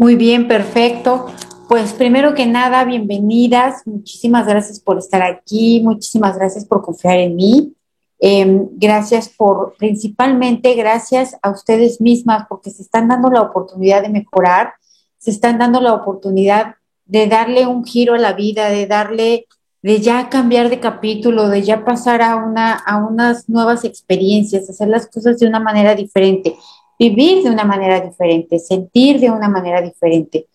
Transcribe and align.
Muy 0.00 0.16
bien, 0.16 0.48
perfecto. 0.48 1.26
Pues 1.68 1.92
primero 1.92 2.32
que 2.34 2.46
nada, 2.46 2.84
bienvenidas. 2.84 3.86
Muchísimas 3.86 4.46
gracias 4.46 4.80
por 4.80 4.96
estar 4.96 5.20
aquí. 5.20 5.82
Muchísimas 5.84 6.38
gracias 6.38 6.64
por 6.64 6.80
confiar 6.80 7.18
en 7.18 7.36
mí. 7.36 7.74
Em, 8.18 8.66
gracias 8.78 9.28
por, 9.28 9.74
principalmente 9.76 10.72
gracias 10.72 11.36
a 11.42 11.50
ustedes 11.50 12.00
mismas, 12.00 12.46
porque 12.48 12.70
se 12.70 12.80
están 12.80 13.08
dando 13.08 13.28
la 13.28 13.42
oportunidad 13.42 14.00
de 14.00 14.08
mejorar, 14.08 14.72
se 15.18 15.32
están 15.32 15.58
dando 15.58 15.82
la 15.82 15.92
oportunidad 15.92 16.76
de 17.04 17.26
darle 17.26 17.66
un 17.66 17.84
giro 17.84 18.14
a 18.14 18.18
la 18.18 18.32
vida, 18.32 18.70
de 18.70 18.86
darle, 18.86 19.44
de 19.82 20.00
ya 20.00 20.30
cambiar 20.30 20.70
de 20.70 20.80
capítulo, 20.80 21.50
de 21.50 21.60
ya 21.60 21.84
pasar 21.84 22.22
a, 22.22 22.36
una, 22.36 22.72
a 22.72 22.96
unas 22.96 23.50
nuevas 23.50 23.84
experiencias, 23.84 24.70
hacer 24.70 24.88
las 24.88 25.06
cosas 25.08 25.38
de 25.38 25.46
una 25.46 25.60
manera 25.60 25.94
diferente 25.94 26.56
vivir 27.00 27.42
de 27.42 27.48
una 27.48 27.64
manera 27.64 27.98
diferente, 27.98 28.58
sentir 28.58 29.18
de 29.20 29.30
una 29.30 29.48
manera 29.48 29.80
diferente. 29.80 30.46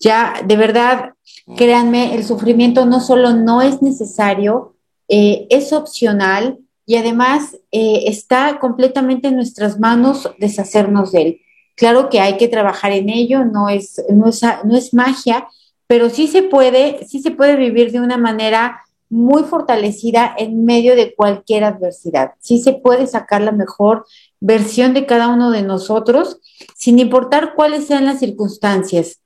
Ya, 0.00 0.42
de 0.42 0.56
verdad, 0.56 1.12
créanme, 1.58 2.14
el 2.14 2.24
sufrimiento 2.24 2.86
no 2.86 3.00
solo 3.00 3.34
no 3.34 3.60
es 3.60 3.82
necesario, 3.82 4.76
eh, 5.08 5.46
es 5.50 5.74
opcional 5.74 6.58
y 6.86 6.96
además 6.96 7.54
eh, 7.70 8.04
está 8.06 8.58
completamente 8.58 9.28
en 9.28 9.36
nuestras 9.36 9.78
manos 9.78 10.30
deshacernos 10.38 11.12
de 11.12 11.22
él. 11.22 11.40
Claro 11.76 12.08
que 12.08 12.20
hay 12.20 12.38
que 12.38 12.48
trabajar 12.48 12.92
en 12.92 13.10
ello, 13.10 13.44
no 13.44 13.68
es, 13.68 14.02
no 14.08 14.26
es, 14.26 14.40
no 14.64 14.76
es 14.76 14.94
magia, 14.94 15.48
pero 15.86 16.08
sí 16.08 16.28
se 16.28 16.42
puede, 16.42 17.06
sí 17.06 17.20
se 17.20 17.30
puede 17.30 17.56
vivir 17.56 17.92
de 17.92 18.00
una 18.00 18.16
manera 18.16 18.80
muy 19.10 19.42
fortalecida 19.42 20.34
en 20.38 20.64
medio 20.64 20.96
de 20.96 21.14
cualquier 21.14 21.64
adversidad. 21.64 22.32
Sí 22.38 22.58
se 22.58 22.72
puede 22.72 23.06
sacar 23.06 23.42
la 23.42 23.52
mejor 23.52 24.06
versión 24.40 24.94
de 24.94 25.06
cada 25.06 25.28
uno 25.28 25.50
de 25.50 25.62
nosotros, 25.62 26.40
sin 26.74 26.98
importar 26.98 27.54
cuáles 27.54 27.86
sean 27.86 28.06
las 28.06 28.18
circunstancias. 28.18 29.20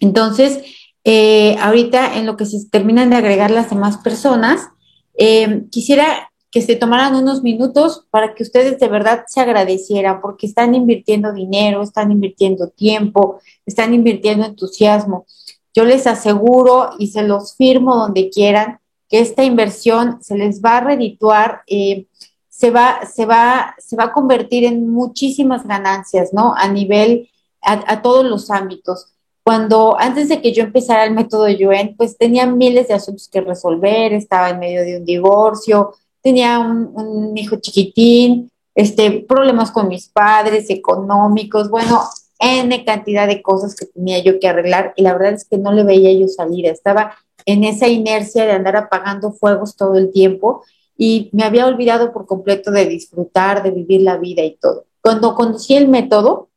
Entonces, 0.00 0.60
eh, 1.04 1.56
ahorita 1.60 2.18
en 2.18 2.26
lo 2.26 2.36
que 2.36 2.46
se 2.46 2.68
terminan 2.68 3.10
de 3.10 3.16
agregar 3.16 3.50
las 3.50 3.70
demás 3.70 3.98
personas, 3.98 4.68
eh, 5.16 5.64
quisiera 5.70 6.30
que 6.50 6.62
se 6.62 6.74
tomaran 6.74 7.14
unos 7.14 7.42
minutos 7.42 8.06
para 8.10 8.34
que 8.34 8.42
ustedes 8.42 8.78
de 8.80 8.88
verdad 8.88 9.24
se 9.28 9.40
agradecieran, 9.40 10.20
porque 10.20 10.46
están 10.46 10.74
invirtiendo 10.74 11.32
dinero, 11.32 11.82
están 11.82 12.10
invirtiendo 12.10 12.68
tiempo, 12.68 13.40
están 13.66 13.94
invirtiendo 13.94 14.46
entusiasmo. 14.46 15.26
Yo 15.74 15.84
les 15.84 16.08
aseguro 16.08 16.90
y 16.98 17.08
se 17.08 17.22
los 17.22 17.54
firmo 17.56 17.94
donde 17.94 18.30
quieran 18.30 18.80
que 19.08 19.20
esta 19.20 19.44
inversión 19.44 20.18
se 20.22 20.36
les 20.36 20.60
va 20.60 20.78
a 20.78 20.80
redituar. 20.80 21.62
Eh, 21.68 22.06
se 22.60 22.70
va, 22.70 23.06
se 23.06 23.24
va, 23.24 23.74
se 23.78 23.96
va 23.96 24.04
a 24.04 24.12
convertir 24.12 24.64
en 24.64 24.90
muchísimas 24.90 25.66
ganancias, 25.66 26.34
¿no? 26.34 26.54
A 26.54 26.68
nivel, 26.68 27.30
a, 27.62 28.02
todos 28.02 28.22
los 28.22 28.50
ámbitos. 28.50 29.14
Cuando 29.42 29.98
antes 29.98 30.28
de 30.28 30.42
que 30.42 30.52
yo 30.52 30.64
empezara 30.64 31.04
el 31.04 31.14
método 31.14 31.48
Yuen, 31.48 31.96
pues 31.96 32.18
tenía 32.18 32.44
miles 32.44 32.88
de 32.88 32.94
asuntos 32.94 33.30
que 33.30 33.40
resolver, 33.40 34.12
estaba 34.12 34.50
en 34.50 34.58
medio 34.58 34.82
de 34.82 34.98
un 34.98 35.06
divorcio, 35.06 35.94
tenía 36.20 36.58
un, 36.58 37.34
hijo 37.34 37.56
chiquitín, 37.56 38.50
este, 38.74 39.24
problemas 39.26 39.70
con 39.70 39.88
mis 39.88 40.10
padres, 40.10 40.68
económicos, 40.68 41.70
bueno, 41.70 42.02
N 42.38 42.84
cantidad 42.84 43.26
de 43.26 43.40
cosas 43.40 43.74
que 43.74 43.86
tenía 43.86 44.18
yo 44.18 44.38
que 44.38 44.48
arreglar 44.48 44.92
y 44.96 45.02
la 45.02 45.14
verdad 45.14 45.32
es 45.32 45.46
que 45.46 45.56
no 45.56 45.72
le 45.72 45.82
veía 45.82 46.12
yo 46.12 46.28
salida, 46.28 46.70
estaba 46.70 47.14
en 47.46 47.64
esa 47.64 47.88
inercia 47.88 48.44
de 48.44 48.52
andar 48.52 48.76
apagando 48.76 49.32
fuegos 49.32 49.76
todo 49.76 49.96
el 49.96 50.12
tiempo 50.12 50.62
y 51.02 51.30
me 51.32 51.44
había 51.44 51.66
olvidado 51.66 52.12
por 52.12 52.26
completo 52.26 52.70
de 52.70 52.84
disfrutar, 52.84 53.62
de 53.62 53.70
vivir 53.70 54.02
la 54.02 54.18
vida 54.18 54.44
y 54.44 54.56
todo. 54.56 54.84
Cuando 55.00 55.34
conocí 55.34 55.74
el 55.74 55.88
método, 55.88 56.50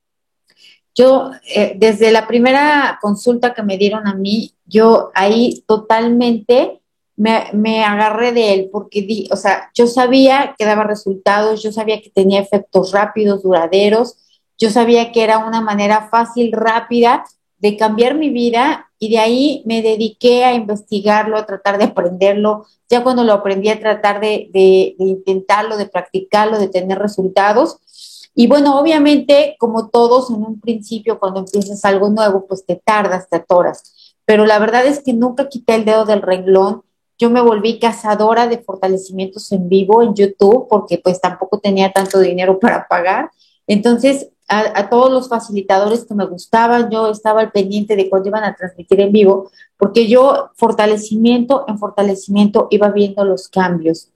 yo 0.94 1.32
eh, 1.56 1.76
desde 1.78 2.12
la 2.12 2.28
primera 2.28 3.00
consulta 3.02 3.54
que 3.54 3.64
me 3.64 3.78
dieron 3.78 4.06
a 4.06 4.16
mí, 4.16 4.54
yo 4.66 5.12
ahí 5.16 5.64
totalmente 5.66 6.82
me, 7.16 7.46
me, 7.54 7.86
agarré 7.86 8.34
de 8.34 8.54
él 8.54 8.70
porque 8.70 9.04
di, 9.04 9.30
o 9.32 9.38
sea, 9.38 9.72
yo 9.74 9.88
sabía 9.88 10.56
que 10.58 10.66
daba 10.66 10.84
resultados, 10.84 11.64
yo 11.64 11.72
sabía 11.72 12.02
que 12.02 12.10
tenía 12.10 12.42
efectos 12.42 12.92
rápidos, 12.92 13.44
duraderos, 13.44 14.18
yo 14.58 14.70
sabía 14.70 15.14
que 15.14 15.24
era 15.24 15.38
una 15.38 15.62
manera 15.62 16.10
fácil, 16.12 16.52
rápida 16.52 17.24
de 17.60 17.78
cambiar 17.78 18.16
mi 18.16 18.30
vida 18.30 18.92
y 19.04 19.10
de 19.10 19.20
ahí 19.20 19.64
me 19.66 19.82
dediqué 19.82 20.46
a 20.46 20.54
investigarlo, 20.54 21.36
a 21.36 21.46
tratar 21.46 21.78
de 21.78 21.84
aprenderlo. 21.84 22.66
Ya 22.88 23.04
cuando 23.04 23.26
lo 23.26 23.34
aprendí 23.34 23.68
a 23.68 23.78
tratar 23.78 24.22
de, 24.22 24.50
de, 24.54 24.96
intentarlo, 24.98 25.76
de 25.76 25.88
practicarlo, 25.88 26.58
de 26.58 26.70
tener 26.70 27.00
resultados. 27.00 28.30
Y 28.34 28.48
bueno, 28.48 28.80
obviamente, 28.80 29.58
como 29.60 29.90
todos 29.90 30.30
en 30.30 30.38
un 30.38 30.62
principio, 30.62 31.20
cuando 31.20 31.42
empiezas 31.42 31.84
algo 31.84 32.10
nuevo, 32.12 32.46
pues 32.48 32.66
te 32.66 32.78
tardas, 32.78 33.28
te 33.28 33.36
atoras. 33.36 34.16
Pero 34.24 34.46
la 34.46 34.58
verdad 34.58 34.86
es 34.86 35.04
que 35.04 35.12
nunca 35.12 35.50
quité 35.50 35.76
el 35.76 35.84
dedo 35.84 36.06
del 36.06 36.22
renglón. 36.22 36.84
Yo 37.18 37.30
me 37.30 37.42
volví 37.42 37.80
cazadora 37.80 38.48
de 38.48 38.60
fortalecimientos 38.60 39.52
en 39.52 39.68
vivo 39.68 40.02
en 40.02 40.16
YouTube 40.16 40.68
porque 40.70 40.98
pues 40.98 41.20
tampoco 41.20 41.60
tenía 41.60 41.92
tanto 41.92 42.22
dinero 42.22 42.58
para 42.58 42.88
pagar. 42.88 43.32
Entonces 43.68 44.30
a, 44.48 44.90
todos 44.90 45.12
los 45.12 45.30
facilitadores 45.30 46.06
que 46.06 46.14
me 46.14 46.26
gustaban, 46.26 46.90
yo 46.90 47.10
estaba 47.10 47.42
al 47.42 47.52
pendiente 47.52 47.96
de 47.96 48.10
cuándo 48.10 48.30
iban 48.30 48.44
a 48.44 48.56
transmitir 48.56 49.00
en 49.00 49.12
vivo, 49.12 49.50
porque 49.78 50.08
yo 50.08 50.52
fortalecimiento 50.56 51.66
en 51.68 51.78
fortalecimiento 51.78 52.68
iba 52.70 52.90
viendo 52.90 53.24
los 53.26 53.48
cambios. 53.48 54.10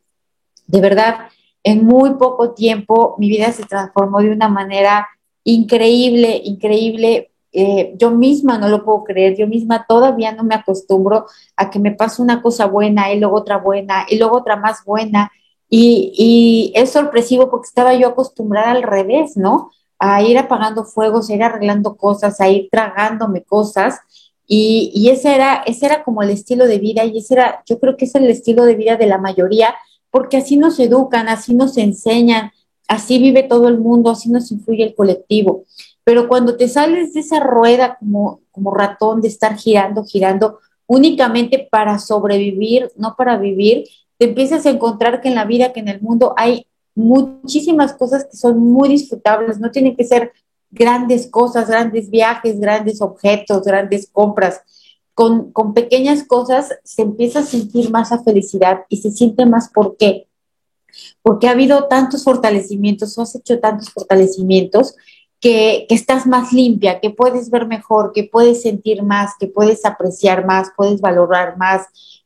De 0.68 0.82
verdad, 0.82 1.30
en 1.64 1.86
muy 1.86 2.16
poco 2.16 2.52
tiempo 2.52 3.16
mi 3.18 3.30
vida 3.30 3.52
se 3.52 3.64
transformó 3.64 4.20
de 4.20 4.32
una 4.32 4.50
manera 4.50 5.08
increíble, 5.44 6.42
increíble. 6.44 7.32
Eh, 7.54 7.94
yo 7.98 8.12
misma 8.12 8.58
no 8.58 8.68
lo 8.68 8.84
puedo 8.84 9.04
creer, 9.06 9.36
yo 9.38 9.48
misma 9.48 9.86
todavía 9.88 10.34
no 10.34 10.44
me 10.44 10.56
acostumbro 10.56 11.26
a 11.56 11.70
que 11.70 11.80
me 11.80 11.92
pase 11.92 12.22
una 12.22 12.42
cosa 12.42 12.68
buena 12.68 13.12
y 13.12 13.20
luego 13.20 13.38
otra 13.38 13.58
buena 13.58 14.06
y 14.10 14.18
luego 14.18 14.38
otra 14.38 14.58
más 14.58 14.84
buena. 14.86 15.32
Y, 15.70 16.14
y 16.16 16.80
es 16.80 16.92
sorpresivo 16.92 17.50
porque 17.50 17.68
estaba 17.68 17.94
yo 17.94 18.10
acostumbrada 18.10 18.72
al 18.72 18.84
revés, 18.84 19.36
¿no? 19.38 19.72
A 20.00 20.22
ir 20.22 20.38
apagando 20.38 20.86
fuegos, 20.86 21.30
a 21.30 21.36
ir 21.36 21.44
arreglando 21.44 21.96
cosas, 21.96 22.40
a 22.40 22.50
ir 22.50 22.70
tragándome 22.72 23.44
cosas. 23.44 24.00
Y, 24.48 24.92
y, 24.94 25.10
ese, 25.10 25.36
era, 25.36 25.64
ese 25.66 25.88
era 25.88 26.04
como 26.04 26.24
el 26.24 26.30
estilo 26.30 26.68
de 26.68 26.80
vida 26.80 27.04
y 27.04 27.18
ese 27.18 27.34
era, 27.34 27.64
yo 27.66 27.80
creo 27.80 27.98
que 27.98 28.06
es 28.06 28.16
el 28.16 28.30
estilo 28.30 28.64
de 28.64 28.76
vida 28.76 28.96
de 28.96 29.08
la 29.08 29.18
mayoría, 29.18 29.76
porque 30.10 30.38
así 30.38 30.56
nos 30.56 30.80
educan, 30.80 31.28
así 31.28 31.54
nos 31.54 31.78
enseñan, 31.78 32.52
así 32.88 33.20
vive 33.20 33.44
todo 33.44 33.68
el 33.68 33.78
mundo, 33.78 34.12
así 34.12 34.30
nos 34.30 34.52
influye 34.52 34.84
el 34.84 34.96
colectivo. 34.96 35.66
Pero 36.04 36.30
cuando 36.30 36.56
te 36.56 36.70
sales 36.70 37.14
de 37.14 37.20
esa 37.20 37.42
rueda 37.42 37.98
como, 38.00 38.40
como 38.52 38.74
ratón 38.74 39.22
de 39.22 39.28
estar 39.28 39.58
girando, 39.58 40.06
girando 40.06 40.60
únicamente 40.86 41.68
para 41.70 42.00
sobrevivir, 42.00 42.90
no 42.96 43.16
para 43.18 43.38
vivir, 43.38 43.84
te 44.18 44.26
empiezas 44.26 44.66
a 44.66 44.70
encontrar 44.70 45.22
que 45.22 45.28
en 45.28 45.36
la 45.36 45.44
vida, 45.44 45.74
que 45.74 45.82
en 45.82 45.90
el 45.90 46.02
mundo 46.02 46.34
hay 46.38 46.66
muchísimas 46.98 47.94
cosas 47.94 48.26
que 48.26 48.36
son 48.36 48.58
muy 48.60 48.90
disfrutables, 48.90 49.60
no 49.60 49.70
tienen 49.70 49.96
que 49.96 50.04
ser 50.04 50.34
grandes 50.72 51.28
cosas, 51.28 51.70
grandes 51.70 52.10
viajes, 52.10 52.60
grandes 52.60 53.02
objetos, 53.02 53.64
grandes 53.64 54.10
compras. 54.12 54.62
Con, 55.14 55.52
con 55.52 55.74
pequeñas 55.74 56.24
cosas 56.24 56.74
se 56.84 57.04
empieza 57.04 57.40
a 57.40 57.44
sentir 57.44 57.90
más 57.92 58.12
a 58.12 58.24
felicidad 58.24 58.82
y 58.90 58.98
se 58.98 59.12
siente 59.12 59.46
más 59.46 59.70
por 59.70 59.96
qué. 59.98 60.28
Porque 61.22 61.48
ha 61.48 61.52
habido 61.52 61.86
tantos 61.86 62.24
fortalecimientos, 62.24 63.18
has 63.20 63.36
hecho 63.36 63.60
tantos 63.60 63.92
fortalecimientos 63.92 64.96
que, 65.40 65.86
que, 65.88 65.96
estás 65.96 66.26
más 66.26 66.52
limpia, 66.52 67.00
que 67.00 67.12
puedes 67.12 67.52
ver 67.52 67.68
mejor, 67.68 68.12
que 68.12 68.24
puedes 68.24 68.64
sentir 68.64 69.04
más, 69.04 69.34
que 69.40 69.48
puedes 69.48 69.86
apreciar 69.86 70.46
más, 70.46 70.70
puedes 70.76 71.00
valorar 71.00 71.58
más, 71.58 71.86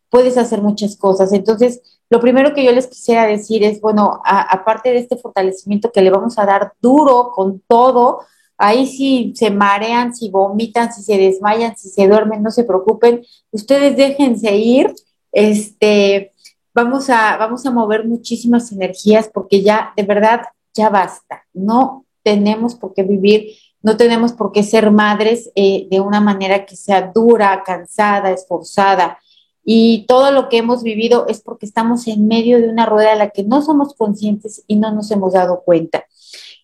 puedes 0.09 0.37
hacer 0.37 0.61
muchas 0.61 0.95
cosas. 0.95 1.33
Entonces, 1.33 1.81
lo 2.11 2.19
primero 2.19 2.53
que 2.53 2.65
yo 2.65 2.73
les 2.73 2.87
quisiera 2.87 3.25
decir 3.25 3.63
es, 3.63 3.79
bueno, 3.79 4.21
aparte 4.25 4.89
de 4.89 4.97
este 4.97 5.15
fortalecimiento 5.15 5.93
que 5.93 6.01
le 6.01 6.09
vamos 6.09 6.37
a 6.37 6.45
dar 6.45 6.73
duro 6.81 7.31
con 7.33 7.61
todo, 7.61 8.19
ahí 8.57 8.85
si 8.85 9.33
se 9.33 9.49
marean, 9.49 10.13
si 10.13 10.29
vomitan, 10.29 10.91
si 10.91 11.03
se 11.03 11.17
desmayan, 11.17 11.77
si 11.77 11.87
se 11.87 12.09
duermen, 12.09 12.43
no 12.43 12.51
se 12.51 12.65
preocupen, 12.65 13.23
ustedes 13.51 13.95
déjense 13.95 14.53
ir, 14.57 14.93
este, 15.31 16.33
vamos 16.73 17.09
a, 17.09 17.37
vamos 17.37 17.65
a 17.65 17.71
mover 17.71 18.05
muchísimas 18.05 18.73
energías 18.73 19.29
porque 19.33 19.61
ya, 19.61 19.93
de 19.95 20.03
verdad, 20.03 20.41
ya 20.73 20.89
basta, 20.89 21.45
no 21.53 22.03
tenemos 22.23 22.75
por 22.75 22.93
qué 22.93 23.03
vivir, 23.03 23.53
no 23.81 23.95
tenemos 23.95 24.33
por 24.33 24.51
qué 24.51 24.63
ser 24.63 24.91
madres 24.91 25.49
eh, 25.55 25.87
de 25.89 26.01
una 26.01 26.19
manera 26.19 26.65
que 26.65 26.75
sea 26.75 27.09
dura, 27.15 27.63
cansada, 27.65 28.31
esforzada 28.31 29.17
y 29.63 30.05
todo 30.07 30.31
lo 30.31 30.49
que 30.49 30.57
hemos 30.57 30.83
vivido 30.83 31.25
es 31.27 31.41
porque 31.41 31.65
estamos 31.65 32.07
en 32.07 32.27
medio 32.27 32.59
de 32.59 32.69
una 32.69 32.85
rueda 32.85 33.13
a 33.13 33.15
la 33.15 33.29
que 33.29 33.43
no 33.43 33.61
somos 33.61 33.93
conscientes 33.93 34.63
y 34.67 34.75
no 34.75 34.91
nos 34.91 35.11
hemos 35.11 35.33
dado 35.33 35.61
cuenta. 35.63 36.05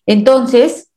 Entonces, 0.06 0.88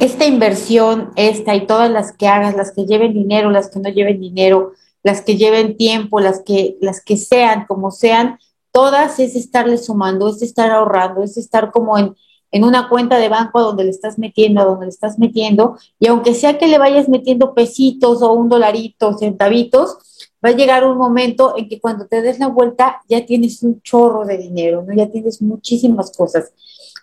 esta 0.00 0.26
inversión, 0.26 1.12
esta 1.16 1.54
y 1.54 1.66
todas 1.66 1.90
las 1.90 2.12
que 2.12 2.28
hagas, 2.28 2.56
las 2.56 2.72
que 2.72 2.84
lleven 2.84 3.14
dinero, 3.14 3.50
las 3.50 3.70
que 3.70 3.80
no 3.80 3.88
lleven 3.88 4.20
dinero, 4.20 4.72
las 5.02 5.22
que 5.22 5.36
lleven 5.36 5.76
tiempo, 5.76 6.20
las 6.20 6.42
que, 6.42 6.76
las 6.80 7.02
que 7.02 7.16
sean, 7.16 7.66
como 7.66 7.90
sean, 7.90 8.38
todas 8.72 9.18
es 9.20 9.36
estarle 9.36 9.78
sumando, 9.78 10.28
es 10.28 10.42
estar 10.42 10.70
ahorrando, 10.70 11.22
es 11.22 11.36
estar 11.36 11.70
como 11.70 11.96
en, 11.98 12.14
en 12.50 12.64
una 12.64 12.88
cuenta 12.88 13.18
de 13.18 13.28
banco 13.28 13.58
a 13.58 13.62
donde 13.62 13.84
le 13.84 13.90
estás 13.90 14.18
metiendo, 14.18 14.60
a 14.60 14.64
donde 14.64 14.86
le 14.86 14.90
estás 14.90 15.18
metiendo, 15.18 15.76
y 15.98 16.06
aunque 16.06 16.34
sea 16.34 16.58
que 16.58 16.66
le 16.66 16.78
vayas 16.78 17.08
metiendo 17.08 17.54
pesitos 17.54 18.22
o 18.22 18.32
un 18.32 18.48
dolarito, 18.48 19.16
centavitos, 19.18 19.98
va 20.44 20.50
a 20.50 20.52
llegar 20.52 20.84
un 20.84 20.98
momento 20.98 21.54
en 21.56 21.68
que 21.68 21.80
cuando 21.80 22.06
te 22.06 22.20
des 22.20 22.38
la 22.38 22.48
vuelta 22.48 23.00
ya 23.08 23.24
tienes 23.24 23.62
un 23.62 23.80
chorro 23.80 24.24
de 24.24 24.36
dinero, 24.36 24.82
¿no? 24.82 24.94
Ya 24.94 25.08
tienes 25.10 25.40
muchísimas 25.40 26.12
cosas. 26.16 26.52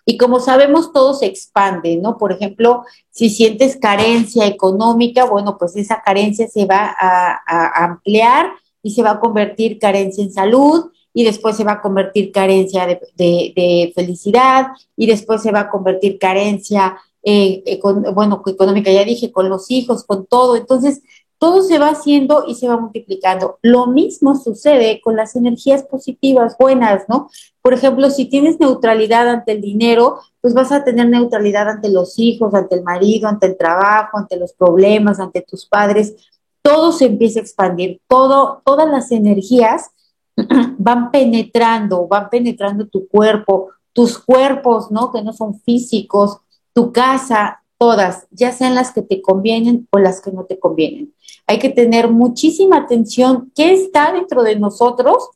Y 0.04 0.16
como 0.16 0.40
sabemos, 0.40 0.92
todo 0.92 1.14
se 1.14 1.26
expande, 1.26 1.96
¿no? 1.96 2.18
Por 2.18 2.32
ejemplo, 2.32 2.84
si 3.10 3.30
sientes 3.30 3.76
carencia 3.76 4.46
económica, 4.46 5.24
bueno, 5.26 5.56
pues 5.58 5.76
esa 5.76 6.02
carencia 6.02 6.48
se 6.48 6.66
va 6.66 6.94
a, 6.98 7.84
ampliar 7.84 8.52
y 8.82 8.90
se 8.92 9.02
va 9.02 9.12
a 9.12 9.20
convertir 9.20 9.78
carencia 9.78 10.24
en 10.24 10.32
salud 10.32 10.90
y 11.14 11.24
después 11.24 11.56
se 11.56 11.64
va 11.64 11.72
a 11.72 11.82
convertir 11.82 12.32
carencia 12.32 12.86
de, 12.86 13.92
felicidad 13.94 14.68
y 14.96 15.06
después 15.06 15.42
se 15.42 15.52
va 15.52 15.60
a 15.60 15.70
convertir 15.70 16.18
carencia, 16.18 16.96
eh, 17.22 17.80
bueno, 18.12 18.42
económica, 18.46 18.90
ya 18.90 19.04
dije, 19.04 19.30
con 19.30 19.48
los 19.48 19.70
hijos, 19.70 20.04
con 20.04 20.26
todo. 20.26 20.56
Entonces, 20.56 21.02
todo 21.42 21.64
se 21.64 21.80
va 21.80 21.88
haciendo 21.88 22.44
y 22.46 22.54
se 22.54 22.68
va 22.68 22.76
multiplicando. 22.76 23.58
Lo 23.62 23.88
mismo 23.88 24.36
sucede 24.36 25.00
con 25.00 25.16
las 25.16 25.34
energías 25.34 25.82
positivas, 25.82 26.54
buenas, 26.56 27.02
¿no? 27.08 27.30
Por 27.60 27.74
ejemplo, 27.74 28.10
si 28.10 28.26
tienes 28.26 28.60
neutralidad 28.60 29.28
ante 29.28 29.50
el 29.50 29.60
dinero, 29.60 30.20
pues 30.40 30.54
vas 30.54 30.70
a 30.70 30.84
tener 30.84 31.08
neutralidad 31.08 31.68
ante 31.68 31.88
los 31.88 32.16
hijos, 32.16 32.54
ante 32.54 32.76
el 32.76 32.84
marido, 32.84 33.26
ante 33.26 33.48
el 33.48 33.56
trabajo, 33.56 34.18
ante 34.18 34.36
los 34.36 34.52
problemas, 34.52 35.18
ante 35.18 35.42
tus 35.42 35.66
padres. 35.66 36.14
Todo 36.62 36.92
se 36.92 37.06
empieza 37.06 37.40
a 37.40 37.42
expandir, 37.42 38.00
todo, 38.06 38.62
todas 38.64 38.88
las 38.88 39.10
energías 39.10 39.90
van 40.78 41.10
penetrando, 41.10 42.06
van 42.06 42.30
penetrando 42.30 42.86
tu 42.86 43.08
cuerpo, 43.08 43.70
tus 43.92 44.16
cuerpos, 44.16 44.92
¿no? 44.92 45.10
Que 45.10 45.22
no 45.22 45.32
son 45.32 45.60
físicos, 45.62 46.38
tu 46.72 46.92
casa, 46.92 47.64
todas, 47.82 48.28
ya 48.30 48.52
sean 48.52 48.76
las 48.76 48.92
que 48.92 49.02
te 49.02 49.20
convienen 49.20 49.88
o 49.90 49.98
las 49.98 50.20
que 50.20 50.30
no 50.30 50.44
te 50.44 50.60
convienen. 50.60 51.12
Hay 51.52 51.58
que 51.58 51.68
tener 51.68 52.08
muchísima 52.08 52.78
atención 52.78 53.52
qué 53.54 53.74
está 53.74 54.10
dentro 54.10 54.42
de 54.42 54.56
nosotros 54.56 55.28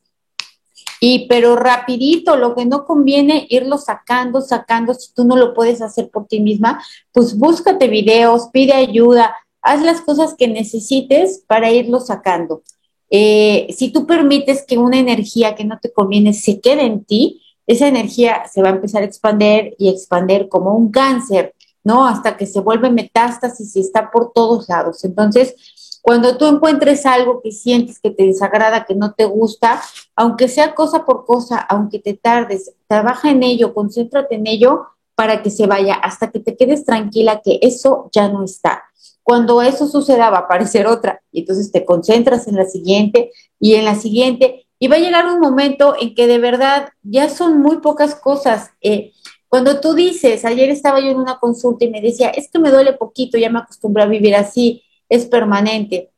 y 0.99 1.29
pero 1.29 1.57
rapidito, 1.57 2.37
lo 2.37 2.55
que 2.55 2.65
no 2.65 2.87
conviene, 2.87 3.47
irlo 3.51 3.77
sacando, 3.77 4.41
sacando, 4.41 4.95
si 4.95 5.13
tú 5.13 5.25
no 5.27 5.37
lo 5.37 5.53
puedes 5.53 5.83
hacer 5.83 6.09
por 6.09 6.27
ti 6.27 6.41
misma, 6.41 6.83
pues 7.13 7.37
búscate 7.37 7.89
videos, 7.89 8.49
pide 8.51 8.73
ayuda, 8.73 9.37
haz 9.61 9.83
las 9.83 10.01
cosas 10.01 10.35
que 10.39 10.49
necesites 10.49 11.45
para 11.47 11.71
irlo 11.71 12.01
sacando. 12.01 12.63
Eh, 13.11 13.67
si 13.77 13.91
tú 13.91 14.07
permites 14.07 14.65
que 14.67 14.79
una 14.79 14.99
energía 14.99 15.55
que 15.55 15.67
no 15.67 15.79
te 15.79 15.93
conviene 15.93 16.33
se 16.33 16.61
quede 16.63 16.87
en 16.87 17.05
ti, 17.05 17.43
esa 17.67 17.89
energía 17.89 18.45
se 18.51 18.63
va 18.63 18.69
a 18.71 18.77
empezar 18.77 19.03
a 19.03 19.07
expandir 19.07 19.75
y 19.79 19.91
expandir 19.91 20.49
como 20.49 20.75
un 20.75 20.91
cáncer 20.91 21.53
¿no? 21.87 22.05
Hasta 22.05 22.37
que 22.37 22.47
se 22.47 22.59
vuelve 22.59 22.91
metástasis 22.91 23.77
y 23.77 23.81
está 23.81 24.11
por 24.11 24.33
todos 24.33 24.69
lados. 24.69 25.05
Entonces, 25.05 25.55
cuando 26.07 26.39
tú 26.39 26.47
encuentres 26.47 27.05
algo 27.05 27.43
que 27.43 27.51
sientes 27.51 27.99
que 27.99 28.13
te 28.13 28.27
desagrada, 28.27 28.85
que 28.85 28.95
no 28.95 29.15
te 29.15 29.25
gusta, 29.25 29.83
aunque 30.15 30.47
sea 30.47 30.73
cosa 30.73 31.05
por 31.05 31.25
cosa, 31.25 31.59
aunque 31.59 31.99
te 31.99 32.15
tardes, 32.15 32.73
trabaja 32.87 33.33
en 33.33 33.43
ello, 33.43 33.75
concéntrate 33.75 34.37
en 34.37 34.47
ello 34.47 34.87
para 35.17 35.43
que 35.43 35.51
se 35.51 35.67
vaya, 35.67 35.95
hasta 35.95 36.31
que 36.31 36.39
te 36.39 36.57
quedes 36.57 36.85
tranquila 36.85 37.41
que 37.45 37.59
eso 37.61 38.09
ya 38.13 38.29
no 38.29 38.45
está. 38.45 38.85
Cuando 39.25 39.61
eso 39.63 39.89
suceda 39.89 40.31
va 40.31 40.37
a 40.37 40.41
aparecer 40.43 40.87
otra 40.87 41.21
y 41.33 41.41
entonces 41.41 41.73
te 41.73 41.85
concentras 41.85 42.47
en 42.47 42.55
la 42.55 42.67
siguiente 42.67 43.33
y 43.59 43.75
en 43.75 43.85
la 43.85 43.97
siguiente 43.97 44.69
y 44.79 44.87
va 44.87 44.95
a 44.95 45.01
llegar 45.01 45.27
un 45.27 45.41
momento 45.41 45.97
en 46.01 46.15
que 46.15 46.29
de 46.29 46.39
verdad 46.39 46.91
ya 47.03 47.29
son 47.29 47.61
muy 47.61 47.79
pocas 47.79 48.15
cosas. 48.15 48.71
Eh, 48.81 49.11
cuando 49.49 49.81
tú 49.81 49.95
dices, 49.95 50.45
ayer 50.45 50.71
estaba 50.71 51.01
yo 51.01 51.09
en 51.09 51.17
una 51.17 51.41
consulta 51.41 51.85
y 51.85 51.91
me 51.91 52.01
decía, 52.01 52.29
es 52.29 52.49
que 52.49 52.61
me 52.61 52.71
duele 52.71 52.93
poquito, 52.93 53.39
ya 53.39 53.51
me 53.51 53.59
acostumbré 53.59 54.05
a 54.05 54.07
vivir 54.07 54.37
así, 54.37 54.85
es 55.09 55.27
permanente. 55.27 56.11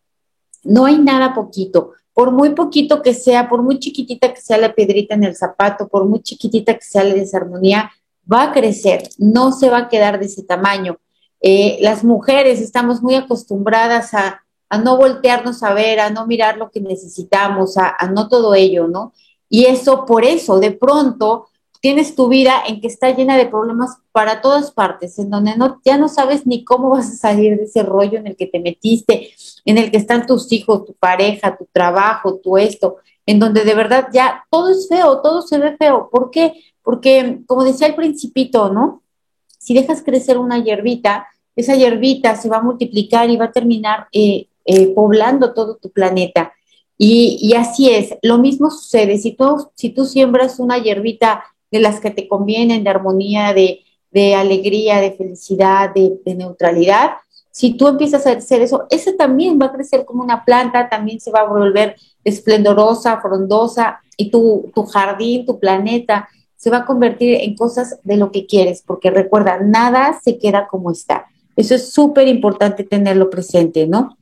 No 0.64 0.87
hay 0.87 0.99
nada 0.99 1.35
poquito. 1.35 1.93
Por 2.12 2.32
muy 2.32 2.50
poquito 2.50 3.02
que 3.02 3.14
sea, 3.14 3.49
por 3.49 3.62
muy 3.62 3.79
chiquitita 3.79 4.35
que 4.35 4.40
sea 4.40 4.58
la 4.58 4.75
piedrita 4.75 5.14
en 5.14 5.25
el 5.25 5.37
zapato, 5.37 5.88
por 5.88 6.05
muy 6.05 6.20
chiquitita 6.20 6.75
que 6.75 6.85
sea 6.85 7.05
la 7.05 7.14
desarmonía, 7.14 7.90
va 8.31 8.44
a 8.44 8.52
crecer, 8.52 9.08
no 9.19 9.52
se 9.52 9.70
va 9.70 9.79
a 9.79 9.88
quedar 9.88 10.19
de 10.19 10.26
ese 10.26 10.43
tamaño. 10.43 10.99
Eh, 11.40 11.79
las 11.81 12.05
mujeres 12.05 12.61
estamos 12.61 13.02
muy 13.02 13.14
acostumbradas 13.14 14.14
a, 14.14 14.43
no 14.82 14.99
voltearnos 14.99 15.62
a 15.62 15.73
ver, 15.73 16.00
a 16.00 16.11
no 16.11 16.26
mirar 16.26 16.58
lo 16.58 16.70
que 16.70 16.81
necesitamos, 16.81 17.79
a, 17.79 17.94
a 17.99 18.11
no 18.11 18.29
todo 18.29 18.55
ello, 18.55 18.87
¿no? 18.87 19.14
Y 19.49 19.64
eso, 19.64 20.05
por 20.05 20.25
eso, 20.25 20.61
de 20.61 20.73
pronto, 20.73 21.46
tienes 21.80 22.14
tu 22.14 22.28
vida 22.28 22.62
en 22.66 22.80
que 22.80 22.88
está 22.88 23.10
llena 23.10 23.36
de 23.36 23.46
problemas 23.46 23.98
para 24.12 24.40
todas 24.40 24.70
partes, 24.72 25.19
en 25.19 25.30
donde 25.30 25.56
no, 25.56 25.80
ya 25.84 25.96
no 25.96 26.08
sabes 26.08 26.46
ni 26.46 26.64
cómo 26.64 26.90
vas 26.90 27.08
a 27.08 27.16
salir 27.16 27.56
de 27.56 27.64
ese 27.64 27.82
rollo 27.82 28.19
en 28.19 28.26
el 28.26 28.36
que 28.36 28.46
te 28.46 28.58
metiste, 28.58 29.30
en 29.64 29.78
el 29.78 29.90
que 29.90 29.96
están 29.96 30.26
tus 30.26 30.50
hijos, 30.52 30.84
tu 30.84 30.94
pareja, 30.94 31.56
tu 31.56 31.66
trabajo, 31.72 32.36
tu 32.36 32.58
esto, 32.58 32.96
en 33.26 33.38
donde 33.38 33.64
de 33.64 33.75
verdad 33.75 34.08
ya 34.12 34.44
todo 34.50 34.70
es 34.70 34.88
feo, 34.88 35.20
todo 35.20 35.42
se 35.42 35.58
ve 35.58 35.76
feo. 35.76 36.08
¿Por 36.10 36.30
qué? 36.30 36.54
Porque, 36.82 37.40
como 37.46 37.64
decía 37.64 37.86
el 37.86 37.94
principito, 37.94 38.70
¿no? 38.72 39.02
Si 39.58 39.75
dejas 39.75 40.02
crecer 40.02 40.38
una 40.38 40.62
hierbita, 40.62 41.28
esa 41.54 41.75
hierbita 41.75 42.36
se 42.36 42.48
va 42.48 42.58
a 42.58 42.62
multiplicar 42.62 43.28
y 43.30 43.36
va 43.36 43.46
a 43.46 43.52
terminar 43.52 44.08
eh, 44.12 44.48
eh, 44.64 44.88
poblando 44.94 45.52
todo 45.52 45.76
tu 45.76 45.90
planeta. 45.90 46.52
Y, 46.96 47.38
y, 47.40 47.54
así 47.54 47.90
es, 47.90 48.16
lo 48.22 48.38
mismo 48.38 48.70
sucede, 48.70 49.19
si 49.19 49.32
tú, 49.32 49.69
si 49.75 49.90
tú 49.90 50.04
siembras 50.04 50.58
una 50.58 50.78
hierbita 50.78 51.44
de 51.70 51.80
las 51.80 52.00
que 52.00 52.10
te 52.10 52.28
convienen, 52.28 52.84
de 52.84 52.90
armonía, 52.90 53.52
de, 53.52 53.84
alegría, 54.34 55.00
de 55.00 55.12
felicidad, 55.12 55.92
de, 55.94 56.34
neutralidad. 56.34 57.12
Si 57.50 57.74
tú 57.74 57.88
empiezas 57.88 58.26
a 58.26 58.32
hacer 58.32 58.62
eso, 58.62 58.86
ese 58.90 59.12
también 59.12 59.58
va 59.60 59.66
a 59.66 59.72
crecer 59.72 60.04
como 60.04 60.22
una 60.22 60.44
planta, 60.44 60.88
también 60.88 61.20
se 61.20 61.30
va 61.30 61.40
a 61.40 61.48
volver 61.48 61.96
esplendorosa, 62.24 63.20
frondosa, 63.20 64.00
y 64.16 64.30
tu, 64.30 64.70
tu 64.74 64.84
jardín, 64.84 65.46
tu 65.46 65.58
planeta, 65.58 66.28
se 66.56 66.70
va 66.70 66.78
a 66.78 66.86
convertir 66.86 67.34
en 67.40 67.54
cosas 67.54 68.00
de 68.02 68.16
lo 68.16 68.32
que 68.32 68.46
quieres, 68.46 68.82
porque 68.84 69.10
recuerda, 69.10 69.60
nada 69.60 70.18
se 70.22 70.38
queda 70.38 70.66
como 70.66 70.90
está. 70.90 71.26
Eso 71.54 71.74
es 71.74 71.92
súper 71.92 72.28
importante 72.28 72.84
tenerlo 72.84 73.30
presente, 73.30 73.86
¿no? 73.86 74.16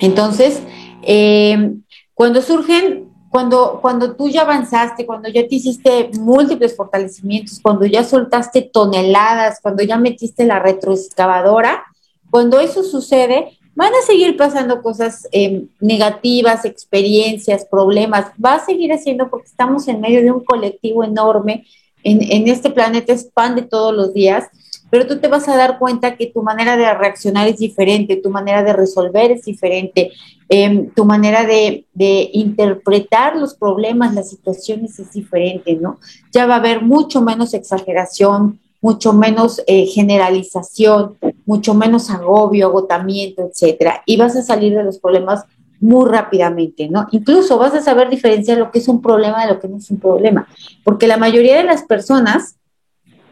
Entonces, 0.00 0.62
eh, 1.02 1.74
cuando 2.14 2.42
surgen 2.42 3.09
cuando, 3.30 3.78
cuando 3.80 4.16
tú 4.16 4.28
ya 4.28 4.42
avanzaste, 4.42 5.06
cuando 5.06 5.28
ya 5.28 5.46
te 5.46 5.54
hiciste 5.54 6.10
múltiples 6.18 6.76
fortalecimientos, 6.76 7.60
cuando 7.62 7.86
ya 7.86 8.02
soltaste 8.02 8.62
toneladas, 8.62 9.60
cuando 9.62 9.84
ya 9.84 9.96
metiste 9.96 10.44
la 10.44 10.58
retroexcavadora, 10.58 11.84
cuando 12.28 12.58
eso 12.58 12.82
sucede, 12.82 13.56
van 13.76 13.92
a 13.94 14.04
seguir 14.04 14.36
pasando 14.36 14.82
cosas 14.82 15.28
em, 15.30 15.68
negativas, 15.80 16.64
experiencias, 16.64 17.64
problemas, 17.64 18.26
va 18.44 18.54
a 18.54 18.64
seguir 18.64 18.92
haciendo 18.92 19.30
porque 19.30 19.46
estamos 19.46 19.86
en 19.86 20.00
medio 20.00 20.22
de 20.22 20.32
un 20.32 20.44
colectivo 20.44 21.04
enorme, 21.04 21.64
en, 22.02 22.22
en 22.22 22.48
este 22.48 22.70
planeta 22.70 23.12
expande 23.12 23.62
todos 23.62 23.94
los 23.94 24.12
días 24.12 24.48
pero 24.90 25.06
tú 25.06 25.18
te 25.18 25.28
vas 25.28 25.48
a 25.48 25.56
dar 25.56 25.78
cuenta 25.78 26.16
que 26.16 26.26
tu 26.26 26.42
manera 26.42 26.76
de 26.76 26.92
reaccionar 26.92 27.48
es 27.48 27.58
diferente, 27.58 28.16
tu 28.16 28.30
manera 28.30 28.62
de 28.62 28.72
resolver 28.72 29.30
es 29.30 29.44
diferente, 29.44 30.10
em, 30.48 30.90
tu 30.90 31.04
manera 31.04 31.46
de, 31.46 31.86
interpretar 32.32 33.36
los 33.36 33.54
problemas, 33.54 34.14
las 34.14 34.30
situaciones 34.30 34.98
es 34.98 35.12
diferente, 35.12 35.74
¿no? 35.76 35.98
Ya 36.32 36.46
va 36.46 36.54
a 36.54 36.58
haber 36.58 36.82
mucho 36.82 37.20
menos 37.20 37.54
exageración, 37.54 38.58
mucho 38.80 39.12
menos 39.12 39.62
eh, 39.66 39.86
generalización, 39.86 41.16
mucho 41.44 41.74
menos 41.74 42.10
agobio, 42.10 42.66
agotamiento, 42.66 43.42
etcétera, 43.42 44.02
y 44.06 44.16
vas 44.16 44.34
a 44.36 44.42
salir 44.42 44.74
de 44.74 44.84
los 44.84 44.98
problemas 44.98 45.44
muy 45.80 46.08
rápidamente, 46.08 46.88
¿no? 46.88 47.06
Incluso 47.10 47.58
vas 47.58 47.74
a 47.74 47.82
saber 47.82 48.10
diferenciar 48.10 48.58
lo 48.58 48.70
que 48.70 48.78
es 48.78 48.88
un 48.88 49.00
problema 49.00 49.44
de 49.44 49.54
lo 49.54 49.60
que 49.60 49.68
no 49.68 49.78
es 49.78 49.90
un 49.90 49.98
problema, 49.98 50.46
porque 50.84 51.06
la 51.06 51.16
mayoría 51.16 51.56
de 51.56 51.64
las 51.64 51.84
personas 51.84 52.56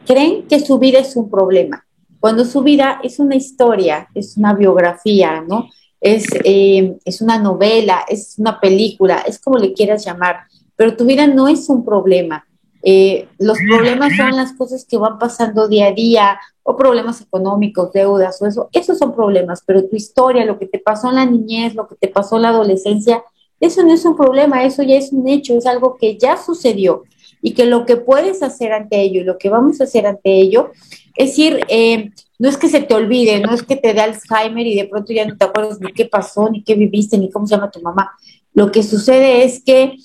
creen 0.08 0.48
que 0.48 0.58
su 0.58 0.78
vida 0.78 0.98
es 0.98 1.14
un 1.16 1.30
problema, 1.30 1.84
cuando 2.18 2.44
su 2.44 2.62
vida 2.62 2.98
es 3.02 3.18
una 3.18 3.36
historia, 3.36 4.08
es 4.14 4.36
una 4.36 4.54
biografía, 4.54 5.40
¿no? 5.40 5.68
Es, 6.00 6.26
eh, 6.44 6.96
es 7.04 7.20
una 7.20 7.38
novela, 7.38 8.04
es 8.08 8.34
una 8.38 8.58
película, 8.58 9.22
es 9.26 9.38
como 9.38 9.58
le 9.58 9.72
quieras 9.72 10.04
llamar, 10.04 10.40
pero 10.74 10.96
tu 10.96 11.04
vida 11.04 11.26
no 11.26 11.46
es 11.48 11.68
un 11.68 11.84
problema. 11.84 12.44
Eh, 12.82 13.28
los 13.38 13.58
problemas 13.68 14.16
son 14.16 14.34
las 14.36 14.52
cosas 14.52 14.84
que 14.84 14.96
van 14.96 15.18
pasando 15.18 15.68
día 15.68 15.88
a 15.88 15.92
día, 15.92 16.40
o 16.62 16.76
problemas 16.76 17.20
económicos, 17.20 17.92
deudas, 17.92 18.40
o 18.42 18.46
eso, 18.46 18.68
esos 18.72 18.98
son 18.98 19.14
problemas, 19.14 19.62
pero 19.64 19.84
tu 19.84 19.96
historia, 19.96 20.44
lo 20.44 20.58
que 20.58 20.66
te 20.66 20.78
pasó 20.78 21.08
en 21.08 21.16
la 21.16 21.26
niñez, 21.26 21.74
lo 21.74 21.86
que 21.88 21.96
te 21.96 22.08
pasó 22.08 22.36
en 22.36 22.42
la 22.42 22.50
adolescencia, 22.50 23.22
eso 23.60 23.82
no 23.82 23.92
es 23.92 24.04
un 24.04 24.16
problema, 24.16 24.64
eso 24.64 24.82
ya 24.82 24.96
es 24.96 25.12
un 25.12 25.26
hecho, 25.28 25.56
es 25.56 25.66
algo 25.66 25.96
que 25.96 26.16
ya 26.16 26.36
sucedió 26.36 27.02
y 27.42 27.52
que 27.54 27.66
lo 27.66 27.86
que 27.86 27.96
puedes 27.96 28.42
hacer 28.42 28.72
ante 28.72 29.00
ello 29.00 29.20
y 29.20 29.24
lo 29.24 29.38
que 29.38 29.48
vamos 29.48 29.80
a 29.80 29.84
hacer 29.84 30.06
ante 30.06 30.40
ello 30.40 30.72
es 31.16 31.38
ir, 31.38 31.60
eh, 31.68 32.10
no 32.38 32.48
es 32.48 32.56
que 32.56 32.68
se 32.68 32.80
te 32.80 32.94
olvide, 32.94 33.40
no 33.40 33.52
es 33.52 33.62
que 33.62 33.76
te 33.76 33.94
dé 33.94 34.00
Alzheimer 34.00 34.66
y 34.66 34.76
de 34.76 34.86
pronto 34.86 35.12
ya 35.12 35.26
no 35.26 35.36
te 35.36 35.44
acuerdas 35.44 35.80
ni 35.80 35.92
qué 35.92 36.06
pasó, 36.06 36.48
ni 36.50 36.62
qué 36.62 36.74
viviste, 36.74 37.18
ni 37.18 37.30
cómo 37.30 37.46
se 37.46 37.54
llama 37.56 37.70
tu 37.70 37.80
mamá. 37.80 38.12
Lo 38.54 38.70
que 38.70 38.82
sucede 38.82 39.44
es 39.44 39.62
que 39.62 39.96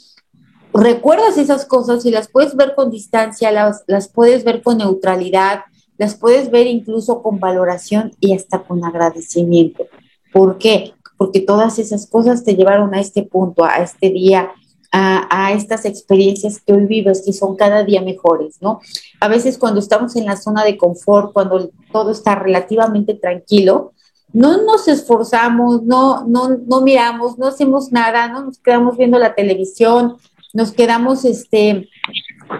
recuerdas 0.73 1.37
esas 1.37 1.65
cosas 1.65 2.05
y 2.05 2.11
las 2.11 2.27
puedes 2.27 2.55
ver 2.55 2.73
con 2.75 2.89
distancia, 2.89 3.51
las, 3.51 3.83
las 3.87 4.07
puedes 4.07 4.43
ver 4.43 4.61
con 4.61 4.79
neutralidad, 4.79 5.61
las 5.97 6.15
puedes 6.15 6.49
ver 6.49 6.67
incluso 6.67 7.21
con 7.21 7.39
valoración 7.39 8.11
y 8.19 8.33
hasta 8.33 8.63
con 8.63 8.83
agradecimiento. 8.83 9.85
¿Por 10.31 10.57
qué? 10.57 10.93
Porque 11.17 11.39
todas 11.39 11.77
esas 11.77 12.07
cosas 12.07 12.43
te 12.43 12.55
llevaron 12.55 12.95
a 12.95 12.99
este 12.99 13.23
punto, 13.23 13.63
a 13.63 13.77
este 13.77 14.09
día, 14.09 14.51
a, 14.95 15.51
estas 15.53 15.85
experiencias 15.85 16.61
que 16.61 16.71
hoy 16.71 16.85
vives, 16.85 17.23
que 17.25 17.33
son 17.33 17.55
cada 17.55 17.83
día 17.83 18.01
mejores, 18.01 18.61
¿no? 18.61 18.79
A 19.19 19.27
veces 19.27 19.57
cuando 19.57 19.79
estamos 19.79 20.15
en 20.15 20.25
la 20.25 20.37
zona 20.37 20.63
de 20.63 20.77
confort, 20.77 21.33
cuando 21.33 21.71
todo 21.91 22.11
está 22.11 22.35
relativamente 22.35 23.15
tranquilo, 23.15 23.93
no 24.33 24.63
nos 24.63 24.87
esforzamos, 24.87 25.81
no, 25.83 26.25
no, 26.27 26.57
no 26.67 26.81
miramos, 26.81 27.39
no 27.39 27.47
hacemos 27.47 27.91
nada, 27.91 28.27
no 28.27 28.45
nos 28.45 28.59
quedamos 28.59 28.95
viendo 28.97 29.17
la 29.17 29.33
televisión, 29.33 30.17
nos 30.53 30.71
quedamos 30.71 31.25
este, 31.25 31.89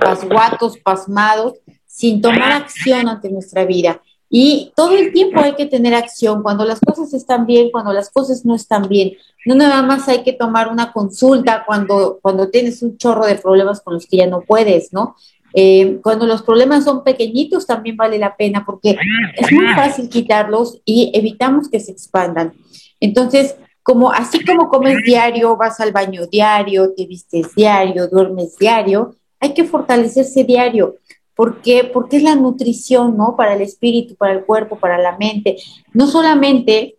pasguatos, 0.01 0.77
pasmados, 0.79 1.53
sin 1.85 2.21
tomar 2.21 2.51
acción 2.51 3.07
ante 3.07 3.29
nuestra 3.29 3.65
vida. 3.65 4.01
Y 4.35 4.71
todo 4.75 4.97
el 4.97 5.13
tiempo 5.13 5.39
hay 5.39 5.53
que 5.53 5.67
tener 5.67 5.93
acción, 5.93 6.41
cuando 6.41 6.65
las 6.65 6.79
cosas 6.79 7.13
están 7.13 7.45
bien, 7.45 7.69
cuando 7.69 7.93
las 7.93 8.09
cosas 8.09 8.43
no 8.43 8.55
están 8.55 8.89
bien. 8.89 9.11
No 9.45 9.53
nada 9.53 9.83
más 9.83 10.09
hay 10.09 10.23
que 10.23 10.33
tomar 10.33 10.69
una 10.69 10.91
consulta 10.91 11.63
cuando, 11.67 12.17
cuando 12.19 12.49
tienes 12.49 12.81
un 12.81 12.97
chorro 12.97 13.27
de 13.27 13.35
problemas 13.35 13.79
con 13.81 13.93
los 13.93 14.07
que 14.07 14.17
ya 14.17 14.25
no 14.25 14.41
puedes, 14.41 14.91
¿no? 14.91 15.15
Eh, 15.53 15.99
cuando 16.01 16.25
los 16.25 16.41
problemas 16.41 16.83
son 16.83 17.03
pequeñitos 17.03 17.67
también 17.67 17.95
vale 17.95 18.17
la 18.17 18.35
pena 18.35 18.65
porque 18.65 18.97
es 19.35 19.51
muy 19.51 19.67
fácil 19.75 20.09
quitarlos 20.09 20.81
y 20.83 21.11
evitamos 21.13 21.69
que 21.69 21.79
se 21.79 21.91
expandan. 21.91 22.53
Entonces, 22.99 23.55
como 23.83 24.11
así 24.11 24.43
como 24.43 24.67
comes 24.67 25.03
diario, 25.05 25.55
vas 25.57 25.79
al 25.79 25.91
baño 25.91 26.25
diario, 26.25 26.91
te 26.97 27.05
vistes 27.05 27.53
diario, 27.53 28.07
duermes 28.07 28.57
diario, 28.57 29.15
hay 29.39 29.53
que 29.53 29.65
fortalecerse 29.65 30.43
diario. 30.43 30.95
¿Por 31.35 31.61
qué? 31.61 31.83
Porque 31.83 32.17
es 32.17 32.23
la 32.23 32.35
nutrición, 32.35 33.17
¿no? 33.17 33.35
Para 33.35 33.55
el 33.55 33.61
espíritu, 33.61 34.15
para 34.15 34.33
el 34.33 34.45
cuerpo, 34.45 34.77
para 34.77 34.97
la 34.97 35.17
mente. 35.17 35.57
No 35.93 36.07
solamente 36.07 36.95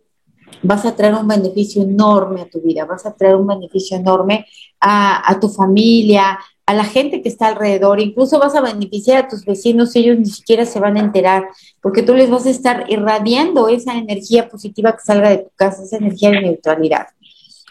vas 0.61 0.85
a 0.85 0.95
traer 0.95 1.13
un 1.13 1.27
beneficio 1.27 1.83
enorme 1.83 2.41
a 2.41 2.49
tu 2.49 2.61
vida, 2.61 2.85
vas 2.85 3.05
a 3.05 3.13
traer 3.13 3.35
un 3.35 3.47
beneficio 3.47 3.97
enorme 3.97 4.45
a, 4.79 5.37
tu 5.39 5.49
familia, 5.49 6.39
a 6.65 6.73
la 6.73 6.83
gente 6.83 7.21
que 7.21 7.29
está 7.29 7.47
alrededor, 7.47 7.99
incluso 7.99 8.39
vas 8.39 8.55
a 8.55 8.61
beneficiar 8.61 9.25
a 9.25 9.27
tus 9.27 9.45
vecinos, 9.45 9.95
ellos 9.95 10.17
ni 10.17 10.25
siquiera 10.25 10.65
se 10.65 10.79
van 10.79 10.97
a 10.97 10.99
enterar, 10.99 11.47
porque 11.81 12.03
tú 12.03 12.13
les 12.13 12.29
vas 12.29 12.45
a 12.45 12.51
estar 12.51 12.85
irradiando 12.89 13.67
esa 13.67 13.95
energía 13.95 14.47
positiva 14.49 14.93
que 14.93 15.03
salga 15.03 15.29
de 15.29 15.37
tu 15.39 15.49
casa, 15.55 15.83
esa 15.83 15.97
energía 15.97 16.31
de 16.31 16.41
neutralidad. 16.41 17.07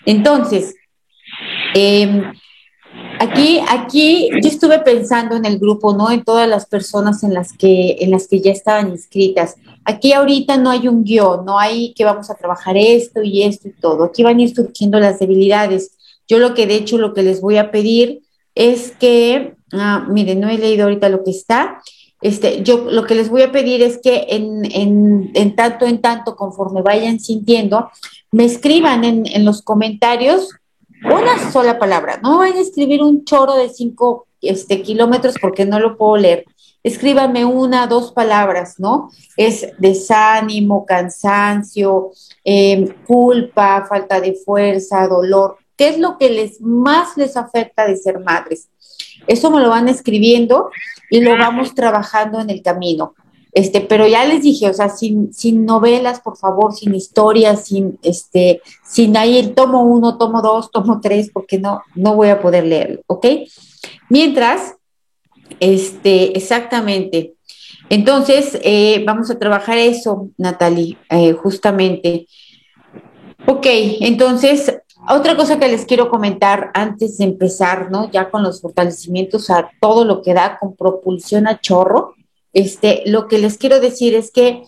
Entonces, 0.07 0.75
eh, 1.75 2.23
Aquí, 3.21 3.61
aquí 3.69 4.29
yo 4.43 4.49
estuve 4.49 4.79
pensando 4.81 5.37
en 5.37 5.45
el 5.45 5.59
grupo, 5.59 5.95
¿no? 5.95 6.11
En 6.11 6.25
todas 6.25 6.49
las 6.49 6.67
personas 6.67 7.23
en 7.23 7.35
las 7.35 7.53
que, 7.53 7.97
en 8.01 8.11
las 8.11 8.29
que 8.29 8.41
ya 8.41 8.53
estaban 8.53 8.91
inscritas. 8.91 9.57
Aquí 9.85 10.13
ahorita 10.13 10.57
no 10.57 10.71
hay 10.71 10.89
un 10.89 11.05
guion, 11.05 11.45
no 11.45 11.59
hay 11.59 11.93
que 11.95 12.05
vamos 12.05 12.31
a 12.31 12.35
trabajar 12.35 12.77
esto 12.77 13.23
y 13.23 13.43
esto 13.43 13.69
y 13.69 13.73
todo. 13.73 14.05
Aquí 14.05 14.23
van 14.23 14.39
a 14.39 14.43
ir 14.43 14.55
surgiendo 14.55 14.99
las 14.99 15.19
debilidades. 15.19 15.97
Yo 16.27 16.39
lo 16.39 16.55
que 16.55 16.67
de 16.67 16.77
hecho 16.77 16.99
lo 16.99 17.13
que 17.15 17.23
les 17.23 17.41
voy 17.41 17.59
a 17.59 17.71
pedir 17.71 18.23
es 18.55 18.93
que, 18.93 19.55
ah, 19.73 20.07
miren, 20.09 20.41
no 20.41 20.49
he 20.49 20.59
leído 20.59 20.85
ahorita 20.85 21.09
lo 21.09 21.23
que 21.23 21.31
está. 21.31 21.83
Este, 22.23 22.63
yo 22.63 22.91
lo 22.91 23.05
que 23.05 23.15
les 23.15 23.29
voy 23.29 23.43
a 23.43 23.53
pedir 23.53 23.83
es 23.83 23.99
que 23.99 24.27
en, 24.31 24.65
en, 24.73 25.31
en 25.35 25.55
tanto 25.57 25.85
en 25.85 26.01
tanto, 26.01 26.37
conforme 26.37 26.81
vayan 26.81 27.21
sintiendo, 27.21 27.91
me 28.33 28.45
escriban 28.45 29.05
en, 29.05 29.27
en 29.27 29.45
los 29.45 29.63
comentarios 29.63 30.49
una 31.03 31.51
sola 31.51 31.79
palabra. 31.79 32.19
No 32.23 32.39
vayan 32.39 32.59
a 32.59 32.61
escribir 32.61 33.03
un 33.03 33.25
choro 33.25 33.57
de 33.57 33.69
cinco 33.69 34.27
este, 34.41 34.83
kilómetros 34.83 35.37
porque 35.41 35.65
no 35.65 35.79
lo 35.79 35.97
puedo 35.97 36.17
leer. 36.17 36.45
Escríbanme 36.83 37.47
una, 37.47 37.87
dos 37.87 38.13
palabras, 38.13 38.75
¿no? 38.79 39.11
Es 39.39 39.69
desánimo, 39.79 40.85
cansancio, 40.85 42.11
em, 42.45 42.89
culpa, 43.07 43.87
falta 43.89 44.21
de 44.21 44.35
fuerza, 44.35 45.09
dolor. 45.09 45.57
¿Qué 45.77 45.89
es 45.89 45.99
lo 45.99 46.19
que 46.19 46.29
les 46.29 46.61
más 46.61 47.17
les 47.17 47.37
afecta 47.39 47.87
de 47.87 47.97
ser 47.97 48.21
madres? 48.21 48.69
Eso 49.27 49.51
me 49.51 49.61
lo 49.61 49.71
van 49.71 49.89
escribiendo 49.89 50.71
y 51.11 51.21
lo 51.21 51.37
vamos 51.39 51.75
trabajando 51.75 52.41
en 52.41 52.51
el 52.51 52.63
camino. 52.63 53.15
Este, 53.55 53.81
pero 53.81 54.09
ya 54.09 54.25
les 54.25 54.43
dije, 54.43 54.69
o 54.69 54.75
sea, 54.75 54.89
sin, 54.89 55.33
sin 55.33 55.65
novelas, 55.65 56.21
por 56.21 56.37
favor, 56.37 56.75
sin 56.75 56.93
historias, 56.93 57.67
sin, 57.67 58.01
este, 58.03 58.61
sin 58.85 59.17
ahí 59.17 59.39
el 59.39 59.55
tomo 59.55 59.85
uno, 59.85 60.19
tomo 60.19 60.43
dos, 60.43 60.73
tomo 60.73 61.01
tres, 61.01 61.31
porque 61.33 61.61
no, 61.61 61.81
no 61.95 62.17
voy 62.17 62.31
a 62.31 62.41
poder 62.43 62.65
leerlo, 62.65 63.03
¿ok? 63.07 63.27
Mientras, 64.09 64.75
este, 65.61 66.37
exactamente. 66.37 67.35
Entonces, 67.91 68.59
eh, 68.65 69.05
vamos 69.07 69.31
a 69.31 69.39
trabajar 69.39 69.79
eso, 69.79 70.31
Natalie, 70.37 70.99
eh, 71.11 71.33
justamente. 71.35 72.27
Ok, 73.47 73.67
entonces, 74.01 74.81
otra 75.09 75.37
cosa 75.37 75.61
que 75.61 75.69
les 75.69 75.85
quiero 75.85 76.11
comentar 76.11 76.73
antes 76.75 77.19
de 77.19 77.25
empezar, 77.27 77.93
¿no? 77.93 78.11
Ya 78.11 78.31
con 78.31 78.43
los 78.43 78.61
fortalecimientos 78.61 79.49
a 79.51 79.71
todo 79.81 80.05
lo 80.05 80.23
que 80.23 80.35
da 80.35 80.59
con 80.59 80.75
propulsión 80.75 81.47
a 81.47 81.61
chorro 81.61 82.14
este, 82.55 83.03
lo 83.07 83.29
que 83.29 83.39
les 83.39 83.59
quiero 83.59 83.81
decir 83.81 84.15
es 84.15 84.31
que 84.31 84.63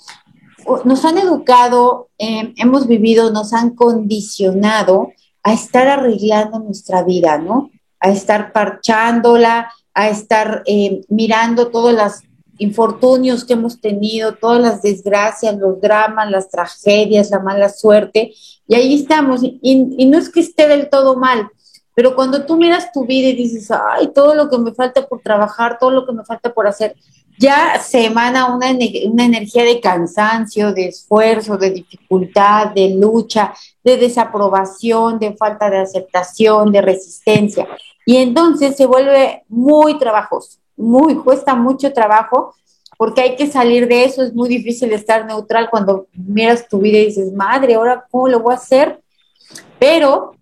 nos 0.85 1.05
han 1.05 1.19
educado, 1.19 2.09
em, 2.19 2.53
hemos 2.57 2.89
vivido, 2.89 3.31
nos 3.31 3.53
han 3.53 3.75
condicionado 3.77 5.13
a 5.45 5.53
estar 5.53 5.87
arreglando 5.87 6.59
nuestra 6.59 7.05
vida, 7.05 7.39
¿no? 7.39 7.71
A 8.01 8.11
estar 8.11 8.53
parchándola, 8.53 9.71
a 9.95 10.09
estar 10.09 10.63
em, 10.67 11.03
mirando 11.09 11.69
todos 11.69 11.95
los 11.95 12.13
infortunios 12.59 13.45
que 13.45 13.53
hemos 13.53 13.81
tenido, 13.81 14.35
todas 14.35 14.61
las 14.61 14.83
desgracias, 14.83 15.57
los 15.57 15.81
dramas, 15.81 16.31
las 16.31 16.49
tragedias, 16.49 17.31
la 17.31 17.39
mala 17.39 17.69
suerte, 17.69 18.33
y 18.67 18.75
ahí 18.75 18.95
estamos. 18.95 19.43
Y, 19.45 19.61
y 19.63 20.07
no 20.07 20.19
es 20.19 20.29
que 20.31 20.41
esté 20.41 20.67
del 20.67 20.89
todo 20.91 21.17
mal, 21.17 21.49
pero 21.97 22.15
cuando 22.15 22.45
tú 22.45 22.57
miras 22.59 22.93
tu 22.93 23.07
vida 23.07 23.29
y 23.29 23.35
dices, 23.35 23.71
ay, 23.71 24.09
todo 24.09 24.35
lo 24.35 24.51
que 24.51 24.59
me 24.59 24.75
falta 24.75 25.07
por 25.07 25.23
trabajar, 25.23 25.79
todo 25.79 25.91
lo 25.91 26.05
que 26.05 26.13
me 26.13 26.27
falta 26.27 26.53
por 26.53 26.67
hacer, 26.67 26.95
ya 27.39 27.79
se 27.81 28.07
emana 28.07 28.55
una, 28.55 28.71
energía 28.71 29.65
de 29.65 29.81
cansancio, 29.81 30.73
de 30.73 30.89
esfuerzo, 30.89 31.57
de 31.57 31.71
dificultad, 31.71 32.69
de 32.69 32.91
lucha, 32.91 33.55
de 33.85 33.97
desaprobación, 33.97 35.19
de 35.19 35.37
falta 35.37 35.69
de 35.71 35.79
aceptación, 35.79 36.73
de 36.73 36.83
resistencia. 36.83 37.69
Y 38.07 38.17
entonces 38.17 38.77
se 38.77 38.87
vuelve 38.87 39.45
muy 39.49 39.99
trabajoso, 39.99 40.59
muy, 40.77 41.17
cuesta 41.17 41.55
mucho 41.55 41.93
trabajo 41.93 42.55
porque 42.97 43.21
hay 43.21 43.37
que 43.37 43.47
salir 43.47 43.89
de 43.89 44.05
eso, 44.05 44.23
es 44.23 44.33
muy 44.35 44.49
difícil 44.49 44.91
estar 44.93 45.27
neutral 45.27 45.69
cuando 45.71 46.07
miras 46.15 46.67
tu 46.67 46.79
vida 46.79 46.99
y 46.99 47.07
dices, 47.07 47.31
madre, 47.33 47.75
ahora 47.75 48.07
cómo 48.11 48.29
lo 48.29 48.41
voy 48.41 48.55
a 48.55 48.57
hacer. 48.57 49.01
Pero 49.79 50.33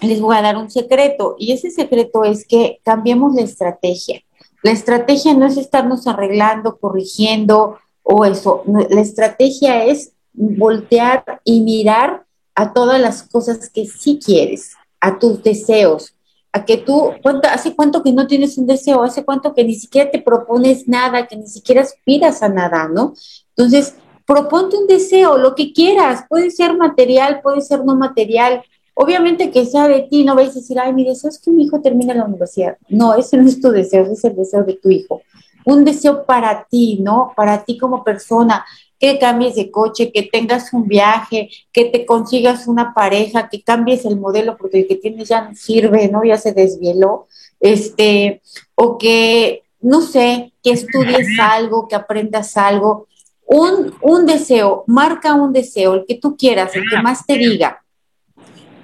les 0.00 0.18
voy 0.18 0.34
a 0.34 0.40
dar 0.40 0.56
un 0.56 0.70
secreto 0.70 1.36
y 1.38 1.52
ese 1.52 1.70
secreto 1.70 2.24
es 2.24 2.46
que 2.46 2.80
cambiemos 2.82 3.34
la 3.34 3.42
estrategia 3.42 4.22
la 4.62 4.70
estrategia 4.70 5.34
no 5.34 5.46
es 5.46 5.56
estarnos 5.56 6.06
arreglando, 6.06 6.78
corrigiendo 6.78 7.78
o 8.02 8.24
eso. 8.24 8.62
La 8.90 9.00
estrategia 9.00 9.84
es 9.84 10.12
voltear 10.32 11.40
y 11.44 11.60
mirar 11.60 12.24
a 12.54 12.72
todas 12.72 13.00
las 13.00 13.22
cosas 13.22 13.70
que 13.70 13.86
sí 13.86 14.18
quieres, 14.22 14.74
a 15.00 15.18
tus 15.18 15.42
deseos, 15.42 16.14
a 16.52 16.64
que 16.64 16.76
tú, 16.76 17.12
¿hace 17.50 17.74
cuánto 17.74 18.02
que 18.02 18.12
no 18.12 18.26
tienes 18.26 18.58
un 18.58 18.66
deseo? 18.66 19.02
¿Hace 19.02 19.24
cuánto 19.24 19.54
que 19.54 19.64
ni 19.64 19.74
siquiera 19.74 20.10
te 20.10 20.20
propones 20.20 20.88
nada, 20.88 21.26
que 21.26 21.36
ni 21.36 21.46
siquiera 21.46 21.82
aspiras 21.82 22.42
a 22.42 22.48
nada, 22.48 22.88
¿no? 22.88 23.14
Entonces, 23.56 23.94
proponte 24.26 24.76
un 24.76 24.86
deseo, 24.86 25.38
lo 25.38 25.54
que 25.54 25.72
quieras, 25.72 26.24
puede 26.28 26.50
ser 26.50 26.76
material, 26.76 27.40
puede 27.42 27.60
ser 27.60 27.84
no 27.84 27.96
material, 27.96 28.62
Obviamente 29.02 29.50
que 29.50 29.64
sea 29.64 29.88
de 29.88 30.02
ti, 30.02 30.24
no 30.24 30.34
vais 30.34 30.50
a 30.50 30.60
decir, 30.60 30.78
ay, 30.78 30.92
mi 30.92 31.06
deseo 31.06 31.30
es 31.30 31.38
que 31.38 31.50
mi 31.50 31.64
hijo 31.64 31.80
termine 31.80 32.14
la 32.14 32.26
universidad. 32.26 32.76
No, 32.90 33.14
ese 33.14 33.38
no 33.38 33.48
es 33.48 33.58
tu 33.58 33.70
deseo, 33.70 34.02
ese 34.02 34.12
es 34.12 34.24
el 34.24 34.36
deseo 34.36 34.62
de 34.62 34.74
tu 34.74 34.90
hijo. 34.90 35.22
Un 35.64 35.86
deseo 35.86 36.26
para 36.26 36.66
ti, 36.68 36.98
¿no? 37.00 37.32
Para 37.34 37.64
ti 37.64 37.78
como 37.78 38.04
persona, 38.04 38.62
que 38.98 39.18
cambies 39.18 39.54
de 39.54 39.70
coche, 39.70 40.12
que 40.12 40.24
tengas 40.24 40.74
un 40.74 40.86
viaje, 40.86 41.48
que 41.72 41.86
te 41.86 42.04
consigas 42.04 42.68
una 42.68 42.92
pareja, 42.92 43.48
que 43.48 43.62
cambies 43.62 44.04
el 44.04 44.20
modelo 44.20 44.58
porque 44.58 44.80
el 44.80 44.86
que 44.86 44.96
tienes 44.96 45.30
ya 45.30 45.48
no 45.48 45.54
sirve, 45.54 46.08
¿no? 46.08 46.22
Ya 46.22 46.36
se 46.36 46.52
desvieló. 46.52 47.26
Este, 47.58 48.42
o 48.74 48.98
que, 48.98 49.62
no 49.80 50.02
sé, 50.02 50.52
que 50.62 50.72
estudies 50.72 51.26
algo, 51.40 51.88
que 51.88 51.96
aprendas 51.96 52.54
algo. 52.58 53.06
Un, 53.46 53.94
un 54.02 54.26
deseo, 54.26 54.84
marca 54.86 55.32
un 55.32 55.54
deseo, 55.54 55.94
el 55.94 56.04
que 56.06 56.16
tú 56.16 56.36
quieras, 56.36 56.76
el 56.76 56.82
que 56.90 57.00
más 57.00 57.24
te 57.24 57.38
diga 57.38 57.80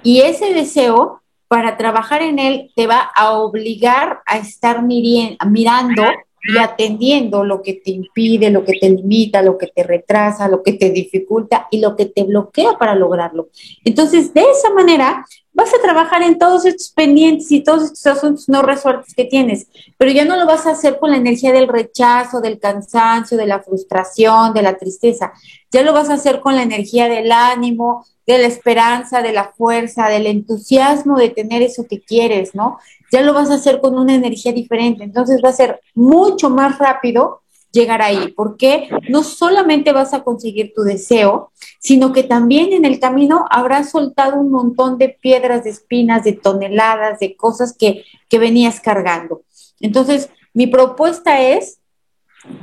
y 0.07 0.21
ese 0.21 0.53
deseo, 0.53 1.21
para 1.49 1.75
trabajar 1.75 2.21
en 2.21 2.39
él, 2.39 2.71
te 2.77 2.87
va 2.87 3.11
a 3.13 3.33
obligar 3.33 4.21
a 4.25 4.37
estar 4.37 4.81
mirando 4.81 6.03
y 6.43 6.57
atendiendo 6.57 7.43
lo 7.43 7.61
que 7.61 7.73
te 7.73 7.91
impide, 7.91 8.49
lo 8.49 8.63
que 8.63 8.79
te 8.79 8.89
limita, 8.89 9.41
lo 9.41 9.57
que 9.57 9.67
te 9.67 9.83
retrasa, 9.83 10.47
lo 10.47 10.63
que 10.63 10.71
te 10.71 10.91
dificulta 10.91 11.67
y 11.71 11.81
lo 11.81 11.97
que 11.97 12.05
te 12.05 12.23
bloquea 12.23 12.77
para 12.77 12.95
lograrlo. 12.95 13.49
Entonces, 13.83 14.33
de 14.33 14.43
esa 14.49 14.73
manera 14.73 15.25
vas 15.51 15.73
a 15.73 15.81
trabajar 15.81 16.21
en 16.21 16.37
todos 16.37 16.65
estos 16.65 16.89
pendientes 16.91 17.51
y 17.51 17.61
todos 17.61 17.83
estos 17.83 18.05
asuntos 18.05 18.47
no 18.47 18.61
resueltos 18.61 19.13
que 19.13 19.25
tienes, 19.25 19.67
pero 19.97 20.09
ya 20.11 20.23
no 20.23 20.37
lo 20.37 20.45
vas 20.45 20.67
a 20.67 20.71
hacer 20.71 20.99
con 20.99 21.11
la 21.11 21.17
energía 21.17 21.51
del 21.51 21.67
rechazo, 21.67 22.39
del 22.39 22.59
cansancio, 22.59 23.37
de 23.37 23.45
la 23.45 23.61
frustración, 23.61 24.53
de 24.53 24.61
la 24.61 24.77
tristeza, 24.77 25.33
ya 25.69 25.81
lo 25.81 25.91
vas 25.91 26.09
a 26.09 26.13
hacer 26.13 26.39
con 26.39 26.55
la 26.55 26.63
energía 26.63 27.09
del 27.09 27.29
ánimo, 27.29 28.05
de 28.27 28.37
la 28.37 28.47
esperanza, 28.47 29.21
de 29.21 29.31
la 29.31 29.53
fuerza, 29.53 30.09
del 30.09 30.27
entusiasmo 30.27 31.17
de 31.17 31.29
tener 31.29 31.61
eso 31.61 31.85
que 31.89 32.01
quieres, 32.01 32.53
¿no? 32.53 32.77
Ya 33.11 33.21
lo 33.21 33.33
vas 33.33 33.49
a 33.49 33.55
hacer 33.55 33.79
con 33.79 33.97
una 33.97 34.13
energía 34.13 34.51
diferente, 34.51 35.05
entonces 35.05 35.41
va 35.43 35.49
a 35.49 35.53
ser 35.53 35.79
mucho 35.95 36.49
más 36.49 36.77
rápido 36.77 37.41
llegar 37.71 38.01
ahí, 38.01 38.33
porque 38.35 38.89
no 39.09 39.23
solamente 39.23 39.91
vas 39.93 40.13
a 40.13 40.23
conseguir 40.23 40.73
tu 40.75 40.81
deseo, 40.81 41.51
sino 41.79 42.11
que 42.11 42.23
también 42.23 42.73
en 42.73 42.85
el 42.85 42.99
camino 42.99 43.45
habrás 43.49 43.91
soltado 43.91 44.37
un 44.37 44.51
montón 44.51 44.97
de 44.97 45.09
piedras, 45.09 45.63
de 45.63 45.69
espinas, 45.69 46.23
de 46.23 46.33
toneladas, 46.33 47.19
de 47.19 47.35
cosas 47.35 47.75
que, 47.77 48.03
que 48.29 48.39
venías 48.39 48.79
cargando. 48.79 49.43
Entonces, 49.79 50.29
mi 50.53 50.67
propuesta 50.67 51.41
es 51.41 51.79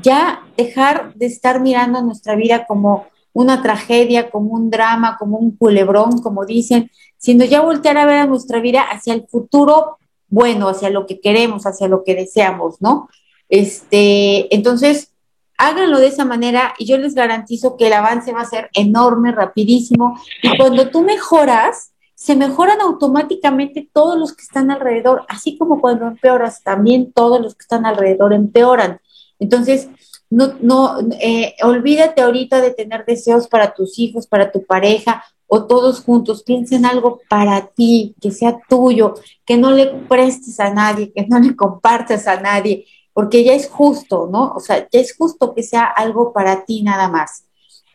ya 0.03 0.43
dejar 0.57 1.15
de 1.15 1.27
estar 1.27 1.61
mirando 1.61 2.03
nuestra 2.03 2.35
vida 2.35 2.67
como 2.67 3.07
una 3.35 3.63
tragedia, 3.63 4.31
como 4.31 4.55
un 4.55 4.71
drama, 4.71 5.17
como 5.19 5.37
un 5.37 5.55
culebrón, 5.55 6.23
como 6.23 6.47
dicen, 6.47 6.91
sino 7.19 7.45
ya 7.45 7.61
voltear 7.61 7.99
a 7.99 8.07
ver 8.07 8.17
a 8.21 8.27
nuestra 8.27 8.61
vida 8.61 8.81
hacia 8.81 9.13
el 9.13 9.27
futuro 9.29 9.99
bueno, 10.29 10.69
hacia 10.69 10.91
lo 10.91 11.07
que 11.07 11.21
queremos, 11.21 11.67
hacia 11.67 11.87
lo 11.87 12.03
que 12.03 12.15
deseamos, 12.15 12.81
¿no? 12.81 13.09
Este, 13.49 14.53
entonces, 14.55 15.13
háganlo 15.59 16.01
de 16.01 16.09
esa 16.09 16.25
manera 16.25 16.75
y 16.79 16.87
yo 16.87 16.99
les 16.99 17.15
garantizo 17.15 17.77
que 17.77 17.87
el 17.87 17.93
avance 17.93 18.33
va 18.33 18.41
a 18.41 18.47
ser 18.47 18.71
enorme, 18.75 19.33
rapidísimo. 19.33 20.19
Y 20.43 20.57
cuando 20.57 20.91
tú 20.91 21.03
mejoras, 21.03 21.93
se 22.15 22.37
mejoran 22.37 22.81
automáticamente 22.81 23.89
todos 23.93 24.19
los 24.19 24.33
que 24.33 24.43
están 24.43 24.71
alrededor, 24.71 25.25
así 25.29 25.59
como 25.59 25.81
cuando 25.81 26.07
empeoras, 26.07 26.63
también 26.63 27.13
todos 27.13 27.41
los 27.41 27.55
que 27.55 27.63
están 27.63 27.87
alrededor 27.87 28.33
empeoran. 28.33 29.01
Entonces, 29.39 29.89
no, 30.31 30.55
no, 30.61 30.99
eh, 31.21 31.55
olvídate 31.63 32.23
ahorita 32.23 32.61
de 32.61 32.73
tener 32.73 33.05
deseos 33.05 33.47
para 33.47 33.75
tus 33.75 33.99
hijos, 33.99 34.27
para 34.27 34.51
tu 34.51 34.65
pareja 34.65 35.25
o 35.47 35.67
todos 35.67 36.01
juntos. 36.01 36.43
Piensa 36.43 36.77
en 36.77 36.87
algo 36.87 37.21
para 37.29 37.67
ti, 37.69 38.15
que 38.21 38.31
sea 38.31 38.59
tuyo, 38.69 39.15
que 39.45 39.57
no 39.57 39.71
le 39.71 39.87
prestes 40.09 40.59
a 40.61 40.71
nadie, 40.73 41.13
que 41.13 41.27
no 41.27 41.39
le 41.39 41.55
compartas 41.55 42.27
a 42.27 42.41
nadie, 42.41 42.87
porque 43.13 43.45
ya 43.45 43.55
es 43.55 43.69
justo, 43.69 44.29
¿no? 44.31 44.53
O 44.57 44.61
sea, 44.61 44.89
ya 44.91 45.01
es 45.01 45.17
justo 45.17 45.55
que 45.55 45.63
sea 45.63 45.85
algo 45.85 46.33
para 46.33 46.65
ti 46.65 46.83
nada 46.83 47.09
más. 47.09 47.45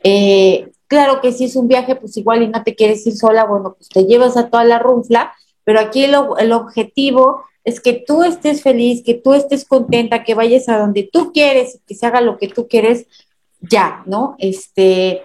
Eh, 0.03 0.71
claro 0.87 1.19
que 1.21 1.33
si 1.33 1.45
es 1.45 1.55
un 1.55 1.67
viaje, 1.67 1.95
pues 1.95 2.15
igual 2.15 2.43
y 2.43 2.47
no 2.47 2.63
te 2.63 2.75
quieres 2.75 3.05
ir 3.05 3.15
sola, 3.15 3.45
bueno, 3.45 3.73
pues 3.75 3.89
te 3.89 4.05
llevas 4.05 4.37
a 4.37 4.49
toda 4.49 4.63
la 4.63 4.79
runfla, 4.79 5.33
pero 5.65 5.79
aquí 5.79 6.05
el, 6.05 6.15
el 6.39 6.51
objetivo 6.53 7.43
es 7.69 7.79
que 7.79 8.03
tú 8.05 8.23
estés 8.23 8.61
feliz, 8.61 9.03
que 9.03 9.13
tú 9.13 9.33
estés 9.33 9.65
contenta, 9.65 10.23
que 10.23 10.33
vayas 10.33 10.67
a 10.67 10.77
donde 10.77 11.09
tú 11.11 11.31
quieres, 11.31 11.79
que 11.87 11.95
se 11.95 12.05
haga 12.05 12.21
lo 12.21 12.37
que 12.37 12.47
tú 12.47 12.67
quieres, 12.67 13.07
ya, 13.61 14.03
¿no? 14.05 14.35
Este, 14.39 15.23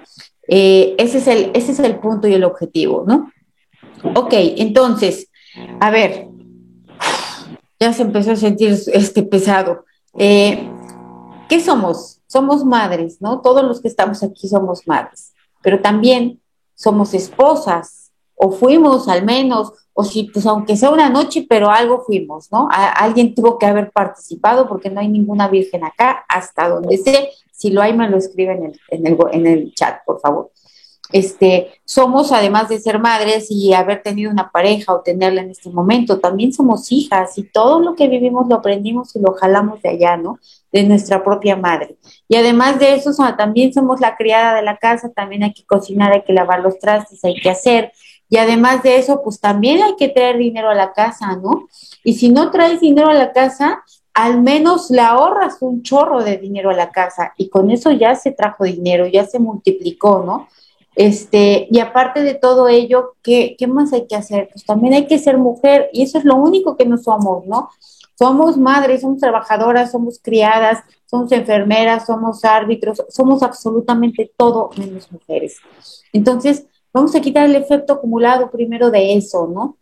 eh, 0.48 0.94
ese, 0.98 1.18
es 1.18 1.26
el, 1.26 1.50
ese 1.54 1.72
es 1.72 1.80
el 1.80 1.98
punto 1.98 2.28
y 2.28 2.34
el 2.34 2.44
objetivo, 2.44 3.04
¿no? 3.06 3.32
Ok, 4.14 4.34
entonces, 4.34 5.30
a 5.80 5.90
ver, 5.90 6.28
ya 7.80 7.92
se 7.92 8.02
empezó 8.02 8.32
a 8.32 8.36
sentir 8.36 8.76
este 8.92 9.22
pesado. 9.22 9.84
Eh, 10.18 10.68
¿Qué 11.48 11.60
somos? 11.60 12.20
Somos 12.26 12.64
madres, 12.64 13.20
¿no? 13.20 13.40
Todos 13.40 13.64
los 13.64 13.80
que 13.80 13.88
estamos 13.88 14.22
aquí 14.22 14.48
somos 14.48 14.86
madres, 14.86 15.32
pero 15.62 15.80
también 15.80 16.40
somos 16.74 17.14
esposas, 17.14 18.10
o 18.34 18.50
fuimos 18.50 19.08
al 19.08 19.24
menos, 19.24 19.72
o 19.94 20.04
si, 20.04 20.24
pues 20.24 20.44
aunque 20.46 20.76
sea 20.76 20.90
una 20.90 21.08
noche, 21.08 21.46
pero 21.48 21.70
algo 21.70 22.02
fuimos, 22.04 22.50
¿no? 22.52 22.68
alguien 22.70 23.34
tuvo 23.34 23.58
que 23.58 23.66
haber 23.66 23.90
participado 23.92 24.68
porque 24.68 24.90
no 24.90 25.00
hay 25.00 25.08
ninguna 25.08 25.48
virgen 25.48 25.84
acá, 25.84 26.24
hasta 26.28 26.68
donde 26.68 26.98
sé. 26.98 27.30
Si 27.52 27.70
lo 27.70 27.80
hay, 27.80 27.94
me 27.94 28.10
lo 28.10 28.18
escriben 28.18 28.74
en 28.88 29.06
el, 29.06 29.16
en 29.32 29.46
el 29.46 29.72
chat, 29.74 30.04
por 30.04 30.20
favor 30.20 30.50
este, 31.14 31.70
somos, 31.84 32.32
además 32.32 32.68
de 32.68 32.80
ser 32.80 32.98
madres 32.98 33.46
y 33.48 33.72
haber 33.72 34.02
tenido 34.02 34.32
una 34.32 34.50
pareja 34.50 34.92
o 34.92 35.02
tenerla 35.02 35.42
en 35.42 35.50
este 35.50 35.70
momento, 35.70 36.18
también 36.18 36.52
somos 36.52 36.90
hijas 36.90 37.38
y 37.38 37.44
todo 37.44 37.78
lo 37.78 37.94
que 37.94 38.09
vivimos 38.09 38.48
lo 38.48 38.57
aprendimos 38.57 39.14
y 39.14 39.20
lo 39.20 39.33
jalamos 39.35 39.80
de 39.83 39.90
allá, 39.90 40.16
¿no? 40.16 40.40
De 40.72 40.83
nuestra 40.83 41.22
propia 41.22 41.57
madre. 41.57 41.96
Y 42.26 42.35
además 42.35 42.80
de 42.80 42.94
eso, 42.94 43.12
también 43.37 43.72
somos 43.72 44.00
la 44.00 44.16
criada 44.16 44.57
de 44.57 44.62
la 44.62 44.78
casa, 44.78 45.12
también 45.14 45.44
hay 45.44 45.52
que 45.52 45.64
cocinar, 45.64 46.12
hay 46.12 46.22
que 46.22 46.33
lavar 46.33 46.61
los 46.61 46.80
trastes, 46.80 47.24
hay 47.24 47.35
que 47.35 47.50
hacer. 47.50 47.92
Y 48.35 48.37
además 48.37 48.83
de 48.83 48.99
eso, 48.99 49.23
pues 49.23 49.38
también 49.38 49.81
hay 49.81 49.94
que 49.94 50.09
traer 50.09 50.38
dinero 50.38 50.68
a 50.68 50.75
la 50.75 50.92
casa, 50.92 51.37
¿no? 51.37 51.68
Y 52.03 52.14
si 52.14 52.31
no 52.31 52.51
traes 52.51 52.81
dinero 52.81 53.09
a 53.09 53.14
la 53.14 53.33
casa, 53.33 53.85
al 54.12 54.42
menos 54.42 54.90
le 54.90 55.03
ahorras 55.03 55.59
un 55.61 55.85
chorro 55.85 56.20
de 56.25 56.38
dinero 56.38 56.70
a 56.70 56.75
la 56.75 56.90
casa 56.90 57.33
y 57.37 57.49
con 57.49 57.70
eso 57.70 57.92
ya 57.92 58.16
se 58.16 58.33
trajo 58.33 58.64
dinero, 58.64 59.07
ya 59.07 59.25
se 59.25 59.38
multiplicó, 59.38 60.25
¿no? 60.27 60.49
Este, 60.97 61.68
y 61.70 61.79
aparte 61.79 62.25
de 62.25 62.35
todo 62.35 62.66
ello, 62.66 63.14
¿qué, 63.23 63.55
¿qué 63.57 63.68
más 63.68 63.92
hay 63.92 64.09
que 64.09 64.16
hacer? 64.16 64.49
Pues 64.53 64.64
también 64.64 64.94
hay 64.94 65.07
que 65.07 65.20
ser 65.20 65.38
mujer 65.38 65.88
y 65.92 66.03
eso 66.03 66.18
es 66.18 66.25
lo 66.25 66.35
único 66.35 66.77
que 66.77 66.87
no 66.87 66.99
somos, 66.99 67.47
¿no? 67.47 67.68
Somos 68.18 68.57
madres, 68.57 69.03
somos 69.03 69.20
trabajadoras, 69.20 69.92
somos 69.92 70.18
criadas, 70.20 70.81
somos 71.07 71.31
enfermeras, 71.31 72.07
somos 72.07 72.44
árbitros, 72.44 73.01
somos 73.11 73.44
absolutamente 73.44 74.33
todo 74.37 74.70
menos 74.77 75.12
mujeres. 75.12 75.59
Entonces, 76.12 76.66
vamos 76.94 77.14
a 77.14 77.20
quitar 77.20 77.44
el 77.44 77.57
efecto 77.57 77.94
acumulado 77.94 78.50
primero 78.50 78.90
de 78.90 79.14
eso, 79.14 79.46
¿no? 79.48 79.76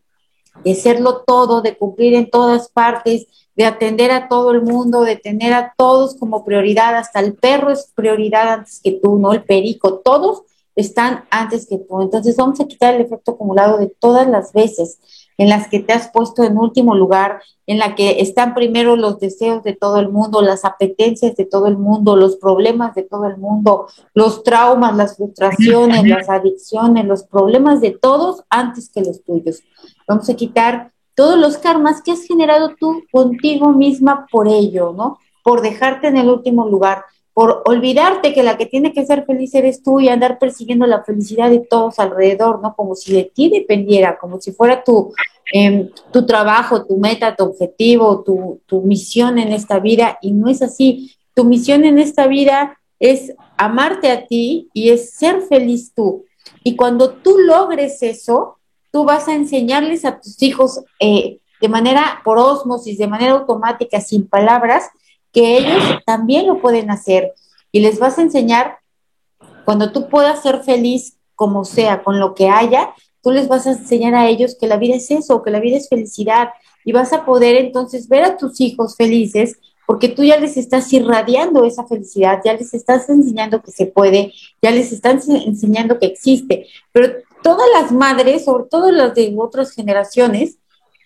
De 0.64 0.74
serlo 0.74 1.22
todo, 1.24 1.60
de 1.60 1.76
cumplir 1.76 2.14
en 2.14 2.28
todas 2.28 2.68
partes, 2.68 3.26
de 3.54 3.66
atender 3.66 4.10
a 4.10 4.28
todo 4.28 4.50
el 4.50 4.62
mundo, 4.62 5.02
de 5.02 5.16
tener 5.16 5.52
a 5.52 5.74
todos 5.76 6.16
como 6.16 6.44
prioridad, 6.44 6.96
hasta 6.96 7.20
el 7.20 7.34
perro 7.34 7.70
es 7.70 7.92
prioridad 7.94 8.48
antes 8.54 8.80
que 8.82 8.92
tú, 8.92 9.18
¿no? 9.18 9.32
El 9.32 9.44
perico, 9.44 9.98
todos 9.98 10.42
están 10.74 11.24
antes 11.30 11.66
que 11.66 11.78
tú. 11.78 12.00
Entonces 12.00 12.34
vamos 12.36 12.58
a 12.60 12.66
quitar 12.66 12.94
el 12.94 13.02
efecto 13.02 13.32
acumulado 13.32 13.78
de 13.78 13.88
todas 13.88 14.26
las 14.26 14.52
veces 14.52 14.98
en 15.38 15.48
las 15.48 15.68
que 15.68 15.80
te 15.80 15.92
has 15.92 16.08
puesto 16.10 16.42
en 16.44 16.58
último 16.58 16.94
lugar, 16.94 17.42
en 17.66 17.78
la 17.78 17.94
que 17.94 18.20
están 18.20 18.54
primero 18.54 18.96
los 18.96 19.18
deseos 19.18 19.62
de 19.62 19.74
todo 19.74 19.98
el 19.98 20.08
mundo, 20.08 20.42
las 20.42 20.64
apetencias 20.64 21.36
de 21.36 21.44
todo 21.44 21.66
el 21.66 21.78
mundo, 21.78 22.16
los 22.16 22.36
problemas 22.36 22.94
de 22.94 23.02
todo 23.02 23.26
el 23.26 23.36
mundo, 23.38 23.86
los 24.14 24.42
traumas, 24.42 24.96
las 24.96 25.16
frustraciones, 25.16 26.04
las 26.04 26.28
adicciones, 26.28 27.04
los 27.06 27.24
problemas 27.24 27.80
de 27.80 27.90
todos 27.90 28.42
antes 28.50 28.90
que 28.90 29.00
los 29.00 29.22
tuyos. 29.22 29.60
Vamos 30.06 30.28
a 30.28 30.34
quitar 30.34 30.92
todos 31.14 31.38
los 31.38 31.58
karmas 31.58 32.02
que 32.02 32.12
has 32.12 32.24
generado 32.24 32.74
tú 32.78 33.02
contigo 33.12 33.72
misma 33.72 34.26
por 34.30 34.48
ello, 34.48 34.92
¿no? 34.96 35.18
Por 35.44 35.60
dejarte 35.60 36.08
en 36.08 36.16
el 36.16 36.28
último 36.28 36.68
lugar 36.68 37.04
por 37.34 37.62
olvidarte 37.64 38.34
que 38.34 38.42
la 38.42 38.58
que 38.58 38.66
tiene 38.66 38.92
que 38.92 39.06
ser 39.06 39.24
feliz 39.24 39.54
eres 39.54 39.82
tú 39.82 40.00
y 40.00 40.08
andar 40.08 40.38
persiguiendo 40.38 40.86
la 40.86 41.02
felicidad 41.02 41.50
de 41.50 41.60
todos 41.60 41.98
alrededor, 41.98 42.60
¿no? 42.60 42.74
Como 42.74 42.94
si 42.94 43.12
de 43.12 43.24
ti 43.24 43.48
dependiera, 43.48 44.18
como 44.18 44.40
si 44.40 44.52
fuera 44.52 44.84
tu, 44.84 45.14
em, 45.52 45.90
tu 46.12 46.26
trabajo, 46.26 46.84
tu 46.84 46.98
meta, 46.98 47.34
tu 47.34 47.44
objetivo, 47.44 48.22
tu, 48.22 48.60
tu 48.66 48.82
misión 48.82 49.38
en 49.38 49.52
esta 49.52 49.78
vida, 49.78 50.18
y 50.20 50.32
no 50.32 50.48
es 50.48 50.60
así. 50.60 51.12
Tu 51.34 51.44
misión 51.44 51.84
en 51.84 51.98
esta 51.98 52.26
vida 52.26 52.78
es 52.98 53.34
amarte 53.56 54.10
a 54.10 54.26
ti 54.26 54.68
y 54.74 54.90
es 54.90 55.14
ser 55.14 55.40
feliz 55.42 55.92
tú. 55.94 56.24
Y 56.62 56.76
cuando 56.76 57.14
tú 57.14 57.38
logres 57.38 58.02
eso, 58.02 58.58
tú 58.90 59.04
vas 59.04 59.26
a 59.28 59.34
enseñarles 59.34 60.04
a 60.04 60.20
tus 60.20 60.40
hijos 60.42 60.84
eh, 61.00 61.38
de 61.60 61.68
manera 61.68 62.20
por 62.24 62.38
osmosis, 62.38 62.98
de 62.98 63.06
manera 63.06 63.32
automática, 63.32 64.00
sin 64.00 64.28
palabras, 64.28 64.90
que 65.32 65.58
ellos 65.58 65.82
también 66.06 66.46
lo 66.46 66.60
pueden 66.60 66.90
hacer 66.90 67.32
y 67.70 67.80
les 67.80 67.98
vas 67.98 68.18
a 68.18 68.22
enseñar 68.22 68.78
cuando 69.64 69.92
tú 69.92 70.08
puedas 70.08 70.42
ser 70.42 70.62
feliz 70.62 71.16
como 71.34 71.64
sea, 71.64 72.02
con 72.02 72.20
lo 72.20 72.34
que 72.34 72.48
haya, 72.48 72.94
tú 73.22 73.30
les 73.30 73.48
vas 73.48 73.66
a 73.66 73.72
enseñar 73.72 74.14
a 74.14 74.28
ellos 74.28 74.56
que 74.60 74.66
la 74.66 74.76
vida 74.76 74.96
es 74.96 75.10
eso, 75.10 75.42
que 75.42 75.50
la 75.50 75.60
vida 75.60 75.76
es 75.76 75.88
felicidad 75.88 76.50
y 76.84 76.92
vas 76.92 77.12
a 77.12 77.24
poder 77.24 77.56
entonces 77.56 78.08
ver 78.08 78.24
a 78.24 78.36
tus 78.36 78.60
hijos 78.60 78.96
felices 78.96 79.58
porque 79.86 80.08
tú 80.08 80.22
ya 80.22 80.38
les 80.38 80.56
estás 80.56 80.92
irradiando 80.92 81.64
esa 81.64 81.86
felicidad, 81.86 82.40
ya 82.44 82.54
les 82.54 82.72
estás 82.72 83.08
enseñando 83.08 83.62
que 83.62 83.72
se 83.72 83.86
puede, 83.86 84.32
ya 84.62 84.70
les 84.70 84.92
estás 84.92 85.28
enseñando 85.28 85.98
que 85.98 86.06
existe. 86.06 86.66
Pero 86.92 87.14
todas 87.42 87.66
las 87.74 87.92
madres, 87.92 88.44
sobre 88.44 88.64
todo 88.70 88.90
las 88.90 89.14
de 89.14 89.34
otras 89.36 89.72
generaciones, 89.72 90.58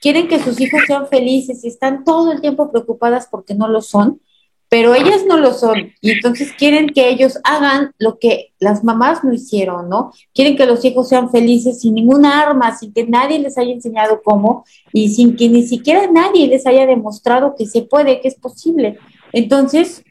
quieren 0.06 0.28
que 0.28 0.38
sus 0.38 0.60
hijos 0.60 0.82
sean 0.86 1.08
felices 1.08 1.64
y 1.64 1.66
están 1.66 2.04
todo 2.04 2.30
el 2.30 2.40
tiempo 2.40 2.70
preocupadas 2.70 3.26
porque 3.28 3.56
no 3.56 3.66
lo 3.66 3.82
son, 3.82 4.20
pero 4.68 4.94
ellas 4.94 5.24
no 5.26 5.36
lo 5.36 5.52
son 5.52 5.94
y 6.00 6.12
entonces 6.12 6.52
quieren 6.52 6.90
que 6.90 7.08
ellos 7.08 7.40
hagan 7.42 7.90
lo 7.98 8.20
que 8.20 8.52
las 8.60 8.84
mamás 8.84 9.24
no 9.24 9.32
hicieron, 9.32 9.88
¿no? 9.88 10.12
Quieren 10.32 10.56
que 10.56 10.64
los 10.64 10.84
hijos 10.84 11.08
sean 11.08 11.32
felices 11.32 11.80
sin 11.80 11.94
ninguna 11.94 12.40
arma, 12.40 12.78
sin 12.78 12.92
que 12.92 13.04
nadie 13.04 13.40
les 13.40 13.58
haya 13.58 13.72
enseñado 13.72 14.22
cómo 14.22 14.64
y 14.92 15.08
sin 15.08 15.34
que 15.34 15.48
ni 15.48 15.66
siquiera 15.66 16.08
nadie 16.08 16.46
les 16.46 16.68
haya 16.68 16.86
demostrado 16.86 17.56
que 17.58 17.66
se 17.66 17.82
puede, 17.82 18.20
que 18.20 18.28
es 18.28 18.36
posible. 18.36 19.00
Entonces, 19.32 20.04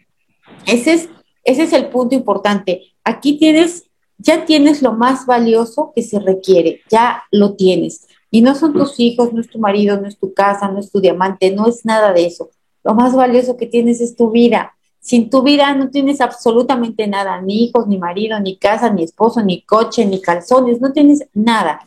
ese 0.65 0.91
es, 0.91 1.09
ese 1.45 1.63
es 1.63 1.71
el 1.71 1.87
punto 1.87 2.15
importante. 2.15 2.81
Aquí 3.05 3.37
tienes, 3.37 3.85
ya 4.17 4.43
tienes 4.43 4.81
lo 4.81 4.91
más 4.91 5.25
valioso 5.25 5.93
que 5.95 6.03
se 6.03 6.19
requiere, 6.19 6.81
ya 6.91 7.23
lo 7.31 7.55
tienes 7.55 8.04
Y 8.31 8.41
no 8.41 8.55
son 8.55 8.73
tus 8.73 8.99
hijos, 8.99 9.33
no 9.33 9.41
es 9.41 9.49
tu 9.49 9.59
marido, 9.59 9.99
no 9.99 10.07
es 10.07 10.17
tu 10.17 10.33
casa, 10.33 10.67
no 10.67 10.79
es 10.79 10.91
tu 10.91 10.99
diamante, 10.99 11.51
no 11.51 11.67
es 11.67 11.85
nada 11.85 12.13
de 12.13 12.25
eso. 12.25 12.49
Lo 12.83 12.93
más 12.93 13.15
valioso 13.15 13.57
que 13.57 13.65
tienes 13.65 14.01
es 14.01 14.15
tu 14.15 14.31
vida. 14.31 14.75
Sin 14.99 15.29
tu 15.29 15.43
vida 15.43 15.73
no 15.75 15.89
tienes 15.89 16.19
absolutamente 16.19 17.07
nada, 17.07 17.39
ni 17.41 17.65
hijos, 17.65 17.87
ni 17.87 17.97
marido, 17.97 18.39
ni 18.39 18.57
casa, 18.57 18.89
ni 18.89 19.03
esposo, 19.03 19.43
ni 19.43 19.61
coche, 19.61 20.05
ni 20.05 20.19
calzones, 20.19 20.81
no 20.81 20.91
tienes 20.91 21.27
nada. 21.33 21.79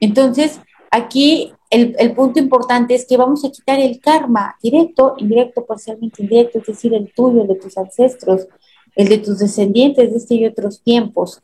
Entonces, 0.00 0.60
aquí 0.90 1.52
el, 1.70 1.94
el, 1.98 2.12
punto 2.14 2.40
importante 2.40 2.94
es 2.94 3.06
que 3.06 3.16
vamos 3.16 3.44
a 3.44 3.50
quitar 3.50 3.78
el 3.78 4.00
karma, 4.00 4.56
directo, 4.62 5.14
indirecto, 5.18 5.64
parcialmente 5.64 6.22
indirecto, 6.22 6.58
es 6.58 6.66
decir, 6.66 6.94
el 6.94 7.12
tuyo, 7.14 7.42
el 7.42 7.48
de 7.48 7.54
tus 7.54 7.78
ancestros, 7.78 8.48
el 8.96 9.08
de 9.08 9.18
tus 9.18 9.38
descendientes 9.38 10.10
de 10.10 10.16
este 10.16 10.34
y 10.34 10.46
otros 10.46 10.82
tiempos, 10.82 11.42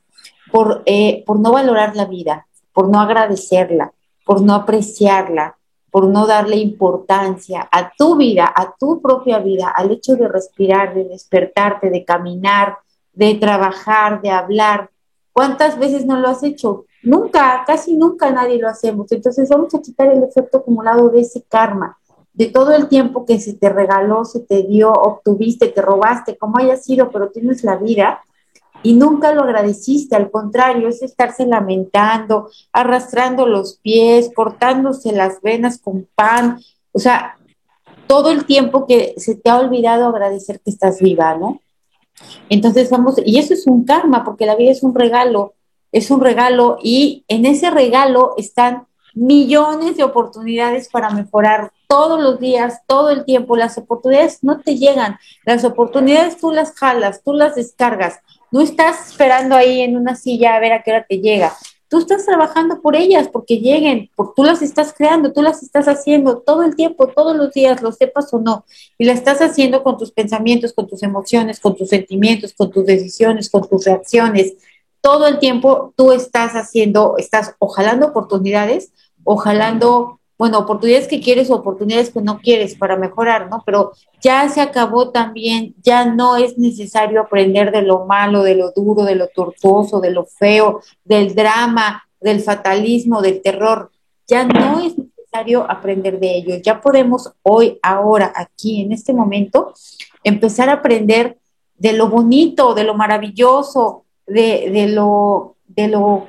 por, 0.50 0.82
eh, 0.86 1.22
por 1.26 1.38
no 1.38 1.52
valorar 1.52 1.96
la 1.96 2.06
vida, 2.06 2.46
por 2.72 2.88
no 2.88 3.00
agradecerla, 3.00 3.92
por 4.30 4.42
no 4.42 4.54
apreciarla, 4.54 5.58
por 5.90 6.06
no 6.06 6.24
darle 6.24 6.54
importancia 6.54 7.68
a 7.68 7.90
tu 7.98 8.14
vida, 8.14 8.48
a 8.54 8.76
tu 8.78 9.02
propia 9.02 9.40
vida, 9.40 9.72
al 9.74 9.90
hecho 9.90 10.14
de 10.14 10.28
respirar, 10.28 10.94
de 10.94 11.02
despertarte, 11.02 11.90
de 11.90 12.04
caminar, 12.04 12.78
de 13.12 13.34
trabajar, 13.34 14.22
de 14.22 14.30
hablar. 14.30 14.88
¿Cuántas 15.32 15.76
veces 15.80 16.06
no 16.06 16.16
lo 16.20 16.28
has 16.28 16.44
hecho? 16.44 16.84
Nunca, 17.02 17.64
casi 17.66 17.96
nunca 17.96 18.30
nadie 18.30 18.60
lo 18.60 18.68
hacemos. 18.68 19.10
Entonces 19.10 19.48
vamos 19.48 19.74
a 19.74 19.82
quitar 19.82 20.06
el 20.12 20.22
efecto 20.22 20.58
acumulado 20.58 21.08
de 21.08 21.22
ese 21.22 21.42
karma, 21.42 21.98
de 22.32 22.46
todo 22.46 22.70
el 22.70 22.86
tiempo 22.86 23.26
que 23.26 23.40
se 23.40 23.54
te 23.54 23.68
regaló, 23.68 24.24
se 24.24 24.38
te 24.38 24.62
dio, 24.62 24.92
obtuviste, 24.92 25.66
te 25.66 25.82
robaste, 25.82 26.38
como 26.38 26.56
haya 26.58 26.76
sido, 26.76 27.10
pero 27.10 27.30
tienes 27.30 27.64
la 27.64 27.74
vida 27.74 28.20
y 28.82 28.94
nunca 28.94 29.32
lo 29.32 29.42
agradeciste, 29.42 30.16
al 30.16 30.30
contrario, 30.30 30.88
es 30.88 31.02
estarse 31.02 31.46
lamentando, 31.46 32.48
arrastrando 32.72 33.46
los 33.46 33.78
pies, 33.78 34.30
cortándose 34.34 35.12
las 35.12 35.40
venas 35.42 35.78
con 35.78 36.08
pan, 36.14 36.60
o 36.92 36.98
sea, 36.98 37.36
todo 38.06 38.30
el 38.30 38.44
tiempo 38.44 38.86
que 38.86 39.14
se 39.18 39.36
te 39.36 39.50
ha 39.50 39.58
olvidado 39.58 40.06
agradecer 40.06 40.60
que 40.60 40.70
estás 40.70 41.00
viva, 41.00 41.36
¿no? 41.36 41.60
Entonces 42.48 42.90
vamos, 42.90 43.16
y 43.24 43.38
eso 43.38 43.54
es 43.54 43.66
un 43.66 43.84
karma, 43.84 44.24
porque 44.24 44.46
la 44.46 44.56
vida 44.56 44.72
es 44.72 44.82
un 44.82 44.94
regalo, 44.94 45.54
es 45.92 46.10
un 46.10 46.20
regalo 46.20 46.78
y 46.82 47.24
en 47.28 47.46
ese 47.46 47.70
regalo 47.70 48.34
están 48.36 48.86
millones 49.14 49.96
de 49.96 50.04
oportunidades 50.04 50.88
para 50.88 51.10
mejorar 51.10 51.72
todos 51.88 52.20
los 52.20 52.38
días, 52.38 52.80
todo 52.86 53.10
el 53.10 53.24
tiempo. 53.24 53.56
Las 53.56 53.76
oportunidades 53.78 54.42
no 54.42 54.60
te 54.60 54.76
llegan, 54.76 55.18
las 55.44 55.64
oportunidades 55.64 56.38
tú 56.38 56.52
las 56.52 56.72
jalas, 56.72 57.22
tú 57.22 57.32
las 57.32 57.56
descargas. 57.56 58.20
No 58.52 58.60
estás 58.60 59.10
esperando 59.10 59.54
ahí 59.54 59.80
en 59.80 59.96
una 59.96 60.16
silla 60.16 60.56
a 60.56 60.60
ver 60.60 60.72
a 60.72 60.82
qué 60.82 60.90
hora 60.90 61.06
te 61.08 61.20
llega. 61.20 61.56
Tú 61.88 61.98
estás 61.98 62.24
trabajando 62.24 62.80
por 62.80 62.94
ellas, 62.94 63.28
porque 63.28 63.58
lleguen, 63.58 64.10
porque 64.14 64.32
tú 64.36 64.44
las 64.44 64.62
estás 64.62 64.94
creando, 64.96 65.32
tú 65.32 65.42
las 65.42 65.62
estás 65.62 65.88
haciendo 65.88 66.38
todo 66.38 66.62
el 66.62 66.76
tiempo, 66.76 67.08
todos 67.08 67.36
los 67.36 67.52
días, 67.52 67.82
lo 67.82 67.90
sepas 67.90 68.32
o 68.32 68.38
no. 68.38 68.64
Y 68.96 69.06
la 69.06 69.12
estás 69.12 69.40
haciendo 69.40 69.82
con 69.82 69.98
tus 69.98 70.12
pensamientos, 70.12 70.72
con 70.72 70.86
tus 70.86 71.02
emociones, 71.02 71.58
con 71.58 71.74
tus 71.74 71.88
sentimientos, 71.88 72.54
con 72.54 72.70
tus 72.70 72.86
decisiones, 72.86 73.50
con 73.50 73.68
tus 73.68 73.84
reacciones. 73.84 74.54
Todo 75.00 75.26
el 75.26 75.40
tiempo 75.40 75.92
tú 75.96 76.12
estás 76.12 76.52
haciendo, 76.52 77.16
estás 77.18 77.56
o 77.58 77.66
jalando 77.66 78.06
oportunidades 78.06 78.92
o 79.24 79.36
jalando 79.36 80.19
bueno, 80.40 80.60
oportunidades 80.60 81.06
que 81.06 81.20
quieres 81.20 81.50
o 81.50 81.56
oportunidades 81.56 82.08
que 82.08 82.22
no 82.22 82.38
quieres 82.38 82.74
para 82.74 82.96
mejorar, 82.96 83.50
¿no? 83.50 83.62
Pero 83.66 83.92
ya 84.22 84.48
se 84.48 84.62
acabó 84.62 85.10
también, 85.10 85.74
ya 85.82 86.06
no 86.06 86.38
es 86.38 86.56
necesario 86.56 87.20
aprender 87.20 87.70
de 87.70 87.82
lo 87.82 88.06
malo, 88.06 88.42
de 88.42 88.54
lo 88.54 88.70
duro, 88.70 89.04
de 89.04 89.16
lo 89.16 89.28
tortuoso, 89.28 90.00
de 90.00 90.12
lo 90.12 90.24
feo, 90.24 90.80
del 91.04 91.34
drama, 91.34 92.04
del 92.22 92.40
fatalismo, 92.40 93.20
del 93.20 93.42
terror. 93.42 93.90
Ya 94.26 94.46
no 94.46 94.80
es 94.80 94.96
necesario 94.96 95.70
aprender 95.70 96.18
de 96.18 96.36
ello. 96.36 96.56
Ya 96.56 96.80
podemos 96.80 97.30
hoy, 97.42 97.78
ahora, 97.82 98.32
aquí, 98.34 98.80
en 98.80 98.92
este 98.92 99.12
momento, 99.12 99.74
empezar 100.24 100.70
a 100.70 100.76
aprender 100.80 101.36
de 101.76 101.92
lo 101.92 102.08
bonito, 102.08 102.72
de 102.72 102.84
lo 102.84 102.94
maravilloso, 102.94 104.06
de, 104.26 104.70
de 104.70 104.88
lo, 104.88 105.56
de 105.66 105.88
lo 105.88 106.28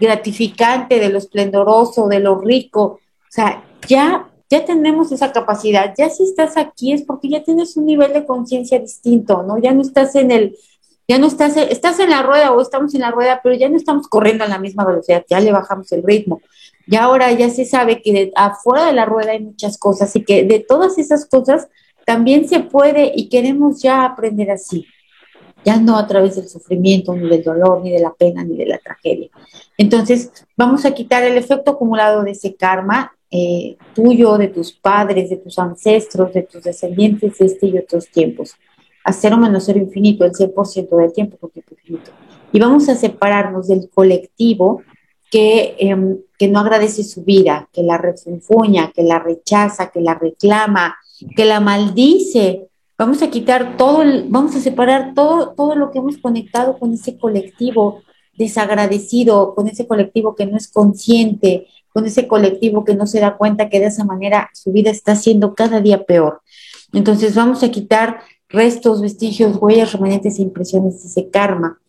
gratificante, 0.00 0.98
de 0.98 1.10
lo 1.10 1.18
esplendoroso, 1.18 2.08
de 2.08 2.18
lo 2.18 2.40
rico, 2.40 2.98
sea, 3.34 3.64
ya, 3.88 4.28
ya 4.50 4.64
tenemos 4.64 5.10
esa 5.10 5.32
capacidad, 5.32 5.94
ya 5.96 6.10
si 6.10 6.24
estás 6.24 6.56
aquí 6.56 6.92
es 6.92 7.02
porque 7.02 7.28
ya 7.28 7.42
tienes 7.42 7.76
un 7.76 7.86
nivel 7.86 8.12
de 8.12 8.26
conciencia 8.26 8.78
distinto, 8.78 9.42
¿no? 9.42 9.58
Ya 9.58 9.72
no 9.72 9.80
estás 9.80 10.14
en 10.14 10.30
el, 10.30 10.56
ya 11.08 11.18
no 11.18 11.26
estás, 11.26 11.56
estás 11.56 11.98
en 11.98 12.10
la 12.10 12.22
rueda 12.22 12.52
o 12.52 12.60
estamos 12.60 12.94
en 12.94 13.00
la 13.00 13.10
rueda, 13.10 13.40
pero 13.42 13.54
ya 13.54 13.68
no 13.68 13.76
estamos 13.76 14.06
corriendo 14.08 14.44
a 14.44 14.48
la 14.48 14.58
misma 14.58 14.84
velocidad, 14.84 15.24
ya 15.28 15.40
le 15.40 15.50
bajamos 15.50 15.90
el 15.92 16.02
ritmo. 16.02 16.42
Y 16.86 16.96
ahora 16.96 17.32
ya 17.32 17.48
se 17.48 17.64
sabe 17.64 18.02
que 18.02 18.32
afuera 18.34 18.86
de 18.86 18.92
la 18.92 19.06
rueda 19.06 19.32
hay 19.32 19.40
muchas 19.40 19.78
cosas 19.78 20.14
y 20.16 20.24
que 20.24 20.44
de 20.44 20.60
todas 20.60 20.98
esas 20.98 21.26
cosas 21.26 21.68
también 22.04 22.48
se 22.48 22.60
puede 22.60 23.12
y 23.14 23.28
queremos 23.28 23.80
ya 23.80 24.04
aprender 24.04 24.50
así 24.50 24.86
ya 25.64 25.76
no 25.76 25.96
a 25.96 26.06
través 26.06 26.36
del 26.36 26.48
sufrimiento, 26.48 27.14
ni 27.14 27.28
del 27.28 27.42
dolor, 27.42 27.82
ni 27.82 27.90
de 27.90 28.00
la 28.00 28.12
pena, 28.12 28.44
ni 28.44 28.56
de 28.56 28.66
la 28.66 28.78
tragedia. 28.78 29.28
Entonces, 29.78 30.32
vamos 30.56 30.84
a 30.84 30.92
quitar 30.92 31.22
el 31.22 31.36
efecto 31.36 31.72
acumulado 31.72 32.22
de 32.22 32.32
ese 32.32 32.56
karma 32.56 33.12
eh, 33.34 33.78
tuyo, 33.94 34.36
de 34.36 34.48
tus 34.48 34.72
padres, 34.72 35.30
de 35.30 35.38
tus 35.38 35.58
ancestros, 35.58 36.34
de 36.34 36.42
tus 36.42 36.62
descendientes 36.62 37.38
de 37.38 37.46
este 37.46 37.66
y 37.66 37.78
otros 37.78 38.08
tiempos. 38.08 38.56
A 39.04 39.12
cero 39.14 39.38
menos 39.38 39.64
cero 39.64 39.78
infinito, 39.78 40.26
el 40.26 40.32
100% 40.32 40.96
del 40.98 41.12
tiempo 41.14 41.38
por 41.38 41.50
tiempo 41.50 41.74
infinito. 41.74 42.10
Y 42.52 42.60
vamos 42.60 42.90
a 42.90 42.94
separarnos 42.94 43.68
del 43.68 43.88
colectivo 43.88 44.82
que, 45.30 45.76
em, 45.78 46.18
que 46.38 46.46
no 46.48 46.60
agradece 46.60 47.02
su 47.04 47.24
vida, 47.24 47.70
que 47.72 47.82
la 47.82 47.96
refunfuña, 47.96 48.92
que 48.94 49.02
la 49.02 49.18
rechaza, 49.18 49.90
que 49.90 50.02
la 50.02 50.12
reclama, 50.12 50.96
que 51.34 51.46
la 51.46 51.58
maldice. 51.58 52.68
Vamos 52.98 53.22
a 53.22 53.30
quitar 53.30 53.78
todo, 53.78 54.04
vamos 54.28 54.54
a 54.56 54.60
separar 54.60 55.14
todo, 55.14 55.54
todo 55.56 55.74
lo 55.74 55.90
que 55.90 56.00
hemos 56.00 56.18
conectado 56.18 56.78
con 56.78 56.92
ese 56.92 57.16
colectivo 57.16 58.02
desagradecido, 58.34 59.54
con 59.54 59.68
ese 59.68 59.86
colectivo 59.86 60.34
que 60.34 60.44
no 60.44 60.58
es 60.58 60.68
consciente, 60.68 61.66
con 61.92 62.06
ese 62.06 62.26
colectivo 62.26 62.84
que 62.84 62.94
no 62.94 63.06
se 63.06 63.20
da 63.20 63.36
cuenta 63.36 63.68
que 63.68 63.80
de 63.80 63.86
esa 63.86 64.04
manera 64.04 64.50
su 64.54 64.72
vida 64.72 64.90
está 64.90 65.14
siendo 65.14 65.54
cada 65.54 65.80
día 65.80 66.04
peor. 66.04 66.40
Entonces 66.92 67.34
vamos 67.34 67.62
a 67.62 67.70
quitar 67.70 68.20
restos, 68.48 69.00
vestigios, 69.00 69.56
huellas, 69.60 69.92
remanentes 69.92 70.38
e 70.38 70.42
impresiones 70.42 71.02
de 71.02 71.08
ese 71.08 71.30
karma. 71.30 71.80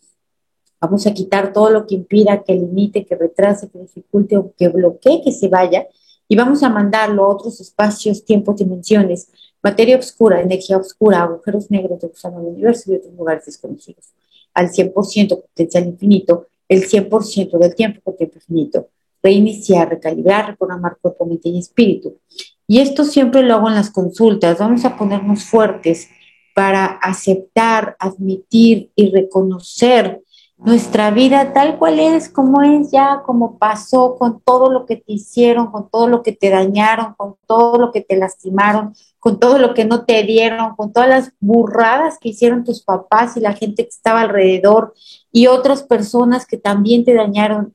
Vamos 0.80 1.08
a 1.08 1.14
quitar 1.14 1.54
todo 1.54 1.70
lo 1.70 1.88
que 1.88 1.96
impida, 1.96 2.44
que 2.44 2.54
limite, 2.54 3.06
que 3.06 3.16
retrase, 3.16 3.70
que 3.70 3.80
dificulte 3.80 4.38
o 4.38 4.54
que 4.58 4.68
bloquee 4.68 5.22
que 5.24 5.32
se 5.32 5.48
vaya 5.48 5.88
y 6.28 6.36
vamos 6.36 6.64
a 6.64 6.70
mandarlo 6.70 7.24
a 7.24 7.30
otros 7.30 7.60
espacios, 7.62 8.26
tiempos, 8.26 8.58
dimensiones, 8.58 9.30
materia 9.62 9.98
oscura, 9.98 10.42
energía 10.42 10.78
oscura, 10.78 11.22
agujeros 11.24 11.72
negros 11.72 12.02
de 12.02 12.08
gusano 12.08 12.40
del 12.40 12.54
universo 12.54 12.92
y 12.92 12.96
otros 12.96 13.14
lugares 13.14 13.46
desconocidos. 13.46 14.12
Al 14.54 14.70
100% 14.70 15.42
potencial 15.42 15.88
infinito, 15.88 16.48
el 16.68 16.88
100% 16.88 17.58
del 17.58 17.76
tiempo 17.76 18.02
con 18.02 18.18
tiempo 18.18 18.36
infinito 18.38 18.90
reiniciar, 19.24 19.90
recalibrar, 19.90 20.48
reprogramar 20.48 20.98
cuerpo, 21.02 21.26
mente 21.26 21.50
y 21.50 21.58
espíritu. 21.58 22.20
Y 22.68 22.80
esto 22.80 23.06
siempre 23.06 23.42
lo 23.44 23.56
hago 23.56 23.70
en 23.70 23.76
las 23.76 23.90
consultas. 23.90 24.60
Vamos 24.60 24.86
a 24.86 24.98
ponernos 24.98 25.46
fuertes 25.46 26.10
para 26.54 26.86
aceptar, 26.86 27.96
admitir 28.00 28.92
y 28.96 29.10
reconocer 29.10 30.22
nuestra 30.58 31.12
vida 31.12 31.52
tal 31.52 31.78
cual 31.78 32.00
es, 32.00 32.30
como 32.30 32.62
es 32.62 32.92
ya, 32.92 33.24
como 33.26 33.58
pasó, 33.58 34.16
con 34.18 34.40
todo 34.40 34.72
lo 34.72 34.86
que 34.86 34.98
te 34.98 35.14
hicieron, 35.14 35.72
con 35.72 35.90
todo 35.90 36.08
lo 36.08 36.24
que 36.24 36.32
te 36.32 36.50
dañaron, 36.50 37.16
con 37.16 37.36
todo 37.48 37.78
lo 37.78 37.92
que 37.92 38.02
te 38.02 38.16
lastimaron, 38.16 38.94
con 39.20 39.40
todo 39.40 39.58
lo 39.58 39.74
que 39.74 39.84
no 39.84 40.06
te 40.06 40.24
dieron, 40.24 40.76
con 40.76 40.94
todas 40.94 41.10
las 41.10 41.34
burradas 41.40 42.18
que 42.20 42.30
hicieron 42.30 42.64
tus 42.64 42.82
papás 42.82 43.36
y 43.36 43.42
la 43.42 43.54
gente 43.54 43.84
que 43.84 43.90
estaba 43.90 44.22
alrededor 44.22 44.94
y 45.32 45.48
otras 45.48 45.84
personas 45.84 46.46
que 46.46 46.58
también 46.58 47.04
te 47.04 47.14
dañaron 47.14 47.74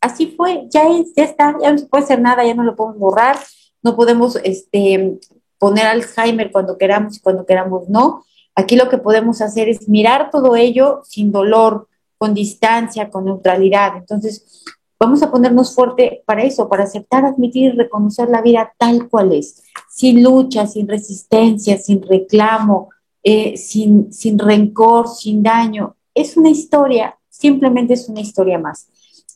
así 0.00 0.34
fue, 0.36 0.66
ya 0.70 0.88
es, 0.88 1.12
ya 1.14 1.24
está, 1.24 1.56
ya 1.60 1.72
no 1.72 1.78
se 1.78 1.86
puede 1.86 2.04
hacer 2.04 2.20
nada, 2.20 2.44
ya 2.44 2.54
no 2.54 2.62
lo 2.62 2.76
podemos 2.76 2.98
borrar, 2.98 3.38
no 3.82 3.96
podemos 3.96 4.36
este, 4.44 5.18
poner 5.58 5.86
Alzheimer 5.86 6.50
cuando 6.52 6.78
queramos 6.78 7.16
y 7.16 7.20
cuando 7.20 7.46
queramos 7.46 7.88
no. 7.88 8.24
Aquí 8.54 8.76
lo 8.76 8.88
que 8.88 8.98
podemos 8.98 9.40
hacer 9.40 9.68
es 9.68 9.88
mirar 9.88 10.30
todo 10.30 10.56
ello 10.56 11.02
sin 11.04 11.30
dolor, 11.30 11.88
con 12.18 12.34
distancia, 12.34 13.08
con 13.08 13.24
neutralidad. 13.24 13.96
Entonces, 13.96 14.64
vamos 14.98 15.22
a 15.22 15.30
ponernos 15.30 15.74
fuerte 15.74 16.22
para 16.26 16.42
eso, 16.42 16.68
para 16.68 16.84
aceptar, 16.84 17.24
admitir 17.24 17.74
y 17.74 17.76
reconocer 17.76 18.28
la 18.28 18.42
vida 18.42 18.72
tal 18.76 19.08
cual 19.08 19.32
es, 19.32 19.62
sin 19.88 20.22
lucha, 20.22 20.66
sin 20.66 20.88
resistencia, 20.88 21.78
sin 21.78 22.02
reclamo, 22.02 22.90
eh, 23.22 23.56
sin, 23.56 24.12
sin 24.12 24.38
rencor, 24.38 25.08
sin 25.08 25.42
daño. 25.42 25.96
Es 26.14 26.36
una 26.36 26.50
historia, 26.50 27.16
simplemente 27.28 27.94
es 27.94 28.08
una 28.08 28.20
historia 28.20 28.58
más. 28.58 28.88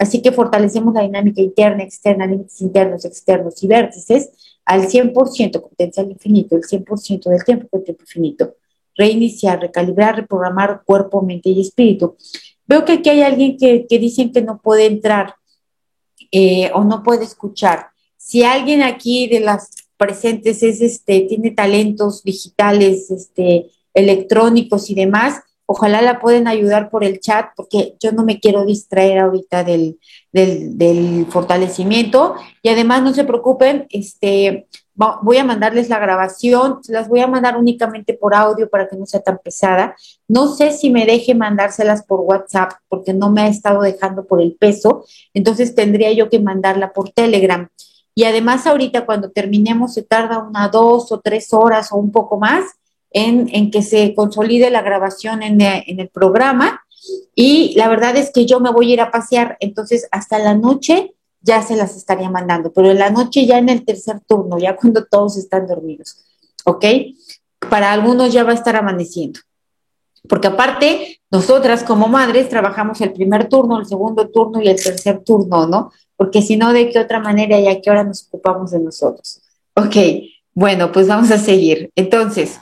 Así 0.02 0.20
que 0.20 0.32
fortalecemos 0.32 0.92
la 0.92 1.02
dinámica 1.02 1.40
interna, 1.40 1.84
externa, 1.84 2.26
límites 2.26 2.60
internos, 2.60 3.04
externos 3.04 3.62
y 3.62 3.68
vértices 3.68 4.30
al 4.64 4.88
100% 4.88 5.60
con 5.60 5.70
potencial 5.70 6.10
infinito, 6.10 6.56
el 6.56 6.62
100% 6.62 7.30
del 7.30 7.44
tiempo 7.44 7.68
con 7.68 7.84
tiempo 7.84 8.02
infinito. 8.02 8.56
Reiniciar, 8.96 9.60
recalibrar, 9.60 10.16
reprogramar 10.16 10.82
cuerpo, 10.84 11.22
mente 11.22 11.50
y 11.50 11.60
espíritu. 11.60 12.16
Veo 12.66 12.84
que 12.84 12.94
aquí 12.94 13.10
hay 13.10 13.22
alguien 13.22 13.56
que, 13.56 13.86
que 13.88 14.00
dicen 14.00 14.32
que 14.32 14.42
no 14.42 14.60
puede 14.60 14.86
entrar 14.86 15.36
eh, 16.32 16.72
o 16.74 16.82
no 16.82 17.04
puede 17.04 17.22
escuchar. 17.22 17.90
Si 18.16 18.42
alguien 18.42 18.82
aquí 18.82 19.28
de 19.28 19.38
las 19.38 19.70
presentes 19.96 20.64
es 20.64 20.80
este, 20.80 21.20
tiene 21.28 21.52
talentos 21.52 22.24
digitales, 22.24 23.08
este, 23.12 23.70
electrónicos 23.94 24.90
y 24.90 24.96
demás, 24.96 25.42
ojalá 25.72 26.02
la 26.02 26.20
pueden 26.20 26.46
ayudar 26.48 26.90
por 26.90 27.02
el 27.02 27.18
chat, 27.18 27.46
porque 27.56 27.96
yo 27.98 28.12
no 28.12 28.24
me 28.24 28.40
quiero 28.40 28.66
distraer 28.66 29.20
ahorita 29.20 29.64
del, 29.64 29.98
del, 30.30 31.26
fortalecimiento. 31.30 32.34
Y 32.62 32.68
además, 32.68 33.02
no 33.02 33.14
se 33.14 33.24
preocupen, 33.24 33.86
este, 33.88 34.66
voy 34.94 35.38
a 35.38 35.44
mandarles 35.44 35.88
la 35.88 35.98
grabación, 35.98 36.80
las 36.88 37.08
voy 37.08 37.20
a 37.20 37.26
mandar 37.26 37.56
únicamente 37.56 38.12
por 38.12 38.34
audio 38.34 38.68
para 38.68 38.86
que 38.86 38.96
no 38.96 39.06
sea 39.06 39.20
tan 39.20 39.38
pesada. 39.38 39.96
No 40.28 40.48
sé 40.54 40.72
si 40.72 40.90
me 40.90 41.06
deje 41.06 41.34
mandárselas 41.34 42.04
por 42.04 42.20
WhatsApp, 42.20 42.72
porque 42.88 43.14
no 43.14 43.30
me 43.30 43.40
ha 43.40 43.48
estado 43.48 43.80
dejando 43.80 44.26
por 44.26 44.42
el 44.42 44.54
peso, 44.54 45.06
entonces 45.32 45.74
tendría 45.74 46.12
yo 46.12 46.28
que 46.28 46.38
mandarla 46.38 46.92
por 46.92 47.10
Telegram. 47.10 47.66
Y 48.14 48.24
además 48.24 48.66
ahorita 48.66 49.06
cuando 49.06 49.30
terminemos 49.30 49.94
se 49.94 50.02
tarda 50.02 50.38
una 50.38 50.68
dos 50.68 51.10
o 51.12 51.20
tres 51.20 51.54
horas 51.54 51.92
o 51.92 51.96
un 51.96 52.12
poco 52.12 52.38
más 52.38 52.64
en, 53.14 53.70
que 53.70 53.82
se 53.82 54.14
consolide 54.14 54.70
la 54.70 54.82
grabación 54.82 55.42
en, 55.42 55.60
en, 55.60 56.00
el 56.00 56.08
programa. 56.08 56.82
Y 57.34 57.74
la 57.76 57.88
verdad 57.88 58.16
es 58.16 58.30
que 58.30 58.46
yo 58.46 58.60
me 58.60 58.70
voy 58.70 58.90
a 58.90 58.94
ir 58.94 59.00
a 59.00 59.10
pasear, 59.10 59.56
entonces 59.60 60.08
hasta 60.10 60.38
la 60.38 60.54
noche 60.54 61.14
ya 61.40 61.62
se 61.62 61.76
las 61.76 61.96
estaría 61.96 62.30
mandando, 62.30 62.72
pero 62.72 62.90
en 62.90 62.98
la 62.98 63.10
noche 63.10 63.46
ya 63.46 63.58
en 63.58 63.68
el 63.68 63.84
tercer 63.84 64.20
turno, 64.20 64.58
ya 64.58 64.76
cuando 64.76 65.04
todos 65.04 65.36
están 65.36 65.66
dormidos, 65.66 66.24
¿ok? 66.64 66.84
Para 67.68 67.92
algunos 67.92 68.32
ya 68.32 68.44
va 68.44 68.52
a 68.52 68.54
estar 68.54 68.76
amaneciendo. 68.76 69.40
Porque 70.28 70.46
aparte, 70.46 71.20
nosotras 71.30 71.82
como 71.82 72.06
madres 72.06 72.48
trabajamos 72.48 73.00
el 73.00 73.12
primer 73.12 73.48
turno, 73.48 73.80
el 73.80 73.86
segundo 73.86 74.28
turno 74.28 74.62
y 74.62 74.68
el 74.68 74.80
tercer 74.80 75.24
turno, 75.24 75.66
¿no? 75.66 75.90
Porque 76.16 76.42
si 76.42 76.56
no, 76.56 76.72
¿de 76.72 76.90
qué 76.90 77.00
otra 77.00 77.18
manera 77.18 77.58
y 77.58 77.66
a 77.66 77.80
qué 77.80 77.90
hora 77.90 78.04
nos 78.04 78.26
ocupamos 78.28 78.70
de 78.70 78.78
nosotros? 78.78 79.42
Ok, 79.74 79.96
bueno, 80.54 80.92
pues 80.92 81.08
vamos 81.08 81.30
a 81.32 81.38
seguir. 81.38 81.90
Entonces, 81.96 82.60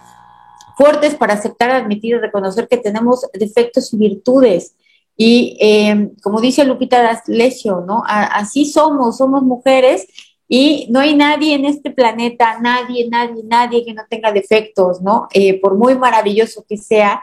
fuertes 0.81 1.15
para 1.15 1.35
aceptar, 1.35 1.71
admitir 1.71 2.15
y 2.15 2.19
reconocer 2.19 2.67
que 2.67 2.79
tenemos 2.79 3.27
defectos 3.35 3.93
y 3.93 3.99
virtudes. 3.99 4.75
Y 5.15 5.59
eh, 5.61 6.13
como 6.23 6.41
dice 6.41 6.65
Lupita 6.65 7.23
Lesio, 7.27 7.85
¿no? 7.87 8.03
así 8.07 8.65
somos, 8.65 9.19
somos 9.19 9.43
mujeres 9.43 10.07
y 10.49 10.87
no 10.89 10.99
hay 11.01 11.15
nadie 11.15 11.55
en 11.55 11.67
este 11.67 11.91
planeta, 11.91 12.59
nadie, 12.63 13.07
nadie, 13.11 13.43
nadie 13.45 13.85
que 13.85 13.93
no 13.93 14.05
tenga 14.09 14.33
defectos, 14.33 15.03
¿no? 15.03 15.29
Eh, 15.35 15.61
por 15.61 15.77
muy 15.77 15.99
maravilloso 15.99 16.65
que 16.67 16.79
sea, 16.79 17.23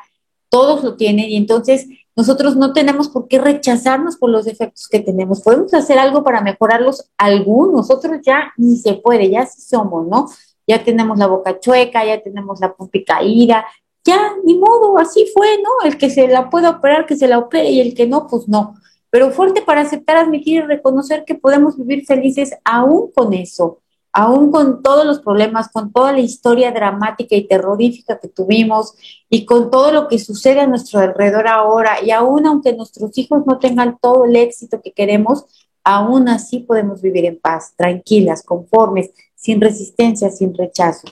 todos 0.49 0.83
lo 0.83 0.95
tienen 0.95 1.27
y 1.27 1.35
entonces 1.35 1.87
nosotros 2.15 2.55
no 2.55 2.73
tenemos 2.73 3.09
por 3.09 3.27
qué 3.27 3.39
rechazarnos 3.39 4.17
por 4.17 4.29
los 4.29 4.45
defectos 4.45 4.87
que 4.87 4.99
tenemos. 4.99 5.41
Podemos 5.41 5.73
hacer 5.73 5.97
algo 5.97 6.23
para 6.23 6.41
mejorarlos 6.41 7.09
algunos, 7.17 7.89
otros 7.89 8.19
ya 8.23 8.53
ni 8.55 8.77
se 8.77 8.93
puede, 8.93 9.31
ya 9.31 9.47
sí 9.47 9.61
somos, 9.61 10.07
¿no? 10.07 10.27
Ya 10.67 10.83
tenemos 10.83 11.17
la 11.17 11.27
boca 11.27 11.59
chueca, 11.59 12.05
ya 12.05 12.21
tenemos 12.21 12.59
la 12.59 12.73
punta 12.73 12.99
caída, 13.05 13.65
ya, 14.03 14.33
ni 14.43 14.57
modo, 14.57 14.97
así 14.99 15.25
fue, 15.33 15.57
¿no? 15.61 15.69
El 15.87 15.97
que 15.97 16.09
se 16.09 16.27
la 16.27 16.49
pueda 16.49 16.69
operar, 16.69 17.05
que 17.05 17.15
se 17.17 17.27
la 17.27 17.39
opere, 17.39 17.69
y 17.69 17.81
el 17.81 17.93
que 17.93 18.07
no, 18.07 18.27
pues 18.27 18.47
no. 18.47 18.75
Pero 19.09 19.31
fuerte 19.31 19.61
para 19.61 19.81
aceptar, 19.81 20.17
admitir 20.17 20.57
y 20.57 20.61
reconocer 20.61 21.25
que 21.25 21.35
podemos 21.35 21.77
vivir 21.77 22.05
felices 22.05 22.55
aún 22.63 23.11
con 23.11 23.33
eso, 23.33 23.79
aún 24.13 24.51
con 24.51 24.81
todos 24.81 25.05
los 25.05 25.19
problemas, 25.19 25.69
con 25.69 25.91
toda 25.91 26.13
la 26.13 26.19
historia 26.19 26.71
dramática 26.71 27.35
y 27.35 27.47
terrorífica 27.47 28.17
que 28.19 28.29
tuvimos 28.29 28.95
y 29.29 29.45
con 29.45 29.69
todo 29.69 29.91
lo 29.91 30.07
que 30.07 30.19
sucede 30.19 30.61
a 30.61 30.67
nuestro 30.67 30.99
alrededor 30.99 31.47
ahora, 31.47 31.97
y 32.03 32.11
aún 32.11 32.45
aunque 32.45 32.73
nuestros 32.73 33.17
hijos 33.17 33.43
no 33.45 33.59
tengan 33.59 33.97
todo 34.01 34.25
el 34.25 34.35
éxito 34.35 34.81
que 34.81 34.93
queremos, 34.93 35.45
aún 35.83 36.29
así 36.29 36.59
podemos 36.59 37.01
vivir 37.01 37.25
en 37.25 37.39
paz, 37.39 37.73
tranquilas, 37.75 38.43
conformes, 38.43 39.11
sin 39.37 39.61
resistencia, 39.61 40.29
sin 40.29 40.53
rechazo. 40.53 41.07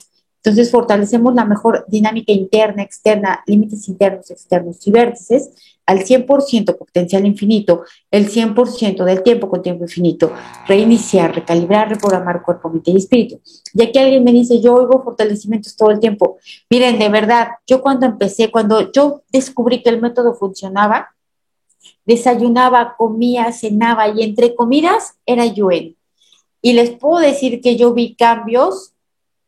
Entonces 0.46 0.70
fortalecemos 0.70 1.34
la 1.34 1.44
mejor 1.44 1.84
dinámica 1.88 2.32
interna, 2.32 2.82
externa, 2.82 3.42
límites 3.46 3.88
internos, 3.88 4.30
externos 4.30 4.86
y 4.86 4.92
vértices 4.92 5.50
al 5.86 6.04
100% 6.04 6.76
potencial 6.76 7.26
infinito, 7.26 7.82
el 8.10 8.28
100% 8.28 9.04
del 9.04 9.22
tiempo 9.22 9.48
con 9.48 9.62
tiempo 9.62 9.84
infinito, 9.84 10.32
reiniciar, 10.68 11.34
recalibrar, 11.34 11.88
reprogramar 11.88 12.42
cuerpo, 12.42 12.68
mente 12.68 12.90
y 12.90 12.96
espíritu. 12.96 13.40
Ya 13.72 13.90
que 13.90 13.98
alguien 13.98 14.22
me 14.22 14.32
dice, 14.32 14.60
yo 14.60 14.74
oigo 14.74 15.02
fortalecimientos 15.02 15.76
todo 15.76 15.90
el 15.90 15.98
tiempo. 16.00 16.38
Miren, 16.70 16.98
de 16.98 17.08
verdad, 17.08 17.48
yo 17.66 17.80
cuando 17.82 18.06
empecé, 18.06 18.50
cuando 18.50 18.92
yo 18.92 19.22
descubrí 19.32 19.82
que 19.82 19.90
el 19.90 20.00
método 20.00 20.34
funcionaba, 20.34 21.14
desayunaba, 22.04 22.94
comía, 22.96 23.50
cenaba 23.52 24.08
y 24.08 24.22
entre 24.22 24.54
comidas 24.54 25.14
era 25.26 25.46
yo 25.46 25.70
y 26.62 26.72
les 26.72 26.90
puedo 26.90 27.18
decir 27.18 27.60
que 27.60 27.76
yo 27.76 27.92
vi 27.94 28.14
cambios 28.14 28.92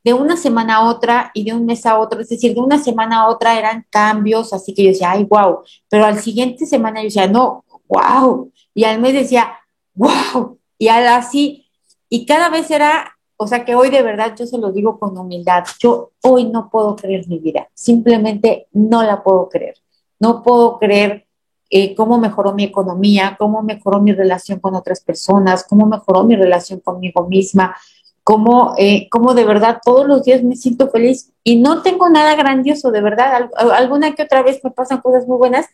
de 0.04 0.14
una 0.14 0.36
semana 0.36 0.76
a 0.76 0.88
otra 0.88 1.30
y 1.34 1.44
de 1.44 1.52
un 1.52 1.66
mes 1.66 1.84
a 1.84 1.98
otro, 1.98 2.20
es 2.20 2.28
decir, 2.28 2.54
de 2.54 2.60
una 2.60 2.78
semana 2.78 3.20
a 3.20 3.28
otra 3.28 3.58
eran 3.58 3.86
cambios, 3.90 4.52
así 4.52 4.72
que 4.72 4.84
yo 4.84 4.90
decía, 4.90 5.10
ay, 5.10 5.24
wow, 5.24 5.60
pero 5.88 6.06
al 6.06 6.18
siguiente 6.20 6.66
semana 6.66 7.00
yo 7.00 7.04
decía, 7.04 7.26
no, 7.26 7.64
wow, 7.88 8.50
y 8.74 8.84
al 8.84 9.00
mes 9.00 9.12
decía, 9.12 9.58
wow, 9.94 10.58
y 10.78 10.88
así, 10.88 11.66
y 12.08 12.24
cada 12.24 12.48
vez 12.48 12.70
era, 12.70 13.18
o 13.36 13.46
sea 13.46 13.64
que 13.64 13.74
hoy 13.74 13.90
de 13.90 14.02
verdad 14.02 14.34
yo 14.34 14.46
se 14.46 14.58
lo 14.58 14.72
digo 14.72 14.98
con 14.98 15.18
humildad, 15.18 15.64
yo 15.78 16.12
hoy 16.22 16.44
no 16.44 16.70
puedo 16.70 16.96
creer 16.96 17.28
mi 17.28 17.38
vida, 17.38 17.68
simplemente 17.74 18.68
no 18.72 19.02
la 19.02 19.22
puedo 19.22 19.48
creer, 19.48 19.74
no 20.20 20.42
puedo 20.42 20.78
creer 20.78 21.27
eh, 21.70 21.94
cómo 21.94 22.18
mejoró 22.18 22.54
mi 22.54 22.64
economía, 22.64 23.36
cómo 23.38 23.62
mejoró 23.62 24.00
mi 24.00 24.12
relación 24.12 24.58
con 24.60 24.74
otras 24.74 25.00
personas, 25.00 25.64
cómo 25.68 25.86
mejoró 25.86 26.24
mi 26.24 26.36
relación 26.36 26.80
conmigo 26.80 27.26
misma, 27.26 27.76
cómo, 28.24 28.74
eh, 28.76 29.08
cómo 29.10 29.34
de 29.34 29.44
verdad 29.44 29.80
todos 29.84 30.06
los 30.06 30.22
días 30.22 30.42
me 30.42 30.56
siento 30.56 30.90
feliz. 30.90 31.32
Y 31.42 31.56
no 31.56 31.82
tengo 31.82 32.08
nada 32.08 32.34
grandioso, 32.34 32.90
de 32.90 33.00
verdad, 33.00 33.48
alguna 33.74 34.14
que 34.14 34.22
otra 34.22 34.42
vez 34.42 34.60
me 34.62 34.70
pasan 34.70 35.00
cosas 35.00 35.26
muy 35.26 35.38
buenas, 35.38 35.66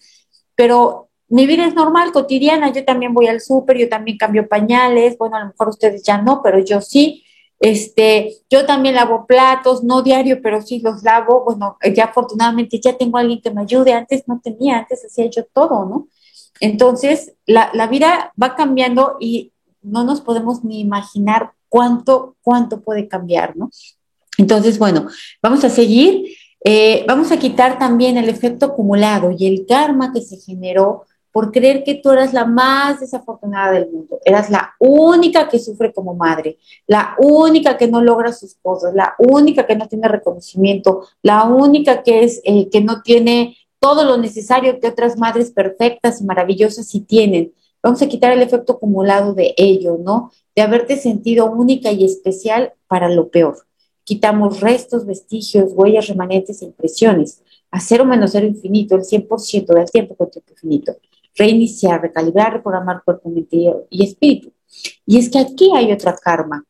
pero 0.55 1.09
mi 1.29 1.47
vida 1.47 1.67
es 1.67 1.75
normal, 1.75 2.13
cotidiana, 2.13 2.73
yo 2.73 2.85
también 2.85 3.13
voy 3.13 3.27
al 3.27 3.41
súper, 3.41 3.77
yo 3.79 3.89
también 3.89 4.19
cambio 4.19 4.49
pañales, 4.49 5.19
bueno, 5.19 5.37
a 5.37 5.41
lo 5.41 5.47
mejor 5.47 5.69
ustedes 5.71 6.05
ya 6.05 6.19
no, 6.19 6.43
pero 6.43 6.59
yo 6.61 6.81
sí, 6.81 7.24
este, 7.65 8.37
yo 8.51 8.67
también 8.67 8.95
lavo 8.95 9.27
platos, 9.27 9.83
no 9.83 10.03
diario, 10.03 10.43
pero 10.43 10.61
sí 10.61 10.81
los 10.81 11.03
lavo. 11.03 11.45
Bueno, 11.47 11.79
ya 11.95 12.05
afortunadamente 12.05 12.79
ya 12.79 12.95
tengo 12.99 13.17
alguien 13.17 13.41
que 13.41 13.51
me 13.51 13.63
ayude. 13.63 13.95
Antes 13.95 14.25
no 14.27 14.39
tenía, 14.45 14.79
antes 14.81 15.03
hacía 15.03 15.31
yo 15.31 15.47
todo, 15.47 15.87
¿no? 15.87 16.09
Entonces, 16.61 17.33
la, 17.47 17.71
la 17.73 17.87
vida 17.87 18.35
va 18.41 18.55
cambiando 18.55 19.17
y 19.19 19.53
no 19.81 20.05
nos 20.05 20.21
podemos 20.21 20.63
ni 20.63 20.81
imaginar 20.81 21.53
cuánto, 21.71 22.37
cuánto 22.43 22.83
puede 22.83 23.09
cambiar, 23.09 23.57
¿no? 23.57 23.71
Entonces, 24.37 24.79
bueno, 24.79 25.07
vamos 25.43 25.65
a 25.65 25.71
seguir. 25.71 26.37
Eh, 26.67 27.05
vamos 27.09 27.33
a 27.33 27.39
quitar 27.39 27.79
también 27.79 28.19
el 28.19 28.29
efecto 28.29 28.67
acumulado 28.67 29.31
y 29.31 29.47
el 29.47 29.65
karma 29.67 30.13
que 30.13 30.21
se 30.21 30.37
generó 30.37 31.05
por 31.35 31.51
creer 31.51 31.83
que 31.83 31.97
tú 31.97 32.13
eras 32.13 32.33
la 32.33 32.45
más 32.45 33.01
desafortunada 33.01 33.73
del 33.73 33.91
mundo. 33.91 34.21
Eras 34.25 34.51
la 34.51 34.75
única 34.79 35.49
que 35.49 35.59
sufre 35.59 35.93
como 35.93 36.15
madre, 36.15 36.59
la 36.87 37.17
única 37.19 37.77
que 37.77 37.89
no 37.89 38.01
logra 38.01 38.33
sus 38.33 38.55
cosas, 38.63 38.95
la 38.95 39.17
única 39.19 39.67
que 39.67 39.75
no 39.75 39.89
tiene 39.89 40.07
reconocimiento, 40.07 41.09
la 41.23 41.43
única 41.43 42.05
que 42.05 42.23
es 42.23 42.41
eh, 42.45 42.69
que 42.71 42.81
no 42.81 43.03
tiene 43.03 43.57
todo 43.81 44.05
lo 44.05 44.17
necesario 44.17 44.79
que 44.79 44.87
otras 44.87 45.19
madres 45.19 45.51
perfectas 45.51 46.21
y 46.21 46.25
maravillosas 46.25 46.87
sí 46.87 47.01
tienen. 47.01 47.53
Vamos 47.83 48.01
a 48.01 48.07
quitar 48.07 48.31
el 48.31 48.41
efecto 48.41 48.75
acumulado 48.75 49.35
de 49.35 49.55
ello, 49.57 49.99
¿no? 49.99 50.31
De 50.55 50.63
haberte 50.63 50.97
sentido 50.97 51.51
única 51.51 51.91
y 51.91 52.05
especial 52.05 52.75
para 52.87 53.09
lo 53.09 53.31
peor. 53.31 53.67
Quitamos 54.05 54.61
restos, 54.61 55.05
vestigios, 55.05 55.73
huellas, 55.75 56.07
remanentes 56.07 56.63
e 56.63 56.67
impresiones. 56.67 57.43
A 57.73 57.81
cero 57.81 58.05
menos 58.05 58.31
cero 58.31 58.47
infinito, 58.47 58.95
el 58.95 59.03
100% 59.03 59.75
del 59.75 59.91
tiempo 59.91 60.15
con 60.15 60.31
tiempo 60.31 60.53
infinito 60.53 60.95
reiniciar, 61.37 62.01
recalibrar, 62.01 62.55
reprogramar 62.55 63.03
cuerpo, 63.05 63.29
mente 63.29 63.75
y 63.91 64.05
espíritu. 64.05 64.53
Y 65.07 65.19
es 65.19 65.31
que 65.31 65.39
aquí 65.39 65.71
hay 65.75 65.93
otra 65.93 66.17
karma. 66.17 66.65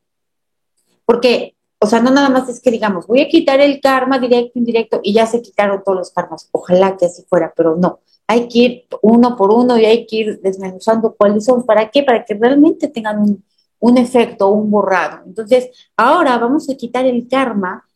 Porque, 1.04 1.54
o 1.78 1.86
sea, 1.86 2.00
no 2.00 2.10
nada 2.10 2.30
más 2.30 2.48
es 2.48 2.60
que 2.60 2.70
digamos, 2.70 3.06
voy 3.06 3.20
a 3.20 3.28
quitar 3.28 3.60
el 3.60 3.80
karma 3.80 4.18
directo, 4.18 4.58
indirecto, 4.58 5.00
y 5.02 5.12
ya 5.12 5.26
se 5.26 5.42
quitaron 5.42 5.82
todos 5.84 5.98
los 5.98 6.10
karmas. 6.10 6.48
Ojalá 6.52 6.96
que 6.96 7.06
así 7.06 7.24
fuera, 7.28 7.52
pero 7.54 7.76
no. 7.76 8.00
Hay 8.26 8.48
que 8.48 8.58
ir 8.58 8.84
uno 9.02 9.36
por 9.36 9.50
uno 9.50 9.76
y 9.76 9.84
hay 9.84 10.06
que 10.06 10.16
ir 10.16 10.40
desmenuzando 10.40 11.14
cuáles 11.14 11.44
son. 11.44 11.64
¿Para 11.66 11.90
qué? 11.90 12.02
Para 12.02 12.24
que 12.24 12.34
realmente 12.34 12.88
tengan 12.88 13.18
un, 13.18 13.44
un 13.80 13.98
efecto, 13.98 14.48
un 14.48 14.70
borrado. 14.70 15.20
Entonces, 15.26 15.68
ahora 15.96 16.38
vamos 16.38 16.70
a 16.70 16.74
quitar 16.74 17.04
el 17.04 17.28
karma 17.28 17.86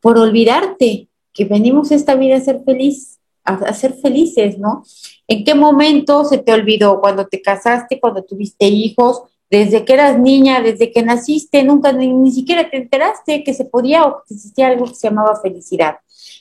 por 0.00 0.16
olvidarte 0.16 1.08
que 1.34 1.44
venimos 1.44 1.90
esta 1.90 2.14
vida 2.14 2.36
a 2.36 2.40
ser 2.40 2.62
feliz, 2.64 3.20
a 3.44 3.72
ser 3.74 3.92
felices, 3.94 4.58
¿no? 4.58 4.84
¿En 5.30 5.44
qué 5.44 5.54
momento 5.54 6.24
se 6.24 6.38
te 6.38 6.52
olvidó? 6.52 7.00
Cuando 7.00 7.28
te 7.28 7.40
casaste, 7.40 8.00
cuando 8.00 8.24
tuviste 8.24 8.66
hijos, 8.66 9.22
desde 9.48 9.84
que 9.84 9.92
eras 9.92 10.18
niña, 10.18 10.60
desde 10.60 10.90
que 10.90 11.04
naciste, 11.04 11.62
nunca 11.62 11.92
ni, 11.92 12.32
siquiera 12.32 12.68
te 12.68 12.78
enteraste 12.78 13.44
que 13.44 13.54
se 13.54 13.64
podía 13.64 14.06
o 14.06 14.24
que 14.26 14.34
existía 14.34 14.66
algo 14.66 14.86
que 14.86 14.96
se 14.96 15.06
llamaba 15.06 15.40
felicidad. 15.40 15.98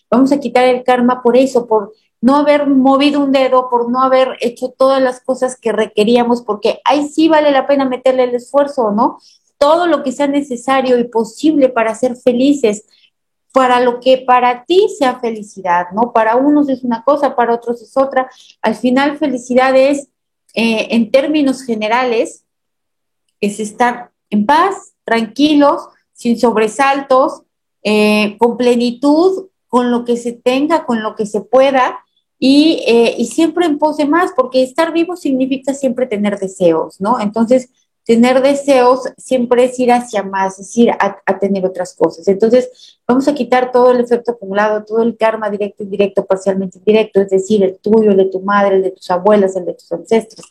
Vamos 0.10 0.32
a 0.32 0.40
quitar 0.40 0.66
el 0.66 0.84
karma 0.84 1.22
por 1.22 1.38
eso, 1.38 1.68
por 1.68 1.94
no 2.20 2.36
haber 2.36 2.66
movido 2.66 3.24
un 3.24 3.32
dedo, 3.32 3.70
por 3.70 3.92
no 3.92 4.02
haber 4.02 4.38
hecho 4.42 4.74
todas 4.76 5.00
las 5.04 5.22
cosas 5.22 5.56
que 5.56 5.72
requeríamos, 5.72 6.42
porque 6.42 6.80
ahí 6.84 7.08
sí 7.08 7.30
vale 7.30 7.52
la 7.52 7.68
pena 7.68 7.86
meterle 7.86 8.24
el 8.24 8.34
esfuerzo, 8.34 8.90
¿no? 8.92 9.20
todo 9.60 9.88
lo 9.88 10.04
que 10.04 10.14
sea 10.14 10.28
necesario 10.28 10.98
y 10.98 11.04
posible 11.04 11.70
para 11.70 11.94
ser 11.94 12.16
felices, 12.16 12.86
para 13.52 13.80
lo 13.80 14.00
que 14.00 14.20
para 14.20 14.64
ti 14.66 14.88
sea 14.98 15.20
felicidad, 15.20 15.88
¿no? 15.94 16.14
Para 16.14 16.36
unos 16.36 16.70
es 16.70 16.84
una 16.84 17.04
cosa, 17.04 17.36
para 17.36 17.54
otros 17.54 17.82
es 17.82 17.98
otra. 17.98 18.30
Al 18.62 18.76
final, 18.76 19.18
felicidad 19.18 19.76
es, 19.76 20.10
eh, 20.54 20.88
en 20.92 21.12
términos 21.12 21.64
generales, 21.64 22.46
es 23.42 23.60
estar 23.60 24.12
en 24.30 24.46
paz, 24.46 24.94
tranquilos, 25.04 25.82
sin 26.14 26.40
sobresaltos, 26.40 27.44
eh, 27.84 28.36
con 28.38 28.58
plenitud, 28.58 29.48
con 29.68 29.92
lo 29.92 30.04
que 30.04 30.18
se 30.18 30.34
tenga, 30.34 30.86
con 30.86 31.02
lo 31.02 31.16
que 31.16 31.26
se 31.26 31.42
pueda, 31.42 32.04
y, 32.38 32.84
eh, 32.88 33.16
y, 33.18 33.26
siempre 33.26 33.66
en 33.66 33.78
pos 33.78 33.98
más, 34.08 34.32
porque 34.36 34.64
estar 34.64 34.94
vivo 34.94 35.16
significa 35.16 35.74
siempre 35.74 36.06
tener 36.06 36.40
deseos, 36.40 37.02
¿no? 37.02 37.20
Entonces, 37.20 37.70
tener 38.10 38.42
deseos 38.42 39.02
siempre 39.18 39.66
es 39.66 39.78
ir 39.78 39.92
hacia 39.92 40.24
más, 40.24 40.58
es 40.58 40.76
ir 40.76 40.90
a, 40.90 41.40
tener 41.40 41.64
otras 41.64 41.94
cosas. 41.94 42.28
Entonces, 42.28 42.98
vamos 43.08 43.28
a 43.28 43.36
quitar 43.36 43.72
todo 43.72 43.92
el 43.92 44.00
efecto 44.00 44.32
acumulado, 44.32 44.84
todo 44.84 45.04
el 45.04 45.16
karma 45.16 45.48
directo, 45.52 45.84
indirecto, 45.84 46.26
parcialmente 46.26 46.80
indirecto, 46.80 47.22
es 47.22 47.30
decir, 47.30 47.64
el 47.64 47.78
tuyo, 47.78 48.10
el 48.10 48.18
de 48.18 48.26
tu 48.26 48.42
madre, 48.42 48.78
el 48.78 48.82
de 48.82 48.92
tus 48.94 49.12
abuelas, 49.12 49.56
el 49.56 49.66
de 49.66 49.76
tus 49.76 49.92
ancestros, 49.92 50.44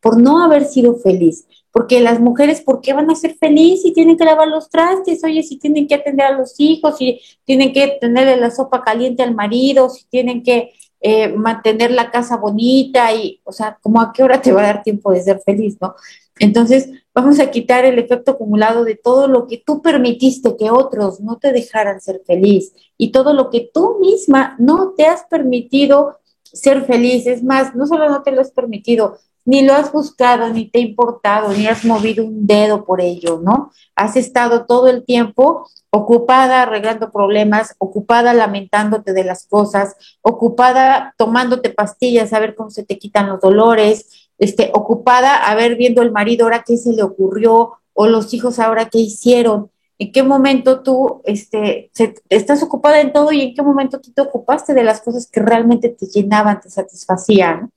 por 0.00 0.18
no 0.18 0.42
haber 0.42 0.64
sido 0.64 0.94
feliz. 0.94 1.46
Porque 1.70 2.00
las 2.00 2.18
mujeres, 2.18 2.62
¿por 2.62 2.80
qué 2.80 2.94
van 2.94 3.10
a 3.10 3.14
ser 3.14 3.34
felices 3.34 3.82
si 3.82 3.92
tienen 3.92 4.16
que 4.16 4.24
lavar 4.24 4.48
los 4.48 4.70
trastes? 4.70 5.22
Oye, 5.22 5.42
si 5.42 5.58
tienen 5.58 5.86
que 5.86 5.96
atender 5.96 6.24
a 6.24 6.32
los 6.32 6.54
hijos, 6.60 6.96
si 6.96 7.20
tienen 7.44 7.74
que 7.74 7.98
tenerle 8.00 8.38
la 8.38 8.50
sopa 8.50 8.82
caliente 8.82 9.22
al 9.22 9.34
marido, 9.34 9.90
si 9.90 10.06
tienen 10.06 10.42
que 10.42 10.72
eh, 11.02 11.28
mantener 11.28 11.90
la 11.90 12.10
casa 12.10 12.38
bonita 12.38 13.12
y, 13.12 13.42
o 13.44 13.52
sea, 13.52 13.76
como 13.82 14.00
a 14.00 14.14
qué 14.14 14.22
hora 14.22 14.40
te 14.40 14.52
va 14.52 14.62
a 14.62 14.66
dar 14.66 14.82
tiempo 14.82 15.12
de 15.12 15.22
ser 15.22 15.40
feliz, 15.44 15.76
¿no? 15.78 15.94
Entonces, 16.38 16.90
vamos 17.14 17.40
a 17.40 17.50
quitar 17.50 17.84
el 17.84 17.98
efecto 17.98 18.32
acumulado 18.32 18.84
de 18.84 18.94
todo 18.94 19.28
lo 19.28 19.46
que 19.46 19.62
tú 19.64 19.82
permitiste 19.82 20.56
que 20.56 20.70
otros 20.70 21.20
no 21.20 21.38
te 21.38 21.52
dejaran 21.52 22.00
ser 22.00 22.22
feliz 22.26 22.72
y 22.96 23.12
todo 23.12 23.34
lo 23.34 23.50
que 23.50 23.70
tú 23.72 23.98
misma 24.00 24.56
no 24.58 24.94
te 24.96 25.06
has 25.06 25.24
permitido 25.24 26.18
ser 26.42 26.84
feliz. 26.84 27.26
Es 27.26 27.42
más, 27.42 27.74
no 27.74 27.86
solo 27.86 28.08
no 28.08 28.22
te 28.22 28.32
lo 28.32 28.40
has 28.40 28.50
permitido, 28.50 29.18
ni 29.44 29.62
lo 29.62 29.74
has 29.74 29.92
buscado, 29.92 30.48
ni 30.50 30.70
te 30.70 30.78
ha 30.78 30.82
importado, 30.82 31.52
ni 31.52 31.66
has 31.66 31.84
movido 31.84 32.24
un 32.24 32.46
dedo 32.46 32.84
por 32.84 33.00
ello, 33.00 33.40
¿no? 33.42 33.72
Has 33.96 34.16
estado 34.16 34.66
todo 34.66 34.88
el 34.88 35.04
tiempo 35.04 35.68
ocupada 35.90 36.62
arreglando 36.62 37.10
problemas, 37.10 37.74
ocupada 37.78 38.32
lamentándote 38.32 39.12
de 39.12 39.24
las 39.24 39.46
cosas, 39.46 39.96
ocupada 40.22 41.14
tomándote 41.18 41.70
pastillas 41.70 42.32
a 42.32 42.40
ver 42.40 42.54
cómo 42.54 42.70
se 42.70 42.84
te 42.84 42.98
quitan 42.98 43.28
los 43.28 43.40
dolores, 43.40 44.21
este, 44.38 44.70
ocupada 44.74 45.36
a 45.36 45.54
ver 45.54 45.76
viendo 45.76 46.02
el 46.02 46.12
marido 46.12 46.44
ahora 46.44 46.64
qué 46.66 46.76
se 46.76 46.92
le 46.92 47.02
ocurrió 47.02 47.72
o 47.92 48.06
los 48.06 48.32
hijos 48.34 48.58
ahora 48.58 48.88
qué 48.88 48.98
hicieron. 48.98 49.70
¿En 49.98 50.10
qué 50.10 50.22
momento 50.22 50.82
tú 50.82 51.22
este, 51.24 51.90
estás 52.28 52.62
ocupada 52.62 53.00
en 53.00 53.12
todo 53.12 53.30
y 53.30 53.40
en 53.40 53.54
qué 53.54 53.62
momento 53.62 54.00
tú 54.00 54.10
te 54.12 54.22
ocupaste 54.22 54.74
de 54.74 54.82
las 54.82 55.00
cosas 55.00 55.28
que 55.30 55.40
realmente 55.40 55.90
te 55.90 56.06
llenaban, 56.06 56.60
te 56.60 56.70
satisfacían? 56.70 57.70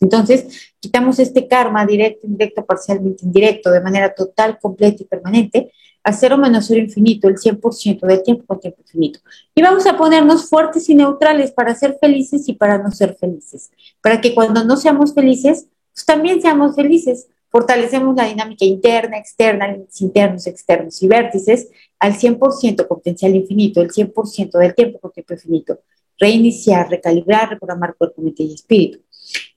Entonces, 0.00 0.72
quitamos 0.80 1.18
este 1.18 1.48
karma 1.48 1.84
directo, 1.84 2.26
indirecto, 2.26 2.64
parcialmente 2.64 3.24
indirecto, 3.24 3.70
de 3.70 3.80
manera 3.80 4.14
total, 4.14 4.58
completa 4.58 5.02
y 5.02 5.06
permanente, 5.06 5.72
a 6.04 6.12
cero 6.12 6.38
menos 6.38 6.66
cero 6.66 6.80
infinito, 6.80 7.28
el 7.28 7.36
100% 7.36 8.06
del 8.06 8.22
tiempo 8.22 8.44
con 8.46 8.60
tiempo 8.60 8.80
infinito. 8.80 9.20
Y 9.54 9.60
vamos 9.60 9.86
a 9.86 9.96
ponernos 9.96 10.48
fuertes 10.48 10.88
y 10.88 10.94
neutrales 10.94 11.50
para 11.50 11.74
ser 11.74 11.98
felices 12.00 12.48
y 12.48 12.54
para 12.54 12.78
no 12.78 12.90
ser 12.92 13.16
felices. 13.16 13.70
Para 14.00 14.20
que 14.20 14.34
cuando 14.34 14.64
no 14.64 14.76
seamos 14.76 15.12
felices, 15.12 15.66
pues 15.98 16.06
también 16.06 16.40
seamos 16.40 16.76
felices. 16.76 17.26
Fortalecemos 17.50 18.14
la 18.14 18.26
dinámica 18.26 18.64
interna, 18.64 19.18
externa, 19.18 19.76
internos, 19.98 20.46
externos 20.46 21.02
y 21.02 21.08
vértices 21.08 21.70
al 21.98 22.14
100% 22.14 22.86
con 22.86 22.98
potencial 22.98 23.34
infinito, 23.34 23.80
el 23.80 23.90
100% 23.90 24.58
del 24.58 24.76
tiempo 24.76 25.00
con 25.00 25.10
tiempo 25.10 25.34
infinito. 25.34 25.80
Reiniciar, 26.16 26.88
recalibrar, 26.88 27.50
reprogramar 27.50 27.96
cuerpo, 27.96 28.22
mente 28.22 28.44
y 28.44 28.54
espíritu. 28.54 29.00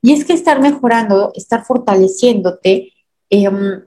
Y 0.02 0.14
es 0.14 0.26
que 0.26 0.34
estar 0.34 0.60
mejorando, 0.60 1.32
estar 1.36 1.64
fortaleciéndote, 1.64 2.92
em, 3.30 3.84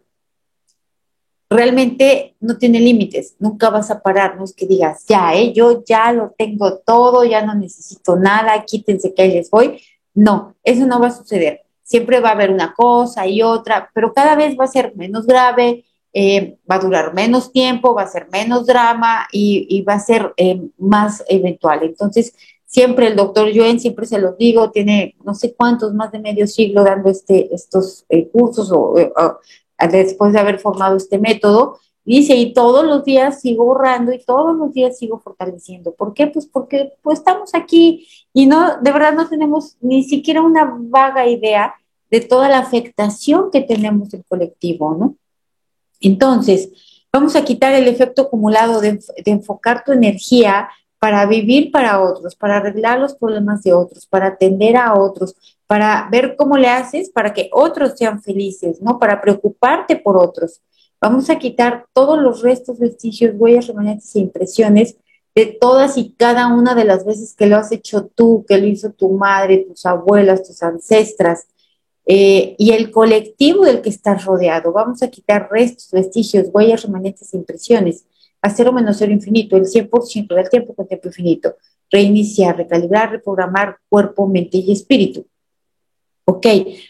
realmente 1.51 2.37
no 2.39 2.57
tiene 2.57 2.79
límites, 2.79 3.35
nunca 3.41 3.69
vas 3.71 3.91
a 3.91 4.01
parar, 4.01 4.37
no 4.37 4.45
es 4.45 4.55
que 4.55 4.67
digas, 4.67 5.05
ya, 5.09 5.35
eh, 5.35 5.53
yo 5.53 5.83
ya 5.85 6.13
lo 6.13 6.35
tengo 6.39 6.79
todo, 6.79 7.25
ya 7.25 7.45
no 7.45 7.55
necesito 7.57 8.15
nada, 8.15 8.65
quítense 8.65 9.13
que 9.13 9.23
ahí 9.23 9.33
les 9.33 9.51
voy. 9.51 9.81
No, 10.15 10.55
eso 10.63 10.87
no 10.87 11.01
va 11.01 11.09
a 11.09 11.11
suceder 11.11 11.64
siempre 11.85 12.19
va 12.19 12.31
a 12.31 12.33
haber 12.33 12.51
una 12.51 12.75
cosa 12.75 13.27
y 13.29 13.43
otra, 13.43 13.91
pero 13.95 14.13
cada 14.13 14.35
vez 14.35 14.57
va 14.59 14.65
a 14.65 14.69
ser 14.69 14.97
menos 14.97 15.27
grave, 15.27 15.85
eh, 16.13 16.59
va 16.71 16.77
a 16.77 16.79
durar 16.81 17.15
menos 17.15 17.53
tiempo, 17.53 17.95
va 17.95 18.03
a 18.03 18.09
ser 18.09 18.29
menos 18.33 18.67
drama 18.67 19.27
y, 19.31 19.83
va 19.83 19.95
a 19.95 20.01
ser 20.01 20.33
eh, 20.37 20.61
más 20.79 21.23
eventual. 21.29 21.83
Entonces, 21.83 22.35
siempre 22.65 23.09
el 23.09 23.17
doctor 23.17 23.51
Joen, 23.55 23.79
siempre 23.79 24.07
se 24.07 24.19
los 24.19 24.39
digo, 24.39 24.71
tiene 24.71 25.17
no 25.25 25.35
sé 25.35 25.55
cuántos, 25.55 25.93
más 25.93 26.11
de 26.11 26.21
medio 26.21 26.47
siglo 26.47 26.85
dando 26.85 27.11
este, 27.11 27.55
estos 27.55 28.05
eh, 28.09 28.29
cursos 28.29 28.73
o, 28.73 28.95
después 29.91 30.33
de 30.33 30.39
haber 30.41 30.59
formado 30.59 30.97
este 30.97 31.19
método. 31.19 31.79
Dice, 32.05 32.37
y 32.37 32.53
todos 32.53 32.85
los 32.85 33.05
días 33.05 33.41
sigo 33.41 33.65
borrando 33.65 34.13
y 34.13 34.23
todos 34.23 34.55
los 34.57 34.73
días 34.75 34.99
sigo 34.99 35.21
fortaleciendo. 35.21 35.95
¿Por 35.95 36.13
qué? 36.13 36.27
Pues 36.27 36.47
porque 36.47 36.93
pues, 37.03 37.19
estamos 37.19 37.55
aquí 37.55 38.07
y 38.33 38.47
no, 38.47 38.79
de 38.81 38.93
verdad 38.93 39.15
no 39.15 39.29
tenemos 39.29 39.77
ni 39.81 40.05
siquiera 40.05 40.43
una 40.43 40.77
vaga 40.79 41.27
idea 41.27 41.75
de 42.11 42.21
toda 42.21 42.49
la 42.51 42.59
afectación 42.59 43.51
que 43.51 43.63
tenemos 43.63 44.13
el 44.13 44.25
colectivo, 44.27 44.95
¿no? 44.95 45.17
Entonces, 46.01 46.71
vamos 47.11 47.37
a 47.37 47.45
quitar 47.45 47.73
el 47.73 47.89
efecto 47.89 48.23
acumulado 48.23 48.81
de, 48.83 48.93
de 49.25 49.31
enfocar 49.31 49.83
tu 49.83 49.93
energía 49.93 50.69
para 50.99 51.25
vivir 51.27 51.71
para 51.71 52.03
otros, 52.03 52.35
para 52.35 52.59
arreglar 52.59 52.99
los 52.99 53.15
problemas 53.15 53.63
de 53.63 53.73
otros, 53.73 54.07
para 54.07 54.29
atender 54.29 54.77
a 54.77 54.95
otros, 54.95 55.35
para 55.67 56.09
ver 56.11 56.37
cómo 56.37 56.59
le 56.59 56.69
haces 56.69 57.11
para 57.11 57.33
que 57.33 57.49
otros 57.53 57.95
sean 57.97 58.23
felices, 58.23 58.81
¿no? 58.83 58.99
Para 58.99 59.21
preocuparte 59.21 59.97
por 59.97 60.17
otros. 60.17 60.61
Vamos 61.05 61.29
a 61.29 61.39
quitar 61.39 61.85
todos 61.93 62.19
los 62.19 62.41
restos, 62.41 62.79
vestigios, 62.79 63.35
huellas, 63.37 63.67
remanentes 63.67 64.17
e 64.17 64.21
impresiones 64.21 64.97
de 65.35 65.45
todas 65.61 65.99
y 65.99 66.15
cada 66.15 66.47
una 66.47 66.75
de 66.75 66.87
las 66.87 67.05
veces 67.05 67.35
que 67.35 67.45
lo 67.45 67.59
has 67.59 67.71
hecho 67.73 68.07
tú, 68.07 68.47
que 68.49 68.57
lo 68.57 68.67
hizo 68.67 68.91
tu 68.91 69.11
madre, 69.11 69.67
tus 69.69 69.85
abuelas, 69.85 70.49
tus 70.49 70.63
ancestras, 70.63 71.47
eh, 72.07 72.55
y 72.57 72.71
el 72.71 72.91
colectivo 72.91 73.67
del 73.67 73.83
que 73.83 73.91
estás 73.91 74.25
rodeado. 74.25 74.73
Vamos 74.73 75.03
a 75.03 75.11
quitar 75.11 75.51
restos, 75.51 75.91
vestigios, 75.91 76.47
huellas, 76.51 76.85
remanentes 76.85 77.35
e 77.35 77.37
impresiones, 77.37 78.07
a 78.41 78.49
cero 78.49 78.73
menos 78.73 78.97
cero 78.97 79.13
infinito, 79.13 79.59
el 79.59 79.67
100% 79.67 80.35
del 80.35 80.49
tiempo 80.49 80.75
con 80.75 80.89
tiempo 80.89 81.09
infinito. 81.09 81.57
Reiniciar, 81.91 82.57
recalibrar, 82.57 83.11
reprogramar 83.11 83.77
cuerpo, 83.91 84.27
mente 84.27 84.57
y 84.57 84.73
espíritu. 84.73 85.27
Ok, 86.25 86.47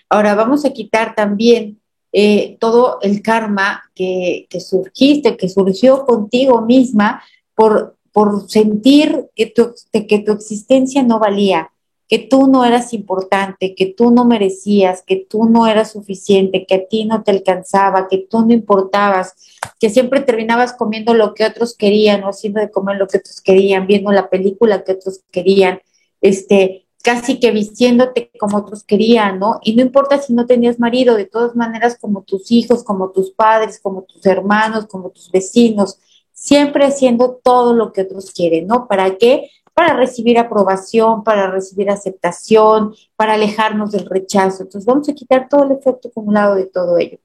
ahora 0.09 0.37
vamos 0.37 0.65
a 0.65 0.73
quitar 0.73 1.17
también 1.17 1.81
eh, 2.17 2.57
todo 2.61 2.99
el 3.03 3.23
karma 3.23 3.91
que, 3.93 4.47
surgiste, 4.61 5.37
que 5.37 5.49
surgió 5.49 6.07
contigo 6.07 6.61
misma 6.61 7.25
por, 7.57 7.97
por 8.13 8.49
sentir 8.49 9.27
que 9.35 9.47
tu, 9.47 9.75
que 9.93 10.21
tu 10.21 10.31
existencia 10.31 11.03
no 11.03 11.19
valía, 11.19 11.73
que 12.09 12.21
tú 12.21 12.47
no 12.47 12.65
eras 12.65 12.93
importante, 12.93 13.75
que 13.75 13.87
tú 13.87 14.13
no 14.13 14.25
merecías, 14.25 15.03
que 15.03 15.27
tú 15.29 15.47
no 15.47 15.67
eras 15.67 15.91
suficiente, 15.91 16.67
que 16.67 16.77
a 16.77 16.87
ti 16.87 17.05
no 17.05 17.25
te 17.25 17.33
alcanzaba, 17.33 18.07
que 18.09 18.19
tú 18.19 18.47
no 18.47 18.53
importabas, 18.53 19.35
que 19.81 19.91
siempre 19.91 20.21
terminabas 20.21 20.73
comiendo 20.73 21.15
lo 21.15 21.35
que 21.35 21.45
otros 21.45 21.77
querían 21.77 22.23
o 22.23 22.29
haciendo 22.29 22.61
de 22.61 22.71
comer 22.71 22.97
lo 22.97 23.09
que 23.09 23.19
otros 23.19 23.41
querían, 23.41 23.89
viendo 23.89 24.13
la 24.13 24.31
película 24.31 24.85
que 24.85 24.93
otros 24.93 25.23
querían, 25.33 25.81
este, 26.21 26.84
casi 27.05 27.39
que 27.39 27.51
vistiéndote 27.51 28.31
como 28.41 28.57
otros 28.57 28.83
querían, 28.83 29.39
¿no? 29.39 29.61
Y 29.63 29.77
no 29.77 29.83
importa 29.83 30.19
si 30.19 30.33
no 30.33 30.47
tenías 30.47 30.81
marido, 30.81 31.15
de 31.17 31.27
todas 31.27 31.55
maneras, 31.55 31.99
como 32.01 32.23
tus 32.23 32.51
hijos, 32.51 32.83
como 32.83 33.11
tus 33.11 33.31
padres, 33.31 33.79
como 33.79 34.05
tus 34.05 34.25
hermanos, 34.25 34.87
como 34.87 35.11
tus 35.11 35.31
vecinos, 35.31 35.99
siempre 36.33 36.87
haciendo 36.87 37.39
todo 37.45 37.75
lo 37.75 37.93
que 37.93 38.01
otros 38.01 38.31
quieren, 38.31 38.67
¿no? 38.67 38.89
¿Para 38.89 39.19
qué? 39.19 39.51
Para 39.75 39.95
recibir 39.95 40.39
aprobación, 40.39 41.25
para 41.25 41.51
recibir 41.51 41.91
aceptación, 41.91 42.95
para 43.17 43.35
alejarnos 43.35 43.93
del 43.93 44.07
rechazo. 44.07 44.63
Entonces 44.63 44.87
vamos 44.87 45.07
a 45.11 45.15
quitar 45.15 45.47
todo 45.51 45.65
el 45.65 45.73
efecto 45.73 46.09
acumulado 46.09 46.55
de 46.55 46.65
todo 46.65 46.97
ello. 46.97 47.19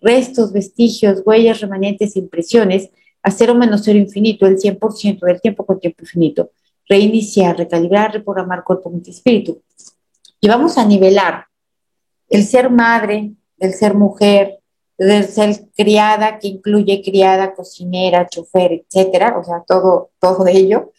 Restos, 0.00 0.50
vestigios, 0.50 1.20
huellas, 1.26 1.60
remanentes, 1.60 2.16
impresiones, 2.16 2.88
a 3.22 3.30
cero 3.30 3.54
menos 3.54 3.82
cero 3.84 3.98
infinito, 3.98 4.46
el 4.46 4.56
100% 4.56 5.26
del 5.26 5.42
tiempo 5.42 5.66
con 5.66 5.78
tiempo 5.78 6.04
infinito 6.04 6.50
reiniciar, 6.88 7.56
recalibrar, 7.56 8.12
reprogramar 8.12 8.64
cuerpo, 8.64 8.90
mente 8.90 9.10
y 9.10 9.14
espíritu. 9.14 9.62
Y 10.40 10.48
vamos 10.48 10.78
a 10.78 10.84
nivelar 10.84 11.46
el 12.28 12.44
ser 12.44 12.70
madre, 12.70 13.32
el 13.58 13.74
ser 13.74 13.94
mujer, 13.94 14.60
el 14.98 15.24
ser 15.24 15.68
criada, 15.76 16.38
que 16.38 16.48
incluye 16.48 17.02
criada, 17.02 17.54
cocinera, 17.54 18.28
chofer, 18.28 18.72
etcétera, 18.72 19.38
o 19.38 19.44
sea, 19.44 19.62
todo, 19.66 20.10
todo 20.20 20.46
ello, 20.46 20.92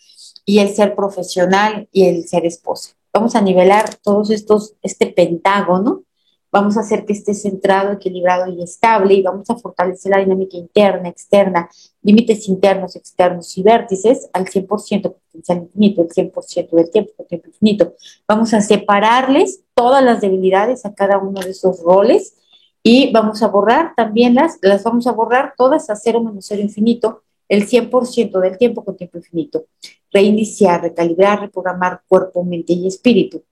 y 0.45 0.59
el 0.59 0.69
ser 0.69 0.95
profesional 0.95 1.87
y 1.91 2.05
el 2.05 2.27
ser 2.27 2.45
esposa. 2.45 2.95
Vamos 3.13 3.35
a 3.35 3.41
nivelar 3.41 3.95
todos 3.95 4.29
estos, 4.29 4.75
este 4.81 5.07
pentágono 5.07 6.03
vamos 6.51 6.77
a 6.77 6.81
hacer 6.81 7.05
que 7.05 7.13
esté 7.13 7.33
centrado, 7.33 7.91
equilibrado 7.91 8.51
y 8.51 8.63
estable 8.63 9.13
y 9.15 9.21
vamos 9.21 9.49
a 9.49 9.55
fortalecer 9.55 10.11
la 10.11 10.19
dinámica 10.19 10.57
interna, 10.57 11.09
externa, 11.09 11.69
límites 12.01 12.47
internos, 12.47 12.95
externos 12.95 13.57
y 13.57 13.63
vértices 13.63 14.29
al 14.33 14.45
100% 14.45 15.13
potencial 15.13 15.57
infinito, 15.57 16.01
el 16.01 16.09
100% 16.09 16.69
del 16.71 16.89
tiempo, 16.89 17.25
tiempo 17.25 17.47
infinito. 17.47 17.93
Vamos 18.27 18.53
a 18.53 18.61
separarles 18.61 19.61
todas 19.73 20.03
las 20.03 20.21
debilidades 20.21 20.85
a 20.85 20.93
cada 20.93 21.17
uno 21.17 21.41
de 21.41 21.51
esos 21.51 21.81
roles 21.81 22.35
y 22.81 23.11
vamos 23.11 23.43
a 23.43 23.47
borrar 23.47 23.93
también 23.95 24.35
las, 24.35 24.59
las 24.61 24.83
vamos 24.83 25.07
a 25.07 25.11
borrar 25.11 25.53
todas 25.57 25.89
a 25.89 25.95
cero 25.95 26.21
menos 26.21 26.45
cero 26.47 26.61
infinito, 26.61 27.23
el 27.49 27.67
100% 27.67 28.39
del 28.39 28.57
tiempo 28.57 28.83
con 28.83 28.95
tiempo 28.95 29.17
infinito. 29.17 29.65
Reiniciar, 30.11 30.81
recalibrar, 30.81 31.41
reprogramar 31.41 32.01
cuerpo, 32.07 32.43
mente 32.43 32.73
y 32.73 32.87
espíritu. 32.87 33.43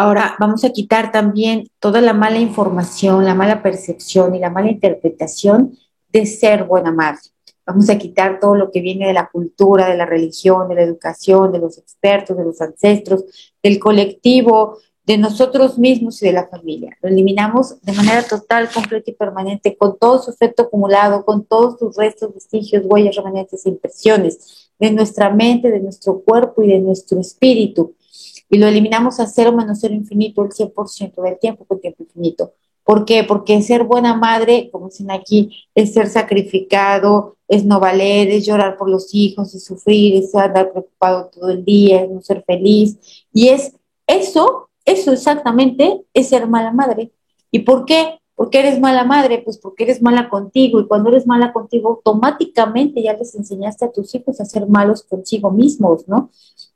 Ahora 0.00 0.36
vamos 0.38 0.64
a 0.64 0.70
quitar 0.70 1.10
también 1.10 1.70
toda 1.80 2.00
la 2.00 2.12
mala 2.12 2.38
información, 2.38 3.24
la 3.24 3.34
mala 3.34 3.64
percepción 3.64 4.32
y 4.32 4.38
la 4.38 4.48
mala 4.48 4.70
interpretación 4.70 5.76
de 6.12 6.24
ser 6.24 6.62
buena 6.62 6.92
madre. 6.92 7.20
Vamos 7.66 7.90
a 7.90 7.98
quitar 7.98 8.38
todo 8.38 8.54
lo 8.54 8.70
que 8.70 8.80
viene 8.80 9.08
de 9.08 9.12
la 9.12 9.28
cultura, 9.28 9.88
de 9.88 9.96
la 9.96 10.06
religión, 10.06 10.68
de 10.68 10.76
la 10.76 10.82
educación, 10.82 11.50
de 11.50 11.58
los 11.58 11.78
expertos, 11.78 12.36
de 12.36 12.44
los 12.44 12.60
ancestros, 12.60 13.24
del 13.60 13.80
colectivo, 13.80 14.78
de 15.04 15.18
nosotros 15.18 15.80
mismos 15.80 16.22
y 16.22 16.26
de 16.26 16.32
la 16.32 16.46
familia. 16.46 16.96
Lo 17.02 17.08
eliminamos 17.08 17.80
de 17.80 17.92
manera 17.92 18.22
total, 18.22 18.68
completa 18.72 19.10
y 19.10 19.14
permanente, 19.14 19.76
con 19.76 19.98
todo 19.98 20.22
su 20.22 20.30
efecto 20.30 20.62
acumulado, 20.62 21.24
con 21.24 21.44
todos 21.44 21.76
sus 21.76 21.96
restos, 21.96 22.32
vestigios, 22.32 22.84
huellas, 22.86 23.16
remanentes 23.16 23.66
e 23.66 23.70
impresiones 23.70 24.70
de 24.78 24.92
nuestra 24.92 25.28
mente, 25.28 25.72
de 25.72 25.80
nuestro 25.80 26.20
cuerpo 26.20 26.62
y 26.62 26.68
de 26.68 26.78
nuestro 26.78 27.18
espíritu 27.18 27.96
y 28.48 28.58
lo 28.58 28.66
eliminamos 28.66 29.20
a 29.20 29.26
cero 29.26 29.52
menos 29.52 29.78
cero 29.80 29.94
infinito 29.94 30.42
el 30.42 30.50
100% 30.50 31.22
del 31.22 31.38
tiempo 31.38 31.64
con 31.64 31.80
tiempo 31.80 32.02
infinito. 32.02 32.52
¿Por 32.88 33.04
qué? 33.04 33.22
Porque 33.22 33.60
ser 33.60 33.84
buena 33.84 34.14
madre, 34.14 34.70
como 34.72 34.88
dicen 34.88 35.10
aquí, 35.10 35.68
es 35.74 35.92
ser 35.92 36.08
sacrificado, 36.08 37.36
es 37.46 37.64
no 37.66 37.80
valer, 37.80 38.30
es 38.30 38.46
llorar 38.46 38.78
por 38.78 38.88
los 38.88 39.14
hijos, 39.14 39.54
es 39.54 39.64
sufrir, 39.64 40.16
es 40.16 40.34
andar 40.34 40.72
preocupado 40.72 41.28
todo 41.30 41.50
el 41.50 41.64
día, 41.66 42.02
es 42.02 42.10
no 42.10 42.22
ser 42.22 42.42
feliz. 42.46 42.98
Y 43.30 43.48
es 43.48 43.74
eso, 44.06 44.70
eso 44.86 45.12
exactamente 45.12 46.02
es 46.14 46.28
ser 46.30 46.46
mala 46.46 46.72
madre. 46.72 47.12
¿Y 47.50 47.58
por 47.58 47.84
qué? 47.84 48.20
Porque 48.34 48.60
eres 48.60 48.80
mala 48.80 49.04
madre, 49.04 49.42
pues 49.44 49.58
porque 49.58 49.84
eres 49.84 50.00
mala 50.00 50.30
contigo 50.30 50.80
y 50.80 50.86
cuando 50.86 51.10
eres 51.10 51.26
mala 51.26 51.52
contigo 51.52 51.90
automáticamente 51.90 53.02
ya 53.02 53.12
les 53.12 53.34
enseñaste 53.34 53.84
a 53.84 53.92
tus 53.92 54.14
hijos 54.14 54.40
a 54.40 54.46
ser 54.46 54.66
malos 54.66 55.02
consigo 55.02 55.50
mismos, 55.50 56.08
¿no? 56.08 56.30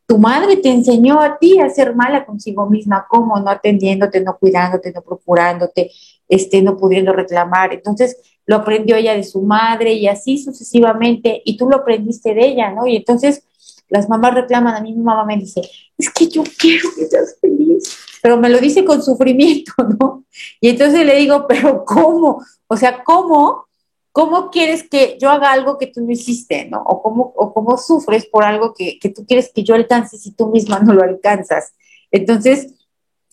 Tu 0.07 0.19
madre 0.19 0.57
te 0.57 0.71
enseñó 0.71 1.21
a 1.21 1.39
ti 1.39 1.59
a 1.61 1.71
ser 1.71 1.95
mala 1.95 2.27
consigo 2.27 2.69
misma, 2.69 3.07
¿cómo? 3.09 3.39
No 3.39 3.51
atendiéndote, 3.51 4.21
no 4.21 4.37
cuidándote, 4.39 4.93
no 4.93 5.03
procurándote, 5.03 5.91
este, 6.29 6.63
no 6.63 6.77
pudiendo 6.77 7.13
reclamar. 7.13 7.73
Entonces 7.73 8.17
lo 8.47 8.57
aprendió 8.57 8.97
ella 8.97 9.15
de 9.15 9.25
su 9.25 9.43
madre 9.43 9.93
y 9.95 10.09
así 10.09 10.39
sucesivamente, 10.39 11.43
y 11.45 11.57
tú 11.57 11.69
lo 11.69 11.77
aprendiste 11.77 12.35
de 12.35 12.47
ella, 12.47 12.71
¿no? 12.71 12.87
Y 12.87 12.97
entonces 12.97 13.45
las 13.89 14.09
mamás 14.09 14.35
reclaman, 14.35 14.75
a 14.75 14.81
mí 14.81 14.93
mi 14.93 15.03
mamá 15.03 15.25
me 15.25 15.37
dice, 15.37 15.61
es 15.97 16.11
que 16.11 16.27
yo 16.27 16.43
quiero 16.59 16.89
que 16.97 17.07
seas 17.07 17.37
feliz, 17.41 17.97
pero 18.23 18.37
me 18.37 18.49
lo 18.49 18.59
dice 18.59 18.85
con 18.85 19.03
sufrimiento, 19.03 19.73
¿no? 20.01 20.25
Y 20.61 20.71
entonces 20.71 21.05
le 21.05 21.17
digo, 21.17 21.47
pero 21.47 21.85
¿cómo? 21.85 22.43
O 22.67 22.77
sea, 22.77 23.03
¿cómo? 23.05 23.67
¿Cómo 24.13 24.51
quieres 24.51 24.89
que 24.89 25.19
yo 25.21 25.31
haga 25.31 25.53
algo 25.53 25.79
que 25.79 25.87
tú 25.87 26.03
no 26.03 26.13
hiciste, 26.13 26.67
¿no? 26.67 26.83
O 26.83 27.03
cómo, 27.03 27.33
o 27.35 27.53
cómo 27.53 27.79
sufres 27.79 28.27
por 28.27 28.45
algo 28.45 28.75
que, 28.75 28.99
que 28.99 29.09
tú 29.09 29.27
quieres 29.27 29.51
que 29.53 29.65
yo 29.65 29.75
alcance 29.75 30.19
si 30.19 30.33
tú 30.33 30.49
misma 30.49 30.81
no 30.81 30.93
lo 30.93 31.03
alcanzas. 31.03 31.73
Entonces, 32.11 32.75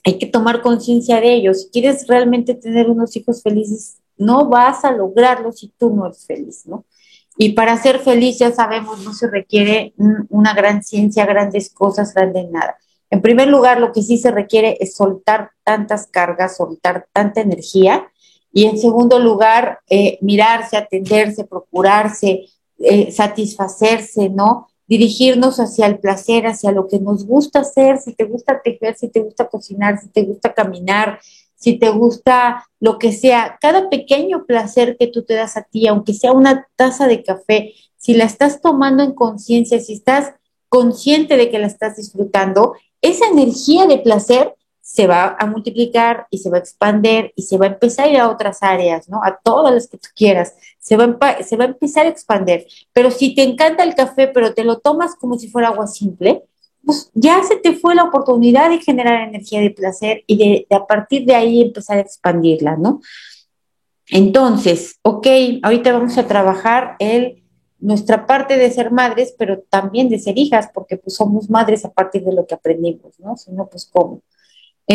hay 0.06 0.18
que 0.18 0.26
tomar 0.26 0.62
conciencia 0.62 1.20
de 1.20 1.34
ello. 1.34 1.54
Si 1.54 1.70
quieres 1.70 2.08
realmente 2.08 2.56
tener 2.56 2.90
unos 2.90 3.16
hijos 3.16 3.44
felices, 3.44 3.98
no 4.18 4.48
vas 4.48 4.86
a 4.86 4.92
lograrlo 4.92 5.52
si 5.52 5.68
tú 5.78 5.94
no 5.94 6.06
eres 6.06 6.26
feliz, 6.26 6.66
¿no? 6.66 6.86
Y 7.38 7.54
para 7.54 7.78
ser 7.78 8.00
feliz, 8.00 8.38
ya 8.38 8.52
sabemos, 8.52 9.04
no 9.06 9.14
se 9.14 9.30
requiere 9.30 9.94
una 10.30 10.54
gran 10.54 10.84
ciencia, 10.84 11.26
grandes 11.26 11.70
cosas, 11.70 12.14
grandes 12.14 12.50
nada. 12.50 12.78
En 13.10 13.22
primer 13.22 13.48
lugar, 13.48 13.80
lo 13.80 13.94
que 13.94 14.02
sí 14.02 14.18
se 14.18 14.30
requiere 14.30 14.78
es 14.82 14.96
soltar 14.96 15.52
tantas 15.64 16.08
cargas, 16.08 16.58
soltar 16.58 17.08
tanta 17.14 17.40
energía 17.42 18.12
y 18.60 18.66
en 18.66 18.78
segundo 18.78 19.20
lugar, 19.20 19.80
eh, 19.89 20.18
mirarse, 20.20 20.76
atenderse, 20.76 21.45
procurarse, 21.45 22.43
eh, 22.78 23.10
satisfacerse, 23.10 24.28
¿no? 24.28 24.68
Dirigirnos 24.86 25.62
hacia 25.62 25.86
el 25.86 25.99
placer, 25.99 26.45
hacia 26.45 26.74
lo 26.74 26.86
que 26.89 26.99
nos 26.99 27.26
gusta 27.26 27.62
hacer, 27.62 27.99
si 27.99 28.12
te 28.12 28.26
gusta 28.26 28.62
tejer, 28.62 28.97
si 28.97 29.07
te 29.07 29.22
gusta 29.22 29.47
cocinar, 29.47 29.97
si 30.01 30.10
te 30.10 30.24
gusta 30.24 30.53
caminar, 30.53 31.22
si 31.55 31.80
te 31.80 31.89
gusta 31.89 32.66
lo 32.82 32.99
que 32.99 33.14
sea, 33.14 33.57
cada 33.62 33.89
pequeño 33.89 34.45
placer 34.45 34.97
que 34.99 35.07
tú 35.07 35.24
te 35.24 35.36
das 35.36 35.55
a 35.55 35.62
ti, 35.62 35.88
aunque 35.88 36.14
sea 36.14 36.34
una 36.34 36.68
taza 36.76 37.07
de 37.07 37.24
café, 37.24 37.76
si 37.95 38.14
la 38.14 38.26
estás 38.26 38.60
tomando 38.60 39.03
en 39.03 39.14
conciencia, 39.14 39.80
si 39.80 39.93
estás 39.93 40.34
consciente 40.68 41.38
de 41.38 41.49
que 41.49 41.60
la 41.60 41.68
estás 41.68 41.95
disfrutando, 41.95 42.74
esa 43.01 43.26
energía 43.26 43.86
de 43.86 43.99
placer 43.99 44.53
se 44.92 45.06
va 45.06 45.36
a 45.38 45.46
multiplicar 45.46 46.26
y 46.32 46.40
se 46.40 46.50
va 46.50 46.58
a 46.58 46.62
expandir 46.62 47.32
y 47.36 47.44
se 47.44 47.60
va 47.60 47.68
a 47.68 47.70
empezar 47.70 48.08
a 48.08 48.10
ir 48.10 48.18
a 48.18 48.28
otras 48.28 48.64
áreas, 48.64 49.08
¿no? 49.08 49.22
A 49.24 49.40
todas 49.44 49.72
las 49.72 49.88
que 49.88 50.00
tú 50.00 50.08
quieras. 50.16 50.56
Se 50.80 50.98
va, 50.98 51.16
a, 51.22 51.44
se 51.44 51.58
va 51.58 51.66
a 51.66 51.68
empezar 51.68 52.08
a 52.08 52.10
expandir. 52.10 52.66
Pero 52.92 53.12
si 53.12 53.36
te 53.36 53.44
encanta 53.44 53.84
el 53.84 53.94
café, 53.94 54.28
pero 54.28 54.56
te 54.56 54.64
lo 54.64 54.80
tomas 54.80 55.16
como 55.16 55.38
si 55.38 55.48
fuera 55.48 55.68
agua 55.68 55.86
simple, 55.86 56.42
pues 56.84 57.12
ya 57.14 57.44
se 57.44 57.58
te 57.58 57.74
fue 57.74 57.94
la 57.94 58.06
oportunidad 58.06 58.72
de 58.72 58.80
generar 58.80 59.28
energía 59.28 59.62
de 59.62 59.70
placer 59.70 60.24
y 60.26 60.38
de, 60.38 60.76
a 60.76 60.88
partir 60.88 61.24
de 61.24 61.36
ahí 61.36 61.62
empezar 61.62 61.98
a 61.98 62.02
expandirla, 62.02 62.76
¿no? 62.76 63.00
Entonces, 64.08 64.98
ok, 65.04 65.28
ahorita 65.62 65.94
vamos 65.94 66.18
a 66.18 66.26
trabajar 66.26 66.96
el, 66.98 67.44
nuestra 67.78 68.26
parte 68.26 68.58
de 68.58 68.72
ser 68.72 68.90
madres, 68.90 69.36
pero 69.38 69.60
también 69.70 70.10
de 70.10 70.18
ser 70.18 70.36
hijas, 70.40 70.68
porque 70.74 70.98
pues 70.98 71.16
somos 71.16 71.48
madres 71.48 71.86
a 71.86 71.94
partir 71.94 72.24
de 72.24 72.34
lo 72.34 72.48
que 72.48 72.56
aprendimos, 72.56 73.20
¿no? 73.20 73.38
Si 73.38 73.52
no, 73.52 73.68
pues 73.68 73.86
cómo 73.86 74.24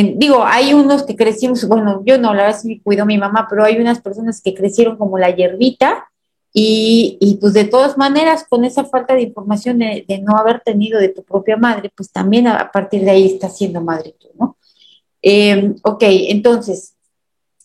digo, 0.02 0.44
hay 0.44 0.74
unos 0.74 1.04
que 1.04 1.14
crecimos, 1.14 1.66
bueno, 1.68 2.02
yo 2.04 2.18
no, 2.18 2.34
la 2.34 2.44
verdad 2.44 2.60
sí 2.60 2.68
me 2.68 2.82
cuidó 2.82 3.06
mi 3.06 3.16
mamá, 3.16 3.46
pero 3.48 3.64
hay 3.64 3.76
unas 3.76 4.00
personas 4.00 4.42
que 4.42 4.52
crecieron 4.52 4.96
como 4.96 5.18
la 5.18 5.30
hierbita 5.30 6.10
y, 6.52 7.16
y 7.20 7.36
pues 7.36 7.52
de 7.52 7.64
todas 7.64 7.96
maneras, 7.96 8.44
con 8.48 8.64
esa 8.64 8.84
falta 8.84 9.14
de 9.14 9.22
información 9.22 9.78
de, 9.78 10.22
no 10.22 10.36
haber 10.36 10.60
tenido 10.60 11.00
de 11.00 11.08
tu 11.08 11.22
propia 11.24 11.56
madre, 11.56 11.92
pues 11.96 12.10
también 12.10 12.48
a, 12.48 12.70
partir 12.72 13.04
de 13.04 13.10
ahí 13.10 13.26
estás 13.26 13.56
siendo 13.56 13.80
madre 13.80 14.16
tú, 14.18 14.28
¿no? 14.38 14.56
Em, 15.22 15.76
ok, 15.82 16.02
entonces, 16.28 16.94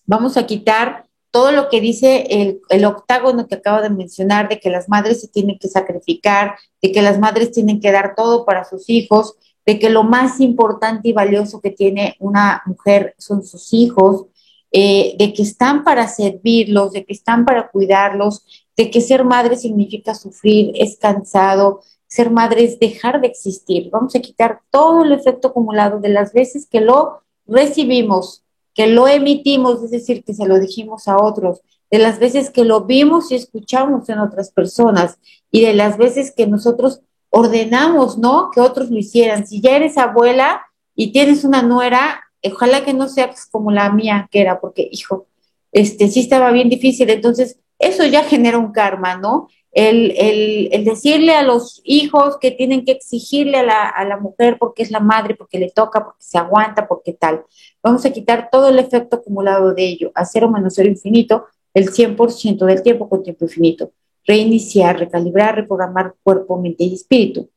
vamos 0.05 0.37
a 0.37 0.45
quitar 0.45 1.05
todo 1.31 1.51
lo 1.51 1.69
que 1.69 1.81
dice 1.81 2.25
el, 2.29 2.61
el, 2.69 2.85
octágono 2.85 3.47
que 3.47 3.55
acabo 3.55 3.81
de 3.81 3.91
mencionar, 3.91 4.49
de 4.49 4.59
que 4.59 4.69
las 4.71 4.89
madres 4.89 5.21
se 5.21 5.27
tienen 5.27 5.59
que 5.59 5.67
sacrificar, 5.67 6.55
de 6.81 6.91
que 6.91 7.01
las 7.03 7.19
madres 7.19 7.51
tienen 7.51 7.79
que 7.79 7.91
dar 7.91 8.15
todo 8.15 8.45
para 8.45 8.65
sus 8.65 8.89
hijos, 8.89 9.35
de 9.69 9.77
que 9.77 9.91
lo 9.91 10.01
más 10.01 10.39
importante 10.39 11.09
y 11.09 11.13
valioso 11.13 11.61
que 11.61 11.69
tiene 11.69 12.15
una 12.17 12.63
mujer 12.65 13.13
son 13.19 13.43
sus 13.43 13.71
hijos, 13.71 14.25
eh, 14.71 15.15
de 15.19 15.31
que 15.31 15.43
están 15.43 15.83
para 15.83 16.07
servirlos, 16.07 16.91
de 16.91 17.05
que 17.05 17.13
están 17.13 17.45
para 17.45 17.69
cuidarlos, 17.69 18.43
de 18.75 18.89
que 18.89 18.99
ser 18.99 19.23
madre 19.25 19.57
significa 19.57 20.15
sufrir, 20.15 20.71
es 20.73 20.97
cansado, 20.97 21.81
ser 22.07 22.31
madre 22.31 22.63
es 22.63 22.79
dejar 22.79 23.21
de 23.21 23.27
existir. 23.27 23.91
Vamos 23.91 24.15
a 24.15 24.21
quitar 24.21 24.61
todo 24.71 25.03
el 25.03 25.11
efecto 25.11 25.49
acumulado 25.49 25.99
de 25.99 26.09
las 26.09 26.33
veces 26.33 26.65
que 26.65 26.81
lo 26.81 27.21
recibimos, 27.45 28.43
que 28.73 28.87
lo 28.87 29.07
emitimos, 29.07 29.83
es 29.83 29.91
decir, 29.91 30.23
que 30.23 30.33
se 30.33 30.47
lo 30.47 30.59
dijimos 30.59 31.07
a 31.07 31.23
otros, 31.23 31.61
de 31.91 31.99
las 31.99 32.17
veces 32.17 32.49
que 32.49 32.65
lo 32.65 32.85
vimos 32.85 33.31
y 33.31 33.35
escuchamos 33.35 34.09
en 34.09 34.17
otras 34.17 34.49
personas 34.49 35.19
y 35.51 35.61
de 35.61 35.75
las 35.75 35.99
veces 35.99 36.33
que 36.35 36.47
nosotros 36.47 37.01
ordenamos, 37.29 38.17
¿no? 38.17 38.49
Que 38.51 38.61
otros 38.61 38.89
lo 38.89 38.97
hicieran. 38.97 39.45
Si 39.47 39.61
ya 39.61 39.75
eres 39.75 39.97
abuela 39.97 40.61
y 40.95 41.11
tienes 41.11 41.43
una 41.43 41.61
nuera, 41.61 42.23
ojalá 42.43 42.83
que 42.83 42.93
no 42.93 43.07
seas 43.07 43.47
como 43.51 43.71
la 43.71 43.91
mía 43.91 44.27
que 44.31 44.41
era, 44.41 44.59
porque, 44.59 44.87
hijo, 44.91 45.27
este 45.71 46.07
sí 46.07 46.21
estaba 46.21 46.51
bien 46.51 46.69
difícil. 46.69 47.09
Entonces, 47.09 47.59
eso 47.77 48.05
ya 48.05 48.23
genera 48.23 48.57
un 48.57 48.71
karma, 48.71 49.15
¿no? 49.15 49.47
El, 49.71 50.11
el, 50.17 50.69
el 50.71 50.83
decirle 50.83 51.33
a 51.33 51.43
los 51.43 51.81
hijos 51.83 52.37
que 52.39 52.49
tienen 52.49 52.83
que 52.83 52.91
exigirle 52.93 53.59
a 53.59 53.63
la, 53.63 53.87
a 53.87 54.03
la 54.03 54.17
mujer 54.17 54.57
porque 54.59 54.81
es 54.81 54.89
la 54.89 54.99
madre, 54.99 55.35
porque 55.35 55.59
le 55.59 55.69
toca, 55.69 56.03
porque 56.03 56.23
se 56.23 56.39
aguanta, 56.39 56.87
porque 56.87 57.13
tal. 57.13 57.45
Vamos 57.83 58.03
a 58.05 58.09
quitar 58.11 58.49
todo 58.51 58.69
el 58.69 58.79
efecto 58.79 59.17
acumulado 59.17 59.73
de 59.75 59.85
ello, 59.85 60.11
a 60.15 60.25
cero 60.25 60.49
menos 60.49 60.73
cero 60.75 60.89
infinito, 60.89 61.45
el 61.75 61.91
100% 61.91 62.65
del 62.65 62.81
tiempo 62.81 63.07
con 63.07 63.21
tiempo 63.21 63.45
infinito 63.45 63.91
reiniciar, 64.29 64.99
recalibrar, 64.99 65.55
reprogramar 65.55 66.13
cuerpo, 66.21 66.61
mente 66.61 66.83
y 66.83 66.93
espíritu. 66.93 67.49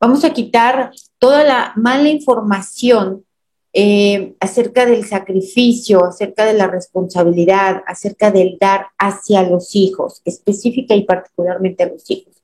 Vamos 0.00 0.24
a 0.24 0.32
quitar 0.32 0.92
toda 1.18 1.42
la 1.42 1.72
mala 1.74 2.08
información 2.08 3.24
eh, 3.72 4.36
acerca 4.38 4.86
del 4.86 5.04
sacrificio, 5.04 6.04
acerca 6.04 6.44
de 6.44 6.54
la 6.54 6.68
responsabilidad, 6.68 7.82
acerca 7.88 8.30
del 8.30 8.56
dar 8.60 8.86
hacia 8.98 9.42
los 9.42 9.74
hijos, 9.74 10.22
específica 10.24 10.94
y 10.94 11.02
particularmente 11.02 11.82
a 11.82 11.88
los 11.88 12.08
hijos. 12.08 12.34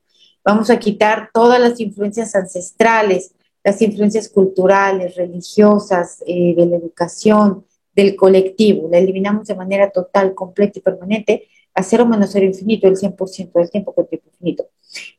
Vamos 0.44 0.68
a 0.70 0.80
quitar 0.80 1.30
todas 1.32 1.60
las 1.60 1.78
influencias 1.78 2.34
ancestrales, 2.34 3.32
las 3.62 3.80
influencias 3.80 4.28
culturales, 4.28 5.14
religiosas, 5.14 6.20
eh, 6.26 6.54
de 6.56 6.66
la 6.66 6.78
educación, 6.78 7.64
del 7.94 8.16
colectivo, 8.16 8.88
la 8.90 8.98
eliminamos 8.98 9.46
de 9.46 9.54
manera 9.54 9.90
total, 9.90 10.34
completa 10.34 10.78
y 10.78 10.82
permanente 10.82 11.48
a 11.74 11.82
cero 11.82 12.06
menos 12.06 12.30
cero 12.32 12.46
infinito, 12.46 12.88
el 12.88 12.96
100% 12.96 13.52
del 13.52 13.70
tiempo 13.70 13.94
con 13.94 14.06
tiempo 14.06 14.28
infinito. 14.28 14.66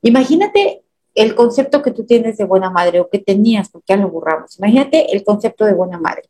Imagínate 0.02 0.84
el 1.14 1.36
concepto 1.36 1.82
que 1.82 1.91
tú 1.91 2.06
tienes 2.06 2.38
de 2.38 2.45
buena 2.45 2.70
madre 2.70 2.99
o 2.99 3.10
que 3.10 3.20
tenías, 3.20 3.70
porque 3.70 3.93
ya 3.93 3.97
lo 3.97 4.10
borramos. 4.10 4.58
Imagínate 4.60 5.14
el 5.14 5.24
concepto 5.24 5.66
de 5.66 5.74
buena 5.74 5.99
madre. 5.99 6.24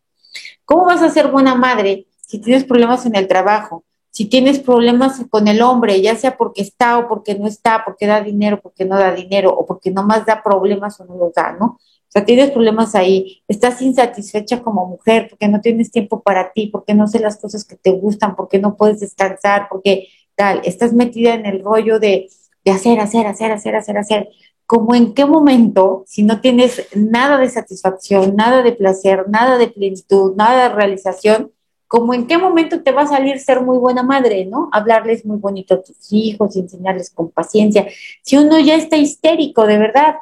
¿Cómo 0.65 0.85
vas 0.85 1.01
a 1.01 1.09
ser 1.09 1.27
buena 1.29 1.55
madre 1.55 2.07
si 2.25 2.39
tienes 2.39 2.63
problemas 2.63 3.05
en 3.05 3.15
el 3.15 3.27
trabajo? 3.27 3.83
Si 4.09 4.25
tienes 4.25 4.59
problemas 4.59 5.21
con 5.29 5.47
el 5.47 5.61
hombre, 5.61 6.01
ya 6.01 6.15
sea 6.15 6.37
porque 6.37 6.61
está 6.61 6.97
o 6.97 7.07
porque 7.07 7.35
no 7.35 7.47
está, 7.47 7.83
porque 7.85 8.07
da 8.07 8.21
dinero, 8.21 8.59
porque 8.61 8.83
no 8.83 8.97
da 8.97 9.13
dinero, 9.13 9.53
o 9.55 9.65
porque 9.65 9.89
nomás 9.89 10.25
da 10.25 10.43
problemas 10.43 10.99
o 10.99 11.05
no 11.05 11.15
los 11.15 11.33
da, 11.33 11.53
¿no? 11.53 11.79
O 12.11 12.13
sea, 12.13 12.25
tienes 12.25 12.51
problemas 12.51 12.93
ahí, 12.93 13.41
estás 13.47 13.81
insatisfecha 13.81 14.61
como 14.61 14.85
mujer 14.85 15.27
porque 15.29 15.47
no 15.47 15.61
tienes 15.61 15.91
tiempo 15.91 16.21
para 16.21 16.51
ti, 16.51 16.67
porque 16.67 16.93
no 16.93 17.07
sé 17.07 17.19
las 17.19 17.37
cosas 17.37 17.63
que 17.63 17.77
te 17.77 17.91
gustan, 17.91 18.35
porque 18.35 18.59
no 18.59 18.75
puedes 18.75 18.99
descansar, 18.99 19.67
porque 19.69 20.09
tal, 20.35 20.59
estás 20.65 20.91
metida 20.91 21.33
en 21.33 21.45
el 21.45 21.63
rollo 21.63 21.99
de, 21.99 22.27
de 22.65 22.71
hacer, 22.71 22.99
hacer, 22.99 23.27
hacer, 23.27 23.53
hacer, 23.53 23.75
hacer, 23.77 23.97
hacer 23.97 24.29
como 24.71 24.95
en 24.95 25.13
qué 25.13 25.25
momento, 25.25 26.05
si 26.07 26.23
no 26.23 26.39
tienes 26.39 26.87
nada 26.95 27.37
de 27.37 27.49
satisfacción, 27.49 28.37
nada 28.37 28.63
de 28.63 28.71
placer, 28.71 29.25
nada 29.27 29.57
de 29.57 29.67
plenitud, 29.67 30.33
nada 30.37 30.69
de 30.69 30.75
realización, 30.75 31.51
como 31.89 32.13
en 32.13 32.25
qué 32.25 32.37
momento 32.37 32.81
te 32.81 32.93
va 32.93 33.01
a 33.01 33.07
salir 33.07 33.37
ser 33.39 33.59
muy 33.59 33.77
buena 33.77 34.01
madre, 34.01 34.45
¿no? 34.45 34.69
Hablarles 34.71 35.25
muy 35.25 35.39
bonito 35.39 35.73
a 35.73 35.81
tus 35.81 36.13
hijos, 36.13 36.55
enseñarles 36.55 37.09
con 37.09 37.31
paciencia. 37.31 37.85
Si 38.21 38.37
uno 38.37 38.59
ya 38.59 38.75
está 38.75 38.95
histérico, 38.95 39.67
de 39.67 39.77
verdad. 39.77 40.15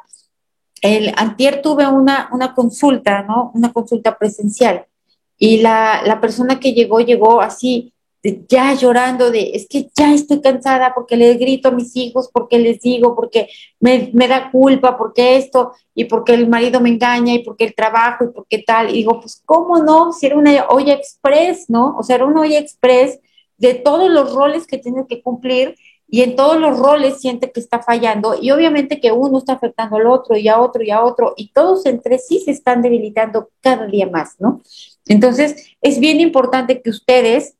El 0.80 1.12
antier 1.16 1.62
tuve 1.62 1.86
una, 1.86 2.28
una 2.32 2.54
consulta, 2.54 3.22
¿no? 3.22 3.50
Una 3.54 3.72
consulta 3.72 4.16
presencial. 4.16 4.86
Y 5.38 5.58
la, 5.60 6.02
la 6.04 6.20
persona 6.20 6.60
que 6.60 6.72
llegó, 6.72 7.00
llegó 7.00 7.40
así, 7.40 7.92
ya 8.22 8.74
llorando 8.74 9.30
de, 9.30 9.52
es 9.54 9.66
que 9.66 9.88
ya 9.96 10.12
estoy 10.12 10.42
cansada 10.42 10.92
porque 10.94 11.16
les 11.16 11.38
grito 11.38 11.68
a 11.68 11.72
mis 11.72 11.96
hijos, 11.96 12.28
porque 12.32 12.58
les 12.58 12.80
digo, 12.80 13.14
porque 13.16 13.48
me, 13.78 14.10
da 14.28 14.50
culpa, 14.50 14.98
porque 14.98 15.36
esto, 15.36 15.72
y 15.94 16.04
porque 16.04 16.34
el 16.34 16.48
marido 16.48 16.80
me 16.80 16.90
engaña, 16.90 17.32
y 17.34 17.42
porque 17.42 17.64
el 17.64 17.74
trabajo, 17.74 18.24
y 18.24 18.28
porque 18.28 18.58
tal. 18.58 18.90
Y 18.90 18.98
digo, 18.98 19.20
pues, 19.20 19.42
¿cómo 19.46 19.78
no? 19.78 20.12
Si 20.12 20.26
era 20.26 20.36
una 20.36 20.66
olla 20.68 20.92
express, 20.92 21.70
¿no? 21.70 21.96
O 21.96 22.02
sea, 22.02 22.16
era 22.16 22.26
una 22.26 22.42
olla 22.42 22.58
express 22.58 23.18
de 23.56 23.74
todos 23.74 24.10
los 24.10 24.34
roles 24.34 24.66
que 24.66 24.78
tiene 24.78 25.06
que 25.08 25.22
cumplir 25.22 25.76
y 26.10 26.22
en 26.22 26.34
todos 26.34 26.58
los 26.58 26.78
roles 26.78 27.20
siente 27.20 27.52
que 27.52 27.60
está 27.60 27.80
fallando 27.80 28.36
y 28.40 28.50
obviamente 28.50 29.00
que 29.00 29.12
uno 29.12 29.38
está 29.38 29.52
afectando 29.54 29.96
al 29.96 30.06
otro 30.08 30.36
y 30.36 30.48
a 30.48 30.60
otro 30.60 30.82
y 30.82 30.90
a 30.90 31.04
otro 31.04 31.34
y 31.36 31.52
todos 31.52 31.86
entre 31.86 32.18
sí 32.18 32.40
se 32.40 32.50
están 32.50 32.82
debilitando 32.82 33.50
cada 33.60 33.86
día 33.86 34.08
más, 34.08 34.34
¿no? 34.40 34.60
Entonces, 35.06 35.74
es 35.80 36.00
bien 36.00 36.20
importante 36.20 36.82
que 36.82 36.90
ustedes 36.90 37.54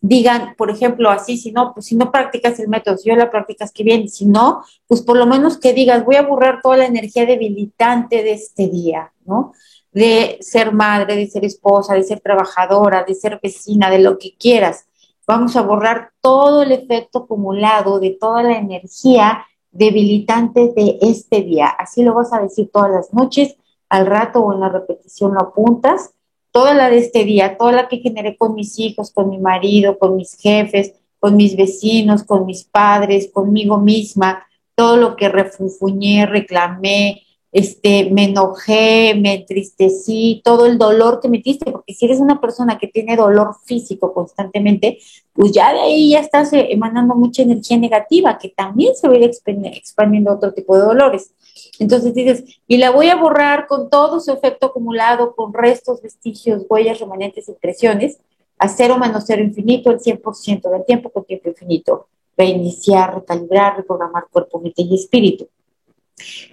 digan, 0.00 0.54
por 0.56 0.70
ejemplo, 0.70 1.08
así, 1.08 1.38
si 1.38 1.50
no, 1.50 1.72
pues 1.72 1.86
si 1.86 1.96
no 1.96 2.12
practicas 2.12 2.60
el 2.60 2.68
método, 2.68 2.98
si 2.98 3.08
yo 3.08 3.16
la 3.16 3.30
practicas, 3.30 3.72
que 3.72 3.82
bien, 3.82 4.08
si 4.08 4.26
no, 4.26 4.62
pues 4.86 5.00
por 5.00 5.16
lo 5.16 5.26
menos 5.26 5.56
que 5.56 5.72
digas, 5.72 6.04
voy 6.04 6.16
a 6.16 6.22
borrar 6.22 6.60
toda 6.62 6.76
la 6.76 6.84
energía 6.84 7.24
debilitante 7.24 8.22
de 8.22 8.32
este 8.32 8.68
día, 8.68 9.12
¿no? 9.24 9.54
De 9.92 10.36
ser 10.40 10.72
madre, 10.72 11.16
de 11.16 11.26
ser 11.26 11.44
esposa, 11.44 11.94
de 11.94 12.02
ser 12.02 12.20
trabajadora, 12.20 13.02
de 13.02 13.14
ser 13.14 13.40
vecina, 13.42 13.88
de 13.90 14.00
lo 14.00 14.18
que 14.18 14.34
quieras. 14.36 14.86
Vamos 15.26 15.56
a 15.56 15.62
borrar 15.62 16.10
todo 16.20 16.62
el 16.62 16.72
efecto 16.72 17.20
acumulado 17.20 17.98
de 18.00 18.10
toda 18.10 18.42
la 18.42 18.58
energía 18.58 19.46
debilitante 19.70 20.72
de 20.74 20.98
este 21.00 21.42
día. 21.42 21.66
Así 21.66 22.02
lo 22.02 22.14
vas 22.14 22.32
a 22.32 22.40
decir 22.40 22.70
todas 22.72 22.90
las 22.90 23.12
noches, 23.12 23.56
al 23.88 24.06
rato 24.06 24.40
o 24.40 24.52
en 24.52 24.60
la 24.60 24.68
repetición 24.68 25.34
lo 25.34 25.40
apuntas 25.40 26.14
toda 26.54 26.72
la 26.72 26.88
de 26.88 26.98
este 26.98 27.24
día, 27.24 27.58
toda 27.58 27.72
la 27.72 27.88
que 27.88 27.98
generé 27.98 28.36
con 28.36 28.54
mis 28.54 28.78
hijos, 28.78 29.10
con 29.10 29.28
mi 29.28 29.38
marido, 29.38 29.98
con 29.98 30.14
mis 30.14 30.38
jefes, 30.38 30.94
con 31.18 31.34
mis 31.34 31.56
vecinos, 31.56 32.22
con 32.22 32.46
mis 32.46 32.62
padres, 32.62 33.28
conmigo 33.32 33.78
misma, 33.78 34.46
todo 34.76 34.96
lo 34.96 35.16
que 35.16 35.28
refunfuñé, 35.28 36.26
reclamé, 36.26 37.22
este, 37.54 38.10
me 38.10 38.24
enojé, 38.24 39.14
me 39.14 39.34
entristecí, 39.34 40.42
todo 40.44 40.66
el 40.66 40.76
dolor 40.76 41.20
que 41.20 41.28
metiste, 41.28 41.70
porque 41.70 41.94
si 41.94 42.04
eres 42.04 42.18
una 42.18 42.40
persona 42.40 42.78
que 42.78 42.88
tiene 42.88 43.14
dolor 43.14 43.54
físico 43.64 44.12
constantemente, 44.12 44.98
pues 45.32 45.52
ya 45.52 45.72
de 45.72 45.78
ahí 45.78 46.10
ya 46.10 46.18
estás 46.18 46.52
eh, 46.52 46.66
emanando 46.70 47.14
mucha 47.14 47.42
energía 47.42 47.78
negativa, 47.78 48.38
que 48.38 48.48
también 48.48 48.96
se 48.96 49.06
va 49.06 49.14
a 49.14 49.18
ir 49.18 49.30
expandiendo 49.72 50.32
otro 50.32 50.52
tipo 50.52 50.76
de 50.76 50.82
dolores. 50.82 51.32
Entonces 51.78 52.12
dices, 52.12 52.42
y 52.66 52.78
la 52.78 52.90
voy 52.90 53.08
a 53.08 53.14
borrar 53.14 53.68
con 53.68 53.88
todo 53.88 54.18
su 54.18 54.32
efecto 54.32 54.66
acumulado, 54.66 55.36
con 55.36 55.54
restos, 55.54 56.02
vestigios, 56.02 56.66
huellas, 56.68 56.98
remanentes, 56.98 57.48
impresiones, 57.48 58.18
a 58.58 58.66
cero 58.66 58.98
menos 58.98 59.24
cero 59.28 59.44
infinito, 59.44 59.92
el 59.92 60.00
100% 60.00 60.70
del 60.70 60.84
tiempo 60.84 61.08
con 61.10 61.24
tiempo 61.24 61.50
infinito. 61.50 62.08
Reiniciar, 62.36 63.14
recalibrar, 63.14 63.76
reprogramar 63.76 64.24
cuerpo, 64.28 64.58
mente 64.58 64.82
y 64.82 64.96
espíritu. 64.96 65.46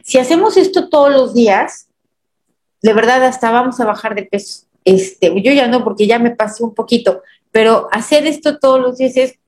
Si 0.03 0.18
hacemos 0.18 0.57
esto 0.57 0.89
todos 0.89 1.12
los 1.12 1.34
días, 1.34 1.88
de 2.82 2.93
verdad 2.93 3.24
hasta 3.24 3.51
vamos 3.51 3.80
a 3.80 3.86
bajar 3.86 4.16
de 4.16 4.24
peso. 4.24 4.66
Este, 4.84 5.30
yo 5.41 5.51
ya 5.53 5.68
no, 5.68 5.84
porque 5.84 6.07
ya 6.07 6.20
me 6.20 6.32
pasé 6.32 6.64
un 6.64 6.74
poquito, 6.74 7.22
pero 7.51 7.88
hacer 7.91 8.26
esto 8.26 8.57
todos 8.57 8.80
los 8.80 8.97
días 8.97 9.16
es, 9.18 9.39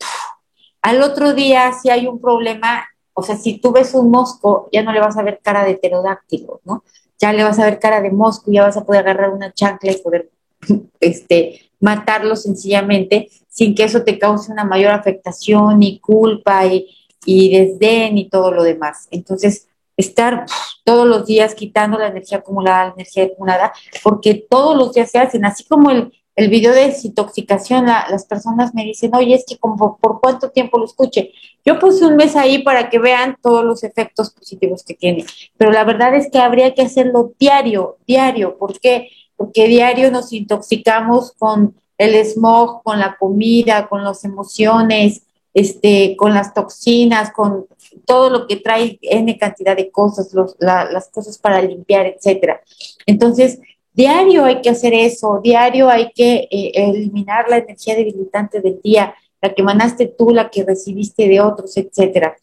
al 0.82 1.01
otro 1.01 1.34
día 1.34 1.72
si 1.74 1.89
hay 1.89 2.05
un 2.05 2.22
problema, 2.22 2.86
o 3.14 3.24
sea, 3.24 3.36
si 3.36 3.57
tú 3.57 3.72
ves 3.72 3.93
un 3.93 4.11
mosco, 4.11 4.70
ya 4.72 4.84
no 4.84 4.91
le 4.91 4.99
vas 4.99 5.18
a 5.18 5.24
ver 5.24 5.39
cara 5.41 5.64
de 5.64 5.76
pterodáctilo, 5.76 6.61
¿no? 6.66 6.84
Ya 7.18 7.34
le 7.34 7.43
vas 7.43 7.57
a 7.59 7.66
ver 7.66 7.80
cara 7.80 8.01
de 8.01 8.11
mosco, 8.11 8.51
ya 8.51 8.64
vas 8.64 8.78
a 8.78 8.86
poder 8.86 9.01
agarrar 9.01 9.32
una 9.32 9.53
chancla 9.53 9.91
y 9.91 10.01
poder 10.01 10.30
este, 10.99 11.72
matarlo 11.80 12.36
sencillamente 12.36 13.30
sin 13.47 13.76
que 13.76 13.84
eso 13.84 14.03
te 14.03 14.18
cause 14.18 14.51
una 14.51 14.64
mayor 14.64 14.91
afectación 14.91 15.84
y 15.84 15.99
culpa 15.99 16.66
y, 16.66 16.88
y 17.26 17.55
desdén 17.55 18.18
y 18.18 18.30
todo 18.30 18.51
lo 18.51 18.64
demás. 18.64 19.07
Entonces, 19.11 19.68
estar 19.97 20.45
todos 20.83 21.07
los 21.07 21.25
días 21.25 21.55
quitando 21.55 21.97
la 21.97 22.07
energía 22.07 22.39
acumulada, 22.39 22.85
la 22.85 22.93
energía 22.93 23.25
acumulada, 23.25 23.73
porque 24.03 24.45
todos 24.49 24.75
los 24.75 24.93
días 24.93 25.11
se 25.11 25.19
hacen, 25.19 25.45
así 25.45 25.63
como 25.65 25.91
el, 25.91 26.11
el 26.35 26.49
video 26.49 26.73
de 26.73 26.87
desintoxicación, 26.87 27.85
las 27.85 28.25
personas 28.25 28.73
me 28.73 28.83
dicen, 28.83 29.13
oye, 29.15 29.35
es 29.35 29.45
que 29.47 29.57
como 29.57 29.97
por 29.97 30.19
cuánto 30.19 30.49
tiempo 30.49 30.79
lo 30.79 30.85
escuche. 30.85 31.31
Yo 31.63 31.77
puse 31.79 32.05
un 32.05 32.15
mes 32.15 32.35
ahí 32.35 32.63
para 32.63 32.89
que 32.89 32.99
vean 32.99 33.37
todos 33.41 33.63
los 33.63 33.83
efectos 33.83 34.31
positivos 34.31 34.83
que 34.83 34.95
tiene, 34.95 35.25
pero 35.57 35.71
la 35.71 35.83
verdad 35.83 36.15
es 36.15 36.29
que 36.31 36.39
habría 36.39 36.73
que 36.73 36.81
hacerlo 36.81 37.33
diario, 37.39 37.97
diario. 38.07 38.57
¿Por 38.57 38.79
qué? 38.79 39.09
Porque 39.35 39.67
diario 39.67 40.11
nos 40.11 40.33
intoxicamos 40.33 41.33
con 41.37 41.75
el 41.97 42.15
smog, 42.25 42.81
con 42.83 42.99
la 42.99 43.15
comida, 43.17 43.87
con 43.87 44.03
las 44.03 44.25
emociones, 44.25 45.23
este, 45.53 46.15
con 46.17 46.33
las 46.33 46.53
toxinas, 46.53 47.31
con 47.31 47.67
todo 48.05 48.29
lo 48.29 48.47
que 48.47 48.57
trae 48.57 48.99
N 49.01 49.37
cantidad 49.37 49.75
de 49.75 49.91
cosas, 49.91 50.33
las 50.59 51.09
cosas 51.09 51.37
para 51.37 51.61
limpiar, 51.61 52.05
etcétera. 52.05 52.61
Entonces, 53.05 53.59
Diario 53.93 54.43
hay 54.45 54.59
que 54.61 54.71
hacer 54.71 54.93
eso, 54.93 55.39
diario 55.43 55.87
hay 55.87 56.11
que 56.13 56.47
eh, 56.49 56.71
eliminar 56.73 57.47
la 57.47 57.57
energía 57.57 57.95
debilitante 57.95 58.59
del 58.59 58.81
día, 58.81 59.13
la 59.39 59.53
que 59.53 59.61
emanaste 59.61 60.07
tú, 60.07 60.31
la 60.31 60.49
que 60.49 60.63
recibiste 60.63 61.27
de 61.27 61.39
otros, 61.39 61.77
etcétera. 61.77 62.35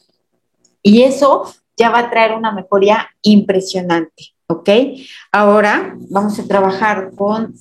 Y 0.81 1.03
eso 1.03 1.53
ya 1.77 1.91
va 1.91 2.01
a 2.01 2.11
traer 2.11 2.37
una 2.37 2.53
mejoría 2.53 3.09
impresionante, 3.23 4.33
¿ok? 4.47 4.69
Ahora 5.33 5.97
vamos 6.09 6.39
a 6.39 6.47
trabajar 6.47 7.11
con 7.17 7.53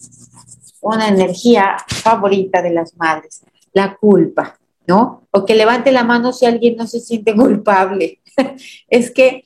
una 0.81 1.07
energía 1.07 1.77
favorita 1.87 2.61
de 2.61 2.71
las 2.71 2.95
madres, 2.95 3.41
la 3.73 3.95
culpa, 3.95 4.58
¿no? 4.89 5.27
O 5.31 5.45
que 5.45 5.55
levante 5.55 5.91
la 5.93 6.03
mano 6.03 6.33
si 6.33 6.45
alguien 6.45 6.75
no 6.75 6.87
se 6.87 6.99
siente 6.99 7.35
culpable. 7.35 8.19
es 8.89 9.11
que 9.11 9.43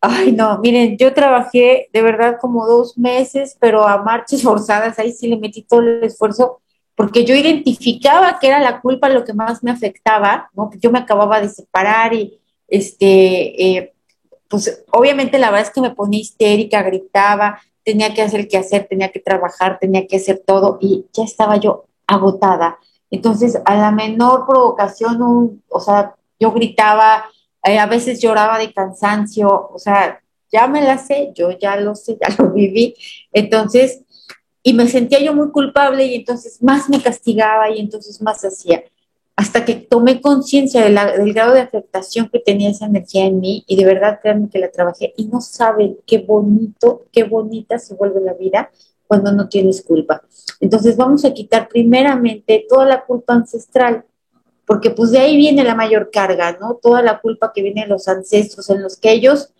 Ay, 0.00 0.30
no, 0.30 0.58
miren, 0.58 0.96
yo 0.98 1.12
trabajé 1.14 1.88
de 1.92 2.02
verdad 2.02 2.36
como 2.40 2.66
dos 2.66 2.96
meses, 2.96 3.56
pero 3.58 3.88
a 3.88 4.02
marchas 4.02 4.42
forzadas, 4.42 4.98
ahí 4.98 5.10
sí 5.10 5.26
le 5.26 5.36
metí 5.36 5.62
todo 5.62 5.80
el 5.80 6.04
esfuerzo, 6.04 6.60
porque 6.94 7.24
yo 7.24 7.34
identificaba 7.34 8.38
que 8.38 8.46
era 8.46 8.60
la 8.60 8.80
culpa 8.80 9.08
lo 9.08 9.24
que 9.24 9.32
más 9.32 9.64
me 9.64 9.70
afectaba, 9.72 10.48
¿no? 10.54 10.70
Yo 10.80 10.92
me 10.92 11.00
acababa 11.00 11.40
de 11.40 11.48
separar 11.48 12.14
y, 12.14 12.38
este, 12.68 13.78
eh, 13.78 13.94
pues 14.48 14.84
obviamente 14.92 15.38
la 15.38 15.50
verdad 15.50 15.66
es 15.66 15.74
que 15.74 15.80
me 15.80 15.90
ponía 15.94 16.20
histérica, 16.20 16.82
gritaba, 16.82 17.60
tenía 17.82 18.14
que 18.14 18.22
hacer 18.22 18.46
que 18.46 18.58
hacer, 18.58 18.86
tenía 18.88 19.10
que 19.10 19.20
trabajar, 19.20 19.78
tenía 19.80 20.06
que 20.06 20.16
hacer 20.16 20.42
todo 20.46 20.78
y 20.80 21.06
ya 21.12 21.24
estaba 21.24 21.56
yo 21.56 21.86
agotada. 22.06 22.78
Entonces, 23.16 23.58
a 23.64 23.74
la 23.76 23.90
menor 23.92 24.44
provocación, 24.46 25.62
o 25.70 25.80
sea, 25.80 26.14
yo 26.38 26.52
gritaba, 26.52 27.24
eh, 27.64 27.78
a 27.78 27.86
veces 27.86 28.20
lloraba 28.20 28.58
de 28.58 28.74
cansancio, 28.74 29.70
o 29.72 29.78
sea, 29.78 30.20
ya 30.52 30.66
me 30.66 30.82
la 30.82 30.98
sé, 30.98 31.32
yo 31.34 31.50
ya 31.50 31.76
lo 31.76 31.94
sé, 31.94 32.18
ya 32.20 32.34
lo 32.36 32.52
viví. 32.52 32.94
Entonces, 33.32 34.02
y 34.62 34.74
me 34.74 34.86
sentía 34.86 35.18
yo 35.20 35.32
muy 35.32 35.50
culpable 35.50 36.04
y 36.04 36.14
entonces 36.16 36.62
más 36.62 36.90
me 36.90 37.00
castigaba 37.00 37.70
y 37.70 37.80
entonces 37.80 38.20
más 38.20 38.44
hacía. 38.44 38.84
Hasta 39.34 39.64
que 39.64 39.76
tomé 39.76 40.20
conciencia 40.20 40.84
del 40.84 41.32
grado 41.32 41.54
de 41.54 41.60
afectación 41.60 42.28
que 42.30 42.38
tenía 42.38 42.68
esa 42.68 42.84
energía 42.84 43.24
en 43.24 43.40
mí 43.40 43.64
y 43.66 43.76
de 43.76 43.86
verdad 43.86 44.18
créanme 44.20 44.50
que 44.50 44.58
la 44.58 44.70
trabajé 44.70 45.14
y 45.16 45.26
no 45.28 45.40
saben 45.40 45.96
qué 46.06 46.18
bonito, 46.18 47.06
qué 47.12 47.24
bonita 47.24 47.78
se 47.78 47.94
vuelve 47.94 48.20
la 48.20 48.34
vida 48.34 48.70
cuando 49.06 49.32
no 49.32 49.48
tienes 49.48 49.80
culpa. 49.82 50.22
Entonces 50.60 50.96
vamos 50.96 51.24
a 51.24 51.32
quitar 51.32 51.68
primeramente 51.68 52.66
toda 52.68 52.86
la 52.86 53.04
culpa 53.04 53.34
ancestral, 53.34 54.04
porque 54.66 54.90
pues 54.90 55.10
de 55.10 55.18
ahí 55.18 55.36
viene 55.36 55.64
la 55.64 55.74
mayor 55.74 56.10
carga, 56.10 56.56
¿no? 56.60 56.78
Toda 56.82 57.02
la 57.02 57.20
culpa 57.20 57.52
que 57.54 57.62
viene 57.62 57.82
de 57.82 57.88
los 57.88 58.08
ancestros 58.08 58.68
en 58.70 58.82
los 58.82 58.96
que 58.96 59.12
ellos 59.12 59.52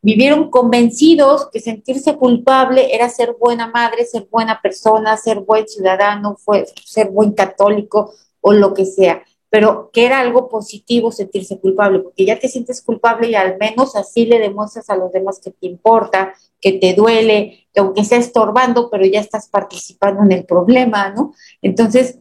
vivieron 0.00 0.50
convencidos 0.50 1.48
que 1.50 1.60
sentirse 1.60 2.16
culpable 2.16 2.94
era 2.94 3.08
ser 3.08 3.36
buena 3.40 3.68
madre, 3.68 4.04
ser 4.04 4.28
buena 4.30 4.60
persona, 4.60 5.16
ser 5.16 5.40
buen 5.40 5.66
ciudadano, 5.66 6.36
fue, 6.36 6.66
ser 6.84 7.10
buen 7.10 7.32
católico 7.32 8.12
o 8.42 8.52
lo 8.52 8.74
que 8.74 8.84
sea, 8.84 9.22
pero 9.54 9.90
que 9.92 10.04
era 10.04 10.18
algo 10.18 10.48
positivo 10.48 11.12
sentirse 11.12 11.60
culpable, 11.60 12.00
porque 12.00 12.24
ya 12.24 12.40
te 12.40 12.48
sientes 12.48 12.82
culpable 12.82 13.28
y 13.28 13.36
al 13.36 13.56
menos 13.56 13.94
así 13.94 14.26
le 14.26 14.40
demuestras 14.40 14.90
a 14.90 14.96
los 14.96 15.12
demás 15.12 15.38
que 15.38 15.52
te 15.52 15.68
importa, 15.68 16.34
que 16.60 16.72
te 16.72 16.92
duele, 16.94 17.68
que 17.72 17.78
aunque 17.78 18.02
sea 18.02 18.18
estorbando, 18.18 18.90
pero 18.90 19.06
ya 19.06 19.20
estás 19.20 19.48
participando 19.48 20.24
en 20.24 20.32
el 20.32 20.44
problema, 20.44 21.10
¿no? 21.10 21.34
Entonces, 21.62 22.18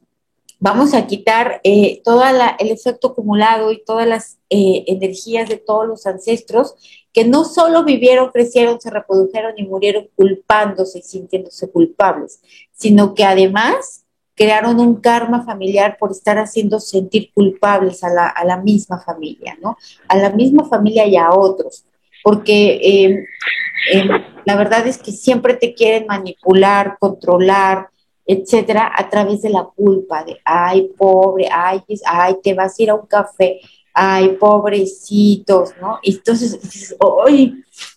vamos 0.60 0.94
a 0.94 1.08
quitar 1.08 1.60
eh, 1.64 2.04
todo 2.04 2.24
el 2.24 2.70
efecto 2.70 3.08
acumulado 3.08 3.72
y 3.72 3.84
todas 3.84 4.08
las 4.08 4.38
eh, 4.52 4.84
energías 4.86 5.50
de 5.50 5.58
todos 5.58 5.88
los 5.88 6.06
ancestros 6.06 6.76
que 7.14 7.26
no 7.26 7.46
solo 7.46 7.84
vivieron, 7.84 8.30
crecieron, 8.30 8.80
se 8.80 8.92
reprodujeron 8.92 9.54
y 9.58 9.64
murieron 9.64 10.08
culpándose 10.16 11.00
y 11.00 11.02
sintiéndose 11.02 11.72
culpables, 11.72 12.44
sino 12.74 13.16
que 13.16 13.24
además 13.24 14.03
crearon 14.36 14.80
un 14.80 14.96
karma 14.96 15.44
familiar 15.44 15.98
por 16.00 16.12
estar 16.12 16.38
haciendo 16.38 16.80
sentir 16.80 17.32
culpables 17.34 18.04
a 18.04 18.10
la, 18.10 18.58
misma 18.58 19.00
familia, 19.00 19.58
¿no? 19.62 19.78
A 20.08 20.18
la 20.18 20.30
misma 20.32 20.66
familia 20.66 21.06
y 21.06 21.16
a 21.18 21.32
otros. 21.32 21.86
Porque 22.24 22.80
eh, 22.82 23.26
la 24.46 24.56
verdad 24.56 24.88
es 24.88 24.98
que 24.98 25.12
siempre 25.12 25.56
te 25.56 25.74
quieren 25.74 26.08
manipular, 26.08 26.98
controlar, 27.00 27.90
etcétera, 28.26 28.92
a 28.96 29.10
través 29.10 29.42
de 29.42 29.50
la 29.50 29.66
culpa 29.76 30.24
de, 30.24 30.40
ay, 30.46 30.90
pobre, 30.98 31.50
ay, 31.52 31.82
ay, 32.06 32.36
te 32.42 32.54
vas 32.54 32.80
a 32.80 32.84
ir 32.84 32.90
a 32.90 32.96
un 32.96 33.06
café, 33.06 33.60
ay, 33.94 34.30
pobrecitos, 34.40 35.74
¿no? 35.82 36.00
Y 36.02 36.16
entonces 36.16 36.62
dices, 36.62 36.96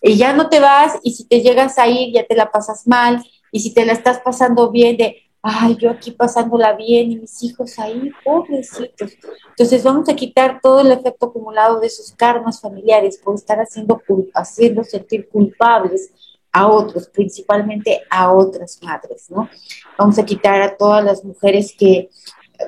y 0.01 0.15
ya 0.15 0.33
no 0.33 0.49
te 0.49 0.59
vas, 0.59 0.99
y 1.01 1.11
si 1.11 1.25
te 1.25 1.41
llegas 1.41 1.77
a 1.79 1.87
ir, 1.87 2.13
ya 2.13 2.25
te 2.25 2.35
la 2.35 2.51
pasas 2.51 2.85
mal, 2.85 3.23
y 3.51 3.61
si 3.61 3.73
te 3.73 3.85
la 3.85 3.93
estás 3.93 4.19
pasando 4.19 4.69
bien, 4.69 4.97
de, 4.97 5.26
ay, 5.41 5.77
yo 5.79 5.89
aquí 5.89 6.11
pasándola 6.11 6.73
bien, 6.73 7.11
y 7.11 7.15
mis 7.17 7.43
hijos 7.43 7.77
ahí, 7.79 8.11
pobrecitos. 8.23 9.13
Entonces 9.49 9.83
vamos 9.83 10.09
a 10.09 10.15
quitar 10.15 10.59
todo 10.61 10.81
el 10.81 10.91
efecto 10.91 11.27
acumulado 11.27 11.79
de 11.79 11.87
esos 11.87 12.11
karmas 12.11 12.59
familiares 12.59 13.17
por 13.17 13.35
estar 13.35 13.59
haciendo, 13.59 14.01
haciendo 14.33 14.83
sentir 14.83 15.29
culpables 15.29 16.11
a 16.51 16.67
otros, 16.67 17.07
principalmente 17.07 18.01
a 18.09 18.33
otras 18.33 18.79
madres, 18.81 19.29
¿no? 19.29 19.49
Vamos 19.97 20.17
a 20.17 20.25
quitar 20.25 20.61
a 20.61 20.75
todas 20.75 21.03
las 21.03 21.23
mujeres 21.23 21.73
que 21.77 22.09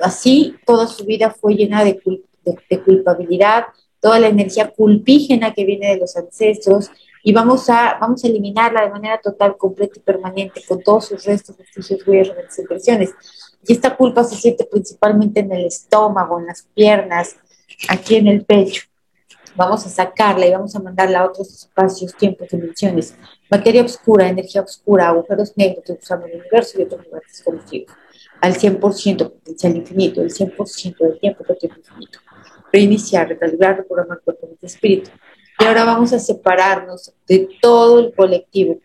así 0.02 0.56
toda 0.66 0.88
su 0.88 1.06
vida 1.06 1.32
fue 1.32 1.56
llena 1.56 1.84
de, 1.84 2.00
culpabilidad, 2.86 3.66
toda 4.00 4.20
la 4.20 4.28
energía 4.28 4.70
culpígena 4.70 5.54
que 5.54 5.66
viene 5.66 5.90
de 5.90 5.98
los 5.98 6.16
ancestros 6.16 6.92
y 7.24 7.34
vamos 7.34 7.70
a, 7.70 7.98
vamos 8.00 8.24
a 8.24 8.28
eliminarla 8.28 8.84
de 8.84 8.90
manera 8.90 9.20
total, 9.20 9.58
completa 9.58 9.94
y 9.98 10.02
permanente 10.02 10.64
con 10.68 10.82
todos 10.82 11.08
sus 11.08 11.26
restos, 11.26 11.58
vestigios, 11.58 12.08
huellas, 12.08 12.60
impresiones. 12.60 13.14
Y 13.68 13.74
esta 13.74 13.96
culpa 13.96 14.24
se 14.24 14.36
siente 14.36 14.66
principalmente 14.66 15.42
en 15.42 15.52
el 15.52 15.66
estómago, 15.66 16.40
en 16.40 16.48
las 16.48 16.64
piernas, 16.74 17.36
aquí 17.90 18.16
en 18.16 18.28
el 18.28 18.46
pecho 18.46 18.84
vamos 19.60 19.86
a 19.86 19.90
sacarla 19.90 20.46
y 20.48 20.52
vamos 20.52 20.74
a 20.76 20.80
mandarla 20.80 21.20
a 21.20 21.26
otros 21.26 21.54
espacios, 21.54 22.16
tiempos, 22.16 22.48
dimensiones, 22.50 23.16
materia 23.50 23.84
oscura, 23.84 24.30
energía 24.30 24.62
oscura, 24.62 25.10
agujeros 25.10 25.52
negros 25.58 25.84
que 25.86 25.94
usamos 25.94 26.30
el 26.30 26.40
universo 26.40 26.80
y 26.80 26.84
otros 26.84 27.04
lugares 27.06 27.28
desconocidos, 27.30 27.94
al 28.40 28.54
100% 28.56 29.32
potencial 29.32 29.76
infinito, 29.76 30.22
el 30.22 30.32
100% 30.32 30.98
del 30.98 31.20
tiempo 31.20 31.44
que 31.44 31.56
tiempo 31.56 31.78
infinito. 31.78 32.20
Reiniciar, 32.72 33.28
recalibrar, 33.28 33.78
reprogramar 33.78 34.22
cuerpo, 34.22 34.48
mente, 34.48 34.68
espíritu. 34.68 35.10
Y 35.60 35.66
ahora 35.66 35.84
vamos 35.84 36.14
a 36.14 36.20
separarnos 36.20 37.14
de 37.28 37.50
todo 37.62 38.00
el 38.00 38.14
colectivo 38.14 38.80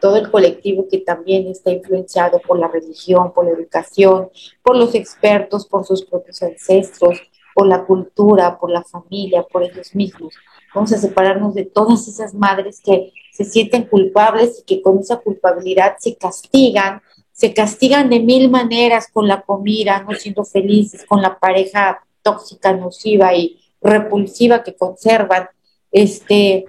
todo 0.00 0.16
el 0.16 0.30
colectivo 0.30 0.86
que 0.88 0.98
también 0.98 1.48
está 1.48 1.72
influenciado 1.72 2.40
por 2.40 2.58
la 2.58 2.68
religión, 2.68 3.32
por 3.32 3.46
la 3.46 3.52
educación, 3.52 4.28
por 4.62 4.76
los 4.76 4.94
expertos, 4.94 5.66
por 5.66 5.84
sus 5.84 6.04
propios 6.04 6.42
ancestros, 6.42 7.20
por 7.54 7.66
la 7.66 7.84
cultura, 7.84 8.58
por 8.58 8.70
la 8.70 8.84
familia, 8.84 9.42
por 9.42 9.62
ellos 9.62 9.94
mismos. 9.94 10.34
Vamos 10.74 10.92
a 10.92 10.98
separarnos 10.98 11.54
de 11.54 11.64
todas 11.64 12.06
esas 12.06 12.34
madres 12.34 12.80
que 12.84 13.12
se 13.32 13.44
sienten 13.44 13.84
culpables 13.84 14.60
y 14.60 14.64
que 14.64 14.82
con 14.82 14.98
esa 14.98 15.16
culpabilidad 15.16 15.96
se 15.98 16.16
castigan, 16.16 17.00
se 17.32 17.54
castigan 17.54 18.08
de 18.08 18.20
mil 18.20 18.50
maneras 18.50 19.08
con 19.12 19.26
la 19.26 19.42
comida, 19.42 20.04
no 20.08 20.14
siendo 20.14 20.44
felices, 20.44 21.04
con 21.04 21.22
la 21.22 21.38
pareja 21.38 22.04
tóxica, 22.22 22.72
nociva 22.72 23.34
y 23.34 23.58
repulsiva 23.80 24.62
que 24.62 24.74
conservan, 24.74 25.48
este, 25.96 26.66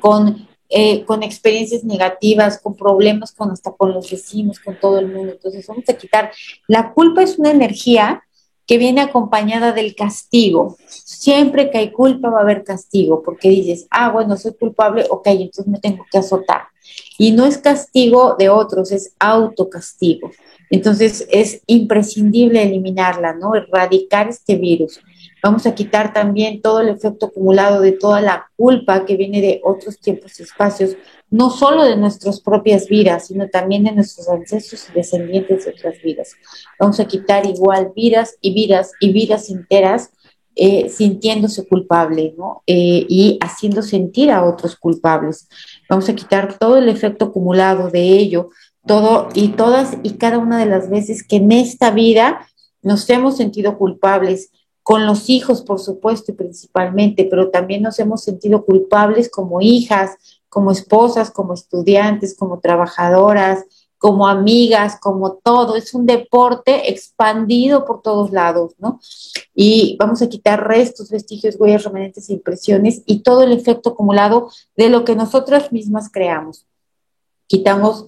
con, 0.00 0.46
eh, 0.68 1.02
con 1.06 1.22
experiencias 1.22 1.82
negativas, 1.82 2.60
con 2.60 2.76
problemas 2.76 3.32
con 3.32 3.50
hasta 3.50 3.72
con 3.72 3.94
los 3.94 4.10
vecinos, 4.10 4.60
con 4.60 4.78
todo 4.78 4.98
el 4.98 5.08
mundo. 5.08 5.32
Entonces 5.32 5.66
vamos 5.66 5.88
a 5.88 5.94
quitar. 5.94 6.30
La 6.68 6.92
culpa 6.92 7.22
es 7.22 7.38
una 7.38 7.50
energía 7.50 8.22
que 8.66 8.76
viene 8.76 9.00
acompañada 9.00 9.72
del 9.72 9.94
castigo. 9.94 10.76
Siempre 10.88 11.70
que 11.70 11.78
hay 11.78 11.90
culpa 11.90 12.28
va 12.28 12.40
a 12.40 12.42
haber 12.42 12.64
castigo, 12.64 13.22
porque 13.22 13.48
dices, 13.48 13.86
ah, 13.88 14.10
bueno, 14.10 14.36
soy 14.36 14.52
culpable, 14.52 15.06
ok, 15.08 15.26
entonces 15.28 15.66
me 15.66 15.80
tengo 15.80 16.04
que 16.12 16.18
azotar. 16.18 16.64
Y 17.18 17.32
no 17.32 17.46
es 17.46 17.56
castigo 17.56 18.36
de 18.38 18.50
otros, 18.50 18.92
es 18.92 19.14
autocastigo. 19.18 20.30
Entonces 20.68 21.26
es 21.30 21.62
imprescindible 21.66 22.62
eliminarla, 22.62 23.32
¿no? 23.32 23.54
Erradicar 23.54 24.28
este 24.28 24.56
virus. 24.56 25.00
Vamos 25.44 25.66
a 25.66 25.74
quitar 25.74 26.14
también 26.14 26.62
todo 26.62 26.80
el 26.80 26.88
efecto 26.88 27.26
acumulado 27.26 27.82
de 27.82 27.92
toda 27.92 28.22
la 28.22 28.50
culpa 28.56 29.04
que 29.04 29.14
viene 29.14 29.42
de 29.42 29.60
otros 29.62 29.98
tiempos 29.98 30.40
y 30.40 30.42
espacios, 30.42 30.96
no 31.28 31.50
solo 31.50 31.84
de 31.84 31.96
nuestras 31.96 32.40
propias 32.40 32.88
vidas, 32.88 33.26
sino 33.26 33.50
también 33.50 33.84
de 33.84 33.92
nuestros 33.92 34.26
ancestros 34.30 34.88
y 34.88 34.94
descendientes 34.94 35.66
de 35.66 35.72
otras 35.72 36.00
vidas. 36.02 36.32
Vamos 36.80 36.98
a 36.98 37.04
quitar 37.04 37.44
igual 37.44 37.92
vidas 37.94 38.38
y 38.40 38.54
vidas 38.54 38.92
y 39.00 39.12
vidas 39.12 39.50
enteras 39.50 40.12
eh, 40.56 40.88
sintiéndose 40.88 41.66
culpable. 41.66 42.34
Eh, 42.66 43.04
y 43.06 43.38
haciendo 43.42 43.82
sentir 43.82 44.30
a 44.30 44.44
otros 44.44 44.76
culpables. 44.76 45.46
Vamos 45.90 46.08
a 46.08 46.14
quitar 46.14 46.56
todo 46.58 46.78
el 46.78 46.88
efecto 46.88 47.26
acumulado 47.26 47.90
de 47.90 48.00
ello, 48.00 48.48
todo 48.86 49.28
y 49.34 49.48
todas 49.48 49.98
y 50.02 50.12
cada 50.12 50.38
una 50.38 50.58
de 50.58 50.64
las 50.64 50.88
veces 50.88 51.22
que 51.22 51.36
en 51.36 51.52
esta 51.52 51.90
vida 51.90 52.48
nos 52.80 53.10
hemos 53.10 53.36
sentido 53.36 53.76
culpables, 53.76 54.50
con 54.84 55.06
los 55.06 55.30
hijos, 55.30 55.62
por 55.62 55.80
supuesto, 55.80 56.30
y 56.30 56.34
principalmente, 56.34 57.24
pero 57.24 57.50
también 57.50 57.82
nos 57.82 57.98
hemos 57.98 58.22
sentido 58.22 58.66
culpables 58.66 59.30
como 59.30 59.62
hijas, 59.62 60.42
como 60.50 60.70
esposas, 60.70 61.30
como 61.30 61.54
estudiantes, 61.54 62.36
como 62.36 62.60
trabajadoras, 62.60 63.64
como 63.96 64.28
amigas, 64.28 64.98
como 65.00 65.40
todo. 65.42 65.74
Es 65.74 65.94
un 65.94 66.04
deporte 66.04 66.92
expandido 66.92 67.86
por 67.86 68.02
todos 68.02 68.30
lados, 68.30 68.74
¿no? 68.78 69.00
Y 69.54 69.96
vamos 69.98 70.20
a 70.20 70.28
quitar 70.28 70.68
restos, 70.68 71.08
vestigios, 71.08 71.56
huellas, 71.58 71.84
remanentes 71.84 72.28
e 72.28 72.34
impresiones 72.34 73.02
y 73.06 73.20
todo 73.20 73.42
el 73.42 73.52
efecto 73.52 73.90
acumulado 73.90 74.50
de 74.76 74.90
lo 74.90 75.06
que 75.06 75.16
nosotras 75.16 75.72
mismas 75.72 76.10
creamos. 76.12 76.66
Quitamos 77.46 78.04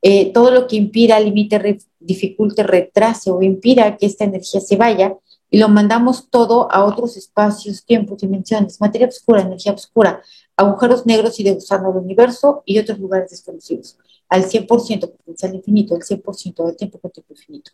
eh, 0.00 0.32
todo 0.32 0.52
lo 0.52 0.68
que 0.68 0.76
impida, 0.76 1.18
limite, 1.18 1.80
dificulte, 1.98 2.62
retrase 2.62 3.32
o 3.32 3.42
impida 3.42 3.96
que 3.96 4.06
esta 4.06 4.22
energía 4.22 4.60
se 4.60 4.76
vaya 4.76 5.16
y 5.50 5.58
lo 5.58 5.68
mandamos 5.68 6.30
todo 6.30 6.70
a 6.70 6.84
otros 6.84 7.16
espacios, 7.16 7.84
tiempos, 7.84 8.20
dimensiones, 8.20 8.80
materia 8.80 9.08
oscura, 9.08 9.42
energía 9.42 9.72
oscura, 9.72 10.22
agujeros 10.56 11.06
negros 11.06 11.40
y 11.40 11.44
de 11.44 11.52
gusano 11.52 11.92
del 11.92 12.02
universo 12.02 12.62
y 12.64 12.78
otros 12.78 12.98
lugares 12.98 13.30
desconocidos, 13.30 13.98
al 14.28 14.44
100% 14.44 15.10
potencial 15.10 15.54
infinito, 15.54 15.94
al 15.94 16.02
100% 16.02 16.66
del 16.66 16.76
tiempo 16.76 16.98
con 17.00 17.10
tiempo 17.10 17.32
infinito. 17.32 17.72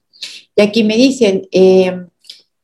Y 0.55 0.63
aquí 0.63 0.85
me 0.85 0.97
dicen, 0.97 1.47
eh, 1.53 2.07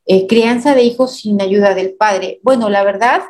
eh, 0.06 0.26
crianza 0.26 0.74
de 0.74 0.82
hijos 0.82 1.16
sin 1.16 1.40
ayuda 1.40 1.74
del 1.74 1.94
padre. 1.94 2.40
Bueno, 2.42 2.70
la 2.70 2.82
verdad 2.82 3.20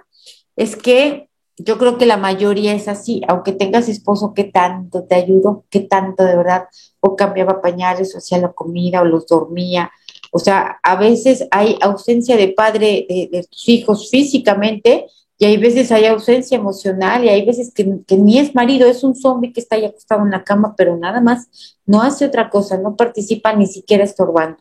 es 0.57 0.77
que 0.77 1.29
yo 1.59 1.79
creo 1.79 1.99
que 1.99 2.07
la 2.07 2.17
mayoría 2.17 2.75
es 2.75 2.89
así, 2.89 3.23
aunque 3.29 3.53
tengas 3.53 3.89
esposo 3.89 4.33
que 4.35 4.45
tanto 4.45 5.05
te 5.05 5.15
ayudó, 5.15 5.65
que 5.69 5.81
tanto 5.81 6.25
de 6.25 6.37
verdad, 6.37 6.65
o 7.01 7.15
cambiaba 7.15 7.61
pañales, 7.61 8.15
o 8.15 8.19
hacía 8.19 8.39
la 8.39 8.53
comida, 8.53 9.03
o 9.03 9.05
los 9.05 9.27
dormía, 9.27 9.91
o 10.35 10.39
sea, 10.39 10.81
a 10.83 10.97
veces 10.97 11.47
hay 11.51 11.77
ausencia 11.83 12.39
de 12.39 12.49
padre 12.49 13.07
de, 13.07 13.47
tus 13.51 13.69
hijos 13.69 14.09
físicamente 14.11 15.07
y 15.37 15.45
hay 15.45 15.59
veces 15.59 15.93
hay 15.93 16.07
ausencia 16.07 16.57
emocional 16.57 17.23
y 17.23 17.29
hay 17.29 17.45
veces 17.45 17.71
que, 17.75 17.85
ni 18.17 18.39
es 18.39 18.55
marido, 18.55 18.89
es 18.89 19.05
un 19.05 19.15
zombie 19.15 19.53
que 19.53 19.61
está 19.61 19.77
ahí 19.77 19.85
acostado 19.85 20.23
en 20.23 20.31
la 20.31 20.43
cama, 20.43 20.75
pero 20.75 20.97
nada 20.97 21.21
más 21.21 21.77
no 21.85 22.01
hace 22.01 22.25
otra 22.25 22.49
cosa, 22.49 22.79
no 22.79 22.97
participa 22.97 23.55
ni 23.55 23.67
siquiera 23.67 24.05
estorbando, 24.05 24.57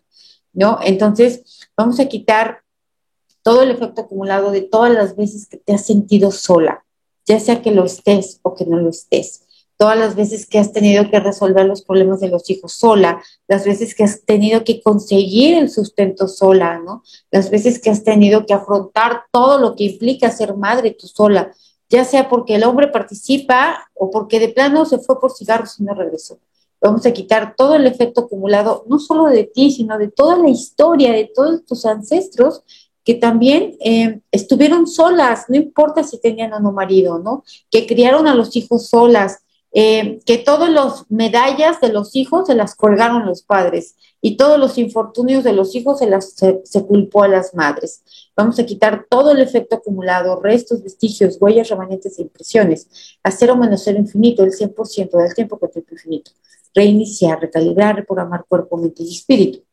¿no? 0.51 0.77
Entonces, 0.83 1.69
vamos 1.77 2.01
a 2.01 2.09
quitar 2.09 2.63
todo 3.41 3.63
el 3.63 3.71
efecto 3.71 4.01
acumulado 4.01 4.51
de 4.51 4.63
todas 4.63 4.91
las 4.91 5.15
veces 5.15 5.47
que 5.47 5.55
te 5.55 5.73
has 5.73 5.85
sentido 5.85 6.31
sola, 6.31 6.83
ya 7.25 7.39
sea 7.39 7.61
que 7.61 7.71
lo 7.71 7.85
estés 7.85 8.41
o 8.41 8.55
que 8.55 8.65
no 8.65 8.75
lo 8.77 8.89
estés 8.89 9.40
todas 9.81 9.97
las 9.97 10.15
veces 10.15 10.45
que 10.45 10.59
has 10.59 10.71
tenido 10.71 11.09
que 11.09 11.19
resolver 11.19 11.65
los 11.65 11.81
problemas 11.81 12.19
de 12.19 12.29
los 12.29 12.47
hijos 12.51 12.71
sola, 12.71 13.19
las 13.47 13.65
veces 13.65 13.95
que 13.95 14.03
has 14.03 14.23
tenido 14.23 14.63
que 14.63 14.79
conseguir 14.79 15.57
el 15.57 15.71
sustento 15.71 16.27
sola, 16.27 16.77
¿no? 16.77 17.01
Las 17.31 17.49
veces 17.49 17.81
que 17.81 17.89
has 17.89 18.03
tenido 18.03 18.45
que 18.45 18.53
afrontar 18.53 19.23
todo 19.31 19.57
lo 19.57 19.75
que 19.75 19.85
implica 19.85 20.29
ser 20.29 20.55
madre 20.55 20.91
tú 20.91 21.07
sola, 21.07 21.51
ya 21.89 22.05
sea 22.05 22.29
porque 22.29 22.53
el 22.53 22.63
hombre 22.63 22.89
participa 22.89 23.89
o 23.95 24.11
porque 24.11 24.39
de 24.39 24.49
plano 24.49 24.85
se 24.85 24.99
fue 24.99 25.19
por 25.19 25.31
cigarros 25.31 25.79
y 25.79 25.83
no 25.83 25.95
regresó. 25.95 26.37
Vamos 26.79 27.03
a 27.07 27.11
quitar 27.11 27.55
todo 27.57 27.73
el 27.73 27.87
efecto 27.87 28.21
acumulado, 28.21 28.85
no 28.87 28.99
solo 28.99 29.25
de 29.25 29.45
ti, 29.45 29.71
sino 29.71 29.97
de 29.97 30.09
toda 30.09 30.37
la 30.37 30.49
historia, 30.49 31.11
de 31.11 31.31
todos 31.33 31.65
tus 31.65 31.87
ancestros 31.87 32.61
que 33.03 33.15
también 33.15 33.77
eh, 33.83 34.19
estuvieron 34.31 34.85
solas, 34.85 35.45
no 35.47 35.55
importa 35.55 36.03
si 36.03 36.21
tenían 36.21 36.53
o 36.53 36.59
no 36.59 36.71
marido, 36.71 37.17
¿no? 37.17 37.43
Que 37.71 37.87
criaron 37.87 38.27
a 38.27 38.35
los 38.35 38.55
hijos 38.55 38.89
solas, 38.89 39.39
eh, 39.73 40.19
que 40.25 40.37
todas 40.37 40.69
las 40.69 41.09
medallas 41.09 41.79
de 41.79 41.93
los 41.93 42.15
hijos 42.15 42.47
se 42.47 42.55
las 42.55 42.75
colgaron 42.75 43.25
los 43.25 43.41
padres 43.41 43.95
y 44.19 44.35
todos 44.35 44.59
los 44.59 44.77
infortunios 44.77 45.45
de 45.45 45.53
los 45.53 45.75
hijos 45.75 45.99
se 45.99 46.07
las 46.07 46.33
se, 46.35 46.85
culpó 46.85 47.23
a 47.23 47.29
las 47.29 47.55
madres. 47.55 48.03
Vamos 48.35 48.59
a 48.59 48.65
quitar 48.65 49.05
todo 49.09 49.31
el 49.31 49.39
efecto 49.39 49.77
acumulado, 49.77 50.41
restos, 50.41 50.83
vestigios, 50.83 51.37
huellas, 51.39 51.69
remanentes 51.69 52.19
e 52.19 52.23
impresiones, 52.23 53.17
hacer 53.23 53.49
o 53.49 53.55
menos 53.55 53.81
cero 53.83 53.97
infinito, 53.97 54.43
el 54.43 54.51
100% 54.51 55.17
del 55.17 55.33
tiempo 55.33 55.57
con 55.57 55.71
tiempo 55.71 55.93
infinito. 55.93 56.31
Reiniciar, 56.73 57.39
recalibrar, 57.39 57.95
reprogramar 57.95 58.45
cuerpo, 58.47 58.77
mente 58.77 59.03
y 59.03 59.15
espíritu. 59.15 59.63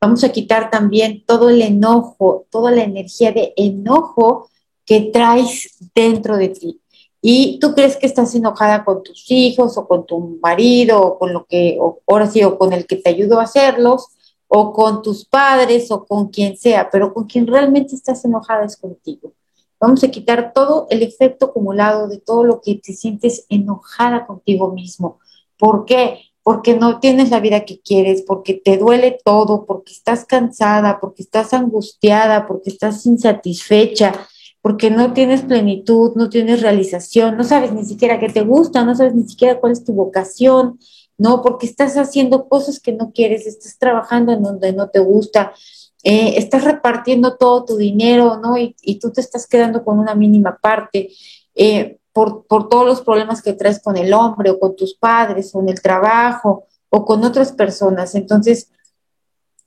Vamos 0.00 0.22
a 0.24 0.30
quitar 0.30 0.70
también 0.70 1.24
todo 1.24 1.48
el 1.48 1.62
enojo, 1.62 2.46
toda 2.50 2.70
la 2.70 2.82
energía 2.82 3.32
de 3.32 3.54
enojo 3.56 4.50
que 4.84 5.10
traes 5.12 5.78
dentro 5.94 6.36
de 6.36 6.48
ti. 6.48 6.81
Y 7.22 7.58
tú 7.60 7.72
crees 7.74 7.96
que 7.96 8.06
estás 8.06 8.34
enojada 8.34 8.84
con 8.84 9.02
tus 9.02 9.30
hijos 9.30 9.78
o 9.78 9.86
con 9.86 10.04
tu 10.04 10.38
marido 10.42 11.00
o 11.00 11.18
con 11.18 11.32
lo 11.32 11.46
que, 11.46 11.78
ahora 12.06 12.26
sí, 12.26 12.42
o 12.42 12.58
con 12.58 12.72
el 12.72 12.86
que 12.86 12.96
te 12.96 13.10
ayudó 13.10 13.38
a 13.38 13.44
hacerlos, 13.44 14.08
o 14.48 14.72
con 14.72 15.00
tus 15.00 15.24
padres 15.24 15.90
o 15.90 16.04
con 16.04 16.28
quien 16.28 16.58
sea, 16.58 16.90
pero 16.90 17.14
con 17.14 17.24
quien 17.24 17.46
realmente 17.46 17.94
estás 17.94 18.24
enojada 18.24 18.64
es 18.64 18.76
contigo. 18.76 19.32
Vamos 19.80 20.04
a 20.04 20.10
quitar 20.10 20.52
todo 20.52 20.86
el 20.90 21.02
efecto 21.02 21.46
acumulado 21.46 22.08
de 22.08 22.18
todo 22.18 22.44
lo 22.44 22.60
que 22.60 22.74
te 22.74 22.92
sientes 22.92 23.46
enojada 23.48 24.26
contigo 24.26 24.72
mismo. 24.72 25.20
¿Por 25.56 25.86
qué? 25.86 26.18
porque 26.42 26.74
no 26.74 26.98
tienes 26.98 27.30
la 27.30 27.40
vida 27.40 27.64
que 27.64 27.80
quieres, 27.80 28.22
porque 28.22 28.54
te 28.54 28.76
duele 28.76 29.18
todo, 29.24 29.64
porque 29.64 29.92
estás 29.92 30.24
cansada, 30.24 30.98
porque 31.00 31.22
estás 31.22 31.54
angustiada, 31.54 32.46
porque 32.46 32.70
estás 32.70 33.06
insatisfecha, 33.06 34.12
porque 34.62 34.90
no 34.90 35.12
tienes 35.12 35.42
plenitud, 35.42 36.12
no 36.14 36.30
tienes 36.30 36.62
realización, 36.62 37.36
no 37.36 37.44
sabes 37.44 37.72
ni 37.72 37.84
siquiera 37.84 38.18
qué 38.18 38.28
te 38.28 38.42
gusta, 38.42 38.84
no 38.84 38.94
sabes 38.94 39.14
ni 39.14 39.28
siquiera 39.28 39.60
cuál 39.60 39.72
es 39.72 39.84
tu 39.84 39.92
vocación, 39.92 40.78
no, 41.18 41.42
porque 41.42 41.66
estás 41.66 41.96
haciendo 41.96 42.48
cosas 42.48 42.80
que 42.80 42.92
no 42.92 43.12
quieres, 43.12 43.46
estás 43.46 43.76
trabajando 43.78 44.32
en 44.32 44.42
donde 44.42 44.72
no 44.72 44.88
te 44.88 45.00
gusta, 45.00 45.52
eh, 46.04 46.34
estás 46.36 46.64
repartiendo 46.64 47.36
todo 47.36 47.64
tu 47.64 47.76
dinero, 47.76 48.38
¿no? 48.38 48.56
Y, 48.56 48.74
tú 49.00 49.12
te 49.12 49.20
estás 49.20 49.46
quedando 49.46 49.84
con 49.84 49.98
una 49.98 50.14
mínima 50.14 50.58
parte. 50.60 51.10
Eh, 51.54 51.98
por, 52.12 52.44
todos 52.46 52.86
los 52.86 53.00
problemas 53.02 53.42
que 53.42 53.52
traes 53.52 53.80
con 53.80 53.96
el 53.96 54.12
hombre 54.12 54.50
o 54.50 54.58
con 54.58 54.76
tus 54.76 54.94
padres 54.94 55.54
o 55.54 55.60
en 55.60 55.70
el 55.70 55.80
trabajo 55.80 56.66
o 56.88 57.04
con 57.04 57.24
otras 57.24 57.52
personas. 57.52 58.14
Entonces, 58.14 58.70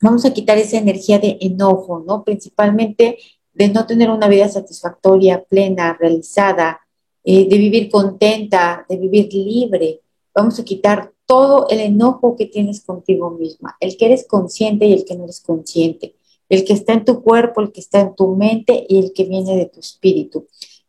vamos 0.01 0.25
a 0.25 0.33
quitar 0.33 0.57
esa 0.57 0.77
energía 0.77 1.19
de 1.19 1.37
enojo, 1.41 2.03
¿no? 2.05 2.23
Principalmente 2.23 3.17
de 3.56 3.70
no 3.70 3.88
tener 3.88 4.12
una 4.12 4.28
vida 4.28 4.47
satisfactoria, 4.47 5.43
plena, 5.43 5.97
realizada, 5.99 6.80
eh, 7.24 7.49
de 7.49 7.58
vivir 7.58 7.89
contenta, 7.89 8.86
de 8.88 8.97
vivir 8.97 9.34
libre. 9.34 10.01
Vamos 10.34 10.60
a 10.60 10.64
quitar 10.64 11.12
todo 11.26 11.68
el 11.70 11.80
enojo 11.80 12.36
que 12.36 12.45
tienes 12.45 12.82
contigo 12.82 13.32
misma, 13.32 13.76
el 13.80 13.97
que 13.97 14.06
eres 14.06 14.28
consciente 14.28 14.86
y 14.86 14.93
el 14.93 15.06
que 15.06 15.16
no 15.16 15.24
eres 15.24 15.41
consciente, 15.41 16.16
el 16.49 16.64
que 16.64 16.74
está 16.74 16.93
en 16.93 17.03
tu 17.03 17.24
cuerpo, 17.24 17.62
el 17.62 17.72
que 17.72 17.82
está 17.82 18.01
en 18.01 18.16
tu 18.16 18.36
mente 18.36 18.86
y 18.88 18.99
el 18.99 19.14
que 19.14 19.24
viene 19.24 19.58
de 19.58 19.66
tu 19.66 19.80
espíritu 19.80 20.45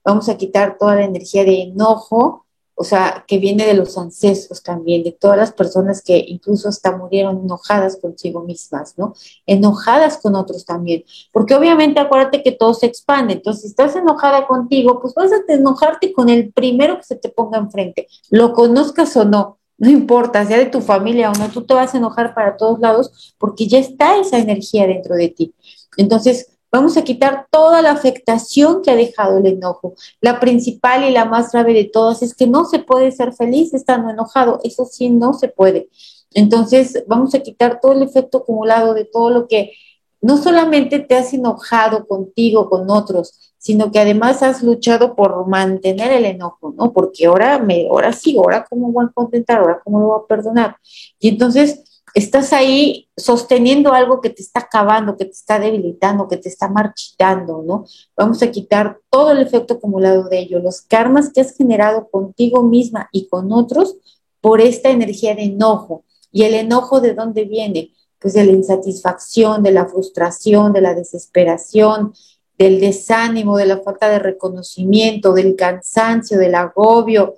vamos 0.07 0.29
a 0.29 0.37
quitar 0.37 0.79
toda 0.79 0.95
la 0.95 1.05
energía 1.05 1.45
de 1.45 1.63
enojo, 1.63 2.46
o 2.79 2.85
sea, 2.85 3.25
que 3.27 3.39
viene 3.39 3.67
de 3.67 3.75
los 3.75 3.97
ancestros 3.97 4.63
también, 4.63 5.03
de 5.03 5.13
todas 5.13 5.39
las 5.39 5.53
personas 5.53 6.03
que 6.03 6.23
incluso 6.29 6.69
hasta 6.69 6.95
murieron 6.95 7.41
enojadas 7.41 7.97
consigo 7.97 8.43
mismas, 8.43 8.95
¿no? 8.99 9.15
Enojadas 9.47 10.19
con 10.19 10.35
otros 10.35 10.67
también, 10.67 11.03
porque 11.33 11.55
obviamente 11.55 11.99
acuérdate 12.01 12.43
que 12.43 12.53
todo 12.53 12.75
se 12.75 12.87
expande, 12.87 13.33
entonces 13.35 13.63
si 13.63 13.69
estás 13.69 13.97
enojada 13.97 14.47
contigo, 14.47 15.01
pues 15.01 15.15
vas 15.15 15.33
a 15.33 15.41
enojarte 15.49 16.13
con 16.13 16.29
el 16.29 16.53
primero 16.53 16.99
que 16.99 17.05
se 17.05 17.17
te 17.17 17.31
ponga 17.31 17.59
enfrente, 17.59 18.09
lo 18.31 18.53
conozcas 18.53 19.17
o 19.17 19.25
no, 19.25 19.59
no 19.79 19.91
importa, 19.91 20.45
sea 20.45 20.59
de 20.59 20.67
tu 20.67 20.83
familia 20.83 21.31
o 21.31 21.35
no, 21.35 21.49
tú 21.49 21.65
te 21.65 21.73
vas 21.73 21.95
a 21.95 21.99
enojar 21.99 22.35
para 22.35 22.59
todos 22.59 22.79
lados 22.79 23.35
porque 23.39 23.67
ya 23.67 23.79
está 23.79 24.19
esa 24.19 24.39
energía 24.39 24.87
dentro 24.87 25.15
de 25.15 25.29
ti. 25.29 25.55
Entonces, 25.97 26.56
Vamos 26.71 26.97
a 26.97 27.05
quitar 27.05 27.47
toda 27.51 27.81
la 27.83 27.93
afectación 27.93 28.83
que 28.83 28.91
ha 28.91 28.97
dejado 28.97 29.39
el 29.39 29.47
enojo. 29.47 29.95
La 30.21 30.41
principal 30.41 31.05
y 31.05 31.11
la 31.11 31.25
más 31.25 31.53
grave 31.53 31.73
de 31.73 31.85
todas 31.85 32.23
es 32.23 32.35
que 32.35 32.47
no 32.47 32.65
se 32.65 32.81
puede 32.81 33.13
ser 33.13 33.33
feliz 33.33 33.73
estando 33.73 34.11
enojado. 34.11 34.61
Eso 34.65 34.85
sí, 34.85 35.11
no 35.11 35.33
se 35.33 35.49
puede. 35.49 35.89
Entonces, 36.35 37.05
vamos 37.07 37.35
a 37.35 37.41
quitar 37.41 37.81
todo 37.81 37.93
el 37.93 38.03
efecto 38.03 38.39
acumulado 38.39 38.95
de 38.95 39.05
todo 39.05 39.31
lo 39.31 39.49
que 39.49 39.73
no 40.21 40.37
solamente 40.37 40.99
te 40.99 41.15
has 41.15 41.33
enojado 41.33 42.07
contigo, 42.07 42.69
con 42.69 42.91
otros, 42.91 43.55
sino 43.59 43.91
que 43.91 43.99
además 43.99 44.43
has 44.43 44.63
luchado 44.63 45.15
por 45.15 45.47
mantener 45.47 46.13
el 46.13 46.25
enojo, 46.25 46.75
¿no? 46.77 46.93
Porque 46.93 47.27
ahora 47.27 47.59
me, 47.59 47.89
ahora 47.89 48.13
sí, 48.13 48.37
ahora 48.37 48.65
cómo 48.69 48.93
voy 48.93 49.07
a 49.07 49.13
contentar, 49.13 49.59
ahora 49.59 49.81
cómo 49.83 50.01
lo 50.01 50.07
voy 50.07 50.21
a 50.23 50.27
perdonar. 50.27 50.77
Y 51.19 51.29
entonces 51.29 51.96
estás 52.15 52.53
ahí 52.53 53.09
sosteniendo 53.17 53.93
algo 53.93 54.21
que 54.21 54.31
te 54.31 54.43
está 54.43 54.61
acabando, 54.61 55.17
que 55.17 55.27
te 55.27 55.33
está 55.33 55.59
debilitando, 55.59 56.29
que 56.29 56.37
te 56.37 56.49
está 56.49 56.69
marchitando, 56.69 57.63
¿no? 57.67 57.85
Vamos 58.17 58.43
a 58.43 58.51
quitar 58.51 58.99
todo 59.11 59.33
el 59.33 59.39
efecto 59.39 59.75
acumulado 59.75 60.29
de 60.29 60.39
ello, 60.39 60.59
los 60.61 60.83
karmas 60.83 61.33
que 61.33 61.41
has 61.41 61.57
generado 61.57 62.09
contigo 62.09 62.63
misma 62.63 63.09
y 63.13 63.29
con 63.29 63.53
otros 63.53 63.97
por 64.41 64.61
esta 64.61 64.91
energía 64.91 65.35
de 65.35 65.45
enojo. 65.45 66.05
¿Y 66.33 66.45
el 66.45 66.55
enojo 66.55 67.01
de 67.01 67.15
dónde 67.15 67.45
viene? 67.45 67.93
Pues 68.19 68.35
de 68.35 68.45
la 68.45 68.53
insatisfacción, 68.53 69.63
de 69.63 69.73
la 69.73 69.87
frustración, 69.87 70.73
de 70.73 70.81
la 70.81 70.95
desesperación, 70.95 72.13
del 72.59 72.81
desánimo, 72.81 73.57
de 73.57 73.67
la 73.67 73.83
falta 73.83 74.09
de 74.09 74.19
reconocimiento, 74.19 75.33
del 75.33 75.57
cansancio, 75.57 76.39
del 76.39 76.55
agobio, 76.55 77.37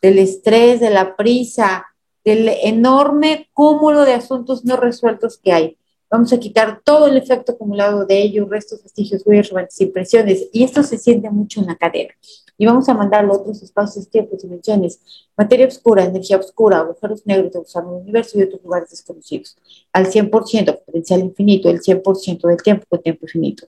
del 0.00 0.18
estrés, 0.18 0.80
de 0.80 0.90
la 0.90 1.16
prisa, 1.16 1.86
del 2.28 2.48
enorme 2.62 3.48
cúmulo 3.54 4.04
de 4.04 4.12
asuntos 4.12 4.64
no 4.64 4.76
resueltos 4.76 5.38
que 5.38 5.52
hay. 5.52 5.78
Vamos 6.10 6.32
a 6.32 6.38
quitar 6.38 6.80
todo 6.84 7.06
el 7.06 7.16
efecto 7.16 7.52
acumulado 7.52 8.06
de 8.06 8.22
ello, 8.22 8.46
restos, 8.46 8.82
vestigios, 8.82 9.22
huellas, 9.26 9.80
impresiones, 9.80 10.48
y 10.52 10.64
esto 10.64 10.82
se 10.82 10.96
siente 10.96 11.28
mucho 11.30 11.60
en 11.60 11.66
la 11.66 11.76
cadera. 11.76 12.14
Y 12.56 12.66
vamos 12.66 12.88
a 12.88 12.94
mandarlo 12.94 13.34
a 13.34 13.38
otros 13.38 13.62
espacios, 13.62 14.08
tiempos, 14.08 14.42
dimensiones, 14.42 15.00
materia 15.36 15.66
oscura, 15.66 16.04
energía 16.04 16.38
oscura, 16.38 16.78
agujeros 16.78 17.26
negros 17.26 17.52
de 17.52 17.58
usar 17.60 17.84
el 17.84 17.90
universo 17.90 18.38
y 18.38 18.42
otros 18.42 18.62
lugares 18.62 18.90
desconocidos. 18.90 19.56
Al 19.92 20.06
100%, 20.06 20.84
potencial 20.84 21.20
infinito, 21.20 21.68
el 21.68 21.80
100% 21.80 22.48
del 22.48 22.62
tiempo 22.62 22.86
con 22.88 23.02
tiempo 23.02 23.26
infinito. 23.26 23.66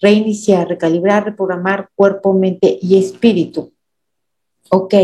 Reiniciar, 0.00 0.68
recalibrar, 0.68 1.24
reprogramar 1.24 1.90
cuerpo, 1.94 2.32
mente 2.34 2.78
y 2.82 2.98
espíritu. 2.98 3.72
Ok. 4.70 4.94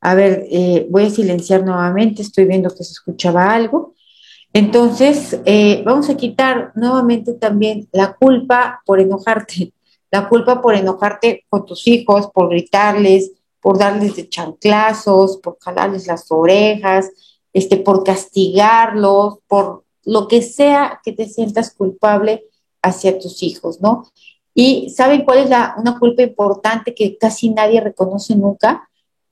A 0.00 0.14
ver, 0.14 0.46
eh, 0.50 0.86
voy 0.90 1.04
a 1.04 1.10
silenciar 1.10 1.64
nuevamente, 1.64 2.22
estoy 2.22 2.46
viendo 2.46 2.70
que 2.70 2.84
se 2.84 2.92
escuchaba 2.92 3.52
algo. 3.52 3.94
Entonces, 4.52 5.40
eh, 5.44 5.82
vamos 5.84 6.08
a 6.10 6.16
quitar 6.16 6.72
nuevamente 6.74 7.34
también 7.34 7.88
la 7.92 8.14
culpa 8.14 8.82
por 8.84 8.98
enojarte, 8.98 9.72
la 10.10 10.28
culpa 10.28 10.60
por 10.60 10.74
enojarte 10.74 11.44
con 11.48 11.66
tus 11.66 11.86
hijos, 11.86 12.30
por 12.32 12.48
gritarles, 12.48 13.32
por 13.60 13.78
darles 13.78 14.16
de 14.16 14.28
chanclazos, 14.28 15.36
por 15.36 15.58
jalarles 15.60 16.06
las 16.06 16.26
orejas, 16.32 17.10
este, 17.52 17.76
por 17.76 18.02
castigarlos, 18.02 19.38
por 19.46 19.84
lo 20.04 20.26
que 20.28 20.42
sea 20.42 21.00
que 21.04 21.12
te 21.12 21.28
sientas 21.28 21.72
culpable 21.74 22.44
hacia 22.82 23.18
tus 23.18 23.42
hijos, 23.42 23.80
¿no? 23.80 24.08
Y 24.54 24.90
¿saben 24.90 25.24
cuál 25.24 25.38
es 25.38 25.50
la, 25.50 25.74
una 25.78 25.98
culpa 25.98 26.22
importante 26.22 26.94
que 26.94 27.16
casi 27.18 27.50
nadie 27.50 27.80
reconoce 27.80 28.34
nunca? 28.34 28.89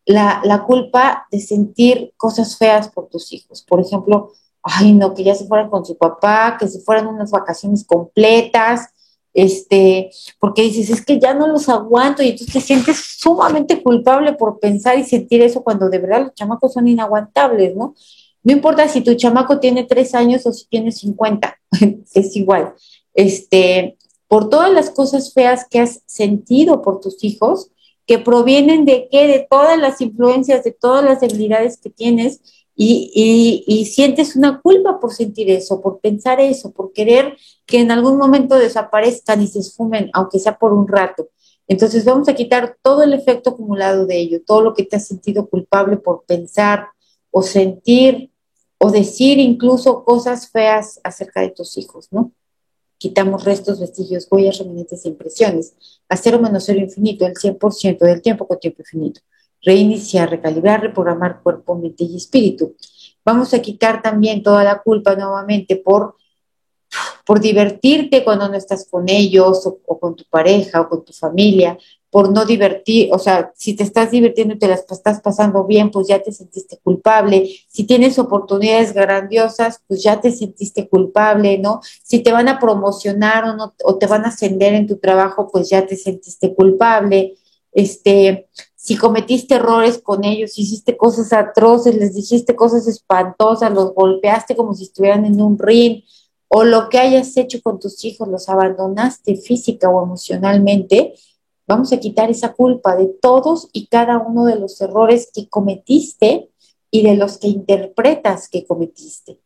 La, 0.08 0.64
culpa 0.66 1.26
de 1.30 1.38
sentir 1.38 2.14
cosas 2.16 2.56
feas 2.56 2.88
por 2.88 3.08
tus 3.08 3.32
hijos. 3.32 3.62
Por 3.62 3.80
ejemplo, 3.80 4.32
ay, 4.62 4.92
no, 4.92 5.12
que 5.12 5.22
ya 5.22 5.34
se 5.34 5.46
fueran 5.46 5.68
con 5.68 5.84
su 5.84 5.96
papá, 5.98 6.56
que 6.58 6.66
se 6.66 6.80
fueran 6.80 7.06
unas 7.06 7.30
vacaciones 7.30 7.84
completas, 7.86 8.88
este, 9.34 10.10
porque 10.40 10.62
dices, 10.62 10.88
es 10.88 11.04
que 11.04 11.20
ya 11.20 11.34
no 11.34 11.46
los 11.46 11.68
aguanto 11.68 12.22
y 12.22 12.30
entonces 12.30 12.54
te 12.54 12.60
sientes 12.60 12.96
sumamente 13.18 13.82
culpable 13.82 14.32
por 14.32 14.58
pensar 14.58 14.98
y 14.98 15.04
sentir 15.04 15.42
eso 15.42 15.62
cuando 15.62 15.90
de 15.90 15.98
verdad 15.98 16.22
los 16.22 16.34
chamacos 16.34 16.72
son 16.72 16.88
inaguantables, 16.88 17.76
¿no? 17.76 17.94
No 18.42 18.52
importa 18.52 18.88
si 18.88 19.02
tu 19.02 19.14
chamaco 19.14 19.60
tiene 19.60 19.84
tres 19.84 20.14
años 20.14 20.46
o 20.46 20.52
si 20.52 20.66
tiene 20.68 20.90
50, 20.90 21.54
es 22.14 22.34
igual. 22.34 22.72
Este, 23.12 23.98
por 24.26 24.48
todas 24.48 24.72
las 24.72 24.88
cosas 24.88 25.34
feas 25.34 25.66
que 25.68 25.80
has 25.80 26.00
sentido 26.06 26.80
por 26.80 27.00
tus 27.00 27.22
hijos, 27.22 27.70
que 28.08 28.18
provienen 28.18 28.86
de 28.86 29.06
qué? 29.12 29.26
De 29.26 29.46
todas 29.48 29.78
las 29.78 30.00
influencias, 30.00 30.64
de 30.64 30.72
todas 30.72 31.04
las 31.04 31.20
debilidades 31.20 31.76
que 31.76 31.90
tienes 31.90 32.40
y, 32.74 33.62
y, 33.66 33.84
sientes 33.84 34.34
una 34.34 34.60
culpa 34.62 34.98
por 34.98 35.12
sentir 35.12 35.50
eso, 35.50 35.82
por 35.82 36.00
pensar 36.00 36.40
eso, 36.40 36.72
por 36.72 36.92
querer 36.92 37.36
que 37.66 37.80
en 37.80 37.90
algún 37.90 38.16
momento 38.16 38.56
desaparezcan 38.56 39.42
y 39.42 39.48
se 39.48 39.58
esfumen, 39.58 40.10
aunque 40.14 40.38
sea 40.38 40.56
por 40.58 40.72
un 40.72 40.88
rato. 40.88 41.28
Entonces 41.66 42.04
vamos 42.04 42.28
a 42.28 42.34
quitar 42.34 42.78
todo 42.82 43.02
el 43.02 43.12
efecto 43.12 43.50
acumulado 43.50 44.06
de 44.06 44.16
ello, 44.18 44.40
todo 44.46 44.62
lo 44.62 44.74
que 44.74 44.84
te 44.84 44.96
has 44.96 45.06
sentido 45.06 45.48
culpable 45.48 45.98
por 45.98 46.24
pensar 46.24 46.86
o 47.30 47.42
sentir 47.42 48.30
o 48.78 48.90
decir 48.90 49.38
incluso 49.38 50.04
cosas 50.04 50.48
feas 50.48 50.98
acerca 51.04 51.40
de 51.42 51.50
tus 51.50 51.76
hijos, 51.76 52.08
¿no? 52.10 52.32
Quitamos 52.98 53.44
restos, 53.44 53.80
vestigios, 53.80 54.26
huellas, 54.30 54.58
remanentes 54.58 55.04
e 55.04 55.08
impresiones. 55.08 55.74
A 56.08 56.16
cero 56.16 56.38
menos 56.40 56.64
cero 56.64 56.80
infinito, 56.80 57.24
el 57.26 57.34
100% 57.34 57.98
del 58.04 58.20
tiempo 58.20 58.46
con 58.46 58.58
tiempo 58.58 58.82
infinito 58.82 59.20
reiniciar, 59.62 60.30
recalibrar, 60.30 60.80
reprogramar 60.82 61.42
cuerpo, 61.42 61.76
mente 61.76 62.04
y 62.04 62.16
espíritu. 62.16 62.74
Vamos 63.24 63.52
a 63.54 63.60
quitar 63.60 64.02
también 64.02 64.42
toda 64.42 64.64
la 64.64 64.80
culpa 64.80 65.14
nuevamente 65.14 65.76
por, 65.76 66.16
por 67.24 67.40
divertirte 67.40 68.24
cuando 68.24 68.48
no 68.48 68.56
estás 68.56 68.86
con 68.88 69.08
ellos 69.08 69.66
o, 69.66 69.98
con 69.98 70.16
tu 70.16 70.24
pareja 70.24 70.80
o 70.80 70.88
con 70.88 71.04
tu 71.04 71.12
familia, 71.12 71.76
por 72.10 72.32
no 72.32 72.46
divertir, 72.46 73.10
o 73.12 73.18
sea, 73.18 73.52
si 73.54 73.76
te 73.76 73.82
estás 73.82 74.10
divirtiendo 74.10 74.54
y 74.54 74.58
te 74.58 74.68
las 74.68 74.84
estás 74.90 75.20
pasando 75.20 75.64
bien, 75.64 75.90
pues 75.90 76.08
ya 76.08 76.22
te 76.22 76.32
sentiste 76.32 76.78
culpable. 76.82 77.50
Si 77.68 77.84
tienes 77.84 78.18
oportunidades 78.18 78.94
grandiosas, 78.94 79.82
pues 79.86 80.02
ya 80.02 80.18
te 80.20 80.30
sentiste 80.30 80.88
culpable, 80.88 81.58
¿no? 81.58 81.80
Si 82.02 82.20
te 82.20 82.32
van 82.32 82.48
a 82.48 82.58
promocionar 82.58 83.44
o, 83.44 83.56
no, 83.56 83.74
o 83.84 83.96
te 83.98 84.06
van 84.06 84.24
a 84.24 84.28
ascender 84.28 84.72
en 84.74 84.86
tu 84.86 84.96
trabajo, 84.96 85.50
pues 85.52 85.68
ya 85.68 85.86
te 85.86 85.96
sentiste 85.96 86.54
culpable. 86.54 87.34
Este, 87.72 88.48
si 88.74 88.96
cometiste 88.96 89.56
errores 89.56 89.98
con 90.02 90.24
ellos, 90.24 90.58
hiciste 90.58 90.96
cosas 90.96 91.34
atroces, 91.34 91.94
les 91.94 92.14
dijiste 92.14 92.56
cosas 92.56 92.86
espantosas, 92.86 93.70
los 93.70 93.92
golpeaste 93.92 94.56
como 94.56 94.72
si 94.72 94.84
estuvieran 94.84 95.26
en 95.26 95.42
un 95.42 95.58
ring, 95.58 96.04
o 96.48 96.64
lo 96.64 96.88
que 96.88 96.98
hayas 96.98 97.36
hecho 97.36 97.60
con 97.62 97.78
tus 97.78 98.02
hijos, 98.06 98.26
los 98.28 98.48
abandonaste 98.48 99.36
física 99.36 99.90
o 99.90 100.02
emocionalmente, 100.02 101.12
vamos 101.68 101.92
a 101.92 102.00
quitar 102.00 102.30
esa 102.30 102.54
culpa 102.54 102.96
de 102.96 103.06
todos 103.06 103.68
y 103.72 103.86
cada 103.86 104.18
uno 104.18 104.46
de 104.46 104.58
los 104.58 104.80
errores 104.80 105.30
que 105.32 105.48
cometiste 105.48 106.50
y 106.90 107.02
de 107.02 107.14
los 107.14 107.36
que 107.36 107.48
interpretas 107.48 108.48
que 108.48 108.66
cometiste. 108.66 109.38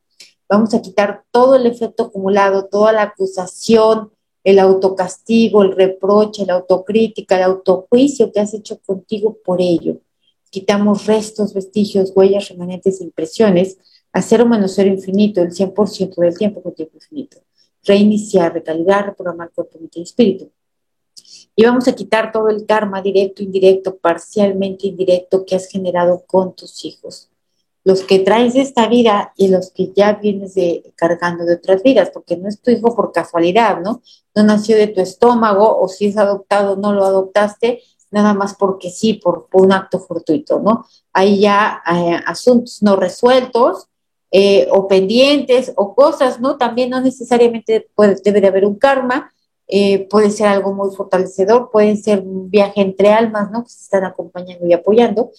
Vamos 0.49 0.73
a 0.73 0.81
quitar 0.81 1.25
todo 1.33 1.57
el 1.57 1.67
efecto 1.67 2.05
acumulado, 2.05 2.67
toda 2.67 2.93
la 2.93 3.03
acusación, 3.03 4.13
el 4.45 4.61
autocastigo, 4.61 5.63
el 5.63 5.73
reproche, 5.73 6.47
la 6.47 6.55
autocrítica, 6.55 7.37
el 7.37 7.43
autojuicio 7.43 8.33
que 8.33 8.41
has 8.41 8.55
hecho 8.55 8.79
contigo 8.87 9.39
por 9.45 9.61
ello. 9.61 9.99
Quitamos 10.51 11.07
restos, 11.07 11.55
vestigios, 11.55 12.13
huellas, 12.15 12.49
remanentes, 12.49 13.01
impresiones, 13.01 13.79
a 14.13 14.23
cero 14.23 14.47
menos 14.47 14.75
cero 14.77 14.91
infinito, 14.91 15.41
el 15.41 15.53
100% 15.53 16.15
del 16.17 16.37
tiempo 16.37 16.63
con 16.63 16.75
tiempo 16.75 16.97
infinito. 16.97 17.39
Reiniciar, 17.85 18.53
recalibrar, 18.53 19.07
reprogramar 19.07 19.51
cuerpo, 19.51 19.79
mente 19.81 20.01
y 20.01 20.03
espíritu. 20.03 20.51
Y 21.55 21.65
vamos 21.65 21.87
a 21.89 21.95
quitar 21.95 22.33
todo 22.33 22.49
el 22.49 22.65
karma 22.67 23.03
directo, 23.03 23.43
indirecto, 23.43 23.97
parcialmente 23.97 24.87
indirecto 24.87 25.45
que 25.45 25.57
has 25.57 25.69
generado 25.69 26.25
con 26.27 26.55
tus 26.55 26.85
hijos 26.85 27.29
los 27.85 28.03
que 28.03 28.21
traes 28.21 28.55
de 28.55 28.61
esta 28.61 28.87
vida 28.87 29.33
y 29.37 29.49
los 29.49 29.73
que 29.73 29.93
ya 29.95 30.15
vienes 30.15 30.55
de, 30.55 30.93
cargando 30.97 31.45
de 31.45 31.55
otras 31.55 31.83
vidas, 31.83 32.11
porque 32.13 32.37
no 32.37 32.49
es 32.49 32.61
tu 32.61 32.71
hijo 32.71 32.95
por 32.95 33.13
casualidad, 33.13 33.81
¿no? 33.81 34.03
No 34.35 34.45
nació 34.45 34.77
de 34.77 34.87
tu 34.87 35.01
estómago 35.01 35.81
o 35.81 35.89
si 35.89 36.07
es 36.07 36.17
adoptado 36.17 36.77
no 36.77 36.93
lo 36.93 37.05
adoptaste, 37.05 37.83
nada 38.11 38.35
más 38.35 38.55
porque 38.55 38.91
sí, 38.91 39.15
por, 39.15 39.49
un 39.53 39.73
acto 39.73 39.99
fortuito, 39.99 40.61
¿no? 40.61 40.87
Hay 41.13 41.41
ya 41.41 41.83
eh, 41.93 42.21
asuntos 42.25 42.83
no 42.83 42.97
resueltos 42.97 43.89
eh, 44.31 44.69
o 44.71 44.87
pendientes 44.87 45.73
o 45.77 45.95
cosas, 45.95 46.41
¿no? 46.41 46.57
También 46.57 46.91
no 46.91 47.01
necesariamente 47.01 47.89
puede, 47.95 48.17
debe 48.23 48.41
de 48.41 48.49
haber 48.49 48.65
un 48.65 48.77
karma, 48.77 49.33
eh, 49.69 50.07
puede 50.09 50.31
ser 50.31 50.49
algo 50.49 50.73
muy 50.73 50.95
fortalecedor, 50.95 51.71
puede 51.71 51.97
ser 51.97 52.21
un 52.21 52.51
viaje 52.51 52.81
entre 52.81 53.11
almas, 53.11 53.51
¿no? 53.51 53.65
Que 53.65 53.71
se 53.71 53.83
están 53.83 54.05
acompañando 54.05 54.67
y 54.67 54.73
apoyando, 54.73 55.31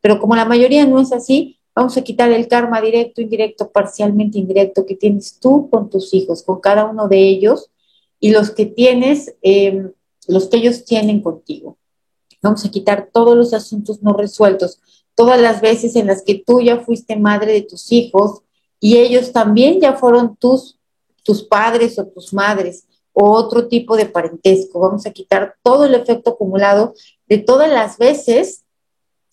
pero 0.00 0.18
como 0.20 0.36
la 0.36 0.44
mayoría 0.44 0.86
no 0.86 1.00
es 1.00 1.12
así, 1.12 1.58
Vamos 1.78 1.96
a 1.96 2.02
quitar 2.02 2.32
el 2.32 2.48
karma 2.48 2.80
directo, 2.80 3.20
indirecto, 3.20 3.70
parcialmente 3.70 4.36
indirecto 4.36 4.84
que 4.84 4.96
tienes 4.96 5.38
tú 5.38 5.70
con 5.70 5.88
tus 5.88 6.12
hijos, 6.12 6.42
con 6.42 6.58
cada 6.58 6.84
uno 6.86 7.06
de 7.06 7.28
ellos 7.28 7.70
y 8.18 8.32
los 8.32 8.50
que 8.50 8.66
tienes, 8.66 9.36
em, 9.42 9.92
los 10.26 10.48
que 10.48 10.56
ellos 10.56 10.84
tienen 10.84 11.22
contigo. 11.22 11.78
Vamos 12.42 12.64
a 12.64 12.70
quitar 12.72 13.10
todos 13.12 13.36
los 13.36 13.54
asuntos 13.54 14.02
no 14.02 14.12
resueltos, 14.12 14.80
todas 15.14 15.40
las 15.40 15.60
veces 15.60 15.94
en 15.94 16.08
las 16.08 16.22
que 16.22 16.42
tú 16.44 16.60
ya 16.60 16.80
fuiste 16.80 17.14
madre 17.14 17.52
de 17.52 17.62
tus 17.62 17.92
hijos 17.92 18.40
y 18.80 18.96
ellos 18.96 19.30
también 19.30 19.80
ya 19.80 19.92
fueron 19.92 20.34
tus, 20.34 20.80
tus 21.22 21.44
padres 21.44 21.96
o 22.00 22.06
tus 22.08 22.34
madres 22.34 22.87
otro 23.20 23.68
tipo 23.68 23.96
de 23.96 24.06
parentesco. 24.06 24.80
Vamos 24.80 25.06
a 25.06 25.12
quitar 25.12 25.56
todo 25.62 25.86
el 25.86 25.94
efecto 25.94 26.30
acumulado 26.30 26.94
de 27.26 27.38
todas 27.38 27.68
las 27.70 27.98
veces 27.98 28.64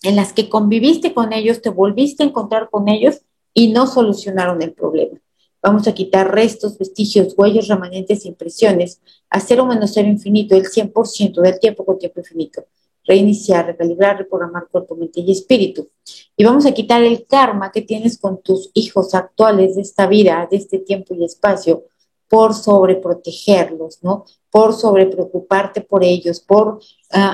en 0.01 0.15
las 0.15 0.33
que 0.33 0.49
conviviste 0.49 1.13
con 1.13 1.33
ellos, 1.33 1.61
te 1.61 1.69
volviste 1.69 2.23
a 2.23 2.27
encontrar 2.27 2.69
con 2.69 2.87
ellos 2.89 3.21
y 3.53 3.71
no 3.71 3.87
solucionaron 3.87 4.61
el 4.61 4.73
problema. 4.73 5.19
Vamos 5.61 5.87
a 5.87 5.93
quitar 5.93 6.31
restos, 6.31 6.77
vestigios, 6.77 7.33
huellas, 7.35 7.67
remanentes, 7.67 8.25
impresiones, 8.25 9.01
a 9.29 9.39
cero 9.39 9.65
menos 9.65 9.91
cero 9.93 10.07
infinito, 10.07 10.55
el 10.55 10.65
100% 10.65 11.41
del 11.41 11.59
tiempo 11.59 11.83
con 11.83 11.97
tiempo 11.97 12.19
infinito. 12.19 12.65
Reiniciar, 13.03 13.65
recalibrar, 13.65 14.17
reprogramar 14.17 14.67
cuerpo, 14.67 14.95
mente 14.95 15.21
y 15.21 15.31
espíritu. 15.31 15.89
Y 16.35 16.43
vamos 16.43 16.65
a 16.65 16.71
quitar 16.71 17.03
el 17.03 17.25
karma 17.25 17.71
que 17.71 17.81
tienes 17.81 18.17
con 18.19 18.41
tus 18.41 18.69
hijos 18.73 19.15
actuales 19.15 19.75
de 19.75 19.81
esta 19.81 20.05
vida, 20.05 20.47
de 20.49 20.57
este 20.57 20.79
tiempo 20.79 21.15
y 21.15 21.23
espacio, 21.23 21.85
por 22.29 22.53
sobreprotegerlos, 22.53 23.99
¿no? 24.01 24.25
Por 24.49 24.73
sobrepreocuparte 24.73 25.81
por 25.81 26.03
ellos, 26.03 26.39
por 26.39 26.67
uh, 26.67 26.79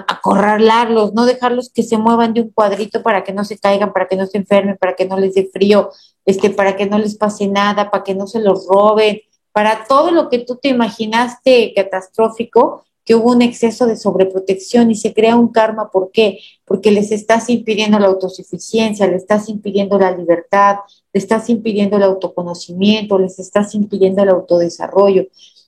acorralarlos, 0.08 1.14
no 1.14 1.26
dejarlos 1.26 1.70
que 1.70 1.84
se 1.84 1.98
muevan 1.98 2.34
de 2.34 2.42
un 2.42 2.50
cuadrito 2.50 3.04
para 3.04 3.24
que 3.24 3.34
no 3.34 3.46
se 3.46 3.58
caigan, 3.58 3.94
para 3.94 4.08
que 4.08 4.16
no 4.16 4.26
se 4.26 4.38
enfermen, 4.38 4.78
para 4.78 4.96
que 4.96 5.06
no 5.06 5.18
les 5.18 5.36
dé 5.36 5.50
frío, 5.52 5.92
este, 6.26 6.50
para 6.50 6.76
que 6.76 6.86
no 6.86 6.98
les 6.98 7.16
pase 7.16 7.48
nada, 7.48 7.90
para 7.90 8.04
que 8.04 8.16
no 8.16 8.28
se 8.28 8.40
los 8.40 8.68
roben, 8.68 9.22
para 9.52 9.86
todo 9.86 10.12
lo 10.12 10.30
que 10.30 10.40
tú 10.40 10.56
te 10.56 10.70
imaginaste 10.70 11.74
catastrófico, 11.76 12.86
que 13.04 13.16
hubo 13.16 13.32
un 13.32 13.42
exceso 13.42 13.88
de 13.88 13.96
sobreprotección 13.96 14.92
y 14.92 14.96
se 14.96 15.14
crea 15.14 15.36
un 15.36 15.50
karma. 15.50 15.90
¿Por 15.92 16.12
qué? 16.12 16.40
Porque 16.66 16.92
les 16.92 17.12
estás 17.12 17.50
impidiendo 17.50 18.00
la 18.00 18.08
autosuficiencia, 18.08 19.08
les 19.08 19.24
estás 19.24 19.50
impidiendo 19.50 19.98
la 19.98 20.16
libertad, 20.16 20.78
les 21.14 21.24
estás 21.24 21.50
impidiendo 21.50 21.98
el 21.98 22.04
autoconocimiento, 22.04 23.18
les 23.18 23.40
estás 23.40 23.74
impidiendo 23.76 24.22
el 24.24 24.30
autodesarrollo, 24.30 25.28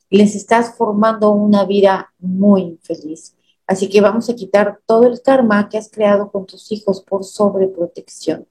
les 0.10 0.36
estás 0.36 0.76
formando 0.78 1.32
una 1.32 1.66
vida 1.66 2.14
muy 2.20 2.62
infeliz. 2.62 3.36
Así 3.66 3.90
que 3.90 4.02
vamos 4.02 4.30
a 4.30 4.36
quitar 4.36 4.80
todo 4.86 5.06
el 5.06 5.22
karma 5.22 5.70
que 5.70 5.78
has 5.78 5.90
creado 5.90 6.32
con 6.32 6.46
tus 6.46 6.72
hijos 6.72 7.02
por 7.02 7.24
sobreprotección. 7.24 8.46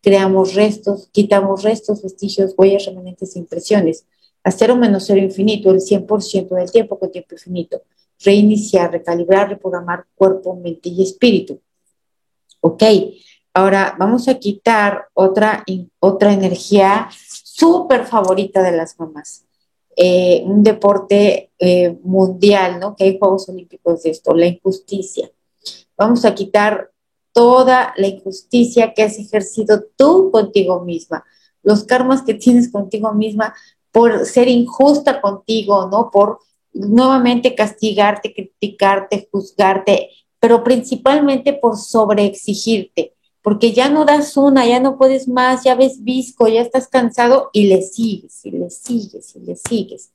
Creamos 0.00 0.54
restos, 0.54 1.08
quitamos 1.12 1.62
restos, 1.62 2.02
vestigios, 2.02 2.54
huellas, 2.58 2.86
remanentes 2.86 3.36
e 3.36 3.38
impresiones. 3.38 4.06
A 4.42 4.50
cero 4.50 4.76
menos 4.76 5.04
cero 5.06 5.20
infinito, 5.20 5.70
el 5.70 5.80
100% 5.80 6.48
del 6.56 6.70
tiempo 6.70 6.98
con 6.98 7.10
tiempo 7.10 7.34
infinito 7.34 7.82
reiniciar, 8.20 8.92
recalibrar, 8.92 9.48
reprogramar 9.48 10.06
cuerpo, 10.14 10.56
mente 10.56 10.88
y 10.88 11.02
espíritu. 11.02 11.60
Ok, 12.60 12.82
ahora 13.52 13.94
vamos 13.98 14.28
a 14.28 14.38
quitar 14.38 15.08
otra, 15.14 15.64
otra 16.00 16.32
energía 16.32 17.08
súper 17.12 18.06
favorita 18.06 18.62
de 18.62 18.72
las 18.72 18.98
mamás. 18.98 19.44
Eh, 19.96 20.42
un 20.44 20.62
deporte 20.62 21.52
eh, 21.58 21.96
mundial, 22.02 22.80
¿no? 22.80 22.96
Que 22.96 23.04
hay 23.04 23.18
Juegos 23.18 23.48
Olímpicos 23.48 24.02
de 24.02 24.10
esto, 24.10 24.34
la 24.34 24.46
injusticia. 24.46 25.30
Vamos 25.96 26.24
a 26.24 26.34
quitar 26.34 26.90
toda 27.32 27.94
la 27.96 28.06
injusticia 28.08 28.92
que 28.94 29.02
has 29.02 29.18
ejercido 29.18 29.84
tú 29.96 30.30
contigo 30.32 30.84
misma, 30.84 31.24
los 31.62 31.84
karmas 31.84 32.22
que 32.22 32.34
tienes 32.34 32.70
contigo 32.70 33.12
misma 33.12 33.54
por 33.92 34.24
ser 34.26 34.48
injusta 34.48 35.20
contigo, 35.20 35.88
¿no? 35.90 36.10
Por 36.10 36.38
nuevamente 36.74 37.54
castigarte, 37.54 38.34
criticarte, 38.34 39.28
juzgarte, 39.30 40.10
pero 40.40 40.62
principalmente 40.62 41.54
por 41.54 41.78
sobreexigirte, 41.78 43.14
porque 43.40 43.72
ya 43.72 43.88
no 43.88 44.04
das 44.04 44.36
una, 44.36 44.66
ya 44.66 44.80
no 44.80 44.98
puedes 44.98 45.28
más, 45.28 45.64
ya 45.64 45.74
ves 45.74 46.02
visco, 46.02 46.48
ya 46.48 46.60
estás 46.60 46.88
cansado 46.88 47.50
y 47.52 47.66
le 47.66 47.82
sigues, 47.82 48.44
y 48.44 48.50
le 48.50 48.70
sigues, 48.70 49.36
y 49.36 49.40
le 49.40 49.56
sigues. 49.56 50.12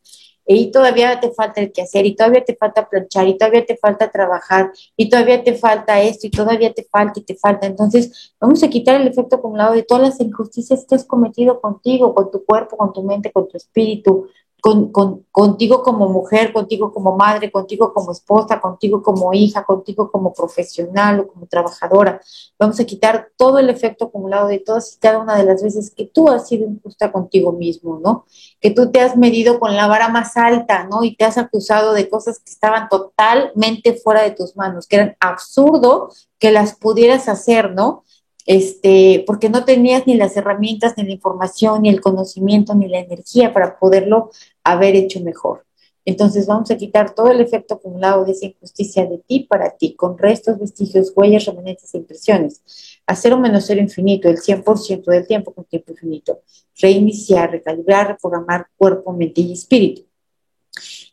Y 0.51 0.71
todavía 0.71 1.19
te 1.19 1.31
falta 1.31 1.61
el 1.61 1.71
que 1.71 1.83
hacer, 1.83 2.07
y 2.07 2.15
todavía 2.15 2.43
te 2.43 2.55
falta 2.55 2.89
planchar, 2.89 3.27
y 3.27 3.37
todavía 3.37 3.65
te 3.65 3.77
falta 3.77 4.09
trabajar, 4.11 4.71
y 4.97 5.07
todavía 5.07 5.43
te 5.43 5.53
falta 5.53 6.01
esto, 6.01 6.25
y 6.25 6.31
todavía 6.31 6.73
te 6.73 6.83
falta 6.83 7.19
y 7.19 7.23
te 7.23 7.35
falta. 7.35 7.67
Entonces, 7.67 8.33
vamos 8.39 8.63
a 8.63 8.67
quitar 8.67 8.99
el 8.99 9.07
efecto 9.07 9.35
acumulado 9.35 9.75
de 9.75 9.83
todas 9.83 10.09
las 10.09 10.19
injusticias 10.19 10.85
que 10.89 10.95
has 10.95 11.05
cometido 11.05 11.61
contigo, 11.61 12.15
con 12.15 12.31
tu 12.31 12.43
cuerpo, 12.43 12.77
con 12.77 12.93
tu 12.93 13.03
mente, 13.03 13.31
con 13.31 13.47
tu 13.47 13.57
espíritu, 13.57 14.27
con, 14.61 14.91
contigo 15.31 15.83
como 15.83 16.09
mujer, 16.09 16.51
contigo 16.53 16.91
como 16.91 17.15
madre, 17.15 17.51
contigo 17.51 17.93
como 17.93 18.11
esposa, 18.11 18.59
contigo 18.59 19.01
como 19.01 19.33
hija, 19.33 19.63
contigo 19.63 20.11
como 20.11 20.33
profesional 20.33 21.21
o 21.21 21.27
como 21.27 21.47
trabajadora. 21.47 22.21
Vamos 22.57 22.79
a 22.79 22.85
quitar 22.85 23.29
todo 23.37 23.59
el 23.59 23.69
efecto 23.69 24.05
acumulado 24.05 24.47
de 24.47 24.59
todas 24.59 24.95
y 24.95 24.99
cada 24.99 25.19
una 25.19 25.37
de 25.37 25.43
las 25.43 25.63
veces 25.63 25.91
que 25.95 26.05
tú 26.05 26.29
has 26.29 26.47
sido 26.47 26.67
injusta 26.67 27.11
contigo 27.11 27.51
mismo, 27.51 27.99
¿no? 28.03 28.25
Que 28.59 28.71
tú 28.71 28.91
te 28.91 29.01
has 29.01 29.15
medido 29.15 29.59
con 29.59 29.75
la 29.75 29.87
vara 29.87 30.09
más 30.09 30.35
alta, 30.37 30.83
¿no? 30.83 31.03
Y 31.03 31.15
te 31.15 31.25
has 31.25 31.37
acusado 31.37 31.93
de 31.93 32.09
cosas 32.09 32.39
que 32.39 32.51
estaban 32.51 32.89
totalmente 32.89 33.93
fuera 33.93 34.23
de 34.23 34.31
tus 34.31 34.55
manos, 34.55 34.87
que 34.87 34.97
eran 34.97 35.15
absurdo 35.19 36.09
que 36.37 36.51
las 36.51 36.75
pudieras 36.75 37.27
hacer, 37.29 37.73
¿no? 37.73 38.03
Este, 38.49 39.23
porque 39.27 39.47
no 39.47 39.63
tenías 39.63 40.07
ni 40.07 40.15
las 40.15 40.35
herramientas, 40.35 40.95
ni 40.97 41.03
la 41.03 41.11
información, 41.11 41.83
ni 41.83 41.89
el 41.89 42.01
conocimiento, 42.01 42.73
ni 42.73 42.87
la 42.87 42.97
energía 42.97 43.53
para 43.53 43.77
poderlo 43.77 44.31
haber 44.63 44.95
hecho 44.95 45.19
mejor. 45.19 45.67
Entonces 46.03 46.47
vamos 46.47 46.71
a 46.71 46.77
quitar 46.77 47.13
todo 47.13 47.29
el 47.29 47.41
efecto 47.41 47.75
acumulado 47.75 48.25
de 48.25 48.31
esa 48.31 48.47
injusticia 48.47 49.05
de 49.05 49.19
ti 49.19 49.41
para 49.47 49.77
ti, 49.77 49.93
con 49.93 50.17
restos, 50.17 50.57
vestigios, 50.57 51.13
huellas, 51.15 51.45
remanentes 51.45 51.93
e 51.93 51.99
impresiones. 51.99 52.63
Hacer 53.05 53.35
un 53.35 53.41
menos 53.41 53.65
cero 53.67 53.81
infinito, 53.81 54.27
el 54.27 54.37
100% 54.37 55.03
del 55.11 55.27
tiempo 55.27 55.53
con 55.53 55.65
tiempo 55.65 55.91
infinito. 55.91 56.41
Reiniciar, 56.81 57.51
recalibrar, 57.51 58.07
reprogramar 58.07 58.65
cuerpo, 58.75 59.13
mente 59.13 59.41
y 59.41 59.53
espíritu. 59.53 60.07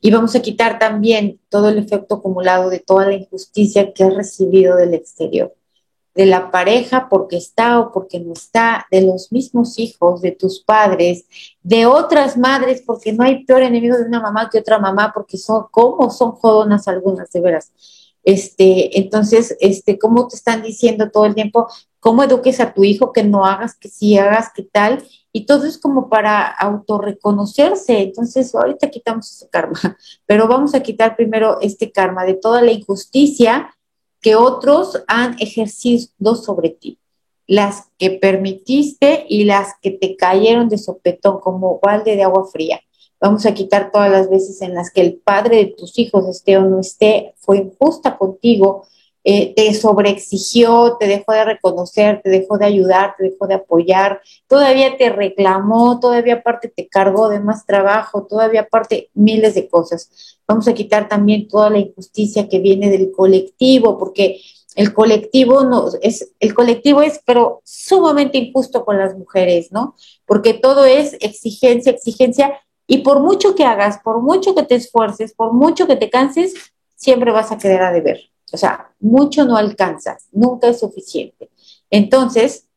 Y 0.01 0.11
vamos 0.11 0.34
a 0.34 0.41
quitar 0.41 0.78
también 0.78 1.39
todo 1.51 1.68
el 1.68 1.76
efecto 1.76 2.14
acumulado 2.14 2.70
de 2.70 2.78
toda 2.78 3.05
la 3.05 3.14
injusticia 3.14 3.93
que 3.93 4.05
has 4.05 4.14
recibido 4.14 4.74
del 4.76 4.95
exterior 4.95 5.55
de 6.17 6.25
la 6.25 6.51
pareja 6.51 7.09
porque 7.11 7.37
está 7.37 7.79
o 7.79 7.93
porque 7.93 8.19
no 8.19 8.33
está, 8.33 8.87
de 8.91 9.03
los 9.03 9.31
mismos 9.31 9.79
hijos, 9.79 10.23
de 10.23 10.33
tus 10.33 10.61
padres, 10.61 11.27
de 11.62 11.85
otras 11.85 12.39
madres, 12.39 12.83
porque 12.85 13.12
no 13.12 13.23
hay 13.23 13.45
peor 13.45 13.62
enemigo 13.62 13.97
de 13.99 14.05
una 14.05 14.21
mamá 14.21 14.49
que 14.51 14.59
otra 14.59 14.79
mamá, 14.79 15.12
porque 15.14 15.37
son, 15.37 15.67
como 15.71 16.11
son 16.11 16.33
jodonas 16.33 16.89
algunas, 16.89 17.31
de 17.31 17.41
veras. 17.43 17.71
Este, 18.25 18.99
entonces, 18.99 19.57
este, 19.61 19.99
¿cómo 19.99 20.27
te 20.27 20.37
están 20.37 20.62
diciendo 20.62 21.11
todo 21.11 21.27
el 21.27 21.35
tiempo? 21.35 21.69
¿Cómo 22.01 22.25
eduques 22.25 22.61
a 22.61 22.73
tu 22.73 22.83
hijo 22.83 23.12
que 23.12 23.23
no 23.23 23.45
hagas, 23.45 23.77
que 23.77 23.89
sí 23.89 24.17
hagas, 24.17 24.51
qué 24.55 24.62
tal? 24.62 25.05
Y 25.33 25.45
todo 25.45 25.67
es 25.67 25.77
como 25.77 26.09
para 26.09 26.47
autorreconocerse. 26.47 28.01
Entonces, 28.01 28.55
ahorita 28.55 28.89
quitamos 28.89 29.31
ese 29.31 29.49
karma, 29.51 29.79
pero 30.27 30.49
vamos 30.49 30.75
a 30.75 30.83
quitar 30.83 31.14
primero 31.14 31.61
este 31.61 31.93
karma 31.93 32.25
de 32.25 32.35
toda 32.35 32.62
la 32.62 32.73
injusticia 32.73 33.76
que 34.21 34.37
otros 34.37 35.03
han 35.07 35.37
ejercido 35.41 36.35
sobre 36.35 36.71
ti, 36.71 36.99
las 37.47 37.85
que 37.99 38.11
permitiste 38.11 39.25
y 39.29 39.45
las 39.45 39.75
que 39.81 39.91
te 39.91 40.17
cayeron 40.17 40.69
de 40.69 40.79
sopetón 40.79 41.41
como 41.41 41.79
balde 41.81 42.17
de 42.17 42.25
agua 42.25 42.47
fría. 42.51 42.81
Vamos 43.21 43.47
a 43.47 43.55
quitar 43.55 43.91
todas 43.91 44.11
las 44.11 44.29
veces 44.29 44.61
en 44.62 44.75
las 44.75 44.91
que 44.91 45.01
el 45.01 45.17
padre 45.17 45.57
de 45.57 45.67
tus 45.67 45.99
hijos 45.99 46.29
esté 46.29 46.59
o 46.59 46.62
no 46.62 46.81
esté, 46.81 47.35
fue 47.39 47.59
injusta 47.59 48.19
contigo, 48.19 48.85
eh, 49.29 49.55
te 49.57 49.75
sobreexigió, 49.75 50.99
te 51.01 51.09
dejó 51.09 51.33
de 51.33 51.45
reconocer, 51.45 52.21
te 52.23 52.31
dejó 52.31 52.59
de 52.59 52.67
ayudar, 52.67 53.17
te 53.19 53.25
dejó 53.25 53.49
de 53.49 53.55
apoyar, 53.55 54.21
todavía 54.47 54.97
te 54.97 55.09
reclamó, 55.09 55.99
todavía 55.99 56.35
aparte 56.35 56.69
te 56.69 56.87
cargó 56.87 57.29
de 57.29 57.41
más 57.41 57.67
trabajo, 57.67 58.25
todavía 58.25 58.61
aparte 58.61 59.11
miles 59.14 59.57
de 59.57 59.67
cosas. 59.67 60.36
Vamos 60.49 60.68
a 60.68 60.74
quitar 60.74 61.09
también 61.09 61.49
toda 61.49 61.70
la 61.70 61.78
injusticia 61.78 62.49
que 62.49 62.61
viene 62.61 62.90
del 62.90 63.11
colectivo, 63.11 63.99
porque 63.99 64.40
el 64.76 64.92
colectivo 64.92 65.64
no 65.64 65.88
es 66.03 66.34
el 66.38 66.55
colectivo 66.55 67.03
es 67.03 67.20
pero 67.24 67.62
sumamente 67.64 68.38
injusto 68.38 68.84
con 68.84 68.99
las 68.99 69.16
mujeres, 69.16 69.72
¿no? 69.72 69.97
Porque 70.26 70.55
todo 70.55 70.84
es 70.84 71.16
exigencia, 71.20 71.92
exigencia 71.92 72.61
y 72.86 72.99
por 72.99 73.20
mucho 73.20 73.55
que 73.55 73.64
hagas, 73.64 73.99
por 74.05 74.20
mucho 74.20 74.55
que 74.55 74.62
te 74.62 74.76
esfuerces, 74.76 75.32
por 75.34 75.53
mucho 75.53 75.86
que 75.86 75.97
te 75.97 76.11
canses, 76.11 76.55
siempre 76.94 77.32
vas 77.32 77.51
a 77.51 77.59
quedar 77.59 77.82
a 77.82 77.92
deber. 77.92 78.20
O 78.53 78.57
sea, 78.57 78.92
mucho 79.01 79.44
no 79.44 79.57
alcanza, 79.57 80.18
nunca 80.30 80.68
es 80.68 80.78
suficiente. 80.78 81.51
Entonces, 81.90 82.68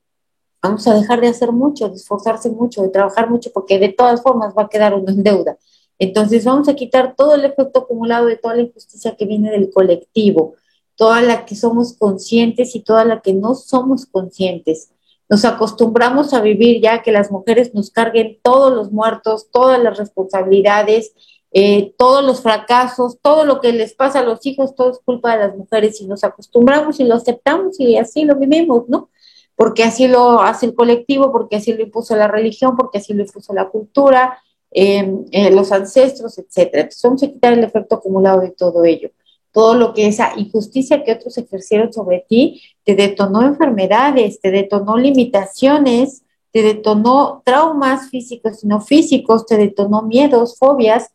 vamos 0.62 0.88
a 0.88 0.96
dejar 0.96 1.22
de 1.22 1.28
hacer 1.28 1.52
mucho, 1.52 1.90
de 1.90 1.96
esforzarse 1.96 2.50
mucho, 2.50 2.82
de 2.82 2.90
trabajar 2.90 3.30
mucho, 3.30 3.52
porque 3.54 3.78
de 3.78 3.90
todas 3.90 4.22
formas 4.22 4.54
va 4.58 4.64
a 4.64 4.70
quedar 4.70 4.94
uno 4.94 5.12
en 5.12 5.24
deuda. 5.24 5.58
Entonces, 6.00 6.46
vamos 6.46 6.70
a 6.70 6.76
quitar 6.76 7.16
todo 7.16 7.36
el 7.36 7.46
efecto 7.46 7.80
acumulado 7.80 8.26
de 8.28 8.38
toda 8.38 8.56
la 8.56 8.62
injusticia 8.62 9.16
que 9.18 9.26
viene 9.26 9.52
del 9.52 9.70
colectivo, 9.70 10.56
toda 10.96 11.22
la 11.22 11.46
que 11.46 11.56
somos 11.56 11.94
conscientes 11.94 12.76
y 12.76 12.82
toda 12.82 13.06
la 13.06 13.22
que 13.22 13.34
no 13.34 13.54
somos 13.54 14.06
conscientes. 14.06 14.92
Nos 15.30 15.46
acostumbramos 15.46 16.34
a 16.34 16.42
vivir 16.42 16.82
ya 16.82 17.04
que 17.04 17.12
las 17.12 17.32
mujeres 17.32 17.74
nos 17.76 17.92
carguen 17.92 18.40
todos 18.42 18.74
los 18.74 18.92
muertos, 18.92 19.52
todas 19.52 19.82
las 19.82 19.98
responsabilidades, 19.98 21.14
eh, 21.52 21.94
todos 21.98 22.24
los 22.24 22.42
fracasos, 22.42 23.18
todo 23.22 23.44
lo 23.44 23.60
que 23.60 23.74
les 23.74 23.94
pasa 23.94 24.20
a 24.20 24.24
los 24.24 24.46
hijos, 24.46 24.76
todo 24.76 24.92
es 24.92 25.00
culpa 25.00 25.34
de 25.34 25.48
las 25.48 25.56
mujeres 25.56 26.00
y 26.00 26.08
nos 26.08 26.24
acostumbramos 26.24 27.00
y 27.00 27.04
lo 27.04 27.16
aceptamos 27.16 27.80
y 27.80 27.98
así 27.98 28.24
lo 28.24 28.36
vivimos, 28.36 28.88
¿no? 28.88 29.10
Porque 29.56 29.84
así 29.84 30.08
lo 30.08 30.42
hace 30.42 30.68
el 30.68 30.76
colectivo, 30.76 31.32
porque 31.32 31.58
así 31.58 31.74
lo 31.74 31.82
impuso 31.82 32.16
la 32.16 32.28
religión, 32.28 32.76
porque 32.78 33.00
así 33.00 33.14
lo 33.14 33.24
impuso 33.24 33.54
la 33.54 33.70
cultura, 33.70 34.40
em, 34.72 35.26
eh, 35.32 35.52
los 35.52 35.72
ancestros, 35.72 36.38
etcétera. 36.38 36.84
Entonces 36.84 37.02
vamos 37.04 37.24
a 37.24 37.28
quitar 37.28 37.54
el 37.54 37.64
efecto 37.64 37.96
acumulado 37.96 38.42
de 38.42 38.52
todo 38.52 38.86
ello. 38.86 39.12
Todo 39.52 39.74
lo 39.74 39.94
que 39.94 40.08
esa 40.08 40.34
injusticia 40.38 41.04
que 41.04 41.14
otros 41.14 41.38
ejercieron 41.38 41.92
sobre 41.92 42.26
ti 42.28 42.62
te 42.84 42.96
detonó 42.96 43.42
enfermedades, 43.42 44.40
te 44.40 44.52
detonó 44.52 44.98
limitaciones, 44.98 46.24
te 46.52 46.62
detonó 46.62 47.42
traumas 47.46 48.10
físicos 48.10 48.64
y 48.64 48.68
no 48.68 48.82
físicos, 48.82 49.46
te 49.46 49.58
detonó 49.58 50.04
miedos, 50.04 50.58
fobias, 50.58 51.12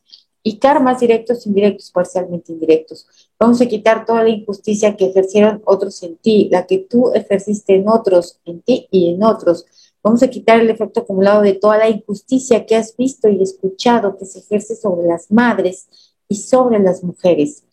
y 0.46 0.58
karmas 0.58 1.00
directos, 1.00 1.46
indirectos, 1.46 1.90
parcialmente 1.90 2.52
indirectos. 2.52 3.06
Vamos 3.40 3.60
a 3.62 3.66
quitar 3.66 4.04
toda 4.04 4.22
la 4.22 4.28
injusticia 4.28 4.94
que 4.94 5.06
ejercieron 5.06 5.62
otros 5.64 6.02
en 6.02 6.16
ti, 6.18 6.48
la 6.52 6.66
que 6.66 6.78
tú 6.78 7.12
ejerciste 7.14 7.74
en 7.74 7.88
otros, 7.88 8.38
en 8.44 8.60
ti 8.60 8.86
y 8.90 9.08
en 9.14 9.24
otros. 9.24 9.64
Vamos 10.04 10.22
a 10.22 10.28
quitar 10.28 10.60
el 10.60 10.68
efecto 10.68 11.00
acumulado 11.00 11.40
de 11.40 11.54
toda 11.54 11.78
la 11.78 11.88
injusticia 11.88 12.66
que 12.66 12.76
has 12.76 12.94
visto 12.94 13.26
y 13.30 13.42
escuchado 13.42 14.18
que 14.18 14.26
se 14.26 14.40
ejerce 14.40 14.76
sobre 14.76 15.06
las 15.06 15.30
madres 15.30 15.88
y 16.28 16.34
sobre 16.34 16.78
las 16.78 17.02
mujeres. 17.02 17.64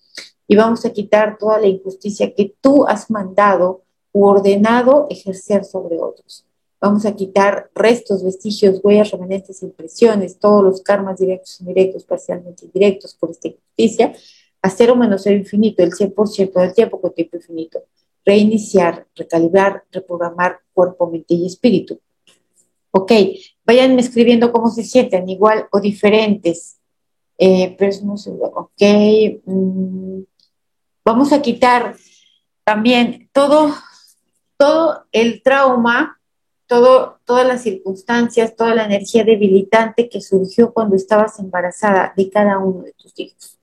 Y 0.48 0.56
vamos 0.56 0.86
a 0.86 0.94
quitar 0.94 1.38
toda 1.38 1.60
la 1.60 1.68
injusticia 1.68 2.34
que 2.34 2.56
tú 2.62 2.86
has 2.88 3.12
mandado 3.12 3.84
u 4.14 4.24
ordenado 4.24 5.08
ejercer 5.10 5.66
sobre 5.66 6.00
otros. 6.00 6.46
Vamos 6.80 7.06
a 7.06 7.14
quitar 7.18 7.70
restos, 7.76 8.24
vestigios, 8.24 8.80
huellas, 8.82 9.12
remanentes, 9.12 9.62
impresiones, 9.62 10.40
todos 10.40 10.64
los 10.64 10.82
karmas 10.82 11.20
directos, 11.20 11.60
indirectos, 11.60 12.06
parcialmente 12.06 12.64
indirectos 12.64 13.14
por 13.14 13.32
esta 13.32 13.50
injusticia, 13.50 14.14
a 14.62 14.70
cero 14.70 14.96
menos 14.96 15.24
cero 15.24 15.36
infinito, 15.36 15.84
el 15.84 15.92
100% 15.92 16.54
del 16.54 16.74
tiempo 16.74 17.02
con 17.02 17.14
tiempo 17.14 17.36
infinito. 17.36 17.84
Reiniciar, 18.24 19.06
recalibrar, 19.16 19.84
reprogramar 19.92 20.62
cuerpo, 20.74 21.12
mente 21.12 21.34
y 21.34 21.46
espíritu. 21.46 22.00
Ok, 22.92 23.12
vayan 23.66 23.98
escribiendo 24.00 24.52
cómo 24.52 24.70
se 24.70 24.84
sienten, 24.84 25.30
igual 25.30 25.68
o 25.72 25.80
diferentes. 25.80 26.78
Eh, 27.38 27.76
pero 27.78 27.92
ok. 28.54 28.82
Mm, 29.46 30.22
vamos 31.04 31.34
a 31.34 31.42
quitar 31.42 31.96
también 32.64 33.30
todo, 33.34 33.74
todo 34.58 35.06
el 35.12 35.42
trauma 35.42 36.22
todas 37.26 37.46
las 37.46 37.64
circunstancias, 37.64 38.56
toda 38.56 38.74
la 38.74 38.86
energía 38.86 39.26
debilitante 39.26 40.08
que 40.08 40.22
surgió 40.22 40.72
cuando 40.72 40.96
estabas 40.96 41.38
embarazada 41.40 42.14
de 42.16 42.30
cada 42.30 42.60
uno 42.60 42.84
de 42.84 42.94
tus 42.94 43.12
hijos. 43.18 43.60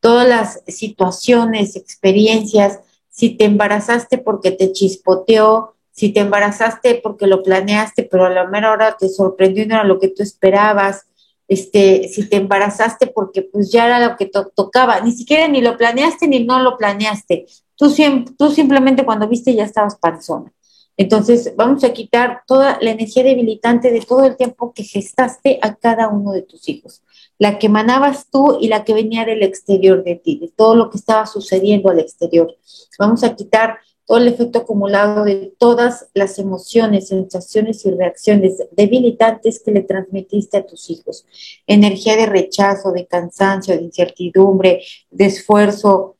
Todas 0.00 0.26
las 0.26 0.62
situaciones, 0.66 1.76
experiencias, 1.76 2.80
si 3.10 3.30
te 3.30 3.44
embarazaste 3.44 4.16
porque 4.16 4.50
te 4.50 4.72
chispoteó, 4.72 5.74
si 5.98 6.10
te 6.12 6.20
embarazaste 6.20 7.00
porque 7.02 7.26
lo 7.26 7.42
planeaste, 7.42 8.04
pero 8.04 8.26
a 8.26 8.30
la 8.30 8.46
mera 8.46 8.70
hora 8.70 8.96
te 8.96 9.08
sorprendió 9.08 9.64
y 9.64 9.66
no 9.66 9.74
era 9.74 9.82
lo 9.82 9.98
que 9.98 10.06
tú 10.06 10.22
esperabas, 10.22 11.08
este, 11.48 12.08
si 12.08 12.28
te 12.28 12.36
embarazaste 12.36 13.08
porque 13.08 13.42
pues 13.42 13.72
ya 13.72 13.86
era 13.86 14.06
lo 14.06 14.16
que 14.16 14.26
te 14.26 14.38
tocaba, 14.54 15.00
ni 15.00 15.10
siquiera 15.10 15.48
ni 15.48 15.60
lo 15.60 15.76
planeaste 15.76 16.28
ni 16.28 16.44
no 16.44 16.60
lo 16.60 16.76
planeaste, 16.76 17.46
tú, 17.74 17.92
tú 18.38 18.50
simplemente 18.52 19.04
cuando 19.04 19.26
viste 19.26 19.56
ya 19.56 19.64
estabas 19.64 19.96
panzona. 19.96 20.52
Entonces, 20.96 21.54
vamos 21.56 21.82
a 21.82 21.92
quitar 21.92 22.42
toda 22.46 22.78
la 22.80 22.92
energía 22.92 23.24
debilitante 23.24 23.90
de 23.90 24.00
todo 24.00 24.24
el 24.24 24.36
tiempo 24.36 24.72
que 24.72 24.84
gestaste 24.84 25.58
a 25.62 25.74
cada 25.74 26.06
uno 26.08 26.30
de 26.30 26.42
tus 26.42 26.68
hijos, 26.68 27.02
la 27.38 27.58
que 27.58 27.66
emanabas 27.66 28.30
tú 28.30 28.58
y 28.60 28.68
la 28.68 28.84
que 28.84 28.94
venía 28.94 29.24
del 29.24 29.42
exterior 29.42 30.04
de 30.04 30.14
ti, 30.14 30.38
de 30.38 30.48
todo 30.48 30.76
lo 30.76 30.90
que 30.90 30.98
estaba 30.98 31.26
sucediendo 31.26 31.90
al 31.90 31.98
exterior. 31.98 32.54
Vamos 33.00 33.24
a 33.24 33.34
quitar 33.34 33.78
todo 34.08 34.18
el 34.18 34.28
efecto 34.28 34.60
acumulado 34.60 35.22
de 35.24 35.52
todas 35.58 36.08
las 36.14 36.38
emociones, 36.38 37.08
sensaciones 37.08 37.84
y 37.84 37.90
reacciones 37.90 38.56
debilitantes 38.72 39.62
que 39.62 39.70
le 39.70 39.82
transmitiste 39.82 40.56
a 40.56 40.66
tus 40.66 40.88
hijos. 40.88 41.26
Energía 41.66 42.16
de 42.16 42.24
rechazo, 42.24 42.90
de 42.90 43.06
cansancio, 43.06 43.76
de 43.76 43.82
incertidumbre, 43.82 44.82
de 45.10 45.26
esfuerzo, 45.26 46.16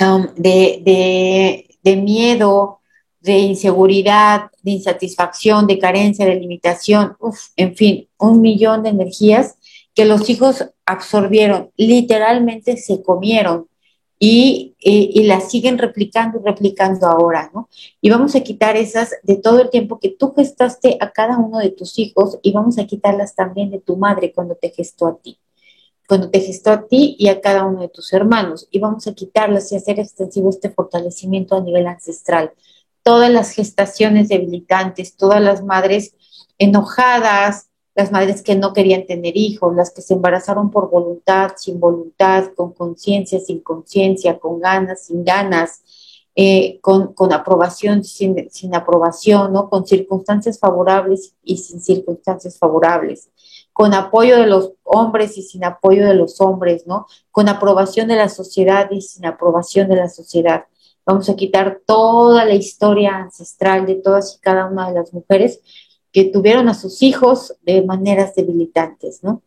um, 0.00 0.26
de, 0.34 1.64
de 1.84 1.96
miedo, 1.96 2.80
de 3.20 3.38
inseguridad, 3.38 4.50
de 4.62 4.72
insatisfacción, 4.72 5.68
de 5.68 5.78
carencia, 5.78 6.26
de 6.26 6.34
limitación, 6.34 7.16
en 7.54 7.76
fin, 7.76 8.08
un 8.18 8.40
millón 8.40 8.82
de 8.82 8.88
energías 8.88 9.54
que 9.94 10.04
los 10.04 10.28
hijos 10.28 10.68
absorbieron, 10.84 11.70
literalmente 11.76 12.76
se 12.76 13.04
comieron 13.04 13.68
y, 14.26 15.24
las 15.24 15.50
siguen 15.50 15.76
replicando 15.76 16.38
y 16.38 16.42
replicando 16.42 17.06
ahora, 17.06 17.50
¿no? 17.52 17.68
Y 18.00 18.08
vamos 18.08 18.34
a 18.34 18.40
quitar 18.40 18.76
esas 18.76 19.14
de 19.22 19.36
todo 19.36 19.60
el 19.60 19.70
tiempo 19.70 19.98
que 20.00 20.10
tú 20.10 20.32
gestaste 20.34 20.96
a 21.00 21.10
cada 21.10 21.38
uno 21.38 21.58
de 21.58 21.70
tus 21.70 21.98
hijos 21.98 22.38
y 22.42 22.52
vamos 22.52 22.78
a 22.78 22.86
quitarlas 22.86 23.34
también 23.34 23.70
de 23.70 23.80
tu 23.80 23.96
madre 23.96 24.32
cuando 24.32 24.54
te 24.54 24.70
gestó 24.70 25.08
a 25.08 25.18
ti, 25.18 25.38
cuando 26.08 26.30
te 26.30 26.40
gestó 26.40 26.70
a 26.70 26.86
ti 26.86 27.16
y 27.18 27.28
a 27.28 27.40
cada 27.42 27.64
uno 27.64 27.82
de 27.82 27.88
tus 27.88 28.12
hermanos. 28.14 28.66
Y 28.70 28.78
vamos 28.78 29.06
a 29.06 29.14
quitarlas 29.14 29.70
y 29.72 29.76
hacer 29.76 30.00
extensivo 30.00 30.48
este 30.48 30.70
fortalecimiento 30.70 31.56
a 31.56 31.60
nivel 31.60 31.86
ancestral. 31.86 32.52
Todas 33.02 33.30
las 33.30 33.50
gestaciones 33.50 34.28
debilitantes, 34.28 35.16
todas 35.16 35.42
las 35.42 35.62
madres 35.62 36.14
enojadas, 36.56 37.68
las 37.94 38.10
madres 38.10 38.42
que 38.42 38.56
no 38.56 38.72
querían 38.72 39.06
tener 39.06 39.36
hijos, 39.36 39.74
las 39.74 39.92
que 39.92 40.02
se 40.02 40.14
embarazaron 40.14 40.70
por 40.70 40.90
voluntad, 40.90 41.52
sin 41.56 41.78
voluntad, 41.78 42.46
con 42.56 42.72
conciencia, 42.72 43.38
sin 43.40 43.60
conciencia, 43.60 44.38
con 44.38 44.60
ganas, 44.60 45.06
sin 45.06 45.24
ganas, 45.24 45.82
eh, 46.36 46.80
con, 46.80 47.14
aprobación, 47.32 48.02
sin, 48.02 48.50
sin, 48.50 48.74
aprobación, 48.74 49.52
¿no? 49.52 49.70
con 49.70 49.86
circunstancias 49.86 50.58
favorables 50.58 51.36
y 51.44 51.58
sin 51.58 51.80
circunstancias 51.80 52.58
favorables, 52.58 53.30
con 53.72 53.94
apoyo 53.94 54.36
de 54.38 54.48
los 54.48 54.72
hombres 54.82 55.38
y 55.38 55.42
sin 55.42 55.64
apoyo 55.64 56.04
de 56.04 56.14
los 56.14 56.40
hombres, 56.40 56.88
¿no? 56.88 57.06
con 57.30 57.48
aprobación 57.48 58.08
de 58.08 58.16
la 58.16 58.28
sociedad 58.28 58.90
y 58.90 59.00
sin 59.02 59.26
aprobación 59.26 59.88
de 59.88 59.96
la 59.96 60.08
sociedad. 60.08 60.64
Vamos 61.06 61.28
a 61.28 61.36
quitar 61.36 61.82
toda 61.86 62.44
la 62.44 62.54
historia 62.54 63.16
ancestral 63.16 63.86
de 63.86 63.96
todas 63.96 64.34
y 64.34 64.40
cada 64.40 64.66
una 64.66 64.88
de 64.88 64.94
las 64.94 65.12
mujeres 65.12 65.60
que 66.14 66.24
tuvieron 66.26 66.68
a 66.68 66.74
sus 66.74 67.02
hijos 67.02 67.56
de 67.62 67.82
maneras 67.82 68.36
debilitantes, 68.36 69.24
¿no? 69.24 69.42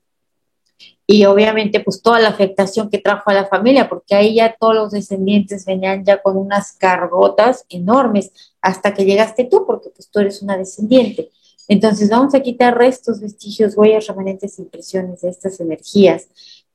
Y 1.08 1.24
obviamente, 1.24 1.80
pues 1.80 2.02
toda 2.02 2.20
la 2.20 2.28
afectación 2.28 2.90
que 2.90 2.98
trajo 2.98 3.30
a 3.30 3.34
la 3.34 3.46
familia, 3.46 3.88
porque 3.88 4.14
ahí 4.14 4.36
ya 4.36 4.54
todos 4.60 4.76
los 4.76 4.92
descendientes 4.92 5.66
venían 5.66 6.04
ya 6.04 6.22
con 6.22 6.36
unas 6.36 6.74
cargotas 6.74 7.66
enormes, 7.70 8.32
hasta 8.62 8.94
que 8.94 9.06
llegaste 9.06 9.46
tú, 9.46 9.66
porque 9.66 9.90
pues 9.90 10.10
tú 10.10 10.20
eres 10.20 10.42
una 10.42 10.58
descendiente. 10.58 11.30
Entonces 11.70 12.10
vamos 12.10 12.36
a 12.36 12.42
quitar 12.42 12.78
restos, 12.78 13.22
vestigios, 13.22 13.78
huellas, 13.78 14.06
remanentes, 14.08 14.60
impresiones 14.60 15.22
de 15.22 15.30
estas 15.30 15.62
energías. 15.62 16.28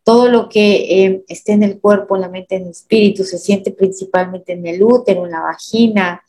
Todo 0.04 0.28
lo 0.28 0.48
que 0.48 1.04
eh, 1.04 1.24
esté 1.28 1.52
en 1.52 1.64
el 1.64 1.78
cuerpo, 1.78 2.16
en 2.16 2.22
la 2.22 2.30
mente, 2.30 2.56
en 2.56 2.62
el 2.62 2.70
espíritu, 2.70 3.24
se 3.24 3.36
siente 3.36 3.72
principalmente 3.72 4.54
en 4.54 4.66
el 4.66 4.82
útero, 4.82 5.26
en 5.26 5.32
la 5.32 5.42
vagina, 5.42 6.22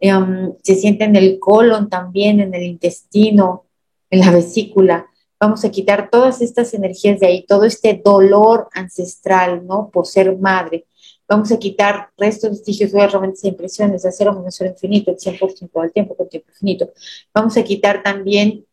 Em, 0.00 0.52
se 0.62 0.76
siente 0.76 1.04
en 1.04 1.16
el 1.16 1.38
colon 1.38 1.88
también, 1.88 2.40
en 2.40 2.54
el 2.54 2.62
intestino, 2.62 3.64
en 4.10 4.20
la 4.20 4.30
vesícula. 4.30 5.06
Vamos 5.40 5.64
a 5.64 5.70
quitar 5.70 6.10
todas 6.10 6.40
estas 6.40 6.74
energías 6.74 7.20
de 7.20 7.26
ahí, 7.26 7.46
todo 7.46 7.64
este 7.64 8.00
dolor 8.04 8.68
ancestral, 8.72 9.66
¿no? 9.66 9.90
Por 9.90 10.06
ser 10.06 10.36
madre. 10.36 10.86
Vamos 11.28 11.52
a 11.52 11.58
quitar 11.58 12.10
restos, 12.16 12.50
vestigios, 12.50 12.94
herramientas 12.94 13.44
e 13.44 13.48
impresiones 13.48 14.02
de 14.02 14.08
acero, 14.08 14.44
ser 14.50 14.68
infinito, 14.68 15.10
el 15.10 15.18
100% 15.18 15.82
del 15.82 15.92
tiempo 15.92 16.16
con 16.16 16.28
tiempo 16.28 16.48
infinito. 16.50 16.90
Vamos 17.34 17.56
a 17.56 17.62
quitar 17.62 18.02
también 18.02 18.64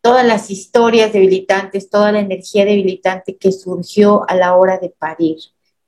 todas 0.00 0.26
las 0.26 0.50
historias 0.50 1.12
debilitantes, 1.12 1.88
toda 1.88 2.10
la 2.10 2.20
energía 2.20 2.64
debilitante 2.64 3.36
que 3.36 3.52
surgió 3.52 4.28
a 4.28 4.34
la 4.34 4.56
hora 4.56 4.78
de 4.78 4.90
parir 4.90 5.38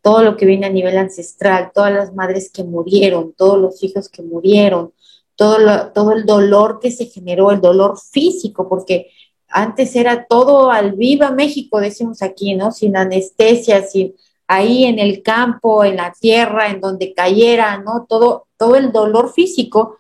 todo 0.03 0.22
lo 0.22 0.36
que 0.36 0.46
viene 0.46 0.66
a 0.66 0.70
nivel 0.70 0.98
ancestral, 0.98 1.70
todas 1.72 1.92
las 1.92 2.14
madres 2.14 2.50
que 2.50 2.64
murieron, 2.64 3.32
todos 3.32 3.59
los 3.59 3.82
hijos 3.82 4.09
que 4.09 4.22
murieron, 4.22 4.92
todo, 5.36 5.92
todo 5.92 6.12
el 6.12 6.26
dolor 6.26 6.80
que 6.80 6.90
se 6.90 7.07
generó, 7.07 7.50
el 7.53 7.61
dolor 7.61 7.98
físico, 7.98 8.68
porque 8.68 9.11
antes 9.48 9.94
era 9.96 10.26
todo 10.26 10.70
al 10.70 10.92
viva 10.92 11.30
México, 11.30 11.80
decimos 11.80 12.22
aquí, 12.22 12.55
¿no? 12.55 12.72
Sin 12.72 12.96
anestesia, 12.96 13.82
sin 13.82 14.14
ahí 14.48 14.84
en 14.84 14.98
el 14.98 15.22
campo, 15.22 15.84
en 15.84 15.96
la 15.96 16.12
tierra, 16.12 16.70
en 16.70 16.80
donde 16.80 17.14
cayera, 17.14 17.78
¿no? 17.78 18.07
Todo, 18.09 18.48
todo 18.57 18.76
el 18.76 18.92
dolor 18.92 19.32
físico 19.32 19.96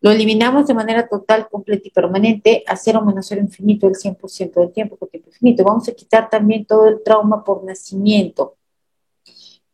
lo 0.00 0.10
eliminamos 0.10 0.66
de 0.66 0.74
manera 0.74 1.08
total, 1.08 1.48
completa 1.48 1.82
y 1.86 1.90
permanente 1.90 2.64
a 2.66 2.76
cero 2.76 3.02
menos 3.04 3.26
cero 3.26 3.42
infinito 3.42 3.86
el 3.86 3.94
100% 3.94 4.60
del 4.60 4.72
tiempo, 4.72 4.96
porque 4.96 5.18
infinito. 5.18 5.64
Vamos 5.64 5.88
a 5.88 5.92
quitar 5.92 6.30
también 6.30 6.64
todo 6.64 6.86
el 6.88 7.02
trauma 7.02 7.44
por 7.44 7.64
nacimiento, 7.64 8.56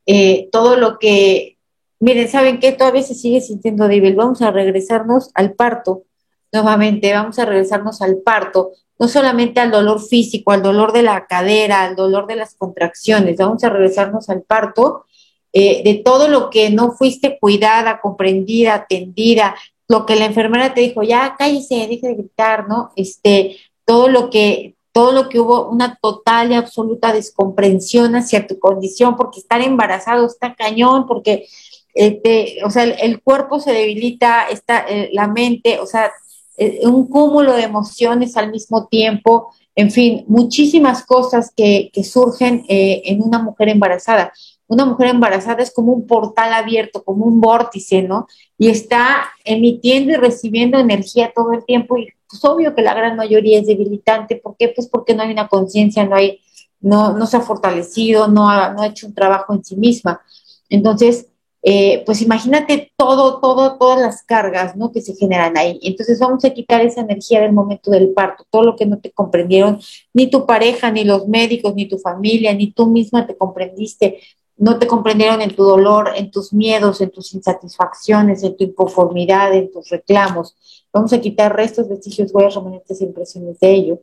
eh, 0.07 0.49
todo 0.53 0.77
lo 0.77 0.99
que, 0.99 1.59
miren, 2.01 2.29
¿saben 2.29 2.61
qué? 2.61 2.73
Todavía 2.73 3.03
se 3.03 3.15
sigue 3.15 3.41
sintiendo 3.41 3.89
débil. 3.89 4.15
Vamos 4.15 4.41
a 4.43 4.51
regresarnos 4.51 5.31
al 5.35 5.55
parto, 5.55 6.05
nuevamente, 6.53 7.13
vamos 7.13 7.39
a 7.39 7.45
regresarnos 7.45 8.01
al 8.01 8.19
parto, 8.19 8.73
no 8.99 9.09
solamente 9.09 9.61
al 9.61 9.71
dolor 9.71 10.01
físico, 10.01 10.53
al 10.53 10.63
dolor 10.63 10.93
de 10.93 11.03
la 11.03 11.27
cadera, 11.27 11.83
al 11.83 11.97
dolor 11.97 12.27
de 12.27 12.37
las 12.37 12.55
contracciones, 12.55 13.37
vamos 13.37 13.63
a 13.65 13.69
regresarnos 13.69 14.31
al 14.31 14.43
parto 14.43 15.05
eh, 15.53 15.83
de 15.85 15.95
todo 16.03 16.29
lo 16.29 16.51
que 16.51 16.71
no 16.71 16.93
fuiste 16.93 17.39
cuidada, 17.39 18.01
comprendida, 18.01 18.75
atendida, 18.75 19.55
lo 19.89 20.07
que 20.07 20.17
la 20.17 20.27
enfermera 20.27 20.75
te 20.75 20.81
dijo, 20.83 21.03
ya 21.03 21.35
cállese, 21.39 21.87
deje 21.89 22.09
de 22.09 22.15
gritar, 22.15 22.69
¿no? 22.69 22.91
Este, 22.97 23.57
todo 23.85 24.09
lo 24.09 24.31
que 24.31 24.76
todo 24.97 25.13
lo 25.13 25.29
que 25.29 25.39
hubo 25.39 25.69
una 25.69 25.99
total 26.01 26.53
y 26.53 26.55
absoluta 26.55 27.13
descomprensión 27.13 28.17
hacia 28.17 28.47
tu 28.47 28.59
condición, 28.59 29.15
porque 29.15 29.41
estar 29.41 29.61
embarazado 29.61 30.25
está 30.25 30.55
cañón, 30.55 31.07
porque 31.07 31.47
este, 31.93 32.65
o 32.65 32.71
sea, 32.71 32.85
el, 32.85 33.21
cuerpo 33.21 33.61
se 33.61 33.73
debilita, 33.73 34.49
está, 34.49 34.87
eh, 34.89 35.11
la 35.13 35.29
mente, 35.29 35.81
o 35.81 35.87
sea, 35.87 36.11
eh, 36.57 36.81
un 36.85 37.09
cúmulo 37.09 37.53
de 37.53 37.65
emociones 37.65 38.39
al 38.39 38.51
mismo 38.51 38.87
tiempo, 38.87 39.53
en 39.75 39.91
fin, 39.91 40.25
muchísimas 40.29 41.05
cosas 41.05 41.53
que, 41.55 41.91
que 41.93 42.03
surgen 42.03 42.65
en 42.67 43.21
una 43.21 43.39
mujer 43.39 43.69
embarazada. 43.69 44.33
Una 44.67 44.87
mujer 44.87 45.09
embarazada 45.09 45.63
es 45.63 45.71
como 45.71 45.93
un 45.93 46.07
portal 46.07 46.55
abierto, 46.55 47.05
como 47.05 47.27
un 47.27 47.39
vórtice, 47.39 48.01
¿no? 48.01 48.27
Y 48.57 48.71
está 48.71 49.27
emitiendo 49.45 50.13
y 50.13 50.17
recibiendo 50.17 50.79
energía 50.79 51.35
todo 51.37 51.53
el 51.53 51.67
tiempo 51.67 51.99
y 51.99 52.09
pues 52.29 52.45
obvio 52.45 52.75
que 52.75 52.83
la 52.83 52.95
gran 52.95 53.17
mayoría 53.17 53.59
es 53.59 53.67
debilitante. 53.67 54.37
¿Por 54.37 54.57
qué? 54.57 54.69
Pues 54.69 54.89
porque 54.89 55.15
no 55.15 55.23
hay 55.23 55.33
una 55.33 55.49
conciencia, 55.49 56.05
no 56.05 56.17
hay, 56.17 56.41
no, 56.81 57.13
no 57.13 57.27
se 57.27 57.37
ha 57.37 57.41
fortalecido, 57.41 58.29
no 58.29 58.49
ha, 58.49 58.73
no 58.73 58.85
hecho 58.85 59.07
un 59.07 59.15
trabajo 59.15 59.55
en 59.55 59.65
sí 59.65 59.77
misma. 59.77 60.21
Entonces, 60.69 61.29
eh, 61.69 62.05
pues 62.07 62.23
imagínate 62.23 62.93
todo, 62.97 63.41
todo, 63.41 63.77
todas 63.77 64.01
las 64.01 64.23
cargas, 64.23 64.77
¿no? 64.77 64.93
Que 64.93 65.01
se 65.01 65.17
generan 65.17 65.59
ahí. 65.59 65.81
Entonces 65.83 66.21
vamos 66.21 66.45
a 66.45 66.51
quitar 66.51 66.81
esa 66.83 67.01
energía 67.01 67.41
del 67.41 67.53
momento 67.53 67.91
del 67.91 68.11
parto, 68.11 68.45
todo 68.49 68.63
lo 68.63 68.77
que 68.77 68.87
no 68.87 69.01
te 69.01 69.11
comprendieron, 69.11 69.81
ni 70.15 70.31
tu 70.31 70.47
pareja, 70.47 70.93
ni 70.93 71.03
los 71.03 71.27
médicos, 71.27 71.75
ni 71.75 71.89
tu 71.89 71.99
familia, 71.99 72.55
ni 72.55 72.71
tú 72.71 72.87
misma 72.87 73.27
te 73.27 73.37
comprendiste, 73.37 74.21
no 74.57 74.79
te 74.79 74.87
comprendieron 74.87 75.43
en 75.43 75.57
tu 75.57 75.65
dolor, 75.65 76.13
en 76.15 76.31
tus 76.31 76.53
miedos, 76.53 77.01
en 77.01 77.11
tus 77.11 77.35
insatisfacciones, 77.35 78.45
en 78.45 78.57
tu 78.57 78.63
inconformidad, 78.63 79.53
en 79.53 79.71
tus 79.71 79.89
reclamos. 79.91 80.55
Vamos 80.97 81.13
a 81.13 81.21
quitar 81.21 81.55
restos, 81.55 81.91
vestigios, 81.91 82.33
huellas, 82.33 82.55
remanentes 82.55 82.99
e 83.03 83.05
impresiones 83.05 83.61
de 83.61 83.71
ello. 83.71 84.01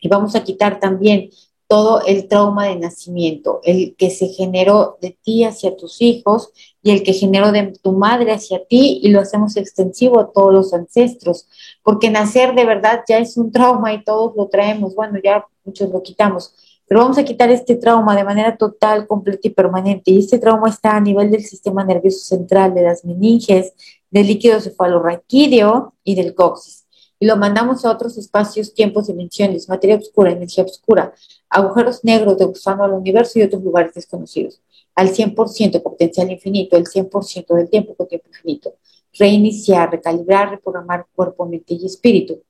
Y 0.00 0.08
vamos 0.08 0.34
a 0.34 0.42
quitar 0.42 0.80
también 0.80 1.28
todo 1.66 2.00
el 2.06 2.28
trauma 2.28 2.68
de 2.68 2.76
nacimiento, 2.76 3.60
el 3.62 3.94
que 3.96 4.08
se 4.08 4.28
generó 4.28 4.96
de 5.02 5.18
ti 5.22 5.44
hacia 5.44 5.76
tus 5.76 6.00
hijos 6.00 6.50
y 6.82 6.92
el 6.92 7.02
que 7.02 7.12
generó 7.12 7.52
de 7.52 7.74
tu 7.82 7.92
madre 7.92 8.32
hacia 8.32 8.64
ti 8.64 9.00
y 9.02 9.08
lo 9.10 9.20
hacemos 9.20 9.58
extensivo 9.58 10.18
a 10.18 10.32
todos 10.32 10.50
los 10.50 10.72
ancestros, 10.72 11.46
porque 11.82 12.08
nacer 12.08 12.54
de 12.54 12.64
verdad 12.64 13.00
ya 13.06 13.18
es 13.18 13.36
un 13.36 13.52
trauma 13.52 13.92
y 13.92 14.02
todos 14.02 14.34
lo 14.34 14.48
traemos, 14.48 14.94
bueno, 14.94 15.18
ya 15.22 15.46
muchos 15.62 15.90
lo 15.90 16.02
quitamos, 16.02 16.54
pero 16.86 17.00
vamos 17.00 17.16
a 17.16 17.24
quitar 17.24 17.50
este 17.50 17.76
trauma 17.76 18.14
de 18.14 18.24
manera 18.24 18.56
total, 18.56 19.06
completa 19.06 19.48
y 19.48 19.50
permanente. 19.50 20.10
Y 20.10 20.18
este 20.18 20.38
trauma 20.38 20.68
está 20.68 20.96
a 20.96 21.00
nivel 21.00 21.30
del 21.30 21.44
sistema 21.44 21.82
nervioso 21.82 22.24
central, 22.24 22.74
de 22.74 22.82
las 22.82 23.04
meninges, 23.04 23.72
del 24.14 24.28
líquido 24.28 24.60
cefalorraquídeo 24.60 25.92
y 26.04 26.14
del 26.14 26.36
coxis. 26.36 26.86
Y 27.18 27.26
lo 27.26 27.36
mandamos 27.36 27.84
a 27.84 27.90
otros 27.90 28.16
espacios, 28.16 28.72
tiempos, 28.72 29.08
dimensiones, 29.08 29.68
materia 29.68 29.96
oscura, 29.96 30.30
energía 30.30 30.62
oscura, 30.62 31.12
agujeros 31.48 32.04
negros 32.04 32.38
de 32.38 32.44
gusano 32.44 32.84
al 32.84 32.92
universo 32.92 33.40
y 33.40 33.42
otros 33.42 33.64
lugares 33.64 33.92
desconocidos. 33.92 34.60
Al 34.94 35.08
100%, 35.08 35.82
potencial 35.82 36.30
infinito, 36.30 36.76
el 36.76 36.86
100% 36.86 37.54
del 37.56 37.68
tiempo 37.68 37.96
con 37.96 38.06
tiempo 38.06 38.28
infinito. 38.28 38.74
Reiniciar, 39.18 39.90
recalibrar, 39.90 40.50
reprogramar 40.50 41.06
cuerpo, 41.12 41.46
mente 41.46 41.74
y 41.74 41.84
espíritu 41.84 42.40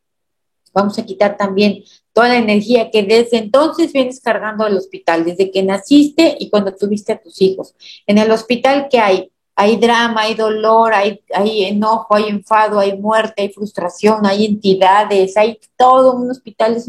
Vamos 0.74 0.98
a 0.98 1.06
quitar 1.06 1.36
también 1.36 1.84
toda 2.12 2.28
la 2.28 2.36
energía 2.36 2.90
que 2.90 3.04
desde 3.04 3.38
entonces 3.38 3.92
vienes 3.92 4.20
cargando 4.20 4.64
al 4.64 4.76
hospital, 4.76 5.24
desde 5.24 5.52
que 5.52 5.62
naciste 5.62 6.36
y 6.38 6.50
cuando 6.50 6.74
tuviste 6.74 7.12
a 7.12 7.22
tus 7.22 7.40
hijos. 7.40 7.74
En 8.08 8.18
el 8.18 8.30
hospital, 8.32 8.88
¿qué 8.90 8.98
hay? 8.98 9.30
Hay 9.56 9.76
drama, 9.76 10.22
hay 10.22 10.34
dolor, 10.34 10.92
hay, 10.94 11.20
hay 11.32 11.64
enojo, 11.64 12.14
hay 12.14 12.24
enfado, 12.24 12.80
hay 12.80 12.98
muerte, 12.98 13.42
hay 13.42 13.52
frustración, 13.52 14.26
hay 14.26 14.46
entidades, 14.46 15.36
hay 15.36 15.58
todo. 15.76 16.14
Un 16.16 16.30
hospital 16.30 16.76
es, 16.76 16.88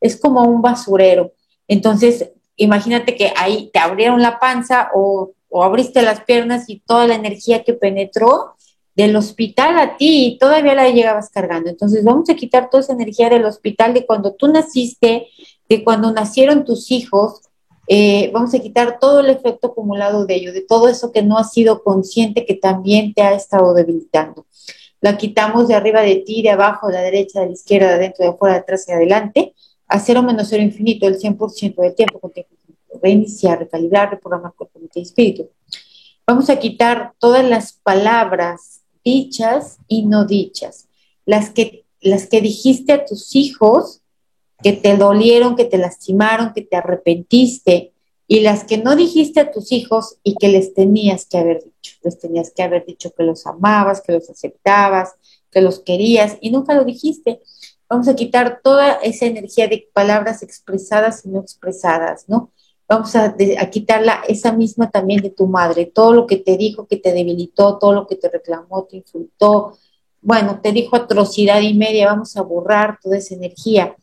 es 0.00 0.20
como 0.20 0.42
un 0.42 0.60
basurero. 0.60 1.32
Entonces, 1.66 2.30
imagínate 2.56 3.16
que 3.16 3.32
ahí 3.36 3.70
te 3.72 3.78
abrieron 3.78 4.20
la 4.20 4.38
panza 4.38 4.90
o, 4.94 5.32
o 5.48 5.64
abriste 5.64 6.02
las 6.02 6.20
piernas 6.20 6.68
y 6.68 6.80
toda 6.80 7.06
la 7.06 7.14
energía 7.14 7.64
que 7.64 7.74
penetró 7.74 8.54
del 8.94 9.16
hospital 9.16 9.78
a 9.78 9.96
ti 9.96 10.26
y 10.26 10.38
todavía 10.38 10.74
la 10.74 10.88
llegabas 10.90 11.30
cargando. 11.30 11.70
Entonces 11.70 12.04
vamos 12.04 12.28
a 12.30 12.34
quitar 12.34 12.70
toda 12.70 12.82
esa 12.82 12.92
energía 12.92 13.28
del 13.28 13.44
hospital 13.44 13.94
de 13.94 14.06
cuando 14.06 14.34
tú 14.34 14.48
naciste 14.48 15.28
de 15.68 15.84
cuando 15.84 16.12
nacieron 16.12 16.64
tus 16.64 16.90
hijos, 16.90 17.40
eh, 17.86 18.30
vamos 18.32 18.54
a 18.54 18.58
quitar 18.58 18.98
todo 18.98 19.20
el 19.20 19.30
efecto 19.30 19.68
acumulado 19.68 20.26
de 20.26 20.34
ello, 20.34 20.52
de 20.52 20.62
todo 20.62 20.88
eso 20.88 21.12
que 21.12 21.22
no 21.22 21.38
has 21.38 21.52
sido 21.52 21.82
consciente 21.82 22.46
que 22.46 22.54
también 22.54 23.14
te 23.14 23.22
ha 23.22 23.34
estado 23.34 23.74
debilitando. 23.74 24.46
La 25.00 25.18
quitamos 25.18 25.68
de 25.68 25.74
arriba 25.74 26.00
de 26.00 26.16
ti, 26.16 26.42
de 26.42 26.50
abajo, 26.50 26.88
de 26.88 26.94
la 26.94 27.02
derecha, 27.02 27.40
de 27.40 27.46
la 27.46 27.52
izquierda, 27.52 27.88
de 27.88 27.94
adentro, 27.94 28.24
de 28.24 28.30
afuera, 28.30 28.54
de 28.54 28.60
atrás 28.60 28.88
y 28.88 28.92
adelante, 28.92 29.54
a 29.86 30.00
cero 30.00 30.22
menos 30.22 30.48
cero 30.48 30.62
infinito, 30.62 31.06
el 31.06 31.18
100% 31.18 31.82
del 31.82 31.94
tiempo 31.94 32.18
con 32.18 32.32
tiempo 32.32 32.54
reiniciar, 33.02 33.58
recalibrar, 33.58 34.10
reprogramar 34.10 34.54
cuerpo, 34.54 34.80
y 34.94 35.00
espíritu. 35.00 35.50
Vamos 36.26 36.48
a 36.48 36.58
quitar 36.58 37.12
todas 37.18 37.44
las 37.44 37.74
palabras 37.74 38.82
dichas 39.04 39.78
y 39.86 40.06
no 40.06 40.24
dichas, 40.24 40.88
las 41.26 41.50
que, 41.50 41.84
las 42.00 42.26
que 42.26 42.40
dijiste 42.40 42.92
a 42.92 43.04
tus 43.04 43.34
hijos 43.36 44.00
que 44.64 44.72
te 44.72 44.96
dolieron, 44.96 45.56
que 45.56 45.66
te 45.66 45.76
lastimaron, 45.76 46.54
que 46.54 46.62
te 46.62 46.74
arrepentiste, 46.74 47.92
y 48.26 48.40
las 48.40 48.64
que 48.64 48.78
no 48.78 48.96
dijiste 48.96 49.40
a 49.40 49.50
tus 49.52 49.72
hijos 49.72 50.16
y 50.22 50.36
que 50.36 50.48
les 50.48 50.72
tenías 50.72 51.26
que 51.26 51.36
haber 51.36 51.62
dicho. 51.62 51.98
Les 52.02 52.18
tenías 52.18 52.50
que 52.50 52.62
haber 52.62 52.86
dicho 52.86 53.12
que 53.12 53.24
los 53.24 53.46
amabas, 53.46 54.00
que 54.00 54.12
los 54.12 54.30
aceptabas, 54.30 55.16
que 55.50 55.60
los 55.60 55.80
querías 55.80 56.38
y 56.40 56.50
nunca 56.50 56.74
lo 56.74 56.86
dijiste. 56.86 57.42
Vamos 57.90 58.08
a 58.08 58.16
quitar 58.16 58.62
toda 58.64 58.94
esa 59.02 59.26
energía 59.26 59.68
de 59.68 59.86
palabras 59.92 60.42
expresadas 60.42 61.26
y 61.26 61.28
no 61.28 61.40
expresadas, 61.40 62.24
¿no? 62.28 62.50
Vamos 62.88 63.14
a, 63.16 63.36
quitarla 63.70 64.22
esa 64.28 64.52
misma 64.52 64.90
también 64.90 65.20
de 65.20 65.28
tu 65.28 65.46
madre, 65.46 65.84
todo 65.84 66.14
lo 66.14 66.26
que 66.26 66.38
te 66.38 66.56
dijo 66.56 66.86
que 66.86 66.96
te 66.96 67.12
debilitó, 67.12 67.76
todo 67.76 67.92
lo 67.92 68.06
que 68.06 68.16
te 68.16 68.30
reclamó, 68.30 68.84
te 68.84 68.96
insultó, 68.96 69.76
bueno, 70.22 70.60
te 70.62 70.72
dijo 70.72 70.96
atrocidad 70.96 71.60
y 71.60 71.74
media, 71.74 72.06
vamos 72.06 72.34
a 72.38 72.42
borrar 72.42 72.98
toda 73.02 73.18
esa 73.18 73.34
energía 73.34 73.94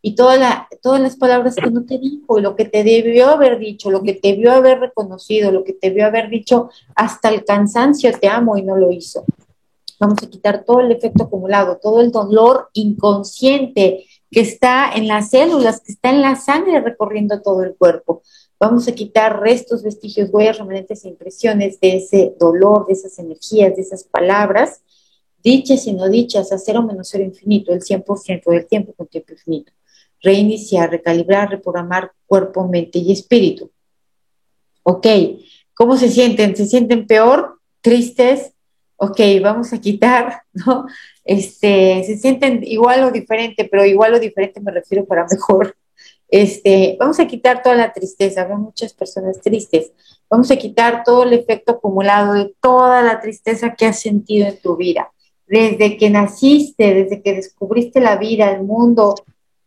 y 0.00 0.14
todas 0.14 0.38
las 1.00 1.16
palabras 1.16 1.56
que 1.56 1.70
no 1.70 1.84
te 1.84 1.98
dijo, 1.98 2.38
lo 2.38 2.54
que 2.54 2.64
te 2.64 2.84
debió 2.84 3.30
haber 3.30 3.58
dicho, 3.58 3.90
lo 3.90 4.02
que 4.02 4.14
te 4.14 4.28
debió 4.28 4.52
haber 4.52 4.78
reconocido, 4.78 5.50
lo 5.50 5.64
que 5.64 5.72
te 5.72 5.88
debió 5.88 6.06
haber 6.06 6.30
dicho 6.30 6.70
hasta 6.94 7.30
el 7.30 7.44
cansancio, 7.44 8.12
te 8.18 8.28
amo 8.28 8.56
y 8.56 8.62
no 8.62 8.76
lo 8.76 8.92
hizo. 8.92 9.24
Vamos 9.98 10.22
a 10.22 10.30
quitar 10.30 10.64
todo 10.64 10.80
el 10.80 10.92
efecto 10.92 11.24
acumulado, 11.24 11.78
todo 11.82 12.00
el 12.00 12.12
dolor 12.12 12.68
inconsciente 12.74 14.04
que 14.30 14.40
está 14.40 14.92
en 14.94 15.08
las 15.08 15.30
células, 15.30 15.80
que 15.80 15.92
está 15.92 16.10
en 16.10 16.22
la 16.22 16.36
sangre 16.36 16.80
recorriendo 16.80 17.42
todo 17.42 17.64
el 17.64 17.74
cuerpo. 17.74 18.22
Vamos 18.60 18.86
a 18.86 18.92
quitar 18.92 19.40
restos, 19.40 19.82
vestigios, 19.82 20.30
huellas, 20.32 20.58
remanentes 20.58 21.04
e 21.04 21.08
impresiones 21.08 21.80
de 21.80 21.96
ese 21.96 22.34
dolor, 22.38 22.86
de 22.86 22.92
esas 22.92 23.18
energías, 23.18 23.74
de 23.74 23.82
esas 23.82 24.04
palabras, 24.04 24.82
dichas 25.42 25.86
y 25.88 25.92
no 25.92 26.08
dichas, 26.08 26.52
a 26.52 26.58
cero 26.58 26.82
menos 26.82 27.08
cero 27.10 27.24
infinito, 27.24 27.72
el 27.72 27.82
100% 27.82 28.50
del 28.50 28.66
tiempo 28.66 28.92
con 28.92 29.08
tiempo 29.08 29.32
infinito 29.32 29.72
reiniciar, 30.22 30.90
recalibrar, 30.90 31.50
reprogramar 31.50 32.12
cuerpo, 32.26 32.66
mente 32.66 32.98
y 32.98 33.12
espíritu. 33.12 33.70
Ok, 34.82 35.06
¿cómo 35.74 35.96
se 35.96 36.08
sienten? 36.10 36.56
¿Se 36.56 36.66
sienten 36.66 37.06
peor? 37.06 37.58
¿Tristes? 37.80 38.52
Ok, 38.96 39.20
vamos 39.42 39.72
a 39.72 39.80
quitar, 39.80 40.42
¿no? 40.52 40.86
Este, 41.24 42.02
se 42.04 42.18
sienten 42.18 42.64
igual 42.64 43.04
o 43.04 43.10
diferente, 43.10 43.68
pero 43.70 43.84
igual 43.84 44.14
o 44.14 44.20
diferente 44.20 44.60
me 44.60 44.72
refiero 44.72 45.04
para 45.04 45.26
mejor. 45.30 45.76
Este, 46.28 46.96
vamos 47.00 47.18
a 47.20 47.26
quitar 47.26 47.62
toda 47.62 47.74
la 47.74 47.92
tristeza, 47.92 48.44
veo 48.44 48.58
muchas 48.58 48.92
personas 48.92 49.40
tristes. 49.40 49.92
Vamos 50.28 50.50
a 50.50 50.56
quitar 50.56 51.02
todo 51.04 51.22
el 51.22 51.32
efecto 51.32 51.72
acumulado 51.72 52.34
de 52.34 52.54
toda 52.60 53.02
la 53.02 53.20
tristeza 53.20 53.74
que 53.74 53.86
has 53.86 54.00
sentido 54.00 54.46
en 54.46 54.60
tu 54.60 54.76
vida. 54.76 55.10
Desde 55.46 55.96
que 55.96 56.10
naciste, 56.10 56.92
desde 56.92 57.22
que 57.22 57.34
descubriste 57.34 58.00
la 58.00 58.16
vida, 58.16 58.50
el 58.50 58.62
mundo, 58.62 59.14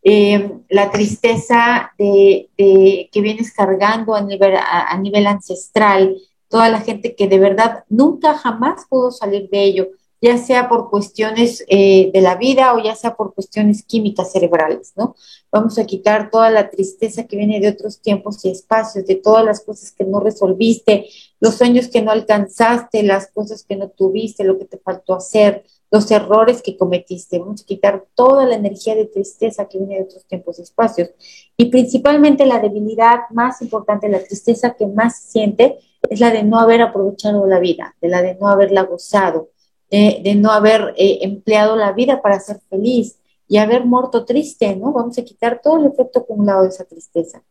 eh, 0.04 0.50
la 0.68 0.90
tristeza 0.90 1.92
de, 1.96 2.50
que 2.56 3.20
vienes 3.20 3.52
cargando 3.52 4.14
a 4.14 4.20
nivel, 4.20 4.54
a, 4.56 4.96
nivel 4.98 5.26
ancestral, 5.26 6.16
toda 6.48 6.68
la 6.68 6.80
gente 6.80 7.14
que 7.14 7.28
de 7.28 7.38
verdad 7.38 7.84
nunca 7.88 8.34
jamás 8.34 8.84
pudo 8.88 9.10
salir 9.10 9.48
de 9.50 9.62
ello, 9.62 9.88
ya 10.20 10.38
sea 10.38 10.68
por 10.68 10.90
cuestiones 10.90 11.64
eh, 11.68 12.10
de 12.12 12.20
la 12.20 12.36
vida 12.36 12.74
o 12.74 12.82
ya 12.82 12.94
sea 12.94 13.16
por 13.16 13.34
cuestiones 13.34 13.84
químicas 13.84 14.32
cerebrales, 14.32 14.92
¿no? 14.96 15.16
Vamos 15.50 15.78
a 15.78 15.86
quitar 15.86 16.30
toda 16.30 16.50
la 16.50 16.70
tristeza 16.70 17.26
que 17.26 17.36
viene 17.36 17.60
de 17.60 17.68
otros 17.68 18.00
tiempos 18.00 18.44
y 18.44 18.50
espacios, 18.50 19.06
de 19.06 19.16
todas 19.16 19.44
las 19.44 19.60
cosas 19.64 19.92
que 19.92 20.04
no 20.04 20.20
resolviste, 20.20 21.08
los 21.40 21.56
sueños 21.56 21.88
que 21.88 22.02
no 22.02 22.10
alcanzaste, 22.10 23.02
las 23.02 23.30
cosas 23.32 23.64
que 23.64 23.76
no 23.76 23.88
tuviste, 23.88 24.44
lo 24.44 24.58
que 24.58 24.64
te 24.64 24.78
faltó 24.78 25.14
hacer, 25.14 25.64
los 25.92 26.10
errores 26.10 26.62
que 26.62 26.78
cometiste, 26.78 27.38
vamos 27.38 27.60
a 27.60 27.66
quitar 27.66 28.06
toda 28.14 28.46
la 28.46 28.54
energía 28.54 28.94
de 28.94 29.04
tristeza 29.04 29.68
que 29.68 29.76
viene 29.76 29.96
de 29.96 30.04
otros 30.04 30.24
tiempos 30.24 30.58
y 30.58 30.62
espacios. 30.62 31.10
Y 31.54 31.66
principalmente 31.66 32.46
la 32.46 32.60
debilidad 32.60 33.20
más 33.30 33.60
importante, 33.60 34.08
la 34.08 34.24
tristeza 34.24 34.74
que 34.74 34.86
más 34.86 35.20
siente, 35.20 35.78
es 36.08 36.18
la 36.18 36.30
de 36.30 36.44
no 36.44 36.58
haber 36.58 36.80
aprovechado 36.80 37.46
la 37.46 37.60
vida, 37.60 37.94
de 38.00 38.08
la 38.08 38.22
de 38.22 38.34
no 38.36 38.48
haberla 38.48 38.84
gozado, 38.84 39.50
de, 39.90 40.34
no 40.34 40.50
haber 40.50 40.94
eh, 40.96 41.18
empleado 41.20 41.76
la 41.76 41.92
vida 41.92 42.22
para 42.22 42.40
ser 42.40 42.60
feliz 42.70 43.18
y 43.46 43.58
haber 43.58 43.84
muerto 43.84 44.24
triste, 44.24 44.74
¿no? 44.74 44.92
Vamos 44.92 45.18
a 45.18 45.24
quitar 45.24 45.60
todo 45.62 45.76
el 45.76 45.92
efecto 45.92 46.20
acumulado 46.20 46.62
de 46.62 46.70
esa 46.70 46.84
tristeza. 46.84 47.42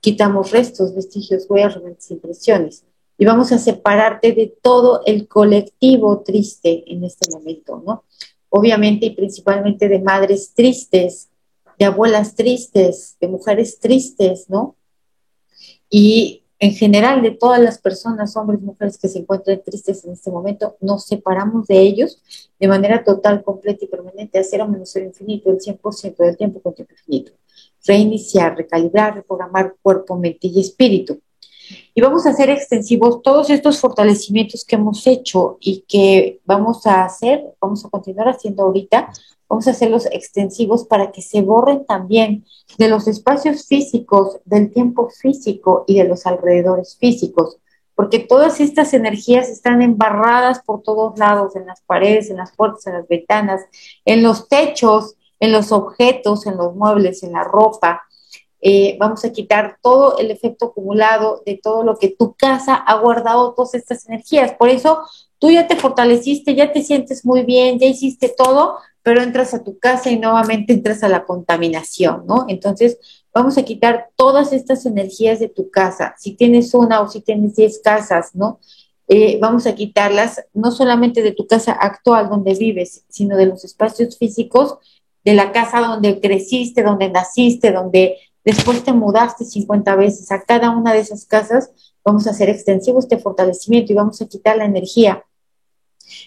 Quitamos 0.00 0.50
restos, 0.50 0.94
vestigios, 0.94 1.46
huellas, 1.48 1.78
impresiones 2.10 2.84
y 3.20 3.26
vamos 3.26 3.52
a 3.52 3.58
separarte 3.58 4.32
de 4.32 4.56
todo 4.62 5.02
el 5.04 5.28
colectivo 5.28 6.22
triste 6.22 6.84
en 6.86 7.04
este 7.04 7.30
momento, 7.30 7.82
¿no? 7.86 8.04
Obviamente 8.48 9.04
y 9.04 9.10
principalmente 9.10 9.90
de 9.90 10.00
madres 10.00 10.54
tristes, 10.54 11.28
de 11.78 11.84
abuelas 11.84 12.34
tristes, 12.34 13.18
de 13.20 13.28
mujeres 13.28 13.78
tristes, 13.78 14.48
¿no? 14.48 14.74
Y 15.90 16.44
en 16.58 16.72
general 16.72 17.20
de 17.20 17.32
todas 17.32 17.60
las 17.60 17.76
personas, 17.76 18.34
hombres, 18.38 18.62
mujeres 18.62 18.96
que 18.96 19.08
se 19.08 19.18
encuentran 19.18 19.62
tristes 19.62 20.02
en 20.06 20.12
este 20.12 20.30
momento, 20.30 20.78
nos 20.80 21.04
separamos 21.04 21.66
de 21.66 21.78
ellos 21.78 22.22
de 22.58 22.68
manera 22.68 23.04
total, 23.04 23.42
completa 23.42 23.84
y 23.84 23.88
permanente, 23.88 24.38
a 24.38 24.44
cero 24.44 24.66
menos 24.66 24.92
cero 24.94 25.04
infinito, 25.04 25.50
el 25.50 25.58
100% 25.58 26.16
del 26.24 26.38
tiempo 26.38 26.62
con 26.62 26.74
tiempo 26.74 26.94
infinito. 26.94 27.32
Reiniciar, 27.86 28.56
recalibrar, 28.56 29.16
reprogramar 29.16 29.76
cuerpo, 29.82 30.16
mente 30.16 30.46
y 30.46 30.58
espíritu. 30.58 31.20
Y 31.94 32.00
vamos 32.00 32.26
a 32.26 32.30
hacer 32.30 32.50
extensivos 32.50 33.22
todos 33.22 33.50
estos 33.50 33.80
fortalecimientos 33.80 34.64
que 34.64 34.76
hemos 34.76 35.06
hecho 35.06 35.58
y 35.60 35.84
que 35.88 36.40
vamos 36.44 36.86
a 36.86 37.04
hacer, 37.04 37.44
vamos 37.60 37.84
a 37.84 37.88
continuar 37.88 38.28
haciendo 38.28 38.64
ahorita, 38.64 39.12
vamos 39.48 39.66
a 39.66 39.72
hacerlos 39.72 40.06
extensivos 40.12 40.84
para 40.84 41.10
que 41.10 41.22
se 41.22 41.42
borren 41.42 41.84
también 41.84 42.44
de 42.78 42.88
los 42.88 43.08
espacios 43.08 43.66
físicos, 43.66 44.38
del 44.44 44.72
tiempo 44.72 45.10
físico 45.10 45.84
y 45.86 45.98
de 45.98 46.04
los 46.04 46.26
alrededores 46.26 46.96
físicos, 46.98 47.58
porque 47.94 48.20
todas 48.20 48.60
estas 48.60 48.94
energías 48.94 49.48
están 49.48 49.82
embarradas 49.82 50.62
por 50.64 50.82
todos 50.82 51.18
lados, 51.18 51.56
en 51.56 51.66
las 51.66 51.82
paredes, 51.82 52.30
en 52.30 52.36
las 52.36 52.54
puertas, 52.54 52.86
en 52.86 52.94
las 52.94 53.08
ventanas, 53.08 53.60
en 54.04 54.22
los 54.22 54.48
techos, 54.48 55.16
en 55.40 55.52
los 55.52 55.72
objetos, 55.72 56.46
en 56.46 56.56
los 56.56 56.74
muebles, 56.74 57.22
en 57.22 57.32
la 57.32 57.44
ropa, 57.44 58.02
eh, 58.62 58.96
vamos 58.98 59.24
a 59.24 59.32
quitar 59.32 59.78
todo 59.80 60.18
el 60.18 60.30
efecto 60.30 60.66
acumulado 60.66 61.42
de 61.46 61.58
todo 61.62 61.82
lo 61.82 61.96
que 61.96 62.08
tu 62.08 62.34
casa 62.34 62.74
ha 62.74 62.94
guardado, 62.96 63.54
todas 63.54 63.74
estas 63.74 64.06
energías. 64.06 64.52
Por 64.52 64.68
eso 64.68 65.02
tú 65.38 65.50
ya 65.50 65.66
te 65.66 65.76
fortaleciste, 65.76 66.54
ya 66.54 66.72
te 66.72 66.82
sientes 66.82 67.24
muy 67.24 67.42
bien, 67.44 67.78
ya 67.78 67.86
hiciste 67.86 68.32
todo, 68.36 68.76
pero 69.02 69.22
entras 69.22 69.54
a 69.54 69.64
tu 69.64 69.78
casa 69.78 70.10
y 70.10 70.18
nuevamente 70.18 70.74
entras 70.74 71.02
a 71.02 71.08
la 71.08 71.24
contaminación, 71.24 72.26
¿no? 72.26 72.44
Entonces, 72.48 72.98
vamos 73.32 73.56
a 73.56 73.64
quitar 73.64 74.10
todas 74.16 74.52
estas 74.52 74.84
energías 74.84 75.40
de 75.40 75.48
tu 75.48 75.70
casa. 75.70 76.14
Si 76.18 76.32
tienes 76.32 76.74
una 76.74 77.00
o 77.00 77.08
si 77.08 77.22
tienes 77.22 77.56
diez 77.56 77.80
casas, 77.82 78.34
¿no? 78.34 78.60
Eh, 79.08 79.38
vamos 79.40 79.66
a 79.66 79.74
quitarlas 79.74 80.44
no 80.52 80.70
solamente 80.70 81.22
de 81.22 81.32
tu 81.32 81.46
casa 81.46 81.72
actual 81.72 82.28
donde 82.28 82.54
vives, 82.54 83.04
sino 83.08 83.36
de 83.36 83.46
los 83.46 83.64
espacios 83.64 84.18
físicos 84.18 84.76
de 85.24 85.34
la 85.34 85.52
casa 85.52 85.80
donde 85.80 86.20
creciste, 86.20 86.82
donde 86.82 87.10
naciste, 87.10 87.72
donde 87.72 88.18
Después 88.50 88.82
te 88.82 88.92
mudaste 88.92 89.44
50 89.44 89.94
veces 89.94 90.32
a 90.32 90.42
cada 90.42 90.70
una 90.70 90.92
de 90.92 90.98
esas 90.98 91.24
casas. 91.24 91.70
Vamos 92.04 92.26
a 92.26 92.30
hacer 92.30 92.48
extensivo 92.48 92.98
este 92.98 93.16
fortalecimiento 93.16 93.92
y 93.92 93.94
vamos 93.94 94.20
a 94.20 94.26
quitar 94.26 94.56
la 94.56 94.64
energía 94.64 95.24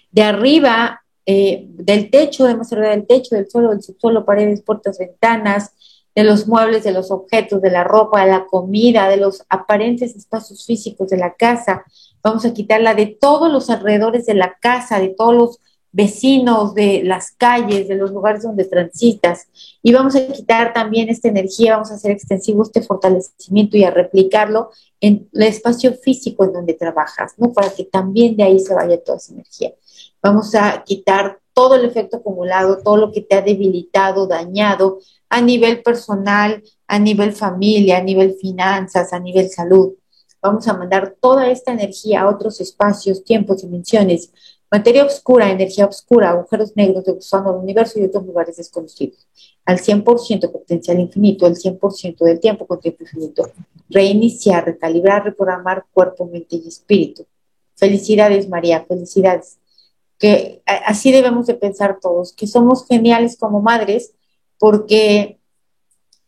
de 0.10 0.24
arriba, 0.24 1.04
eh, 1.26 1.66
del 1.68 2.10
techo, 2.10 2.46
de 2.46 2.56
más 2.56 2.72
arriba 2.72 2.92
del 2.92 3.06
techo, 3.06 3.36
del 3.36 3.50
suelo, 3.50 3.72
del 3.72 3.84
subsuelo, 3.84 4.24
paredes, 4.24 4.62
puertas, 4.62 5.00
ventanas, 5.00 5.74
de 6.16 6.24
los 6.24 6.48
muebles, 6.48 6.86
de 6.86 6.94
los 6.94 7.12
objetos, 7.12 7.62
de 7.62 7.72
la 7.72 7.84
ropa, 7.84 8.24
de 8.24 8.32
la 8.32 8.46
comida, 8.46 9.10
de 9.10 9.18
los 9.18 9.44
aparentes 9.50 10.16
espacios 10.16 10.66
físicos 10.66 11.10
de 11.10 11.18
la 11.18 11.34
casa. 11.34 11.84
Vamos 12.24 12.46
a 12.46 12.54
quitarla 12.54 12.96
de 12.96 13.18
todos 13.20 13.52
los 13.52 13.70
alrededores 13.70 14.26
de 14.28 14.36
la 14.36 14.56
casa, 14.62 14.98
de 15.02 15.10
todos 15.10 15.36
los 15.36 15.60
vecinos, 15.94 16.74
de 16.74 17.04
las 17.04 17.32
calles, 17.32 17.88
de 17.88 17.96
los 17.96 18.12
lugares 18.12 18.44
donde 18.44 18.66
transitas. 18.66 19.48
Y 19.82 19.94
vamos 19.94 20.16
a 20.16 20.28
quitar 20.28 20.74
también 20.74 21.08
esta 21.08 21.30
energía, 21.30 21.74
vamos 21.74 21.92
a 21.92 21.96
hacer 21.96 22.12
extensivo 22.12 22.64
este 22.64 22.82
fortalecimiento 22.82 23.78
y 23.78 23.84
a 23.84 23.92
replicarlo 23.92 24.72
en 25.00 25.30
el 25.32 25.44
espacio 25.44 25.94
físico 25.94 26.44
en 26.44 26.54
donde 26.54 26.74
trabajas, 26.74 27.34
¿no? 27.38 27.54
Para 27.54 27.70
que 27.70 27.86
también 27.86 28.36
de 28.36 28.44
ahí 28.44 28.60
se 28.60 28.74
vaya 28.74 29.02
toda 29.02 29.20
esa 29.20 29.34
energía. 29.34 29.74
Vamos 30.22 30.56
a 30.56 30.84
quitar 30.84 31.40
todo 31.54 31.76
el 31.76 31.86
efecto 31.86 32.18
acumulado, 32.18 32.80
todo 32.80 32.98
lo 32.98 33.12
que 33.12 33.22
te 33.22 33.36
ha 33.36 33.42
debilitado, 33.42 34.26
dañado 34.26 35.00
a 35.30 35.42
nivel 35.42 35.84
personal, 35.84 36.64
a 36.88 36.98
nivel 36.98 37.34
familia, 37.34 37.98
a 37.98 38.04
nivel 38.04 38.36
finanzas, 38.42 39.14
a 39.14 39.20
nivel 39.20 39.50
salud. 39.50 39.94
Vamos 40.42 40.68
a 40.68 40.74
mandar 40.74 41.16
toda 41.22 41.50
esta 41.50 41.72
energía 41.72 42.22
a 42.22 42.30
otros 42.30 42.60
espacios, 42.60 43.24
tiempos, 43.24 43.62
dimensiones, 43.62 44.32
materia 44.74 45.06
oscura, 45.06 45.52
energía 45.52 45.86
oscura, 45.86 46.32
agujeros 46.32 46.76
negros 46.76 47.06
de 47.06 47.12
gusano 47.12 47.52
del 47.52 47.62
universo 47.62 48.00
y 48.00 48.06
otros 48.06 48.26
lugares 48.26 48.58
desconocidos. 48.58 49.28
Al 49.66 49.78
100% 49.78 50.52
potencial 50.52 51.00
infinito, 51.00 51.46
el 51.46 51.56
100% 51.56 52.26
del 52.26 52.40
tiempo 52.40 52.66
con 52.66 52.80
tiempo 52.80 53.04
infinito. 53.04 53.52
Reiniciar, 53.88 54.66
recalibrar, 54.66 55.26
reprogramar 55.26 55.86
cuerpo, 55.94 56.26
mente 56.26 56.56
y 56.56 56.68
espíritu. 56.68 57.28
Felicidades, 57.76 58.50
María, 58.50 58.84
felicidades. 58.84 59.60
Que 60.18 60.64
así 60.66 61.12
debemos 61.12 61.46
de 61.46 61.54
pensar 61.54 62.00
todos, 62.02 62.34
que 62.34 62.48
somos 62.48 62.88
geniales 62.88 63.38
como 63.38 63.62
madres, 63.62 64.16
porque 64.58 65.38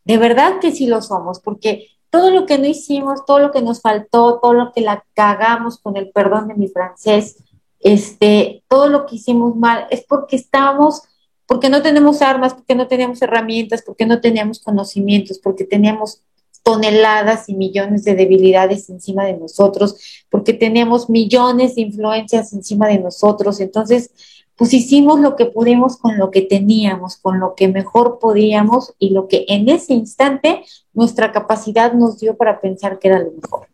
de 0.04 0.18
verdad 0.18 0.60
que 0.60 0.70
sí 0.70 0.86
lo 0.86 1.02
somos, 1.02 1.40
porque 1.40 1.88
todo 2.10 2.30
lo 2.30 2.46
que 2.46 2.58
no 2.58 2.66
hicimos, 2.66 3.24
todo 3.26 3.40
lo 3.40 3.50
que 3.50 3.60
nos 3.60 3.80
faltó, 3.80 4.38
todo 4.40 4.54
lo 4.54 4.72
que 4.72 4.82
la 4.82 5.04
cagamos 5.14 5.78
con 5.78 5.96
el 5.96 6.12
perdón 6.12 6.46
de 6.46 6.54
mi 6.54 6.68
francés, 6.68 7.38
este, 7.80 8.62
todo 8.68 8.88
lo 8.88 9.06
que 9.06 9.16
hicimos 9.16 9.56
mal, 9.56 9.86
es 9.90 10.04
porque 10.04 10.36
estábamos, 10.36 11.02
porque 11.46 11.68
no 11.68 11.82
tenemos 11.82 12.22
armas, 12.22 12.54
porque 12.54 12.74
no 12.74 12.88
teníamos 12.88 13.22
herramientas, 13.22 13.82
porque 13.82 14.06
no 14.06 14.20
teníamos 14.20 14.60
conocimientos, 14.60 15.38
porque 15.38 15.64
teníamos 15.64 16.22
toneladas 16.62 17.48
y 17.48 17.54
millones 17.54 18.02
de 18.02 18.16
debilidades 18.16 18.90
encima 18.90 19.24
de 19.24 19.36
nosotros, 19.36 20.24
porque 20.28 20.52
teníamos 20.52 21.08
millones 21.08 21.76
de 21.76 21.82
influencias 21.82 22.52
encima 22.52 22.88
de 22.88 22.98
nosotros. 22.98 23.60
Entonces, 23.60 24.10
pues 24.56 24.72
hicimos 24.72 25.20
lo 25.20 25.36
que 25.36 25.46
pudimos 25.46 25.96
con 25.96 26.18
lo 26.18 26.30
que 26.30 26.42
teníamos, 26.42 27.18
con 27.18 27.38
lo 27.38 27.54
que 27.54 27.68
mejor 27.68 28.18
podíamos 28.18 28.94
y 28.98 29.10
lo 29.10 29.28
que 29.28 29.44
en 29.48 29.68
ese 29.68 29.92
instante 29.92 30.64
nuestra 30.92 31.30
capacidad 31.30 31.92
nos 31.92 32.18
dio 32.18 32.36
para 32.36 32.60
pensar 32.60 32.98
que 32.98 33.08
era 33.08 33.20
lo 33.20 33.30
mejor. 33.30 33.68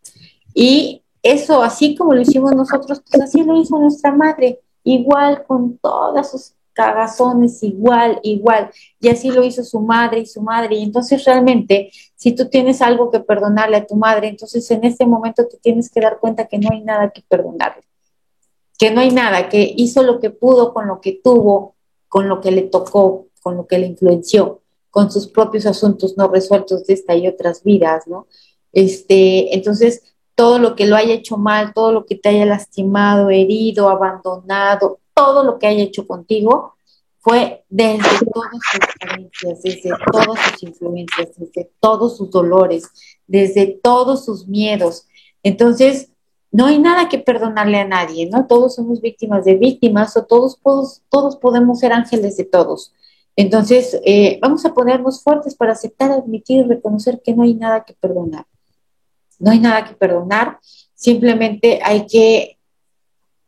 Y 0.53 1.02
eso, 1.23 1.63
así 1.63 1.95
como 1.95 2.13
lo 2.13 2.21
hicimos 2.21 2.53
nosotros, 2.53 3.01
pues 3.09 3.23
así 3.23 3.43
lo 3.43 3.59
hizo 3.59 3.79
nuestra 3.79 4.11
madre, 4.11 4.59
igual 4.83 5.45
con 5.47 5.77
todas 5.77 6.29
sus 6.29 6.53
cagazones 6.73 7.63
igual, 7.63 8.19
igual. 8.23 8.71
Y 8.99 9.07
así 9.07 9.31
lo 9.31 9.43
hizo 9.43 9.63
su 9.63 9.79
madre 9.79 10.19
y 10.19 10.25
su 10.25 10.41
madre. 10.41 10.75
Y 10.75 10.83
entonces 10.83 11.23
realmente, 11.23 11.91
si 12.15 12.33
tú 12.33 12.49
tienes 12.49 12.81
algo 12.81 13.09
que 13.09 13.19
perdonarle 13.19 13.77
a 13.77 13.85
tu 13.85 13.95
madre, 13.95 14.27
entonces 14.27 14.69
en 14.71 14.83
este 14.83 15.05
momento 15.05 15.47
te 15.47 15.57
tienes 15.57 15.89
que 15.89 16.01
dar 16.01 16.19
cuenta 16.19 16.47
que 16.47 16.57
no 16.57 16.69
hay 16.71 16.81
nada 16.81 17.11
que 17.11 17.23
perdonarle. 17.27 17.83
Que 18.77 18.91
no 18.91 19.01
hay 19.01 19.11
nada, 19.11 19.47
que 19.49 19.73
hizo 19.77 20.03
lo 20.03 20.19
que 20.19 20.31
pudo 20.31 20.73
con 20.73 20.87
lo 20.87 20.99
que 20.99 21.21
tuvo, 21.23 21.75
con 22.09 22.27
lo 22.27 22.41
que 22.41 22.51
le 22.51 22.63
tocó, 22.63 23.27
con 23.41 23.55
lo 23.55 23.67
que 23.67 23.77
le 23.77 23.87
influenció, 23.87 24.61
con 24.89 25.11
sus 25.11 25.27
propios 25.27 25.65
asuntos 25.65 26.17
no 26.17 26.27
resueltos 26.27 26.85
de 26.85 26.95
esta 26.95 27.15
y 27.15 27.27
otras 27.27 27.63
vidas, 27.63 28.07
¿no? 28.07 28.27
Este, 28.71 29.55
entonces, 29.55 30.12
todo 30.35 30.59
lo 30.59 30.75
que 30.75 30.85
lo 30.85 30.95
haya 30.95 31.13
hecho 31.13 31.37
mal, 31.37 31.73
todo 31.73 31.91
lo 31.91 32.05
que 32.05 32.15
te 32.15 32.29
haya 32.29 32.45
lastimado, 32.45 33.29
herido, 33.29 33.89
abandonado, 33.89 34.99
todo 35.13 35.43
lo 35.43 35.59
que 35.59 35.67
haya 35.67 35.83
hecho 35.83 36.07
contigo 36.07 36.75
fue 37.19 37.63
desde 37.69 38.25
todas 38.33 38.51
sus 38.51 38.79
experiencias, 38.79 39.63
desde 39.63 39.91
todas 40.11 40.39
sus 40.51 40.63
influencias, 40.63 41.29
desde 41.37 41.71
todos 41.79 42.17
sus 42.17 42.29
dolores, 42.29 42.89
desde 43.27 43.79
todos 43.81 44.25
sus 44.25 44.47
miedos. 44.47 45.07
Entonces, 45.41 46.09
no 46.51 46.65
hay 46.65 46.79
nada 46.79 47.09
que 47.09 47.19
perdonarle 47.19 47.79
a 47.79 47.87
nadie, 47.87 48.29
¿no? 48.29 48.45
Todos 48.45 48.75
somos 48.75 49.01
víctimas 49.01 49.45
de 49.45 49.55
víctimas 49.55 50.15
o 50.17 50.25
todos, 50.25 50.59
todos, 50.61 51.01
todos 51.09 51.37
podemos 51.37 51.79
ser 51.79 51.93
ángeles 51.93 52.37
de 52.37 52.43
todos. 52.43 52.93
Entonces, 53.35 53.99
eh, 54.05 54.37
vamos 54.41 54.65
a 54.65 54.73
ponernos 54.73 55.23
fuertes 55.23 55.55
para 55.55 55.71
aceptar, 55.71 56.11
admitir 56.11 56.59
y 56.59 56.67
reconocer 56.67 57.21
que 57.23 57.33
no 57.33 57.43
hay 57.43 57.55
nada 57.55 57.83
que 57.85 57.93
perdonar. 57.93 58.45
No 59.43 59.51
hay 59.51 59.59
nada 59.59 59.83
que 59.83 59.93
perdonar, 59.93 60.59
simplemente 60.95 61.81
hay 61.83 62.07
que 62.07 62.57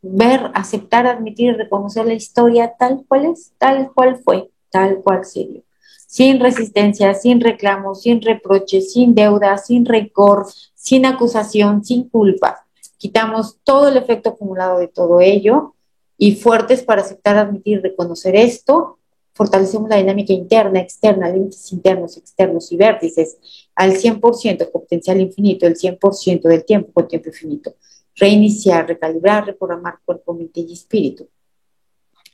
ver, 0.02 0.52
aceptar, 0.54 1.08
admitir 1.08 1.56
reconocer 1.56 2.06
la 2.06 2.14
historia 2.14 2.74
tal 2.78 3.06
cual 3.08 3.28
es, 3.28 3.54
tal 3.58 3.94
cual 3.94 4.18
fue, 4.22 4.50
tal 4.70 4.98
cual 4.98 5.24
se 5.24 5.46
dio. 5.46 5.64
Sin 6.06 6.42
resistencia, 6.42 7.14
sin 7.14 7.40
reclamos, 7.40 8.02
sin 8.02 8.22
reproches, 8.22 8.92
sin 8.92 9.16
deuda, 9.16 9.58
sin 9.58 9.86
rencor, 9.86 10.48
sin 10.74 11.06
acusación, 11.06 11.86
sin 11.86 12.10
culpa. 12.10 12.66
Quitamos 12.98 13.60
todo 13.64 13.88
el 13.88 13.96
efecto 13.96 14.32
acumulado 14.32 14.80
de 14.80 14.90
todo 14.90 15.22
ello 15.22 15.76
y 16.18 16.36
fuertes 16.36 16.84
para 16.84 17.04
aceptar, 17.04 17.38
admitir 17.38 17.82
reconocer 17.82 18.36
esto. 18.36 19.00
Fortalecemos 19.36 19.88
la 19.90 19.98
dinámica 19.98 20.34
interna, 20.34 20.80
externa, 20.80 21.30
límites 21.30 21.72
internos, 21.72 22.18
externos 22.18 22.72
y 22.72 22.78
vértices 22.78 23.38
al 23.76 23.92
100% 23.92 24.72
con 24.72 24.82
potencial 24.82 25.22
infinito, 25.22 25.68
el 25.68 25.76
100% 25.76 26.42
del 26.42 26.66
tiempo 26.66 26.92
con 26.92 27.08
tiempo 27.08 27.30
infinito 27.30 27.76
reiniciar, 28.16 28.88
recalibrar, 28.88 29.46
reprogramar 29.46 30.00
cuerpo, 30.06 30.34
mente 30.34 30.62
y 30.62 30.74
espíritu. 30.74 31.28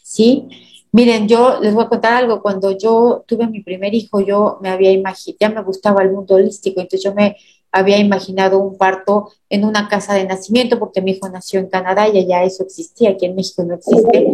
¿Sí? 0.01 0.47
Miren, 0.91 1.27
yo 1.27 1.59
les 1.61 1.73
voy 1.73 1.85
a 1.85 1.89
contar 1.89 2.13
algo. 2.13 2.41
Cuando 2.41 2.77
yo 2.77 3.23
tuve 3.25 3.47
mi 3.47 3.61
primer 3.61 3.93
hijo, 3.93 4.19
yo 4.19 4.59
me 4.61 4.69
había 4.69 4.91
imaginado, 4.91 5.37
ya 5.39 5.49
me 5.49 5.63
gustaba 5.63 6.03
el 6.03 6.11
mundo 6.11 6.35
holístico, 6.35 6.81
entonces 6.81 7.03
yo 7.03 7.13
me 7.13 7.37
había 7.71 7.97
imaginado 7.97 8.59
un 8.59 8.77
parto 8.77 9.31
en 9.49 9.63
una 9.63 9.87
casa 9.87 10.13
de 10.13 10.25
nacimiento, 10.25 10.77
porque 10.77 11.01
mi 11.01 11.11
hijo 11.11 11.29
nació 11.29 11.61
en 11.61 11.67
Canadá 11.67 12.09
y 12.09 12.19
allá 12.19 12.43
eso 12.43 12.63
existía, 12.63 13.11
aquí 13.11 13.25
en 13.25 13.35
México 13.35 13.63
no 13.63 13.75
existe, 13.75 14.27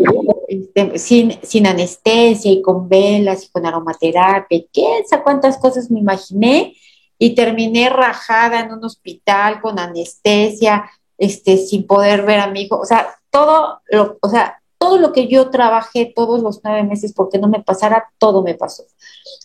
este, 0.48 0.98
sin, 0.98 1.38
sin 1.44 1.68
anestesia 1.68 2.52
y 2.52 2.62
con 2.62 2.88
velas 2.88 3.44
y 3.44 3.50
con 3.50 3.66
aromaterapia, 3.66 4.64
¿qué 4.72 5.04
sé 5.06 5.22
cuántas 5.22 5.58
cosas 5.58 5.92
me 5.92 6.00
imaginé? 6.00 6.74
Y 7.20 7.36
terminé 7.36 7.90
rajada 7.90 8.62
en 8.62 8.72
un 8.72 8.86
hospital 8.86 9.60
con 9.60 9.78
anestesia, 9.78 10.90
este, 11.18 11.58
sin 11.58 11.86
poder 11.86 12.24
ver 12.24 12.40
a 12.40 12.48
mi 12.48 12.62
hijo, 12.62 12.80
o 12.80 12.86
sea, 12.86 13.08
todo 13.30 13.82
lo, 13.90 14.18
o 14.22 14.30
sea, 14.30 14.62
todo 14.78 15.00
lo 15.00 15.12
que 15.12 15.28
yo 15.28 15.50
trabajé 15.50 16.14
todos 16.16 16.42
los 16.42 16.62
nueve 16.64 16.84
meses 16.84 17.14
porque 17.14 17.40
no 17.40 17.50
me 17.50 17.62
pasara, 17.62 18.10
todo 18.18 18.42
me 18.42 18.54
pasó. 18.54 18.84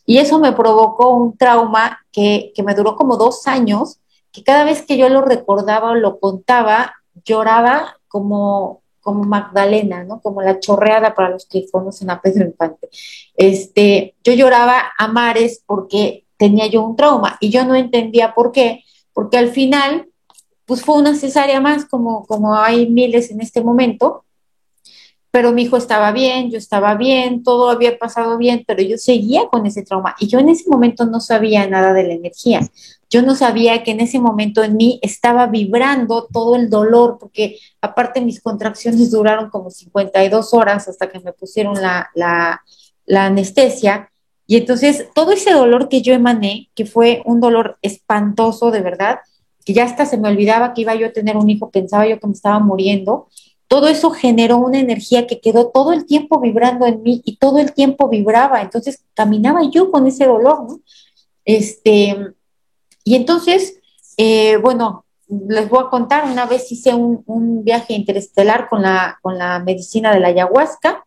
Y 0.07 0.19
eso 0.19 0.39
me 0.39 0.53
provocó 0.53 1.11
un 1.11 1.37
trauma 1.37 1.99
que, 2.13 2.53
que 2.55 2.63
me 2.63 2.75
duró 2.75 2.95
como 2.95 3.17
dos 3.17 3.47
años, 3.49 3.99
que 4.31 4.45
cada 4.45 4.65
vez 4.65 4.83
que 4.83 4.97
yo 4.97 5.09
lo 5.09 5.23
recordaba 5.23 5.91
o 5.91 5.95
lo 5.95 6.21
contaba, 6.21 6.95
lloraba 7.25 7.97
como, 8.09 8.82
como 9.03 9.25
Magdalena, 9.25 10.05
¿no? 10.05 10.21
Como 10.21 10.41
la 10.41 10.61
chorreada 10.61 11.15
para 11.15 11.29
los 11.29 11.45
que 11.45 11.67
conocen 11.71 12.09
a 12.09 12.23
Pedro 12.23 12.47
Infante. 12.47 12.89
Este, 13.37 14.15
yo 14.25 14.33
lloraba 14.33 14.93
a 14.97 15.09
mares 15.09 15.63
porque 15.67 16.25
tenía 16.39 16.67
yo 16.69 16.83
un 16.83 16.97
trauma 16.97 17.37
y 17.41 17.51
yo 17.51 17.65
no 17.67 17.75
entendía 17.75 18.35
por 18.35 18.53
qué, 18.53 18.85
porque 19.13 19.37
al 19.37 19.51
final 19.51 20.09
pues 20.65 20.83
fue 20.83 20.97
una 20.97 21.15
cesárea 21.15 21.61
más, 21.61 21.85
como, 21.85 22.25
como 22.27 22.55
hay 22.55 22.89
miles 22.89 23.31
en 23.31 23.41
este 23.41 23.61
momento, 23.61 24.25
pero 25.31 25.53
mi 25.53 25.63
hijo 25.63 25.77
estaba 25.77 26.13
bien, 26.13 26.51
yo 26.51 26.59
estaba 26.59 26.95
bien, 26.95 27.43
todo 27.43 27.71
había 27.71 27.99
pasado 27.99 28.39
bien, 28.39 28.65
pero 28.67 28.83
yo 28.83 28.99
seguía 28.99 29.49
con 29.49 29.67
ese 29.67 29.83
trauma 29.83 30.15
y 30.19 30.29
yo 30.29 30.39
en 30.39 30.51
ese 30.51 30.69
momento 30.71 31.07
no 31.07 31.21
sabía 31.21 31.67
nada 31.67 31.93
de 31.93 32.05
la 32.05 32.15
energía. 32.15 32.61
Yo 33.13 33.21
no 33.21 33.35
sabía 33.35 33.83
que 33.83 33.91
en 33.91 34.01
ese 34.01 34.19
momento 34.19 34.65
en 34.65 34.75
mí 34.75 34.99
estaba 35.03 35.47
vibrando 35.47 36.29
todo 36.33 36.57
el 36.57 36.71
dolor, 36.71 37.19
porque 37.21 37.59
aparte 37.83 38.23
mis 38.23 38.41
contracciones 38.41 39.11
duraron 39.11 39.51
como 39.51 39.71
52 39.71 40.55
horas 40.55 40.89
hasta 40.89 41.11
que 41.11 41.21
me 41.21 41.35
pusieron 41.35 41.75
la, 41.75 42.11
la, 42.15 42.63
anestesia. 43.27 44.11
Y 44.47 44.57
entonces 44.57 45.09
todo 45.15 45.33
ese 45.33 45.53
dolor 45.53 45.91
que 45.91 46.01
yo 46.01 46.15
emané, 46.15 46.71
que 46.75 46.87
fue 46.87 47.21
un 47.27 47.39
dolor 47.39 47.77
espantoso 47.83 48.71
de 48.71 48.81
verdad, 48.81 49.19
que 49.63 49.75
ya 49.75 49.85
hasta 49.85 50.07
se 50.07 50.17
me 50.17 50.31
olvidaba 50.31 50.73
que 50.73 50.81
iba 50.81 50.95
yo 50.95 51.09
a 51.09 51.13
tener 51.13 51.37
un 51.37 51.51
hijo, 51.51 51.71
pensaba 51.71 52.09
yo 52.09 52.19
que 52.19 52.27
me 52.27 52.33
estaba 52.33 52.61
muriendo, 52.61 53.29
todo 53.69 53.89
eso 53.89 54.11
generó 54.11 54.57
una 54.57 54.81
energía 54.81 55.27
que 55.27 55.39
quedó 55.39 55.69
todo 55.69 55.93
el 55.93 56.07
tiempo 56.07 56.41
vibrando 56.41 56.87
en 56.87 57.03
mí 57.03 57.21
y 57.27 57.37
todo 57.37 57.59
el 57.59 57.75
tiempo 57.75 58.09
vibraba, 58.09 58.63
entonces 58.63 59.05
caminaba 59.13 59.61
yo 59.71 59.91
con 59.91 60.07
ese 60.07 60.25
dolor, 60.25 60.65
¿no? 60.67 60.81
Este, 61.45 62.35
y 63.05 63.15
entonces, 63.15 63.81
eh, 64.17 64.57
bueno, 64.57 65.05
les 65.49 65.69
voy 65.69 65.85
a 65.85 65.91
contar, 65.91 66.25
una 66.25 66.47
vez 66.47 66.71
hice 66.71 66.95
un, 66.95 67.23
un, 67.27 67.65
viaje 67.65 67.95
interestelar 67.95 68.69
con 68.69 68.83
la, 68.83 69.19
con 69.23 69.39
la 69.39 69.59
medicina 69.61 70.13
de 70.13 70.21
la 70.21 70.29
ayahuasca, 70.29 71.05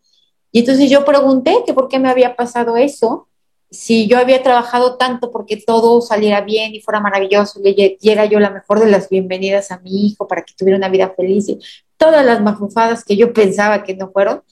y 0.51 0.59
entonces 0.59 0.89
yo 0.89 1.05
pregunté 1.05 1.63
que 1.65 1.73
por 1.73 1.87
qué 1.87 1.99
me 1.99 2.09
había 2.09 2.35
pasado 2.35 2.77
eso, 2.77 3.27
si 3.69 4.07
yo 4.07 4.17
había 4.17 4.41
trabajado 4.41 4.97
tanto 4.97 5.31
porque 5.31 5.57
todo 5.57 6.01
saliera 6.01 6.41
bien 6.41 6.73
y 6.73 6.81
fuera 6.81 6.99
maravilloso, 6.99 7.59
y 7.63 7.97
era 8.09 8.25
yo 8.25 8.39
la 8.39 8.49
mejor 8.49 8.79
de 8.79 8.89
las 8.89 9.09
bienvenidas 9.09 9.71
a 9.71 9.79
mi 9.79 10.07
hijo 10.07 10.27
para 10.27 10.43
que 10.43 10.53
tuviera 10.55 10.77
una 10.77 10.89
vida 10.89 11.13
feliz 11.15 11.49
y 11.49 11.59
todas 11.97 12.25
las 12.25 12.41
mafufadas 12.41 13.03
que 13.03 13.17
yo 13.17 13.33
pensaba 13.33 13.83
que 13.83 13.95
no 13.95 14.11
fueron. 14.11 14.43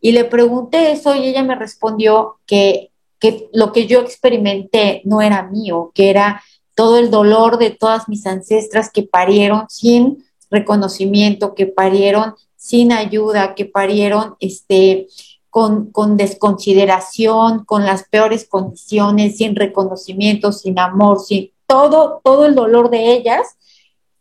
Y 0.00 0.12
le 0.12 0.24
pregunté 0.24 0.92
eso 0.92 1.14
y 1.14 1.26
ella 1.26 1.42
me 1.42 1.54
respondió 1.54 2.38
que, 2.46 2.90
que 3.18 3.48
lo 3.52 3.72
que 3.72 3.86
yo 3.86 4.00
experimenté 4.00 5.00
no 5.04 5.22
era 5.22 5.44
mío, 5.44 5.90
que 5.94 6.10
era 6.10 6.42
todo 6.76 6.98
el 6.98 7.10
dolor 7.10 7.58
de 7.58 7.70
todas 7.70 8.08
mis 8.08 8.26
ancestras 8.26 8.90
que 8.90 9.02
parieron 9.02 9.64
sin 9.68 10.24
reconocimiento, 10.50 11.54
que 11.54 11.66
parieron 11.66 12.34
sin 12.54 12.92
ayuda, 12.92 13.54
que 13.54 13.64
parieron 13.64 14.36
este, 14.38 15.08
con, 15.50 15.90
con 15.90 16.16
desconsideración, 16.16 17.64
con 17.64 17.84
las 17.84 18.04
peores 18.04 18.46
condiciones, 18.46 19.38
sin 19.38 19.56
reconocimiento, 19.56 20.52
sin 20.52 20.78
amor, 20.78 21.18
sin 21.18 21.50
todo, 21.66 22.20
todo 22.22 22.46
el 22.46 22.54
dolor 22.54 22.90
de 22.90 23.12
ellas 23.14 23.56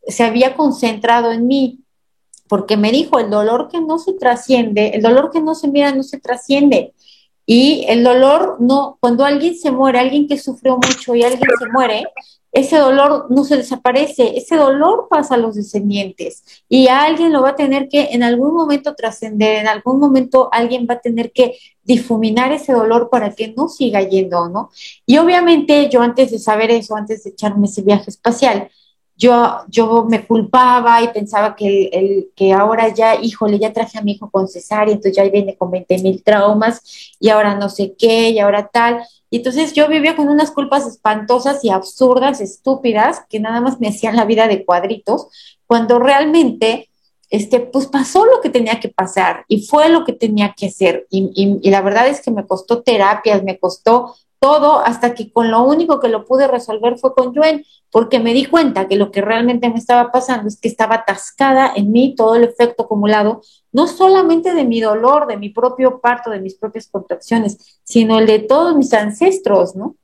se 0.07 0.23
había 0.23 0.55
concentrado 0.55 1.31
en 1.31 1.47
mí, 1.47 1.79
porque 2.47 2.77
me 2.77 2.91
dijo, 2.91 3.19
el 3.19 3.29
dolor 3.29 3.67
que 3.69 3.81
no 3.81 3.99
se 3.99 4.13
trasciende, 4.13 4.91
el 4.93 5.01
dolor 5.01 5.29
que 5.31 5.41
no 5.41 5.55
se 5.55 5.67
mira 5.67 5.91
no 5.91 6.03
se 6.03 6.19
trasciende. 6.19 6.93
Y 7.47 7.85
el 7.87 8.03
dolor 8.03 8.57
no, 8.59 8.97
cuando 8.99 9.23
alguien 9.23 9.55
se 9.55 9.71
muere, 9.71 9.99
alguien 9.99 10.27
que 10.27 10.37
sufrió 10.37 10.77
mucho 10.77 11.13
y 11.15 11.23
alguien 11.23 11.49
se 11.59 11.65
muere, 11.71 12.03
ese 12.55 12.77
dolor 12.77 13.27
no 13.29 13.43
se 13.43 13.57
desaparece, 13.57 14.37
ese 14.37 14.55
dolor 14.55 15.07
pasa 15.09 15.35
a 15.35 15.37
los 15.37 15.55
descendientes 15.55 16.63
y 16.69 16.87
alguien 16.87 17.33
lo 17.33 17.41
va 17.41 17.49
a 17.49 17.55
tener 17.57 17.89
que 17.89 18.11
en 18.13 18.23
algún 18.23 18.53
momento 18.53 18.95
trascender, 18.95 19.57
en 19.57 19.67
algún 19.67 19.99
momento 19.99 20.47
alguien 20.53 20.87
va 20.89 20.93
a 20.93 21.01
tener 21.01 21.33
que 21.33 21.57
difuminar 21.83 22.53
ese 22.53 22.71
dolor 22.71 23.09
para 23.11 23.31
que 23.31 23.53
no 23.57 23.67
siga 23.67 24.01
yendo, 24.03 24.47
¿no? 24.47 24.69
Y 25.05 25.17
obviamente 25.17 25.89
yo 25.89 26.01
antes 26.01 26.31
de 26.31 26.39
saber 26.39 26.71
eso, 26.71 26.95
antes 26.95 27.25
de 27.25 27.31
echarme 27.31 27.67
ese 27.67 27.81
viaje 27.81 28.09
espacial, 28.09 28.69
yo, 29.17 29.65
yo 29.67 30.05
me 30.09 30.25
culpaba 30.25 31.01
y 31.01 31.09
pensaba 31.09 31.57
que, 31.57 31.89
el, 31.91 32.31
que 32.35 32.53
ahora 32.53 32.93
ya, 32.93 33.15
híjole, 33.15 33.59
ya 33.59 33.73
traje 33.73 33.97
a 33.97 34.01
mi 34.01 34.13
hijo 34.13 34.29
con 34.29 34.47
cesárea, 34.47 34.93
entonces 34.93 35.15
ya 35.17 35.23
viene 35.29 35.57
con 35.57 35.71
20 35.71 35.97
mil 35.99 36.23
traumas 36.23 37.15
y 37.19 37.29
ahora 37.29 37.55
no 37.55 37.67
sé 37.69 37.95
qué 37.97 38.29
y 38.29 38.39
ahora 38.39 38.69
tal. 38.71 39.03
Y 39.35 39.39
entonces 39.39 39.73
yo 39.73 39.89
vivía 39.89 40.15
con 40.15 40.29
unas 40.29 40.49
culpas 40.49 40.87
espantosas 40.87 41.61
y 41.61 41.69
absurdas, 41.69 42.39
estúpidas, 42.39 43.19
que 43.27 43.41
nada 43.41 43.59
más 43.59 43.81
me 43.81 43.89
hacían 43.89 44.15
la 44.15 44.23
vida 44.23 44.47
de 44.47 44.63
cuadritos, 44.63 45.27
cuando 45.67 45.99
realmente, 45.99 46.89
este, 47.29 47.59
pues 47.59 47.87
pasó 47.87 48.25
lo 48.25 48.39
que 48.39 48.49
tenía 48.49 48.79
que 48.79 48.87
pasar 48.87 49.43
y 49.49 49.67
fue 49.67 49.89
lo 49.89 50.05
que 50.05 50.13
tenía 50.13 50.53
que 50.55 50.67
hacer. 50.67 51.05
Y, 51.09 51.31
y, 51.35 51.67
y 51.67 51.69
la 51.69 51.81
verdad 51.81 52.07
es 52.07 52.21
que 52.21 52.31
me 52.31 52.47
costó 52.47 52.81
terapias, 52.81 53.43
me 53.43 53.59
costó 53.59 54.15
todo 54.45 54.77
hasta 54.77 55.15
que 55.15 55.31
con 55.31 55.49
lo 55.49 55.63
único 55.63 55.99
que 55.99 56.07
lo 56.07 56.23
pude 56.23 56.47
resolver 56.47 56.99
fue 56.99 57.15
con 57.15 57.33
Joen, 57.33 57.65
porque 57.89 58.19
me 58.19 58.31
di 58.31 58.45
cuenta 58.45 58.87
que 58.87 58.95
lo 58.95 59.09
que 59.09 59.21
realmente 59.21 59.71
me 59.71 59.79
estaba 59.79 60.11
pasando 60.11 60.47
es 60.47 60.61
que 60.61 60.67
estaba 60.67 60.97
atascada 60.97 61.73
en 61.75 61.91
mí 61.91 62.13
todo 62.15 62.35
el 62.35 62.43
efecto 62.43 62.83
acumulado, 62.83 63.41
no 63.71 63.87
solamente 63.87 64.53
de 64.53 64.63
mi 64.63 64.81
dolor, 64.81 65.25
de 65.25 65.37
mi 65.37 65.49
propio 65.49 65.99
parto, 65.99 66.29
de 66.29 66.41
mis 66.41 66.53
propias 66.53 66.87
contracciones, 66.87 67.79
sino 67.83 68.19
el 68.19 68.27
de 68.27 68.37
todos 68.37 68.75
mis 68.75 68.93
ancestros, 68.93 69.75
¿no? 69.75 69.95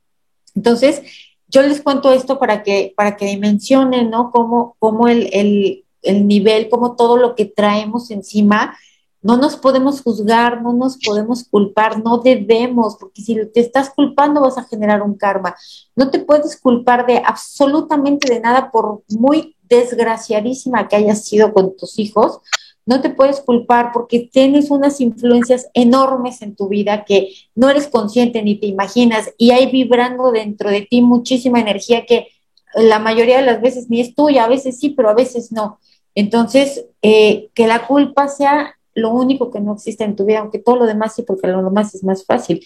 Entonces, 0.56 1.04
yo 1.46 1.62
les 1.62 1.80
cuento 1.80 2.10
esto 2.10 2.40
para 2.40 2.64
que, 2.64 2.94
para 2.96 3.16
que 3.16 3.26
dimensionen, 3.26 4.10
¿no? 4.10 4.32
Cómo, 4.32 4.74
cómo 4.80 5.06
el, 5.06 5.30
el, 5.32 5.84
el 6.02 6.26
nivel, 6.26 6.68
cómo 6.68 6.96
todo 6.96 7.16
lo 7.16 7.36
que 7.36 7.44
traemos 7.44 8.10
encima 8.10 8.76
no 9.22 9.36
nos 9.36 9.56
podemos 9.56 10.02
juzgar, 10.02 10.62
no 10.62 10.72
nos 10.72 10.98
podemos 10.98 11.44
culpar, 11.44 12.02
no 12.02 12.18
debemos, 12.18 12.96
porque 12.96 13.22
si 13.22 13.36
te 13.46 13.60
estás 13.60 13.90
culpando 13.90 14.40
vas 14.40 14.58
a 14.58 14.64
generar 14.64 15.02
un 15.02 15.16
karma. 15.16 15.54
No 15.94 16.10
te 16.10 16.18
puedes 16.18 16.60
culpar 16.60 17.06
de 17.06 17.22
absolutamente 17.24 18.32
de 18.32 18.40
nada, 18.40 18.70
por 18.72 19.02
muy 19.08 19.56
desgraciadísima 19.68 20.88
que 20.88 20.96
hayas 20.96 21.24
sido 21.24 21.52
con 21.54 21.76
tus 21.76 21.98
hijos. 22.00 22.40
No 22.84 23.00
te 23.00 23.10
puedes 23.10 23.40
culpar 23.40 23.92
porque 23.92 24.28
tienes 24.32 24.72
unas 24.72 25.00
influencias 25.00 25.68
enormes 25.72 26.42
en 26.42 26.56
tu 26.56 26.68
vida 26.68 27.04
que 27.04 27.32
no 27.54 27.70
eres 27.70 27.86
consciente 27.86 28.42
ni 28.42 28.56
te 28.56 28.66
imaginas 28.66 29.30
y 29.38 29.52
hay 29.52 29.70
vibrando 29.70 30.32
dentro 30.32 30.68
de 30.68 30.82
ti 30.82 31.00
muchísima 31.00 31.60
energía 31.60 32.06
que 32.06 32.26
la 32.74 32.98
mayoría 32.98 33.36
de 33.36 33.46
las 33.46 33.60
veces 33.60 33.88
ni 33.88 34.00
es 34.00 34.16
tuya, 34.16 34.44
a 34.44 34.48
veces 34.48 34.80
sí, 34.80 34.90
pero 34.90 35.10
a 35.10 35.14
veces 35.14 35.52
no. 35.52 35.78
Entonces, 36.16 36.86
eh, 37.02 37.50
que 37.54 37.68
la 37.68 37.86
culpa 37.86 38.26
sea 38.26 38.76
lo 38.94 39.10
único 39.10 39.50
que 39.50 39.60
no 39.60 39.74
existe 39.74 40.04
en 40.04 40.16
tu 40.16 40.24
vida, 40.24 40.40
aunque 40.40 40.58
todo 40.58 40.76
lo 40.76 40.86
demás 40.86 41.14
sí, 41.14 41.22
porque 41.22 41.48
lo 41.48 41.62
demás 41.62 41.94
es 41.94 42.04
más 42.04 42.24
fácil. 42.24 42.64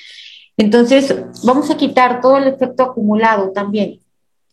Entonces, 0.57 1.15
vamos 1.44 1.70
a 1.70 1.77
quitar 1.77 2.20
todo 2.20 2.36
el 2.39 2.47
efecto 2.48 2.82
acumulado 2.82 3.53
también 3.53 4.01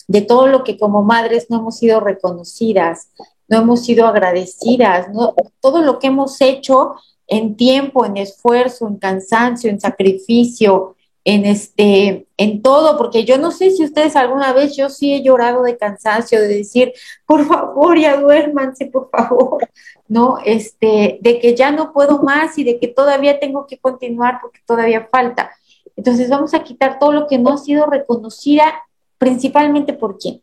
de 0.08 0.22
todo 0.22 0.48
lo 0.48 0.64
que 0.64 0.78
como 0.78 1.04
madres 1.04 1.48
no 1.50 1.60
hemos 1.60 1.78
sido 1.78 2.00
reconocidas, 2.00 3.10
no 3.48 3.60
hemos 3.60 3.84
sido 3.84 4.08
agradecidas, 4.08 5.12
¿no? 5.14 5.34
todo 5.62 5.82
lo 5.82 6.00
que 6.00 6.08
hemos 6.08 6.42
hecho 6.42 6.96
en 7.28 7.56
tiempo, 7.56 8.06
en 8.06 8.18
esfuerzo, 8.18 8.88
en 8.88 8.98
cansancio, 8.98 9.70
en 9.70 9.80
sacrificio, 9.80 10.96
en 11.26 11.46
este, 11.46 12.28
en 12.38 12.62
todo, 12.62 12.98
porque 12.98 13.24
yo 13.24 13.38
no 13.38 13.52
sé 13.52 13.72
si 13.72 13.84
ustedes 13.84 14.16
alguna 14.16 14.52
vez, 14.52 14.76
yo 14.76 14.90
sí 14.90 15.14
he 15.14 15.24
llorado 15.24 15.64
de 15.64 15.78
cansancio, 15.78 16.42
de 16.42 16.48
decir, 16.48 16.94
por 17.26 17.46
favor, 17.48 17.98
ya 17.98 18.18
duérmanse, 18.18 18.88
por 18.88 19.10
favor, 19.10 19.68
¿no? 20.08 20.38
Este, 20.44 21.20
de 21.22 21.40
que 21.40 21.56
ya 21.56 21.72
no 21.72 21.94
puedo 21.94 22.22
más 22.22 22.58
y 22.58 22.64
de 22.64 22.80
que 22.80 22.90
todavía 22.90 23.40
tengo 23.40 23.66
que 23.68 23.78
continuar 23.78 24.40
porque 24.42 24.60
todavía 24.66 25.08
falta. 25.10 25.52
Entonces 25.96 26.30
vamos 26.30 26.54
a 26.54 26.64
quitar 26.64 27.00
todo 27.00 27.14
lo 27.14 27.28
que 27.28 27.38
no 27.38 27.54
ha 27.54 27.58
sido 27.58 27.86
reconocida, 27.86 28.66
principalmente 29.18 29.94
por 29.94 30.18
quién? 30.18 30.42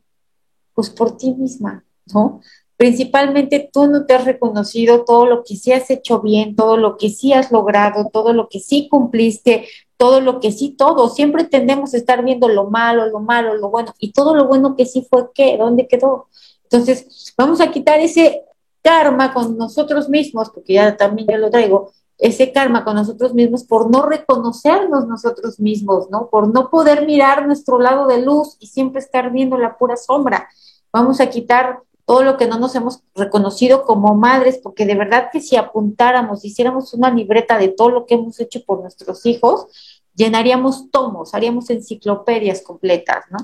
Pues 0.72 0.88
por 0.88 1.16
ti 1.16 1.34
misma, 1.34 1.84
¿no? 2.14 2.40
Principalmente 2.80 3.68
tú 3.70 3.88
no 3.88 4.06
te 4.06 4.14
has 4.14 4.24
reconocido 4.24 5.04
todo 5.04 5.26
lo 5.26 5.44
que 5.44 5.54
sí 5.54 5.70
has 5.70 5.90
hecho 5.90 6.22
bien, 6.22 6.56
todo 6.56 6.78
lo 6.78 6.96
que 6.96 7.10
sí 7.10 7.34
has 7.34 7.52
logrado, 7.52 8.08
todo 8.10 8.32
lo 8.32 8.48
que 8.48 8.58
sí 8.58 8.88
cumpliste, 8.90 9.68
todo 9.98 10.22
lo 10.22 10.40
que 10.40 10.50
sí, 10.50 10.70
todo. 10.70 11.10
Siempre 11.10 11.44
tendemos 11.44 11.92
a 11.92 11.98
estar 11.98 12.24
viendo 12.24 12.48
lo 12.48 12.70
malo, 12.70 13.04
lo 13.04 13.20
malo, 13.20 13.54
lo 13.54 13.68
bueno, 13.68 13.94
y 13.98 14.12
todo 14.14 14.34
lo 14.34 14.46
bueno 14.46 14.76
que 14.76 14.86
sí 14.86 15.06
fue 15.10 15.26
qué, 15.34 15.58
dónde 15.58 15.86
quedó. 15.88 16.28
Entonces, 16.62 17.34
vamos 17.36 17.60
a 17.60 17.70
quitar 17.70 18.00
ese 18.00 18.44
karma 18.80 19.34
con 19.34 19.58
nosotros 19.58 20.08
mismos, 20.08 20.48
porque 20.48 20.72
ya 20.72 20.96
también 20.96 21.28
yo 21.30 21.36
lo 21.36 21.50
traigo, 21.50 21.92
ese 22.16 22.50
karma 22.50 22.82
con 22.82 22.94
nosotros 22.94 23.34
mismos 23.34 23.64
por 23.64 23.90
no 23.90 24.06
reconocernos 24.06 25.06
nosotros 25.06 25.60
mismos, 25.60 26.08
¿no? 26.08 26.30
Por 26.30 26.48
no 26.48 26.70
poder 26.70 27.04
mirar 27.04 27.46
nuestro 27.46 27.78
lado 27.78 28.06
de 28.06 28.22
luz 28.22 28.56
y 28.58 28.68
siempre 28.68 29.00
estar 29.00 29.30
viendo 29.30 29.58
la 29.58 29.76
pura 29.76 29.98
sombra. 29.98 30.48
Vamos 30.90 31.20
a 31.20 31.28
quitar 31.28 31.82
todo 32.10 32.24
lo 32.24 32.36
que 32.36 32.48
no 32.48 32.58
nos 32.58 32.74
hemos 32.74 33.04
reconocido 33.14 33.84
como 33.84 34.16
madres, 34.16 34.58
porque 34.60 34.84
de 34.84 34.96
verdad 34.96 35.28
que 35.32 35.40
si 35.40 35.54
apuntáramos, 35.54 36.44
hiciéramos 36.44 36.92
una 36.92 37.08
libreta 37.08 37.56
de 37.56 37.68
todo 37.68 37.88
lo 37.88 38.04
que 38.04 38.14
hemos 38.14 38.40
hecho 38.40 38.64
por 38.64 38.80
nuestros 38.80 39.24
hijos, 39.26 39.68
llenaríamos 40.16 40.90
tomos, 40.90 41.34
haríamos 41.34 41.70
enciclopedias 41.70 42.62
completas, 42.62 43.26
¿no? 43.30 43.38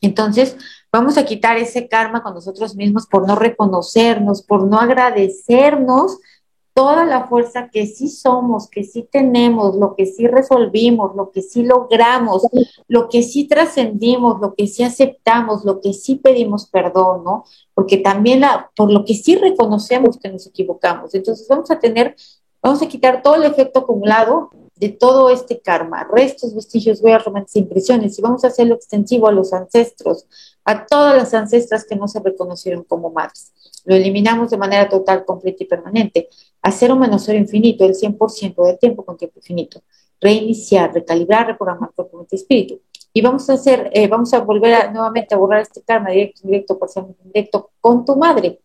Entonces, 0.00 0.56
vamos 0.92 1.18
a 1.18 1.24
quitar 1.24 1.56
ese 1.56 1.88
karma 1.88 2.22
con 2.22 2.34
nosotros 2.34 2.76
mismos 2.76 3.08
por 3.08 3.26
no 3.26 3.34
reconocernos, 3.34 4.42
por 4.42 4.62
no 4.64 4.78
agradecernos 4.78 6.18
toda 6.78 7.04
la 7.04 7.26
fuerza 7.26 7.70
que 7.70 7.88
sí 7.88 8.08
somos, 8.08 8.70
que 8.70 8.84
sí 8.84 9.02
tenemos, 9.10 9.74
lo 9.74 9.96
que 9.96 10.06
sí 10.06 10.28
resolvimos, 10.28 11.16
lo 11.16 11.32
que 11.32 11.42
sí 11.42 11.64
logramos, 11.64 12.46
lo 12.86 13.08
que 13.08 13.24
sí 13.24 13.48
trascendimos, 13.48 14.40
lo 14.40 14.54
que 14.54 14.68
sí 14.68 14.84
aceptamos, 14.84 15.64
lo 15.64 15.80
que 15.80 15.92
sí 15.92 16.14
pedimos 16.14 16.66
perdón, 16.70 17.24
¿no? 17.24 17.44
Porque 17.74 17.96
también 17.96 18.42
la, 18.42 18.70
por 18.76 18.92
lo 18.92 19.04
que 19.04 19.14
sí 19.14 19.34
reconocemos 19.34 20.18
que 20.18 20.28
nos 20.28 20.46
equivocamos. 20.46 21.12
Entonces 21.16 21.48
vamos 21.48 21.68
a 21.72 21.80
tener, 21.80 22.14
vamos 22.62 22.80
a 22.80 22.86
quitar 22.86 23.22
todo 23.22 23.34
el 23.34 23.42
efecto 23.42 23.80
acumulado 23.80 24.50
de 24.76 24.90
todo 24.90 25.30
este 25.30 25.60
karma, 25.60 26.06
restos, 26.08 26.54
vestigios, 26.54 27.00
huellas, 27.00 27.24
romances 27.24 27.56
impresiones, 27.56 28.16
y 28.16 28.22
vamos 28.22 28.44
a 28.44 28.46
hacerlo 28.46 28.76
extensivo 28.76 29.26
a 29.26 29.32
los 29.32 29.52
ancestros, 29.52 30.28
a 30.64 30.86
todas 30.86 31.16
las 31.16 31.34
ancestras 31.34 31.84
que 31.84 31.96
no 31.96 32.06
se 32.06 32.20
reconocieron 32.20 32.84
como 32.84 33.10
madres. 33.10 33.52
Lo 33.84 33.96
eliminamos 33.96 34.50
de 34.50 34.58
manera 34.58 34.88
total, 34.88 35.24
completa 35.24 35.64
y 35.64 35.66
permanente, 35.66 36.28
a 36.62 36.70
cero 36.72 36.96
menos 36.96 37.24
cero 37.24 37.38
infinito, 37.38 37.84
el 37.84 37.94
100% 37.94 38.64
del 38.64 38.78
tiempo 38.78 39.04
con 39.04 39.16
tiempo 39.16 39.38
infinito. 39.38 39.82
Reiniciar, 40.20 40.92
recalibrar, 40.92 41.46
reprogramar 41.46 41.92
cuerpo, 41.94 42.18
mente 42.18 42.36
espíritu. 42.36 42.80
Y 43.12 43.20
vamos 43.20 43.48
a 43.48 43.54
hacer, 43.54 43.90
eh, 43.92 44.06
vamos 44.08 44.32
a 44.34 44.40
volver 44.40 44.92
nuevamente 44.92 45.34
a 45.34 45.38
borrar 45.38 45.62
este 45.62 45.82
karma 45.82 46.10
directo, 46.10 46.42
indirecto, 46.44 46.78
parcialmente 46.78 47.22
directo 47.24 47.70
con 47.80 48.04
tu 48.04 48.16
madre. 48.16 48.60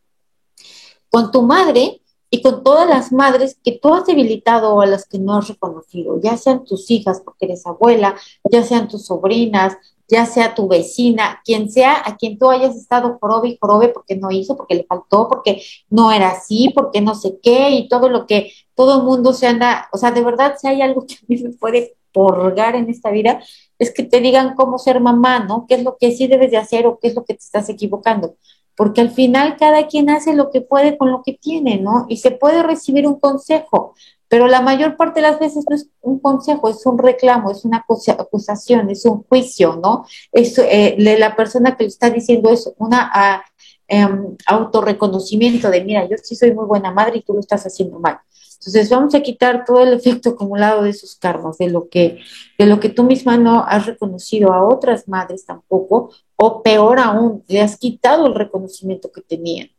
Con 1.10 1.32
tu 1.32 1.44
madre 1.44 2.02
y 2.30 2.42
con 2.42 2.64
todas 2.64 2.90
las 2.90 3.12
madres 3.12 3.58
que 3.64 3.74
tú 3.74 3.94
has 3.94 4.08
debilitado 4.08 4.74
o 4.74 4.82
a 4.82 4.88
las 4.88 5.08
que 5.08 5.20
no 5.20 5.36
has 5.36 5.48
reconocido, 5.48 6.20
ya 6.20 6.36
sean 6.36 6.66
tus 6.66 6.90
hijas 6.90 7.22
porque 7.24 7.46
eres 7.46 7.68
abuela, 7.68 8.16
ya 8.52 8.64
sean 8.64 8.88
tus 8.88 9.06
sobrinas, 9.06 9.78
ya 10.14 10.28
sea 10.28 10.54
tu 10.54 10.68
vecina, 10.68 11.42
quien 11.44 11.72
sea, 11.72 12.02
a 12.06 12.16
quien 12.18 12.38
tú 12.38 12.52
hayas 12.52 12.76
estado 12.76 13.18
jorobe 13.20 13.50
y 13.50 13.58
jorobe 13.60 13.90
porque 13.90 14.16
no 14.16 14.30
hizo, 14.30 14.56
porque 14.56 14.76
le 14.76 14.84
faltó, 14.84 15.28
porque 15.28 15.64
no 15.90 16.12
era 16.12 16.30
así, 16.30 16.72
porque 16.76 17.02
no 17.02 17.16
sé 17.16 17.40
qué, 17.42 17.72
y 17.72 17.88
todo 17.88 18.10
lo 18.10 18.28
que 18.28 18.52
todo 18.76 18.98
el 18.98 19.04
mundo 19.04 19.34
se 19.34 19.48
anda, 19.48 19.90
o 19.92 19.98
sea, 19.98 20.12
de 20.12 20.24
verdad, 20.24 20.56
si 20.60 20.68
hay 20.68 20.84
algo 20.84 21.08
que 21.08 21.16
a 21.16 21.26
mí 21.28 21.42
me 21.42 21.50
puede 21.50 21.96
porgar 22.12 22.76
en 22.76 22.90
esta 22.92 23.10
vida, 23.10 23.42
es 23.80 23.92
que 23.92 24.04
te 24.04 24.20
digan 24.20 24.54
cómo 24.54 24.78
ser 24.78 25.00
mamá, 25.00 25.40
¿no? 25.40 25.66
¿Qué 25.68 25.76
es 25.76 25.84
lo 25.84 25.98
que 25.98 26.12
sí 26.12 26.28
debes 26.28 26.52
de 26.52 26.58
hacer 26.58 26.86
o 26.86 27.00
qué 27.00 27.08
es 27.08 27.16
lo 27.16 27.26
que 27.26 27.34
te 27.34 27.40
estás 27.40 27.68
equivocando? 27.70 28.36
porque 28.76 29.02
al 29.02 29.12
final 29.12 29.56
cada 29.58 29.88
quien 29.88 30.10
hace 30.10 30.34
lo 30.34 30.50
que 30.50 30.62
puede 30.62 30.98
con 30.98 31.12
lo 31.12 31.22
que 31.24 31.34
tiene, 31.34 31.80
¿no? 31.80 32.06
Y 32.10 32.18
se 32.18 32.32
puede 32.32 32.64
recibir 32.64 33.08
un 33.08 33.20
consejo, 33.20 33.94
pero 34.34 34.48
la 34.48 34.62
mayor 34.62 34.98
parte 34.98 35.22
de 35.22 35.28
las 35.28 35.40
veces 35.40 35.64
no 35.70 35.76
es 35.76 35.88
un 36.02 36.18
consejo, 36.18 36.68
es 36.68 36.84
un 36.88 36.98
reclamo, 36.98 37.52
es 37.52 37.66
una 37.66 37.86
acusación, 38.18 38.90
es 38.90 39.06
un 39.06 39.22
juicio, 39.26 39.76
¿no? 39.76 40.08
Es 40.32 40.58
eh, 40.58 40.96
la 40.98 41.36
persona 41.36 41.78
que 41.78 41.84
le 41.84 41.90
está 41.90 42.10
diciendo 42.10 42.50
es 42.50 42.68
una 42.80 43.44
um, 43.88 44.36
autorreconocimiento 44.48 45.70
de, 45.70 45.84
mira, 45.84 46.10
yo 46.10 46.16
sí 46.20 46.36
soy 46.36 46.52
muy 46.52 46.66
buena 46.66 46.92
madre 46.92 47.18
y 47.18 47.22
tú 47.22 47.34
lo 47.34 47.42
estás 47.42 47.64
haciendo 47.68 48.00
mal. 48.00 48.22
Entonces 48.58 48.90
vamos 48.90 49.14
a 49.14 49.22
quitar 49.22 49.66
todo 49.66 49.84
el 49.84 49.94
efecto 49.94 50.32
acumulado 50.32 50.82
de 50.82 50.90
esos 50.90 51.16
karmas, 51.16 51.60
de 51.60 51.70
lo 51.70 51.88
que, 51.88 52.18
de 52.58 52.66
lo 52.66 52.80
que 52.80 52.90
tú 52.90 53.04
misma 53.04 53.38
no 53.38 53.64
has 53.64 53.86
reconocido 53.86 54.52
a 54.52 54.68
otras 54.68 55.08
madres 55.08 55.46
tampoco, 55.46 56.10
o 56.38 56.64
peor 56.64 56.98
aún, 56.98 57.44
le 57.48 57.62
has 57.62 57.78
quitado 57.78 58.26
el 58.26 58.34
reconocimiento 58.34 59.12
que 59.12 59.22
tenían. 59.22 59.70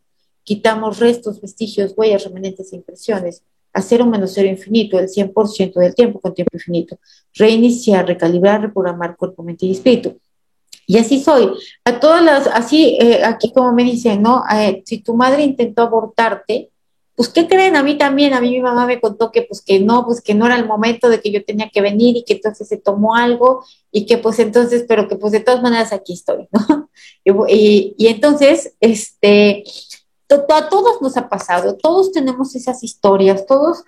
Quitamos 0.44 1.00
restos, 1.00 1.40
vestigios, 1.40 1.94
huellas, 1.96 2.22
remanentes 2.22 2.72
e 2.72 2.76
impresiones 2.76 3.42
a 3.74 3.82
cero 3.82 4.06
menos 4.06 4.32
cero 4.32 4.48
infinito, 4.48 4.98
el 4.98 5.08
100% 5.08 5.74
del 5.74 5.94
tiempo 5.94 6.20
con 6.20 6.32
tiempo 6.32 6.56
infinito. 6.56 6.98
Reiniciar, 7.34 8.06
recalibrar, 8.06 8.62
reprogramar 8.62 9.16
cuerpo, 9.16 9.42
mente 9.42 9.66
y 9.66 9.72
espíritu. 9.72 10.18
Y 10.86 10.98
así 10.98 11.20
soy. 11.20 11.50
A 11.84 11.98
todas 11.98 12.22
las, 12.22 12.46
así, 12.46 12.96
eh, 13.00 13.24
aquí 13.24 13.52
como 13.52 13.72
me 13.72 13.84
dicen, 13.84 14.22
¿no? 14.22 14.44
Si 14.84 15.02
tu 15.02 15.14
madre 15.14 15.42
intentó 15.42 15.82
abortarte, 15.82 16.70
pues, 17.16 17.28
¿qué 17.28 17.46
creen? 17.46 17.76
A 17.76 17.82
mí 17.82 17.96
también, 17.96 18.34
a 18.34 18.40
mí 18.40 18.50
mi 18.50 18.60
mamá 18.60 18.86
me 18.86 19.00
contó 19.00 19.30
que, 19.30 19.42
pues, 19.42 19.62
que 19.62 19.78
no, 19.78 20.04
pues, 20.04 20.20
que 20.20 20.34
no 20.34 20.46
era 20.46 20.56
el 20.56 20.66
momento 20.66 21.08
de 21.08 21.20
que 21.20 21.30
yo 21.30 21.44
tenía 21.44 21.70
que 21.70 21.80
venir 21.80 22.16
y 22.16 22.24
que 22.24 22.34
entonces 22.34 22.66
se 22.66 22.76
tomó 22.76 23.14
algo 23.14 23.64
y 23.92 24.04
que, 24.06 24.18
pues, 24.18 24.38
entonces, 24.40 24.84
pero 24.88 25.06
que, 25.08 25.16
pues, 25.16 25.32
de 25.32 25.40
todas 25.40 25.62
maneras 25.62 25.92
aquí 25.92 26.12
estoy, 26.12 26.48
¿no? 26.50 26.88
Y 27.56 28.06
entonces, 28.08 28.74
este, 28.80 29.64
a 30.28 30.68
todos 30.68 31.02
nos 31.02 31.16
ha 31.16 31.28
pasado, 31.28 31.76
todos 31.76 32.12
tenemos 32.12 32.54
esas 32.54 32.82
historias, 32.82 33.46
todos, 33.46 33.84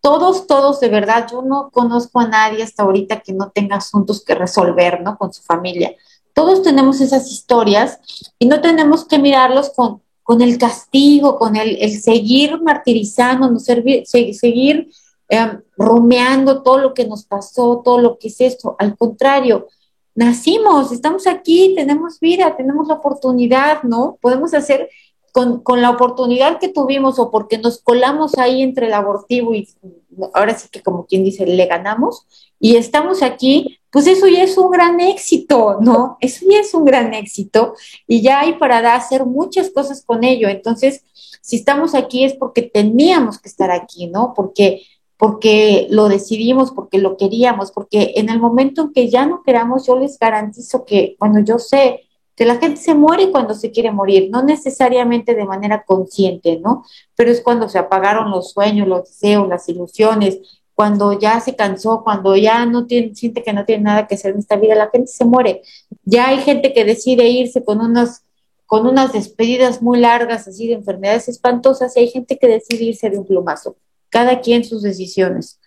todos, 0.00 0.46
todos, 0.46 0.80
de 0.80 0.88
verdad, 0.88 1.26
yo 1.30 1.42
no 1.42 1.70
conozco 1.70 2.20
a 2.20 2.28
nadie 2.28 2.62
hasta 2.62 2.82
ahorita 2.82 3.20
que 3.20 3.32
no 3.32 3.50
tenga 3.50 3.76
asuntos 3.76 4.24
que 4.24 4.34
resolver, 4.34 5.00
¿no? 5.02 5.16
Con 5.18 5.32
su 5.32 5.42
familia. 5.42 5.94
Todos 6.32 6.62
tenemos 6.62 7.00
esas 7.00 7.30
historias 7.30 7.98
y 8.38 8.46
no 8.46 8.60
tenemos 8.60 9.04
que 9.04 9.18
mirarlos 9.18 9.70
con, 9.70 10.02
con 10.22 10.42
el 10.42 10.58
castigo, 10.58 11.38
con 11.38 11.56
el, 11.56 11.78
seguir 12.00 12.60
martirizando, 12.60 13.50
no 13.50 13.58
seguir 13.58 14.90
em, 15.28 15.62
rumeando 15.76 16.62
todo 16.62 16.78
lo 16.78 16.94
que 16.94 17.06
nos 17.06 17.24
pasó, 17.24 17.80
todo 17.84 17.98
lo 17.98 18.18
que 18.18 18.28
es 18.28 18.40
esto. 18.40 18.76
Al 18.78 18.96
contrario, 18.96 19.66
nacimos, 20.14 20.92
estamos 20.92 21.26
aquí, 21.26 21.74
tenemos 21.74 22.20
vida, 22.20 22.56
tenemos 22.56 22.86
la 22.88 22.94
oportunidad, 22.94 23.82
¿no? 23.82 24.18
Podemos 24.20 24.52
hacer 24.52 24.88
con, 25.62 25.82
la 25.82 25.90
oportunidad 25.90 26.58
que 26.58 26.70
tuvimos 26.70 27.18
o 27.18 27.30
porque 27.30 27.58
nos 27.58 27.78
colamos 27.82 28.38
ahí 28.38 28.62
entre 28.62 28.86
el 28.86 28.94
abortivo 28.94 29.54
y 29.54 29.68
ahora 30.32 30.56
sí 30.56 30.68
que 30.70 30.82
como 30.82 31.04
quien 31.04 31.24
dice, 31.24 31.44
le 31.44 31.66
ganamos 31.66 32.26
y 32.58 32.76
estamos 32.76 33.22
aquí, 33.22 33.78
pues 33.90 34.06
eso 34.06 34.26
ya 34.28 34.42
es 34.42 34.56
un 34.56 34.70
gran 34.70 34.98
éxito, 34.98 35.76
¿no? 35.82 36.16
Eso 36.22 36.46
ya 36.48 36.60
es 36.60 36.72
un 36.72 36.86
gran 36.86 37.12
éxito 37.12 37.74
y 38.06 38.22
ya 38.22 38.40
hay 38.40 38.54
para 38.54 38.94
hacer 38.94 39.26
muchas 39.26 39.68
cosas 39.68 40.02
con 40.02 40.24
ello. 40.24 40.48
Entonces, 40.48 41.04
si 41.42 41.56
estamos 41.56 41.94
aquí 41.94 42.24
es 42.24 42.32
porque 42.32 42.62
teníamos 42.62 43.38
que 43.38 43.50
estar 43.50 43.70
aquí, 43.70 44.06
¿no? 44.06 44.32
Porque 44.34 44.82
porque 45.18 45.86
lo 45.88 46.10
decidimos, 46.10 46.72
porque 46.72 46.98
lo 46.98 47.16
queríamos, 47.16 47.72
porque 47.72 48.12
en 48.16 48.28
el 48.28 48.38
momento 48.38 48.82
en 48.82 48.92
que 48.92 49.08
ya 49.08 49.24
no 49.24 49.42
queramos, 49.42 49.86
yo 49.86 49.98
les 49.98 50.18
garantizo 50.18 50.84
que, 50.84 51.16
bueno, 51.18 51.40
yo 51.40 51.58
sé 51.58 52.06
que 52.36 52.44
la 52.44 52.56
gente 52.58 52.80
se 52.80 52.94
muere 52.94 53.32
cuando 53.32 53.54
se 53.54 53.70
quiere 53.70 53.90
morir, 53.90 54.28
no 54.30 54.42
necesariamente 54.42 55.34
de 55.34 55.46
manera 55.46 55.84
consciente, 55.84 56.60
¿no? 56.62 56.84
Pero 57.14 57.30
es 57.30 57.40
cuando 57.40 57.68
se 57.68 57.78
apagaron 57.78 58.30
los 58.30 58.52
sueños, 58.52 58.86
los 58.86 59.08
deseos, 59.08 59.48
las 59.48 59.66
ilusiones, 59.70 60.38
cuando 60.74 61.18
ya 61.18 61.40
se 61.40 61.56
cansó, 61.56 62.04
cuando 62.04 62.36
ya 62.36 62.66
no 62.66 62.86
siente 62.86 63.42
que 63.42 63.54
no 63.54 63.64
tiene 63.64 63.84
nada 63.84 64.06
que 64.06 64.16
hacer 64.16 64.32
en 64.32 64.40
esta 64.40 64.56
vida, 64.56 64.74
la 64.74 64.90
gente 64.90 65.10
se 65.10 65.24
muere. 65.24 65.62
Ya 66.04 66.28
hay 66.28 66.38
gente 66.40 66.74
que 66.74 66.84
decide 66.84 67.26
irse 67.26 67.64
con 67.64 67.80
unas, 67.80 68.24
con 68.66 68.86
unas 68.86 69.14
despedidas 69.14 69.80
muy 69.80 69.98
largas, 69.98 70.46
así 70.46 70.68
de 70.68 70.74
enfermedades 70.74 71.30
espantosas, 71.30 71.96
y 71.96 72.00
hay 72.00 72.08
gente 72.08 72.38
que 72.38 72.46
decide 72.46 72.84
irse 72.84 73.08
de 73.08 73.16
un 73.16 73.24
plumazo. 73.24 73.76
Cada 74.10 74.42
quien 74.42 74.64
sus 74.64 74.82
decisiones. 74.82 75.58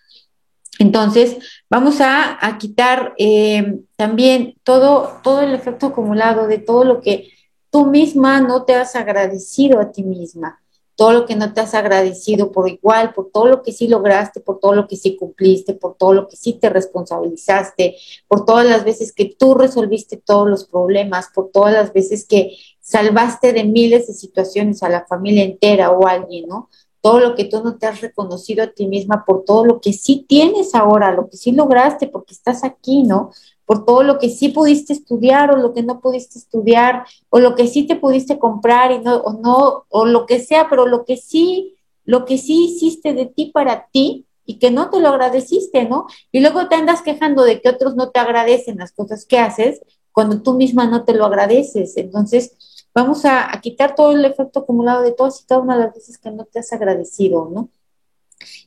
Entonces, 0.78 1.38
vamos 1.70 2.00
a, 2.00 2.36
quitar 2.58 3.14
eh, 3.16 3.80
también 3.96 4.56
todo, 4.64 5.20
todo 5.22 5.40
el 5.40 5.54
efecto 5.54 5.86
acumulado 5.86 6.48
de 6.48 6.58
todo 6.58 6.84
lo 6.84 7.00
que 7.00 7.30
tú 7.70 7.86
misma 7.86 8.40
no 8.40 8.64
te 8.64 8.74
has 8.74 8.96
agradecido 8.96 9.80
a 9.80 9.92
ti 9.92 10.02
misma, 10.02 10.60
todo 10.96 11.12
lo 11.12 11.26
que 11.26 11.36
no 11.36 11.54
te 11.54 11.60
has 11.60 11.72
agradecido 11.74 12.50
por 12.50 12.68
igual, 12.68 13.14
por 13.14 13.30
todo 13.30 13.46
lo 13.46 13.62
que 13.62 13.72
sí 13.72 13.86
lograste, 13.86 14.40
por 14.40 14.58
todo 14.58 14.74
lo 14.74 14.88
que 14.88 14.96
sí 14.96 15.16
cumpliste, 15.16 15.72
por 15.74 15.94
todo 15.94 16.12
lo 16.12 16.28
que 16.28 16.36
sí 16.36 16.54
te 16.54 16.68
responsabilizaste, 16.68 17.96
por 18.26 18.44
todas 18.44 18.66
las 18.66 18.84
veces 18.84 19.12
que 19.12 19.24
tú 19.26 19.54
resolviste 19.54 20.16
todos 20.16 20.50
los 20.50 20.64
problemas, 20.66 21.28
por 21.32 21.50
todas 21.52 21.72
las 21.72 21.92
veces 21.92 22.26
que 22.26 22.56
salvaste 22.80 23.52
de 23.52 23.64
miles 23.64 24.08
de 24.08 24.14
situaciones 24.14 24.82
a 24.82 24.88
la 24.88 25.06
familia 25.06 25.44
entera 25.44 25.90
o 25.90 26.06
a 26.06 26.12
alguien, 26.12 26.48
¿no? 26.48 26.68
Todo 27.00 27.20
lo 27.20 27.34
que 27.34 27.44
tú 27.44 27.62
no 27.62 27.76
te 27.76 27.86
has 27.86 28.00
reconocido 28.00 28.62
a 28.62 28.68
ti 28.68 28.86
misma, 28.86 29.24
por 29.24 29.44
todo 29.44 29.64
lo 29.64 29.80
que 29.80 29.92
sí 29.92 30.24
tienes 30.28 30.74
ahora, 30.74 31.12
lo 31.12 31.28
que 31.28 31.36
sí 31.36 31.52
lograste, 31.52 32.06
porque 32.06 32.34
estás 32.34 32.64
aquí, 32.64 33.02
¿no? 33.02 33.30
Por 33.64 33.84
todo 33.84 34.02
lo 34.02 34.18
que 34.18 34.28
sí 34.28 34.50
pudiste 34.50 34.92
estudiar 34.92 35.52
o 35.52 35.56
lo 35.56 35.72
que 35.72 35.82
no 35.82 36.00
pudiste 36.00 36.38
estudiar, 36.38 37.06
o 37.30 37.38
lo 37.38 37.54
que 37.54 37.66
sí 37.66 37.86
te 37.86 37.96
pudiste 37.96 38.38
comprar 38.38 38.92
y 38.92 38.98
no, 38.98 39.16
o 39.16 39.32
no, 39.32 39.84
o 39.88 40.04
lo 40.04 40.26
que 40.26 40.40
sea, 40.40 40.68
pero 40.68 40.86
lo 40.86 41.04
que 41.04 41.16
sí, 41.16 41.76
lo 42.04 42.24
que 42.24 42.36
sí 42.36 42.66
hiciste 42.66 43.14
de 43.14 43.26
ti 43.26 43.46
para 43.46 43.86
ti 43.92 44.26
y 44.44 44.58
que 44.58 44.70
no 44.70 44.90
te 44.90 45.00
lo 45.00 45.08
agradeciste, 45.08 45.84
¿no? 45.88 46.06
Y 46.32 46.40
luego 46.40 46.68
te 46.68 46.74
andas 46.74 47.02
quejando 47.02 47.44
de 47.44 47.60
que 47.60 47.68
otros 47.68 47.94
no 47.94 48.10
te 48.10 48.18
agradecen 48.18 48.78
las 48.78 48.92
cosas 48.92 49.24
que 49.24 49.38
haces 49.38 49.80
cuando 50.12 50.42
tú 50.42 50.54
misma 50.54 50.86
no 50.86 51.04
te 51.04 51.14
lo 51.14 51.24
agradeces. 51.24 51.96
Entonces, 51.96 52.56
Vamos 52.94 53.24
a, 53.24 53.48
quitar 53.62 53.94
todo 53.94 54.12
el 54.12 54.24
efecto 54.24 54.60
acumulado 54.60 55.02
de 55.02 55.12
todas 55.12 55.40
y 55.40 55.46
cada 55.46 55.60
una 55.60 55.76
de 55.76 55.84
las 55.84 55.94
veces 55.94 56.18
que 56.18 56.30
no 56.30 56.44
te 56.44 56.58
has 56.58 56.72
agradecido, 56.72 57.48
¿no? 57.52 57.70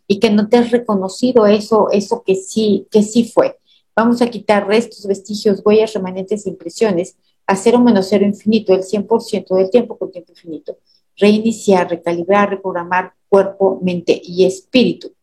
Y 0.08 0.20
que 0.20 0.30
no 0.30 0.48
te 0.48 0.58
has 0.58 0.72
reconocido 0.72 1.46
eso, 1.46 1.90
eso 1.92 2.24
que 2.26 2.36
sí, 2.36 2.88
que 2.92 3.04
sí 3.04 3.26
fue. 3.26 3.60
Vamos 3.96 4.22
a 4.22 4.30
quitar 4.30 4.68
restos, 4.68 5.06
vestigios, 5.06 5.62
huellas, 5.66 5.94
remanentes, 5.94 6.48
impresiones, 6.48 7.18
a 7.46 7.56
cero 7.56 7.80
menos 7.80 8.08
cero 8.10 8.26
infinito, 8.26 8.74
el 8.74 8.84
100% 8.84 9.56
del 9.56 9.70
tiempo 9.70 9.98
con 9.98 10.12
tiempo 10.12 10.32
infinito. 10.32 10.78
Reiniciar, 11.18 11.90
recalibrar, 11.90 12.50
reprogramar 12.50 13.14
cuerpo, 13.28 13.80
mente 13.82 14.20
y 14.24 14.46
espíritu. 14.46 15.14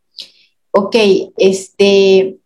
Ok, 0.72 0.96
este, 1.36 2.39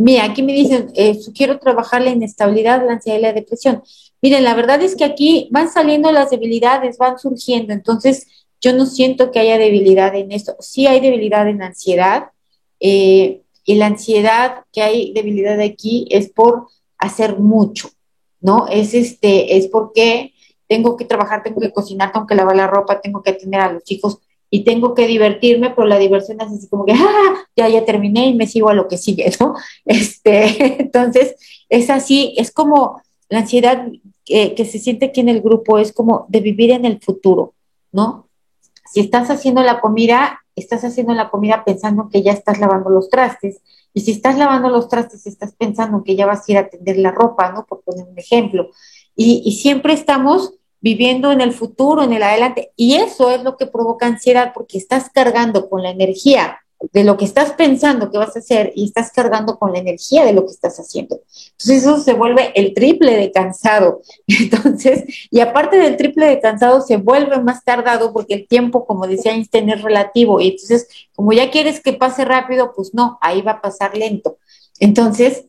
mira, 0.00 0.24
aquí 0.24 0.42
me 0.42 0.52
dicen, 0.52 0.90
eh, 0.94 1.18
quiero 1.34 1.58
trabajar 1.58 2.00
la 2.02 2.10
inestabilidad, 2.10 2.84
la 2.84 2.94
ansiedad 2.94 3.18
y 3.18 3.22
la 3.22 3.32
depresión. 3.32 3.82
Miren, 4.22 4.44
la 4.44 4.54
verdad 4.54 4.80
es 4.82 4.96
que 4.96 5.04
aquí 5.04 5.48
van 5.50 5.70
saliendo 5.70 6.10
las 6.10 6.30
debilidades, 6.30 6.96
van 6.98 7.18
surgiendo, 7.18 7.72
entonces 7.72 8.26
yo 8.60 8.72
no 8.72 8.86
siento 8.86 9.30
que 9.30 9.40
haya 9.40 9.58
debilidad 9.58 10.14
en 10.14 10.32
esto. 10.32 10.56
Sí 10.60 10.86
hay 10.86 11.00
debilidad 11.00 11.48
en 11.48 11.62
ansiedad, 11.62 12.30
eh, 12.80 13.42
y 13.64 13.74
la 13.74 13.86
ansiedad 13.86 14.64
que 14.72 14.82
hay 14.82 15.12
debilidad 15.12 15.60
aquí 15.60 16.08
es 16.10 16.30
por 16.30 16.68
hacer 16.96 17.38
mucho, 17.38 17.90
¿no? 18.40 18.68
Es 18.68 18.94
este, 18.94 19.58
es 19.58 19.68
porque 19.68 20.32
tengo 20.66 20.96
que 20.96 21.04
trabajar, 21.04 21.42
tengo 21.42 21.60
que 21.60 21.72
cocinar, 21.72 22.10
tengo 22.10 22.26
que 22.26 22.34
lavar 22.34 22.56
la 22.56 22.66
ropa, 22.66 23.00
tengo 23.00 23.22
que 23.22 23.30
atender 23.30 23.60
a 23.60 23.72
los 23.72 23.84
chicos 23.84 24.18
y 24.50 24.64
tengo 24.64 24.94
que 24.94 25.06
divertirme, 25.06 25.70
pero 25.70 25.86
la 25.86 25.98
diversión 25.98 26.40
es 26.40 26.48
así 26.48 26.68
como 26.68 26.84
que, 26.84 26.92
¡ah! 26.92 27.46
ya, 27.56 27.68
ya 27.68 27.84
terminé 27.84 28.26
y 28.26 28.34
me 28.34 28.48
sigo 28.48 28.68
a 28.68 28.74
lo 28.74 28.88
que 28.88 28.98
sigue, 28.98 29.32
¿no? 29.40 29.54
Este, 29.84 30.80
entonces, 30.82 31.36
es 31.68 31.88
así, 31.88 32.34
es 32.36 32.50
como 32.50 33.00
la 33.28 33.40
ansiedad 33.40 33.86
que 34.24 34.64
se 34.64 34.78
siente 34.78 35.06
aquí 35.06 35.20
en 35.20 35.28
el 35.28 35.40
grupo 35.40 35.78
es 35.78 35.92
como 35.92 36.26
de 36.28 36.40
vivir 36.40 36.70
en 36.70 36.84
el 36.84 37.00
futuro, 37.00 37.54
¿no? 37.90 38.28
Si 38.92 39.00
estás 39.00 39.28
haciendo 39.30 39.62
la 39.62 39.80
comida, 39.80 40.40
estás 40.54 40.84
haciendo 40.84 41.14
la 41.14 41.30
comida 41.30 41.64
pensando 41.64 42.08
que 42.08 42.22
ya 42.22 42.32
estás 42.32 42.60
lavando 42.60 42.90
los 42.90 43.08
trastes. 43.08 43.60
Y 43.92 44.00
si 44.02 44.12
estás 44.12 44.38
lavando 44.38 44.68
los 44.68 44.88
trastes, 44.88 45.26
estás 45.26 45.54
pensando 45.54 46.04
que 46.04 46.14
ya 46.14 46.26
vas 46.26 46.48
a 46.48 46.52
ir 46.52 46.58
a 46.58 46.68
tender 46.68 46.98
la 46.98 47.10
ropa, 47.10 47.50
¿no? 47.52 47.66
Por 47.66 47.82
poner 47.82 48.06
un 48.06 48.18
ejemplo. 48.18 48.70
Y, 49.16 49.42
y 49.44 49.52
siempre 49.52 49.92
estamos 49.92 50.54
viviendo 50.80 51.32
en 51.32 51.40
el 51.40 51.52
futuro, 51.52 52.02
en 52.02 52.12
el 52.12 52.22
adelante. 52.22 52.72
Y 52.76 52.94
eso 52.94 53.30
es 53.30 53.42
lo 53.42 53.56
que 53.56 53.66
provoca 53.66 54.06
ansiedad 54.06 54.52
porque 54.54 54.78
estás 54.78 55.10
cargando 55.10 55.68
con 55.68 55.82
la 55.82 55.90
energía 55.90 56.58
de 56.92 57.04
lo 57.04 57.18
que 57.18 57.26
estás 57.26 57.52
pensando 57.52 58.10
que 58.10 58.16
vas 58.16 58.34
a 58.34 58.38
hacer 58.38 58.72
y 58.74 58.86
estás 58.86 59.12
cargando 59.12 59.58
con 59.58 59.72
la 59.72 59.78
energía 59.78 60.24
de 60.24 60.32
lo 60.32 60.46
que 60.46 60.52
estás 60.52 60.78
haciendo. 60.78 61.20
Entonces 61.50 61.82
eso 61.82 61.98
se 62.00 62.14
vuelve 62.14 62.52
el 62.54 62.72
triple 62.72 63.16
de 63.16 63.30
cansado. 63.32 64.00
Entonces, 64.26 65.04
y 65.30 65.40
aparte 65.40 65.76
del 65.76 65.96
triple 65.96 66.26
de 66.26 66.40
cansado, 66.40 66.80
se 66.80 66.96
vuelve 66.96 67.38
más 67.40 67.64
tardado 67.64 68.12
porque 68.12 68.34
el 68.34 68.48
tiempo, 68.48 68.86
como 68.86 69.06
decía 69.06 69.32
Einstein, 69.32 69.68
es 69.68 69.82
relativo. 69.82 70.40
Y 70.40 70.48
entonces, 70.48 70.88
como 71.14 71.32
ya 71.32 71.50
quieres 71.50 71.80
que 71.80 71.92
pase 71.92 72.24
rápido, 72.24 72.72
pues 72.74 72.94
no, 72.94 73.18
ahí 73.20 73.42
va 73.42 73.52
a 73.52 73.60
pasar 73.60 73.96
lento. 73.96 74.38
Entonces, 74.78 75.44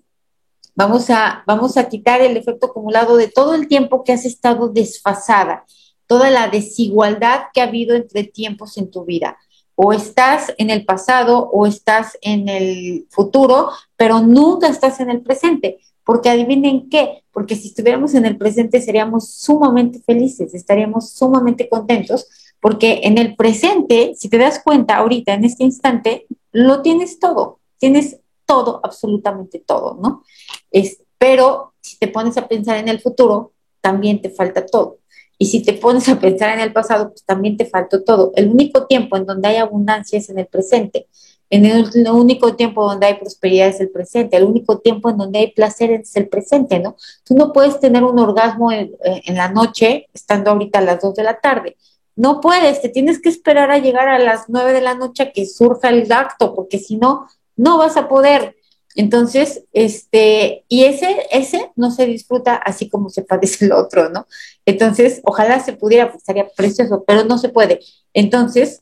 vamos 0.76 1.10
a, 1.10 1.43
vamos 1.45 1.77
a 1.77 1.89
quitar 1.89 2.22
el 2.22 2.38
efecto 2.38 2.68
acumulado 2.68 3.18
de 3.18 3.27
todo 3.27 3.53
el 3.53 3.68
tiempo 3.68 4.03
que 4.03 4.14
has 4.14 4.26
estado 4.26 4.69
desfasada, 4.69 5.65
toda 6.07 6.30
la 6.30 6.48
desigualdad 6.48 7.43
que 7.53 7.61
ha 7.61 7.65
habido 7.65 7.95
entre 7.95 8.23
tiempos 8.23 8.77
en 8.77 8.91
tu 8.91 9.06
vida 9.06 9.38
o 9.84 9.93
estás 9.93 10.53
en 10.60 10.69
el 10.69 10.85
pasado 10.85 11.49
o 11.52 11.65
estás 11.65 12.15
en 12.22 12.49
el 12.49 13.07
futuro, 13.10 13.72
pero 13.98 14.19
nunca 14.19 14.68
estás 14.68 14.99
en 14.99 15.10
el 15.10 15.22
presente. 15.22 15.80
Porque 16.03 16.30
adivinen 16.30 16.89
qué, 16.89 17.23
porque 17.31 17.56
si 17.56 17.69
estuviéramos 17.69 18.14
en 18.14 18.26
el 18.26 18.38
presente 18.38 18.80
seríamos 18.80 19.31
sumamente 19.31 19.99
felices, 19.99 20.53
estaríamos 20.53 21.11
sumamente 21.11 21.68
contentos, 21.68 22.27
porque 22.60 23.02
en 23.03 23.18
el 23.18 23.35
presente, 23.35 24.14
si 24.15 24.30
te 24.30 24.38
das 24.38 24.61
cuenta 24.64 24.98
ahorita, 24.98 25.34
en 25.34 25.45
este 25.45 25.64
instante, 25.64 26.27
lo 26.52 26.81
tienes 26.84 27.19
todo, 27.19 27.60
tienes 27.80 28.19
todo, 28.52 28.82
absolutamente 28.84 29.64
todo, 29.65 29.98
¿no? 30.02 30.23
Es, 30.72 31.02
pero 31.18 31.73
si 31.80 31.98
te 31.98 32.10
pones 32.10 32.38
a 32.38 32.49
pensar 32.49 32.76
en 32.76 32.90
el 32.90 32.99
futuro, 32.99 33.53
también 33.80 34.22
te 34.22 34.30
falta 34.30 34.65
todo. 34.65 34.98
Y 35.38 35.45
si 35.45 35.64
te 35.64 35.72
pones 35.72 36.10
a 36.10 36.19
pensar 36.19 36.49
en 36.49 36.60
el 36.60 36.73
pasado, 36.73 37.11
pues 37.11 37.23
también 37.23 37.56
te 37.56 37.65
faltó 37.65 38.03
todo. 38.03 38.34
El 38.36 38.49
único 38.49 38.88
tiempo 38.88 39.15
en 39.15 39.26
donde 39.26 39.48
hay 39.48 39.56
abundancia 39.56 40.19
es 40.19 40.30
en 40.30 40.38
el 40.38 40.48
presente. 40.48 41.07
En 41.49 41.65
el, 41.65 41.90
único 42.11 42.57
tiempo 42.57 42.86
donde 42.86 43.07
hay 43.07 43.14
prosperidad 43.14 43.69
es 43.69 43.80
el 43.80 43.90
presente. 43.90 44.36
El 44.36 44.44
único 44.44 44.80
tiempo 44.80 45.10
en 45.10 45.18
donde 45.18 45.40
hay 45.40 45.52
placer 45.53 45.91
es 45.91 46.14
el 46.18 46.28
presente, 46.28 46.78
¿no? 46.80 46.98
Tú 47.23 47.36
no 47.36 47.53
puedes 47.53 47.80
tener 47.80 48.03
un 48.03 48.19
orgasmo 48.19 48.69
en, 48.73 48.91
en 49.02 49.36
la 49.36 49.49
noche, 49.49 50.07
estando 50.14 50.52
ahorita 50.52 50.80
a 50.80 50.84
las 50.84 51.02
2 51.02 51.15
de 51.15 51.23
la 51.23 51.40
tarde. 51.40 51.78
No 52.18 52.41
puedes, 52.41 52.82
te 52.82 52.90
tienes 52.90 53.22
que 53.22 53.30
esperar 53.30 53.72
a 53.72 53.80
llegar 53.80 54.10
a 54.10 54.19
las 54.19 54.49
9 54.49 54.73
de 54.73 54.82
la 54.82 54.95
noche 54.95 55.23
a 55.23 55.32
que 55.32 55.45
surja 55.45 55.90
el 55.90 56.11
acto, 56.11 56.53
porque 56.53 56.78
si 56.78 56.98
no, 56.98 57.28
no 57.62 57.78
vas 57.78 57.96
a 57.96 58.10
poder. 58.10 58.56
Entonces, 58.96 59.66
este, 59.72 60.66
y 60.68 60.84
ese, 60.84 61.28
ese 61.32 61.72
no 61.76 61.92
se 61.92 62.08
disfruta 62.08 62.56
así 62.56 62.90
como 62.90 63.10
se 63.10 63.22
padece 63.22 63.66
el 63.66 63.72
otro, 63.72 64.10
¿no? 64.10 64.26
Entonces, 64.66 65.22
ojalá 65.24 65.60
se 65.60 65.74
pudiera, 65.74 66.08
pues 66.08 66.24
estaría 66.24 66.50
precioso, 66.50 67.04
pero 67.06 67.24
no 67.24 67.38
se 67.38 67.50
puede. 67.50 67.80
Entonces, 68.14 68.82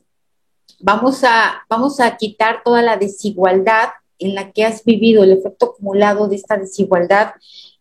vamos 0.80 1.22
a, 1.24 1.62
vamos 1.68 2.00
a 2.00 2.16
quitar 2.16 2.62
toda 2.64 2.80
la 2.80 2.96
desigualdad 2.96 3.90
en 4.18 4.34
la 4.34 4.50
que 4.50 4.64
has 4.64 4.82
vivido, 4.82 5.24
el 5.24 5.32
efecto 5.32 5.66
acumulado 5.66 6.26
de 6.26 6.36
esta 6.36 6.56
desigualdad 6.56 7.32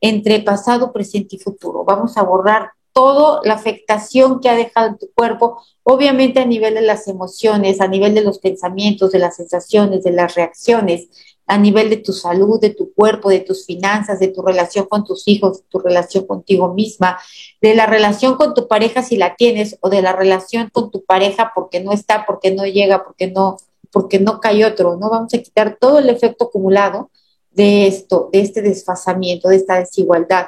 entre 0.01 0.41
pasado, 0.41 0.91
presente 0.91 1.37
y 1.37 1.39
futuro. 1.39 1.85
Vamos 1.85 2.17
a 2.17 2.23
borrar 2.23 2.71
toda 2.93 3.41
la 3.43 3.53
afectación 3.53 4.39
que 4.39 4.49
ha 4.49 4.55
dejado 4.55 4.89
en 4.89 4.97
tu 4.97 5.09
cuerpo, 5.13 5.61
obviamente 5.83 6.39
a 6.39 6.45
nivel 6.45 6.75
de 6.75 6.81
las 6.81 7.07
emociones, 7.07 7.81
a 7.81 7.87
nivel 7.87 8.13
de 8.13 8.23
los 8.23 8.39
pensamientos, 8.39 9.11
de 9.11 9.19
las 9.19 9.35
sensaciones, 9.35 10.03
de 10.03 10.11
las 10.11 10.35
reacciones, 10.35 11.09
a 11.45 11.57
nivel 11.57 11.89
de 11.89 11.97
tu 11.97 12.13
salud, 12.13 12.59
de 12.59 12.69
tu 12.69 12.93
cuerpo, 12.93 13.29
de 13.29 13.39
tus 13.39 13.65
finanzas, 13.65 14.19
de 14.19 14.27
tu 14.27 14.43
relación 14.43 14.85
con 14.85 15.03
tus 15.03 15.27
hijos, 15.27 15.63
tu 15.69 15.79
relación 15.79 16.27
contigo 16.27 16.73
misma, 16.73 17.17
de 17.59 17.73
la 17.73 17.87
relación 17.87 18.35
con 18.35 18.53
tu 18.53 18.67
pareja 18.67 19.01
si 19.01 19.17
la 19.17 19.35
tienes 19.35 19.77
o 19.81 19.89
de 19.89 20.01
la 20.01 20.13
relación 20.13 20.69
con 20.71 20.91
tu 20.91 21.03
pareja 21.03 21.51
porque 21.55 21.79
no 21.79 21.91
está, 21.91 22.25
porque 22.27 22.51
no 22.51 22.65
llega, 22.65 23.03
porque 23.03 23.27
no 23.27 23.57
porque 23.91 24.19
no 24.19 24.39
cae 24.39 24.65
otro, 24.65 24.97
¿no? 24.97 25.09
Vamos 25.09 25.33
a 25.33 25.39
quitar 25.39 25.77
todo 25.79 25.99
el 25.99 26.09
efecto 26.09 26.45
acumulado 26.45 27.09
de 27.51 27.87
esto, 27.87 28.29
de 28.31 28.41
este 28.41 28.61
desfasamiento, 28.61 29.49
de 29.49 29.55
esta 29.55 29.79
desigualdad. 29.79 30.47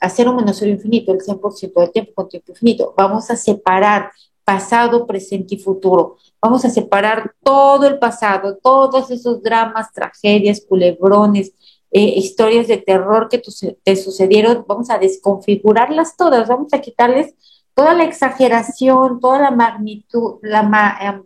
Hacer 0.00 0.28
un 0.28 0.36
menos 0.36 0.56
cero 0.58 0.70
infinito, 0.70 1.12
el 1.12 1.20
100% 1.20 1.80
del 1.80 1.92
tiempo 1.92 2.12
con 2.14 2.28
tiempo 2.28 2.52
infinito. 2.52 2.94
Vamos 2.96 3.30
a 3.30 3.36
separar 3.36 4.10
pasado, 4.44 5.06
presente 5.06 5.56
y 5.56 5.58
futuro. 5.58 6.16
Vamos 6.40 6.64
a 6.64 6.70
separar 6.70 7.34
todo 7.42 7.86
el 7.86 7.98
pasado, 7.98 8.56
todos 8.62 9.10
esos 9.10 9.42
dramas, 9.42 9.92
tragedias, 9.92 10.62
culebrones, 10.66 11.52
eh, 11.90 12.14
historias 12.16 12.68
de 12.68 12.76
terror 12.78 13.28
que 13.28 13.42
te 13.82 13.96
sucedieron, 13.96 14.64
vamos 14.68 14.90
a 14.90 14.98
desconfigurarlas 14.98 16.16
todas, 16.16 16.46
vamos 16.46 16.72
a 16.72 16.80
quitarles 16.80 17.34
toda 17.74 17.94
la 17.94 18.04
exageración, 18.04 19.20
toda 19.20 19.38
la 19.38 19.50
magnitud, 19.50 20.36
la, 20.42 21.22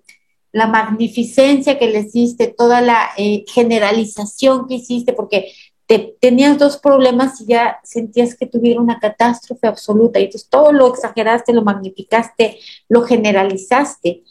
la 0.52 0.66
magnificencia 0.66 1.78
que 1.78 1.88
le 1.88 2.00
hiciste, 2.00 2.48
toda 2.48 2.80
la 2.80 3.10
eh, 3.16 3.44
generalización 3.48 4.66
que 4.66 4.74
hiciste, 4.74 5.12
porque 5.12 5.52
te, 5.90 6.16
tenías 6.20 6.56
dos 6.56 6.76
problemas 6.76 7.40
y 7.40 7.46
ya 7.46 7.80
sentías 7.82 8.36
que 8.36 8.46
tuviera 8.46 8.80
una 8.80 9.00
catástrofe 9.00 9.66
absoluta, 9.66 10.20
y 10.20 10.26
entonces 10.26 10.48
todo 10.48 10.70
lo 10.70 10.86
exageraste, 10.86 11.52
lo 11.52 11.62
magnificaste, 11.62 12.60
lo 12.88 13.02
generalizaste. 13.02 14.22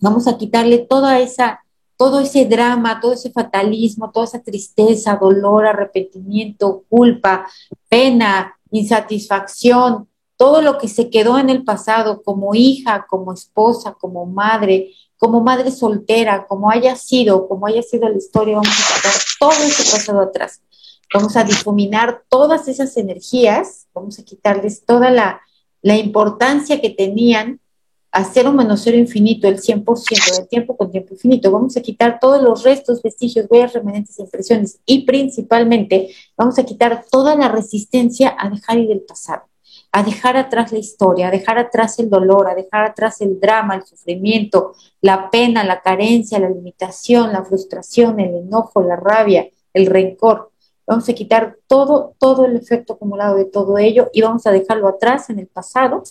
Vamos 0.00 0.26
a 0.26 0.38
quitarle 0.38 0.78
toda 0.78 1.20
esa, 1.20 1.60
todo 1.98 2.20
ese 2.20 2.46
drama, 2.46 2.98
todo 2.98 3.12
ese 3.12 3.30
fatalismo, 3.30 4.10
toda 4.10 4.24
esa 4.24 4.42
tristeza, 4.42 5.18
dolor, 5.20 5.66
arrepentimiento, 5.66 6.84
culpa, 6.88 7.46
pena, 7.90 8.58
insatisfacción, 8.70 10.08
todo 10.38 10.62
lo 10.62 10.78
que 10.78 10.88
se 10.88 11.10
quedó 11.10 11.38
en 11.38 11.50
el 11.50 11.62
pasado 11.62 12.22
como 12.22 12.54
hija, 12.54 13.04
como 13.06 13.34
esposa, 13.34 13.92
como 14.00 14.24
madre, 14.24 14.94
como 15.18 15.42
madre 15.42 15.70
soltera, 15.70 16.46
como 16.46 16.70
haya 16.70 16.96
sido, 16.96 17.48
como 17.48 17.66
haya 17.66 17.82
sido 17.82 18.08
la 18.08 18.16
historia, 18.16 18.54
vamos 18.54 18.70
a 18.70 18.96
quitar 18.96 19.12
todo 19.38 19.62
ese 19.62 19.92
pasado 19.92 20.20
atrás. 20.22 20.62
Vamos 21.12 21.36
a 21.36 21.44
difuminar 21.44 22.22
todas 22.28 22.68
esas 22.68 22.96
energías, 22.96 23.86
vamos 23.94 24.18
a 24.18 24.24
quitarles 24.24 24.84
toda 24.84 25.10
la, 25.10 25.40
la 25.82 25.96
importancia 25.96 26.80
que 26.80 26.90
tenían 26.90 27.60
a 28.16 28.24
cero 28.24 28.50
menos 28.50 28.80
cero 28.82 28.96
infinito, 28.96 29.46
el 29.46 29.60
100% 29.60 30.36
del 30.38 30.48
tiempo 30.48 30.74
con 30.74 30.90
tiempo 30.90 31.12
infinito. 31.12 31.50
Vamos 31.50 31.76
a 31.76 31.82
quitar 31.82 32.18
todos 32.18 32.42
los 32.42 32.62
restos, 32.62 33.02
vestigios, 33.02 33.46
huellas, 33.50 33.74
remanentes, 33.74 34.18
impresiones 34.18 34.80
y 34.86 35.04
principalmente 35.04 36.14
vamos 36.34 36.58
a 36.58 36.64
quitar 36.64 37.04
toda 37.10 37.36
la 37.36 37.48
resistencia 37.48 38.34
a 38.38 38.48
dejar 38.48 38.78
ir 38.78 38.90
el 38.90 39.02
pasado, 39.02 39.42
a 39.92 40.02
dejar 40.02 40.38
atrás 40.38 40.72
la 40.72 40.78
historia, 40.78 41.28
a 41.28 41.30
dejar 41.30 41.58
atrás 41.58 41.98
el 41.98 42.08
dolor, 42.08 42.48
a 42.48 42.54
dejar 42.54 42.86
atrás 42.86 43.20
el 43.20 43.38
drama, 43.38 43.74
el 43.74 43.84
sufrimiento, 43.84 44.72
la 45.02 45.30
pena, 45.30 45.62
la 45.62 45.82
carencia, 45.82 46.38
la 46.38 46.48
limitación, 46.48 47.34
la 47.34 47.44
frustración, 47.44 48.18
el 48.18 48.34
enojo, 48.34 48.80
la 48.80 48.96
rabia, 48.96 49.46
el 49.74 49.84
rencor. 49.84 50.52
Vamos 50.86 51.08
a 51.08 51.12
quitar 51.12 51.58
todo, 51.66 52.14
todo 52.18 52.44
el 52.46 52.56
efecto 52.56 52.94
acumulado 52.94 53.36
de 53.36 53.44
todo 53.44 53.78
ello 53.78 54.08
y 54.12 54.22
vamos 54.22 54.46
a 54.46 54.52
dejarlo 54.52 54.88
atrás 54.88 55.30
en 55.30 55.40
el 55.40 55.46
pasado 55.48 56.02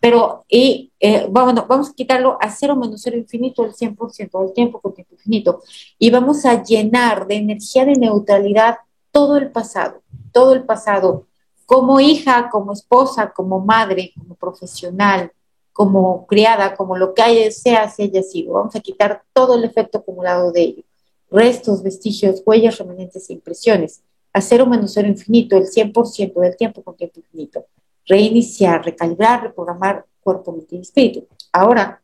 pero 0.00 0.46
y, 0.48 0.92
eh, 0.98 1.26
bueno, 1.30 1.66
vamos 1.68 1.90
a 1.90 1.94
quitarlo 1.94 2.38
a 2.40 2.50
cero 2.50 2.74
menos 2.74 3.02
cero 3.02 3.18
infinito 3.18 3.64
el 3.64 3.74
100% 3.74 4.40
del 4.40 4.52
tiempo 4.54 4.80
con 4.80 4.94
tiempo 4.94 5.14
infinito 5.14 5.62
y 5.98 6.10
vamos 6.10 6.46
a 6.46 6.62
llenar 6.62 7.26
de 7.26 7.36
energía 7.36 7.84
de 7.84 7.92
neutralidad 7.92 8.78
todo 9.12 9.36
el 9.36 9.50
pasado, 9.52 10.02
todo 10.32 10.54
el 10.54 10.64
pasado, 10.64 11.26
como 11.66 12.00
hija, 12.00 12.48
como 12.50 12.72
esposa, 12.72 13.32
como 13.32 13.60
madre, 13.60 14.12
como 14.18 14.34
profesional, 14.36 15.32
como 15.72 16.26
criada, 16.26 16.74
como 16.74 16.96
lo 16.96 17.12
que 17.12 17.22
haya, 17.22 17.50
sea, 17.50 17.88
si 17.90 18.04
haya 18.04 18.22
sido. 18.22 18.54
Vamos 18.54 18.74
a 18.74 18.80
quitar 18.80 19.22
todo 19.32 19.54
el 19.54 19.64
efecto 19.64 19.98
acumulado 19.98 20.50
de 20.50 20.62
ello. 20.62 20.82
Restos, 21.30 21.82
vestigios, 21.82 22.42
huellas, 22.44 22.78
remanentes 22.78 23.30
e 23.30 23.32
impresiones. 23.32 24.02
A 24.32 24.40
cero 24.40 24.66
menos 24.66 24.92
cero 24.92 25.08
infinito, 25.08 25.56
el 25.56 25.66
100% 25.66 26.40
del 26.40 26.56
tiempo 26.56 26.82
con 26.82 26.96
tiempo 26.96 27.20
infinito 27.20 27.66
reiniciar, 28.10 28.84
recalibrar, 28.84 29.44
reprogramar 29.44 30.04
cuerpo, 30.20 30.52
mente 30.52 30.76
y 30.76 30.80
espíritu. 30.80 31.26
Ahora, 31.52 32.02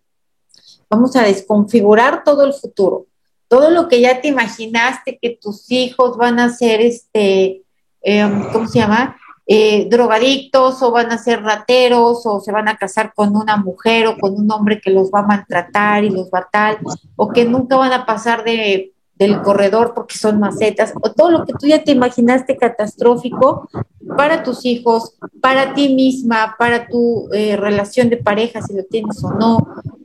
vamos 0.89 1.17
a 1.17 1.23
desconfigurar 1.23 2.23
todo 2.25 2.45
el 2.45 2.53
futuro. 2.53 3.07
Todo 3.49 3.71
lo 3.71 3.89
que 3.89 4.01
ya 4.01 4.21
te 4.21 4.29
imaginaste 4.29 5.19
que 5.21 5.39
tus 5.41 5.71
hijos 5.71 6.17
van 6.17 6.39
a 6.39 6.49
ser, 6.49 6.81
este, 6.81 7.63
em, 8.03 8.53
¿cómo 8.53 8.69
se 8.69 8.79
llama? 8.79 9.17
Eh, 9.49 9.87
drogadictos 9.89 10.83
o 10.83 10.91
van 10.91 11.13
a 11.13 11.19
ser 11.19 11.43
rateros 11.43 12.27
o 12.27 12.41
se 12.41 12.51
van 12.51 12.67
a 12.67 12.77
casar 12.77 13.13
con 13.15 13.37
una 13.37 13.57
mujer 13.57 14.09
o 14.09 14.19
con 14.19 14.35
un 14.35 14.51
hombre 14.51 14.81
que 14.81 14.91
los 14.91 15.11
va 15.11 15.21
a 15.21 15.27
maltratar 15.27 16.05
y 16.05 16.11
los 16.11 16.29
va 16.31 16.41
a 16.41 16.49
tal, 16.51 16.79
o 17.15 17.29
que 17.29 17.45
nunca 17.45 17.77
van 17.77 17.93
a 17.93 18.07
pasar 18.07 18.43
de 18.43 18.93
del 19.19 19.41
corredor 19.43 19.93
porque 19.95 20.19
son 20.19 20.39
macetas, 20.39 20.93
o 21.01 21.13
todo 21.13 21.31
lo 21.31 21.45
que 21.45 21.55
tú 21.55 21.67
ya 21.67 21.83
te 21.83 21.93
imaginaste 21.93 22.57
catastrófico 22.57 23.69
para 24.17 24.43
tus 24.43 24.65
hijos, 24.65 25.17
para 25.41 25.75
ti 25.75 25.95
misma, 25.95 26.55
para 26.59 26.87
tu 26.87 27.29
eh, 27.33 27.57
relación 27.57 28.11
de 28.11 28.19
pareja, 28.19 28.61
si 28.63 28.75
lo 28.75 28.85
tienes 28.85 29.23
o 29.25 29.33
no, 29.33 29.59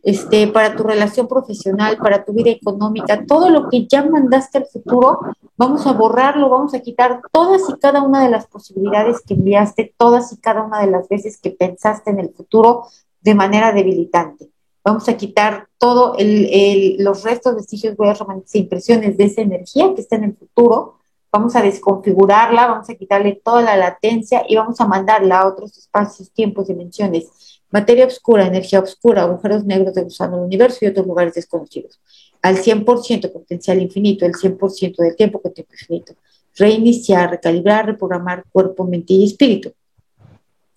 este, 0.03 0.47
para 0.47 0.75
tu 0.75 0.83
relación 0.83 1.27
profesional, 1.27 1.97
para 1.97 2.23
tu 2.23 2.33
vida 2.33 2.49
económica, 2.49 3.25
todo 3.25 3.49
lo 3.49 3.69
que 3.69 3.85
ya 3.85 4.03
mandaste 4.03 4.59
al 4.59 4.65
futuro, 4.65 5.19
vamos 5.57 5.85
a 5.85 5.91
borrarlo, 5.91 6.49
vamos 6.49 6.73
a 6.73 6.79
quitar 6.79 7.21
todas 7.31 7.61
y 7.69 7.77
cada 7.79 8.01
una 8.01 8.23
de 8.23 8.29
las 8.29 8.47
posibilidades 8.47 9.21
que 9.21 9.35
enviaste, 9.35 9.93
todas 9.97 10.31
y 10.33 10.37
cada 10.37 10.63
una 10.63 10.79
de 10.79 10.89
las 10.89 11.07
veces 11.09 11.37
que 11.37 11.51
pensaste 11.51 12.09
en 12.09 12.19
el 12.19 12.29
futuro 12.29 12.85
de 13.21 13.35
manera 13.35 13.71
debilitante 13.71 14.50
vamos 14.83 15.07
a 15.07 15.17
quitar 15.17 15.67
todos 15.77 16.17
los 16.19 17.23
restos, 17.23 17.55
vestigios, 17.55 17.95
huellas, 17.97 18.19
romances 18.19 18.55
e 18.55 18.59
impresiones 18.59 19.17
de 19.17 19.25
esa 19.25 19.41
energía 19.41 19.93
que 19.93 20.01
está 20.01 20.15
en 20.15 20.25
el 20.25 20.35
futuro, 20.35 20.95
vamos 21.31 21.55
a 21.55 21.61
desconfigurarla, 21.61 22.67
vamos 22.67 22.89
a 22.89 22.95
quitarle 22.95 23.39
toda 23.43 23.61
la 23.61 23.77
latencia 23.77 24.43
y 24.47 24.55
vamos 24.55 24.81
a 24.81 24.87
mandarla 24.87 25.39
a 25.39 25.47
otros 25.47 25.77
espacios, 25.77 26.31
tiempos, 26.31 26.67
dimensiones, 26.67 27.61
materia 27.69 28.05
oscura, 28.05 28.45
energía 28.45 28.79
oscura, 28.79 29.23
agujeros 29.23 29.63
negros 29.63 29.93
de 29.95 30.03
gusano 30.03 30.37
universo 30.37 30.79
y 30.81 30.87
otros 30.87 31.07
lugares 31.07 31.33
desconocidos. 31.33 31.99
Al 32.41 32.57
100% 32.57 33.31
potencial 33.31 33.81
infinito, 33.81 34.25
el 34.25 34.33
100% 34.33 34.95
del 34.97 35.15
tiempo 35.15 35.41
con 35.41 35.53
tiempo 35.53 35.73
infinito. 35.73 36.13
Reiniciar, 36.55 37.29
recalibrar, 37.29 37.85
reprogramar 37.85 38.43
cuerpo, 38.51 38.83
mente 38.83 39.13
y 39.13 39.25
espíritu. 39.25 39.71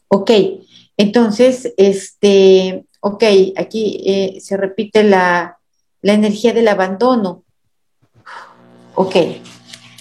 Ok, 0.08 0.30
entonces, 0.96 1.72
este, 1.76 2.84
ok, 3.06 3.22
aquí 3.56 4.02
eh, 4.06 4.40
se 4.40 4.56
repite 4.56 5.02
la, 5.02 5.58
energía 6.00 6.54
del 6.54 6.68
abandono. 6.68 7.44
Ok, 8.94 9.14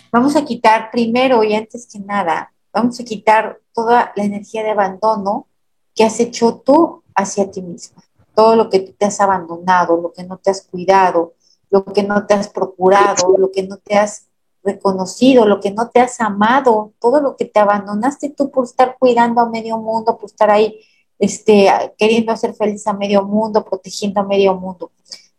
vamos 0.09 0.38
a 0.38 0.45
quitar 0.45 0.89
primero 0.89 1.43
y 1.43 1.53
antes 1.53 1.88
que 1.91 1.99
nada, 1.99 2.53
vamos 2.71 2.99
a 2.99 3.03
quitar 3.03 3.59
toda 3.73 4.13
la 4.15 4.23
energía 4.23 4.63
de 4.63 4.71
abandono 4.71 5.47
que 5.93 6.05
has 6.05 6.17
hecho 6.21 6.61
tú 6.65 7.03
hacia 7.13 7.51
ti 7.51 7.61
misma. 7.61 8.01
todo 8.35 8.55
lo 8.55 8.69
que 8.69 8.80
te 8.80 9.05
has 9.05 9.19
abandonado, 9.19 9.97
lo 9.97 10.13
que 10.13 10.23
no 10.23 10.38
te 10.38 10.51
has 10.51 10.61
cuidado, 10.61 11.34
lo 11.69 11.84
que 11.84 12.03
no 12.03 12.25
te 12.25 12.34
has 12.35 12.47
procurado, 12.47 13.35
lo 13.38 13.51
que 13.51 13.63
no 13.63 13.77
te 13.77 13.97
has 13.97 14.27
reconocido, 14.63 15.45
lo 15.45 15.59
que 15.59 15.71
no 15.71 15.89
te 15.89 15.99
has 15.99 16.21
amado, 16.21 16.93
todo 16.99 17.19
lo 17.19 17.35
que 17.35 17.45
te 17.45 17.59
abandonaste 17.59 18.30
tú 18.30 18.49
por 18.49 18.63
estar 18.63 18.95
cuidando 18.97 19.41
a 19.41 19.49
medio 19.49 19.77
mundo, 19.77 20.17
por 20.17 20.30
estar 20.30 20.49
ahí 20.49 20.80
este, 21.19 21.69
queriendo 21.98 22.31
hacer 22.31 22.53
feliz 22.53 22.85
a 22.88 22.94
medio 22.94 23.23
mundo, 23.23 23.64
protegiendo 23.64 24.22
a 24.22 24.23
medio 24.23 24.56
mundo. 24.56 24.91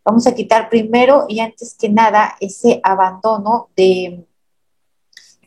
Vamos 0.03 0.27
a 0.27 0.35
quitar 0.35 0.69
primero 0.69 1.25
y 1.27 1.39
antes 1.39 1.75
que 1.79 1.89
nada 1.89 2.35
ese 2.39 2.79
abandono 2.83 3.69
de, 3.75 4.25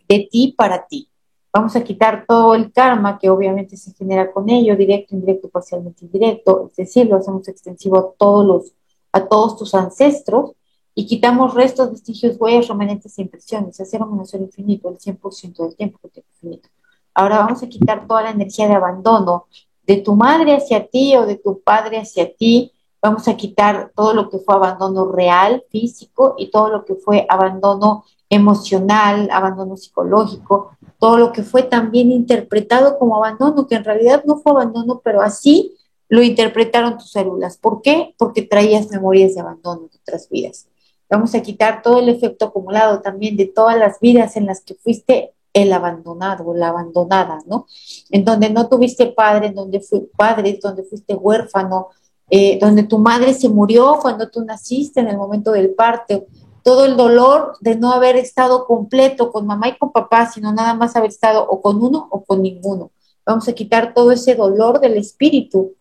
de 0.09 0.29
ti 0.31 0.55
para 0.57 0.87
ti. 0.87 1.09
Vamos 1.53 1.77
a 1.77 1.83
quitar 1.83 2.25
todo 2.27 2.55
el 2.55 2.73
karma 2.73 3.19
que 3.19 3.31
obviamente 3.31 3.77
se 3.77 3.93
genera 3.95 4.31
con 4.33 4.51
ello, 4.51 4.77
directo, 4.77 5.15
indirecto, 5.15 5.49
parcialmente 5.49 6.05
indirecto, 6.05 6.69
es 6.71 6.77
decir, 6.77 7.07
lo 7.07 7.17
hacemos 7.17 7.49
extensivo 7.49 7.99
a 7.99 8.13
todos, 8.19 8.47
los, 8.47 8.73
a 9.13 9.27
todos 9.27 9.57
tus 9.57 9.75
ancestros 9.75 10.53
y 10.95 11.07
quitamos 11.07 11.55
restos, 11.55 11.93
vestigios, 11.93 12.37
huellas, 12.39 12.69
remanentes 12.69 13.17
e 13.19 13.23
impresiones, 13.23 13.81
hacer 13.81 14.03
un 14.03 14.13
menos 14.13 14.35
infinito, 14.35 14.89
el 14.89 14.99
100% 14.99 15.57
del 15.63 15.77
tiempo 15.77 15.99
que 16.03 16.09
tiene 16.09 16.29
infinito. 16.35 16.69
Ahora 17.15 17.39
vamos 17.39 17.63
a 17.63 17.69
quitar 17.69 18.07
toda 18.07 18.23
la 18.23 18.31
energía 18.31 18.69
de 18.69 18.75
abandono 18.75 19.47
de 19.89 19.97
tu 19.97 20.15
madre 20.15 20.55
hacia 20.55 20.87
ti 20.87 21.17
o 21.17 21.25
de 21.25 21.37
tu 21.37 21.61
padre 21.63 21.99
hacia 21.99 22.33
ti. 22.37 22.73
Vamos 23.01 23.27
a 23.27 23.37
quitar 23.37 23.91
todo 23.97 24.13
lo 24.13 24.29
que 24.29 24.39
fue 24.39 24.55
abandono 24.55 25.11
real, 25.11 25.65
físico, 25.71 26.35
y 26.37 26.51
todo 26.51 26.69
lo 26.69 26.85
que 26.85 26.95
fue 26.95 27.27
abandono 27.29 28.05
emocional, 28.29 29.31
abandono 29.33 29.79
psicológico, 29.79 30.73
todo 30.99 31.17
lo 31.17 31.33
que 31.33 31.43
fue 31.43 31.63
también 31.63 32.13
interpretado 32.13 32.99
como 32.99 33.17
abandono, 33.17 33.67
que 33.67 33.77
en 33.77 33.85
realidad 33.85 34.25
no 34.27 34.37
fue 34.37 34.53
abandono, 34.53 35.01
pero 35.03 35.23
así 35.23 35.75
lo 36.11 36.23
interpretaron 36.23 36.99
tus 36.99 37.11
células. 37.11 37.57
¿Por 37.57 37.81
qué? 37.81 38.15
Porque 38.19 38.43
traías 38.43 38.91
memorias 38.91 39.35
de 39.35 39.41
abandono 39.41 39.89
de 39.91 39.99
otras 40.03 40.29
vidas. 40.29 40.69
Vamos 41.09 41.35
a 41.35 41.41
quitar 41.41 41.81
todo 41.81 42.01
el 42.01 42.11
efecto 42.11 42.45
acumulado 42.45 43.01
también 43.01 43.39
de 43.39 43.47
todas 43.47 43.79
las 43.79 43.99
vidas 44.01 44.37
en 44.37 44.45
las 44.45 44.61
que 44.61 44.75
fuiste 44.75 45.33
el 45.53 45.73
abandonado 45.73 46.55
la 46.55 46.69
abandonada, 46.69 47.39
¿no? 47.47 47.67
En 48.11 48.25
donde 48.25 48.51
no 48.51 48.69
tuviste 48.69 49.07
padre, 49.07 49.49
en 49.49 49.55
donde 49.55 49.81
fue 49.81 50.03
padre, 50.17 50.59
donde 50.63 50.85
fuiste 50.85 51.15
huérfano, 51.15 51.89
eh, 52.31 52.59
donde 52.61 52.83
tu 52.83 52.99
madre 52.99 53.35
se 53.35 53.49
murió 53.49 53.99
cuando 54.01 54.29
tú 54.29 54.45
naciste 54.45 55.01
en 55.01 55.09
el 55.09 55.17
momento 55.17 55.53
del 55.53 55.71
parto, 55.71 56.27
todo 56.63 56.85
el 56.85 56.97
dolor 56.97 57.57
de 57.61 57.77
no 57.77 57.93
haber 57.93 58.17
estado 58.17 58.67
completo 58.67 59.33
con 59.33 59.47
mamá 59.47 59.69
y 59.69 59.79
con 59.79 59.91
papá, 59.91 60.31
sino 60.31 60.53
nada 60.53 60.75
más 60.75 60.97
haber 60.97 61.11
estado 61.11 61.47
o 61.49 61.63
con 61.63 61.83
uno 61.83 62.09
o 62.11 62.25
con 62.25 62.43
ninguno. 62.43 62.91
Vamos 63.25 63.49
a 63.49 63.53
quitar 63.53 63.95
todo 63.95 64.13
ese 64.13 64.35
dolor 64.35 64.81
del 64.81 64.97
espíritu 64.97 65.75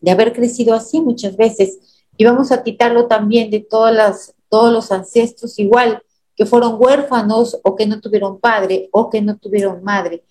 de 0.00 0.10
haber 0.10 0.32
crecido 0.32 0.74
así 0.74 1.00
muchas 1.00 1.36
veces 1.36 2.06
y 2.16 2.24
vamos 2.24 2.50
a 2.50 2.62
quitarlo 2.62 3.06
también 3.06 3.50
de 3.50 3.60
todas 3.60 3.94
las 3.94 4.36
todos 4.48 4.72
los 4.72 4.92
ancestros 4.92 5.58
igual, 5.58 6.02
que 6.36 6.46
fueron 6.46 6.76
huérfanos 6.78 7.58
o 7.62 7.74
que 7.74 7.86
no 7.86 8.00
tuvieron 8.00 8.38
padre 8.38 8.88
o 8.92 9.08
que 9.08 9.22
no 9.22 9.36
tuvieron 9.38 9.82
madre. 9.82 10.22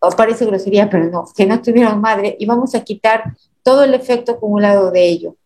O 0.00 0.10
parece 0.10 0.46
grosería, 0.46 0.88
pero 0.88 1.10
no, 1.10 1.24
que 1.36 1.44
no 1.44 1.60
tuvieron 1.60 2.00
madre. 2.00 2.36
Y 2.40 2.46
vamos 2.46 2.74
a 2.74 2.82
quitar 2.82 3.36
todo 3.62 3.84
el 3.84 3.92
efecto 3.92 4.32
acumulado 4.32 4.90
de 4.90 5.06
ello, 5.06 5.36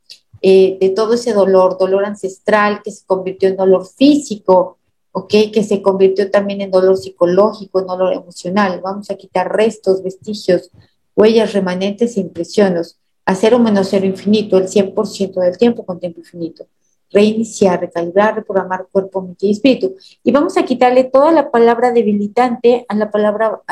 eh, 0.40 0.78
de 0.80 0.90
todo 0.90 1.14
ese 1.14 1.32
dolor, 1.32 1.76
dolor 1.76 2.04
ancestral 2.04 2.82
que 2.82 2.92
se 2.92 3.04
convirtió 3.04 3.48
en 3.48 3.56
dolor 3.56 3.84
físico, 3.84 4.78
¿ok? 5.10 5.34
Que 5.52 5.64
se 5.64 5.82
convirtió 5.82 6.30
también 6.30 6.60
en 6.60 6.70
dolor 6.70 6.96
psicológico, 6.96 7.80
en 7.80 7.88
dolor 7.88 8.12
emocional. 8.12 8.80
Vamos 8.80 9.10
a 9.10 9.16
quitar 9.16 9.56
restos, 9.56 10.04
vestigios, 10.04 10.70
huellas 11.16 11.52
remanentes 11.52 12.16
e 12.16 12.20
impresiones. 12.20 12.96
Hacer 13.26 13.56
un 13.56 13.64
menos 13.64 13.88
cero 13.90 14.06
infinito, 14.06 14.56
el 14.56 14.68
100% 14.68 15.40
del 15.40 15.58
tiempo 15.58 15.84
con 15.84 15.98
tiempo 15.98 16.20
infinito 16.20 16.66
reiniciar, 17.14 17.80
recalibrar, 17.80 18.34
reprogramar 18.34 18.88
cuerpo, 18.90 19.22
mente 19.22 19.46
y 19.46 19.52
espíritu. 19.52 19.94
Y 20.24 20.32
vamos 20.32 20.56
a 20.58 20.64
quitarle 20.64 21.04
toda 21.04 21.30
la 21.30 21.50
palabra 21.50 21.92
debilitante 21.92 22.84
a 22.88 22.94
la 22.96 23.10
palabra, 23.10 23.62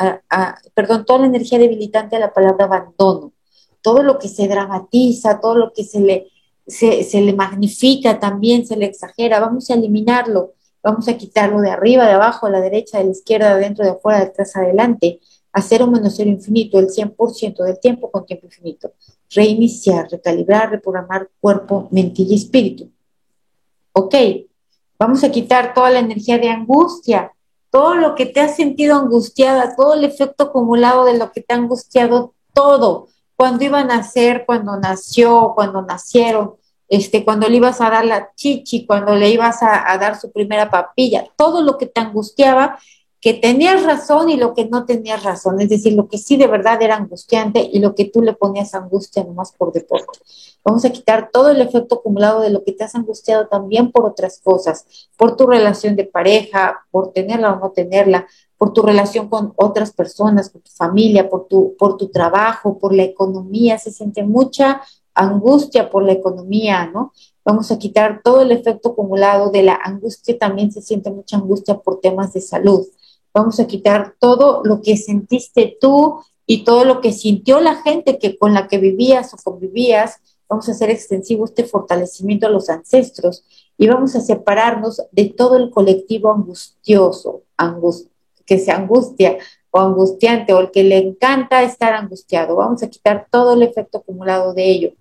perdón, 0.73 1.05
toda 1.05 1.19
la 1.19 1.27
energía 1.27 1.59
debilitante 1.59 2.15
a 2.15 2.19
la 2.19 2.33
palabra 2.33 2.65
abandono. 2.65 3.33
Todo 3.81 4.01
lo 4.01 4.17
que 4.17 4.29
se 4.29 4.47
dramatiza, 4.47 5.41
todo 5.41 5.55
lo 5.55 5.73
que 5.73 5.83
se 5.83 5.99
le, 5.99 6.27
se, 6.65 7.21
le 7.21 7.33
magnifica 7.33 8.17
también, 8.17 8.65
se 8.65 8.77
le 8.77 8.85
exagera, 8.85 9.41
vamos 9.41 9.69
a 9.69 9.73
eliminarlo. 9.73 10.53
Vamos 10.81 11.07
a 11.07 11.17
quitarlo 11.17 11.61
de 11.61 11.69
arriba, 11.69 12.05
de 12.05 12.13
abajo, 12.13 12.47
a 12.47 12.49
la 12.49 12.61
derecha, 12.61 12.97
de 12.97 13.05
la 13.05 13.11
izquierda, 13.11 13.47
de 13.49 13.53
adentro, 13.53 13.85
de 13.85 13.91
afuera, 13.91 14.19
de 14.19 14.25
atrás, 14.25 14.55
adelante. 14.55 15.19
Hacer 15.51 15.83
un 15.83 15.91
menos 15.91 16.15
cero 16.15 16.29
infinito, 16.29 16.79
el 16.79 16.87
100% 16.87 17.63
del 17.63 17.79
tiempo 17.79 18.09
con 18.09 18.25
tiempo 18.25 18.47
infinito. 18.47 18.93
Reiniciar, 19.29 20.09
recalibrar, 20.09 20.71
reprogramar 20.71 21.29
cuerpo, 21.39 21.87
mente 21.91 22.23
y 22.23 22.35
espíritu 22.35 22.92
ok, 23.93 24.15
vamos 24.99 25.23
a 25.23 25.31
quitar 25.31 25.73
toda 25.73 25.89
la 25.89 25.99
energía 25.99 26.37
de 26.37 26.49
angustia, 26.49 27.31
todo 27.69 27.95
lo 27.95 28.15
que 28.15 28.25
te 28.25 28.41
has 28.41 28.55
sentido 28.55 28.97
angustiada, 28.97 29.75
todo 29.75 29.93
el 29.93 30.03
efecto 30.03 30.45
acumulado 30.45 31.05
de 31.05 31.17
lo 31.17 31.31
que 31.31 31.41
te 31.41 31.53
ha 31.53 31.57
angustiado, 31.57 32.33
todo, 32.53 33.07
cuando 33.35 33.63
iban 33.63 33.89
a 33.89 33.97
nacer, 33.97 34.43
cuando 34.45 34.77
nació, 34.77 35.53
cuando 35.55 35.81
nacieron, 35.81 36.55
este, 36.87 37.25
cuando 37.25 37.47
le 37.49 37.57
ibas 37.57 37.81
a 37.81 37.89
dar 37.89 38.05
la 38.05 38.31
chichi, 38.35 38.85
cuando 38.85 39.15
le 39.15 39.29
ibas 39.29 39.63
a 39.63 39.97
dar 39.97 40.19
su 40.19 40.31
primera 40.31 40.69
papilla, 40.69 41.25
todo 41.35 41.61
lo 41.61 41.77
que 41.77 41.87
te 41.87 42.01
angustiaba 42.01 42.77
que 43.23 43.33
tenías 43.33 43.83
razón 43.83 44.29
y 44.29 44.35
lo 44.35 44.53
que 44.53 44.65
no 44.65 44.83
tenías 44.83 45.23
razón, 45.23 45.61
es 45.61 45.69
decir, 45.69 45.93
lo 45.93 46.09
que 46.09 46.17
sí 46.17 46.35
de 46.35 46.47
verdad 46.47 46.81
era 46.81 46.97
angustiante 46.97 47.69
y 47.71 47.79
lo 47.79 47.95
que 47.95 48.03
tú 48.03 48.21
le 48.21 48.33
ponías 48.33 48.75
angustia 48.75 49.23
nomás 49.23 49.53
por 49.53 49.71
deporte. 49.71 50.19
Vamos 50.61 50.83
a 50.83 50.89
quitar 50.89 51.29
todo 51.31 51.49
el 51.49 51.61
efecto 51.61 51.95
acumulado 51.95 52.41
de 52.41 52.49
lo 52.49 52.65
que 52.65 52.73
te 52.73 52.83
has 52.83 52.95
angustiado 52.95 53.47
también 53.47 53.93
por 53.93 54.03
otras 54.03 54.41
cosas, 54.43 55.07
por 55.15 55.37
tu 55.37 55.47
relación 55.47 55.95
de 55.95 56.03
pareja, 56.03 56.85
por 56.91 57.13
tenerla 57.13 57.53
o 57.53 57.59
no 57.61 57.71
tenerla, 57.71 58.27
por 58.57 58.73
tu 58.73 58.81
relación 58.81 59.29
con 59.29 59.53
otras 59.55 59.93
personas, 59.93 60.49
con 60.49 60.59
tu 60.59 60.71
familia, 60.71 61.29
por 61.29 61.47
tu, 61.47 61.77
por 61.79 61.95
tu 61.95 62.09
trabajo, 62.09 62.77
por 62.77 62.93
la 62.93 63.03
economía, 63.03 63.77
se 63.77 63.91
siente 63.91 64.23
mucha 64.23 64.81
angustia 65.13 65.89
por 65.89 66.03
la 66.03 66.11
economía, 66.11 66.87
¿no? 66.87 67.13
Vamos 67.45 67.71
a 67.71 67.79
quitar 67.79 68.19
todo 68.21 68.41
el 68.41 68.51
efecto 68.51 68.89
acumulado 68.89 69.49
de 69.49 69.63
la 69.63 69.79
angustia, 69.81 70.37
también 70.37 70.73
se 70.73 70.81
siente 70.81 71.09
mucha 71.09 71.37
angustia 71.37 71.77
por 71.77 72.01
temas 72.01 72.33
de 72.33 72.41
salud 72.41 72.85
vamos 73.33 73.59
a 73.59 73.67
quitar 73.67 74.15
todo 74.19 74.61
lo 74.63 74.81
que 74.81 74.95
sentiste 74.97 75.77
tú 75.81 76.19
y 76.45 76.63
todo 76.63 76.85
lo 76.85 77.01
que 77.01 77.11
sintió 77.11 77.59
la 77.59 77.75
gente 77.81 78.19
que 78.19 78.37
con 78.37 78.53
la 78.53 78.67
que 78.67 78.77
vivías 78.77 79.33
o 79.33 79.37
convivías, 79.37 80.19
vamos 80.47 80.67
a 80.69 80.73
hacer 80.73 80.89
extensivo 80.89 81.45
este 81.45 81.63
fortalecimiento 81.63 82.47
a 82.47 82.49
los 82.49 82.69
ancestros 82.69 83.43
y 83.77 83.87
vamos 83.87 84.15
a 84.15 84.21
separarnos 84.21 85.01
de 85.11 85.25
todo 85.25 85.57
el 85.57 85.71
colectivo 85.71 86.31
angustioso, 86.31 87.43
que 88.45 88.59
se 88.59 88.71
angustia 88.71 89.37
o 89.71 89.79
angustiante 89.79 90.53
o 90.53 90.59
el 90.59 90.71
que 90.71 90.83
le 90.83 90.97
encanta 90.97 91.63
estar 91.63 91.93
angustiado. 91.93 92.57
Vamos 92.57 92.83
a 92.83 92.89
quitar 92.89 93.27
todo 93.31 93.53
el 93.53 93.63
efecto 93.63 93.99
acumulado 93.99 94.53
de 94.53 94.69
ello, 94.69 94.93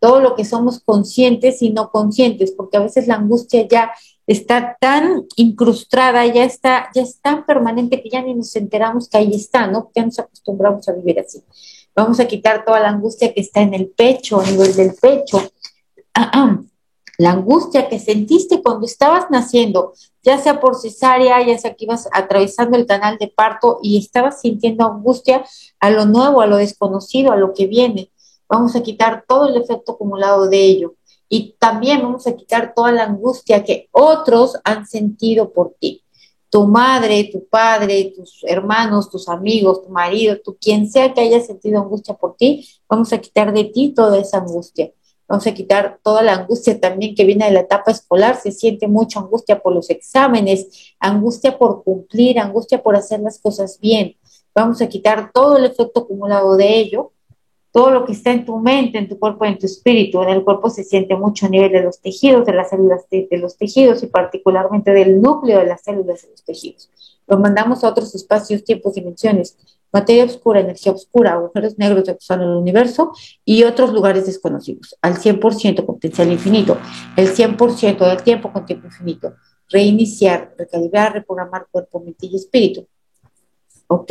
todo 0.00 0.20
lo 0.20 0.34
que 0.34 0.44
somos 0.44 0.80
conscientes 0.80 1.62
y 1.62 1.70
no 1.70 1.90
conscientes, 1.90 2.50
porque 2.50 2.78
a 2.78 2.82
veces 2.82 3.06
la 3.06 3.14
angustia 3.14 3.66
ya 3.68 3.92
está 4.26 4.76
tan 4.80 5.24
incrustada, 5.36 6.26
ya 6.26 6.44
está, 6.44 6.90
ya 6.94 7.02
es 7.02 7.20
tan 7.20 7.46
permanente 7.46 8.02
que 8.02 8.10
ya 8.10 8.22
ni 8.22 8.34
nos 8.34 8.54
enteramos 8.56 9.08
que 9.08 9.18
ahí 9.18 9.34
está, 9.34 9.66
¿no? 9.66 9.90
Ya 9.94 10.04
nos 10.04 10.18
acostumbramos 10.18 10.88
a 10.88 10.92
vivir 10.92 11.20
así. 11.20 11.42
Vamos 11.94 12.18
a 12.20 12.26
quitar 12.26 12.64
toda 12.64 12.80
la 12.80 12.88
angustia 12.88 13.32
que 13.32 13.40
está 13.40 13.60
en 13.60 13.74
el 13.74 13.88
pecho, 13.88 14.40
a 14.40 14.44
nivel 14.44 14.74
del 14.74 14.94
pecho. 14.94 15.40
La 17.18 17.30
angustia 17.30 17.88
que 17.88 17.98
sentiste 17.98 18.62
cuando 18.62 18.84
estabas 18.84 19.30
naciendo, 19.30 19.94
ya 20.22 20.36
sea 20.36 20.60
por 20.60 20.78
cesárea, 20.78 21.40
ya 21.46 21.56
sea 21.56 21.74
que 21.74 21.84
ibas 21.84 22.08
atravesando 22.12 22.76
el 22.76 22.84
canal 22.84 23.16
de 23.16 23.28
parto 23.28 23.78
y 23.82 23.96
estabas 23.96 24.42
sintiendo 24.42 24.84
angustia 24.84 25.42
a 25.80 25.88
lo 25.88 26.04
nuevo, 26.04 26.42
a 26.42 26.46
lo 26.46 26.56
desconocido, 26.56 27.32
a 27.32 27.36
lo 27.36 27.54
que 27.54 27.66
viene. 27.66 28.10
Vamos 28.48 28.76
a 28.76 28.82
quitar 28.82 29.24
todo 29.26 29.48
el 29.48 29.56
efecto 29.56 29.92
acumulado 29.92 30.48
de 30.48 30.62
ello 30.62 30.94
y 31.28 31.56
también 31.58 32.02
vamos 32.02 32.26
a 32.26 32.36
quitar 32.36 32.72
toda 32.74 32.92
la 32.92 33.04
angustia 33.04 33.64
que 33.64 33.88
otros 33.92 34.58
han 34.64 34.86
sentido 34.86 35.52
por 35.52 35.74
ti. 35.78 36.02
Tu 36.50 36.66
madre, 36.66 37.28
tu 37.32 37.46
padre, 37.48 38.12
tus 38.16 38.44
hermanos, 38.44 39.10
tus 39.10 39.28
amigos, 39.28 39.82
tu 39.82 39.88
marido, 39.90 40.38
tu 40.42 40.56
quien 40.56 40.88
sea 40.88 41.12
que 41.12 41.20
haya 41.20 41.40
sentido 41.40 41.80
angustia 41.80 42.14
por 42.14 42.36
ti, 42.36 42.68
vamos 42.88 43.12
a 43.12 43.18
quitar 43.18 43.52
de 43.52 43.64
ti 43.64 43.92
toda 43.94 44.18
esa 44.18 44.38
angustia. 44.38 44.92
Vamos 45.28 45.44
a 45.48 45.54
quitar 45.54 45.98
toda 46.04 46.22
la 46.22 46.34
angustia 46.34 46.78
también 46.78 47.16
que 47.16 47.24
viene 47.24 47.46
de 47.46 47.50
la 47.50 47.60
etapa 47.60 47.90
escolar. 47.90 48.40
Se 48.40 48.52
siente 48.52 48.86
mucha 48.86 49.18
angustia 49.18 49.60
por 49.60 49.74
los 49.74 49.90
exámenes, 49.90 50.94
angustia 51.00 51.58
por 51.58 51.82
cumplir, 51.82 52.38
angustia 52.38 52.80
por 52.80 52.94
hacer 52.94 53.18
las 53.20 53.40
cosas 53.40 53.80
bien. 53.80 54.16
Vamos 54.54 54.80
a 54.80 54.88
quitar 54.88 55.32
todo 55.34 55.56
el 55.56 55.64
efecto 55.64 56.00
acumulado 56.00 56.56
de 56.56 56.78
ello 56.78 57.12
todo 57.76 57.90
lo 57.90 58.06
que 58.06 58.12
está 58.12 58.32
en 58.32 58.46
tu 58.46 58.58
mente, 58.58 58.96
en 58.96 59.06
tu 59.06 59.18
cuerpo, 59.18 59.44
en 59.44 59.58
tu 59.58 59.66
espíritu. 59.66 60.22
En 60.22 60.30
el 60.30 60.42
cuerpo 60.42 60.70
se 60.70 60.82
siente 60.82 61.14
mucho 61.14 61.44
a 61.44 61.50
nivel 61.50 61.70
de 61.70 61.82
los 61.82 62.00
tejidos, 62.00 62.46
de 62.46 62.54
las 62.54 62.70
células 62.70 63.02
de, 63.10 63.28
los 63.32 63.58
tejidos 63.58 64.02
y 64.02 64.06
particularmente 64.06 64.92
del 64.92 65.20
núcleo 65.20 65.58
de 65.58 65.66
las 65.66 65.82
células 65.82 66.22
de 66.22 66.30
los 66.30 66.42
tejidos. 66.42 66.90
Lo 67.26 67.36
mandamos 67.36 67.84
a 67.84 67.90
otros 67.90 68.14
espacios, 68.14 68.64
tiempos, 68.64 68.94
dimensiones. 68.94 69.58
materia 69.92 70.24
oscura, 70.24 70.60
energía 70.60 70.92
oscura, 70.92 71.34
agujeros 71.34 71.76
negros 71.76 72.04
de 72.04 72.16
en 72.30 72.40
el 72.40 72.56
universo 72.56 73.12
y 73.44 73.64
otros 73.64 73.92
lugares 73.92 74.24
desconocidos, 74.24 74.96
al 75.02 75.16
100% 75.16 75.76
con 75.84 75.96
potencial 75.96 76.32
infinito, 76.32 76.78
el 77.14 77.28
100% 77.28 78.08
del 78.08 78.22
tiempo 78.22 78.54
con 78.54 78.64
tiempo 78.64 78.86
infinito, 78.86 79.34
reiniciar, 79.68 80.54
recalibrar, 80.56 81.12
reprogramar 81.12 81.66
cuerpo, 81.70 82.00
mente 82.00 82.24
y 82.24 82.36
espíritu. 82.36 82.86
Ok, 83.88 84.10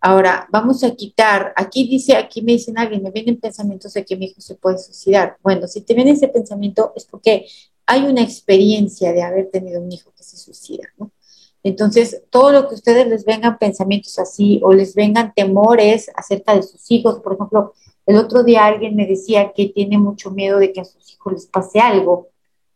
ahora 0.00 0.48
vamos 0.50 0.84
a 0.84 0.94
quitar, 0.94 1.52
aquí 1.56 1.88
dice, 1.88 2.16
aquí 2.16 2.42
me 2.42 2.52
dicen 2.52 2.78
alguien, 2.78 3.02
me 3.02 3.10
vienen 3.10 3.38
pensamientos 3.38 3.94
de 3.94 4.04
que 4.04 4.16
mi 4.16 4.26
hijo 4.26 4.40
se 4.40 4.54
puede 4.54 4.78
suicidar. 4.78 5.36
Bueno, 5.42 5.66
si 5.66 5.80
te 5.80 5.94
viene 5.94 6.12
ese 6.12 6.28
pensamiento 6.28 6.92
es 6.94 7.04
porque 7.04 7.46
hay 7.86 8.02
una 8.02 8.22
experiencia 8.22 9.12
de 9.12 9.22
haber 9.22 9.50
tenido 9.50 9.80
un 9.80 9.92
hijo 9.92 10.12
que 10.16 10.22
se 10.22 10.36
suicida, 10.36 10.84
¿no? 10.98 11.10
Entonces, 11.62 12.22
todo 12.30 12.52
lo 12.52 12.68
que 12.68 12.76
ustedes 12.76 13.08
les 13.08 13.24
vengan 13.24 13.58
pensamientos 13.58 14.20
así 14.20 14.60
o 14.62 14.72
les 14.72 14.94
vengan 14.94 15.34
temores 15.34 16.08
acerca 16.14 16.54
de 16.54 16.62
sus 16.62 16.88
hijos, 16.92 17.18
por 17.20 17.34
ejemplo, 17.34 17.74
el 18.06 18.16
otro 18.18 18.44
día 18.44 18.64
alguien 18.66 18.94
me 18.94 19.04
decía 19.04 19.52
que 19.52 19.66
tiene 19.66 19.98
mucho 19.98 20.30
miedo 20.30 20.60
de 20.60 20.72
que 20.72 20.80
a 20.80 20.84
sus 20.84 21.12
hijos 21.12 21.32
les 21.32 21.46
pase 21.46 21.80
algo, 21.80 22.28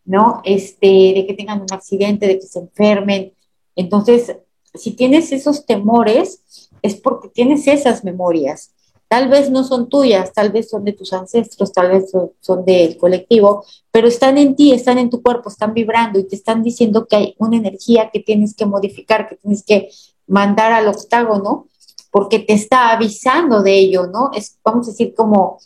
¿no? 0.04 0.40
Este, 0.44 1.12
de 1.14 1.24
que 1.24 1.34
tengan 1.34 1.60
un 1.60 1.72
accidente, 1.72 2.26
de 2.26 2.40
que 2.40 2.46
se 2.46 2.58
enfermen. 2.58 3.32
Entonces, 3.76 4.36
si 4.74 4.92
tienes 4.92 5.30
esos 5.30 5.66
temores, 5.66 6.69
es 6.82 6.96
porque 6.96 7.28
tienes 7.28 7.66
esas 7.66 8.04
memorias. 8.04 8.72
Tal 9.08 9.28
vez 9.28 9.50
no 9.50 9.64
son 9.64 9.88
tuyas, 9.88 10.32
tal 10.32 10.52
vez 10.52 10.70
son 10.70 10.84
de 10.84 10.92
tus 10.92 11.12
ancestros, 11.12 11.72
tal 11.72 11.90
vez 11.90 12.12
son, 12.40 12.64
del 12.64 12.96
colectivo, 12.96 13.64
pero 13.90 14.06
están 14.06 14.38
en 14.38 14.54
ti, 14.54 14.72
están 14.72 14.98
en 14.98 15.10
tu 15.10 15.20
cuerpo, 15.20 15.48
están 15.48 15.74
vibrando 15.74 16.20
y 16.20 16.28
te 16.28 16.36
están 16.36 16.62
diciendo 16.62 17.06
que 17.06 17.16
hay 17.16 17.34
una 17.38 17.56
energía 17.56 18.10
que 18.12 18.20
tienes 18.20 18.54
que 18.54 18.66
modificar, 18.66 19.28
que 19.28 19.34
tienes 19.36 19.64
que 19.64 19.90
mandar 20.28 20.72
al 20.72 20.86
octágono, 20.86 21.66
porque 22.12 22.38
te 22.38 22.52
está 22.52 22.92
avisando 22.92 23.62
de 23.62 23.78
ello, 23.78 24.06
¿no? 24.06 24.30
Es, 24.32 24.58
vamos 24.64 24.86
a 24.86 24.90
decir, 24.92 25.12
como 25.14 25.58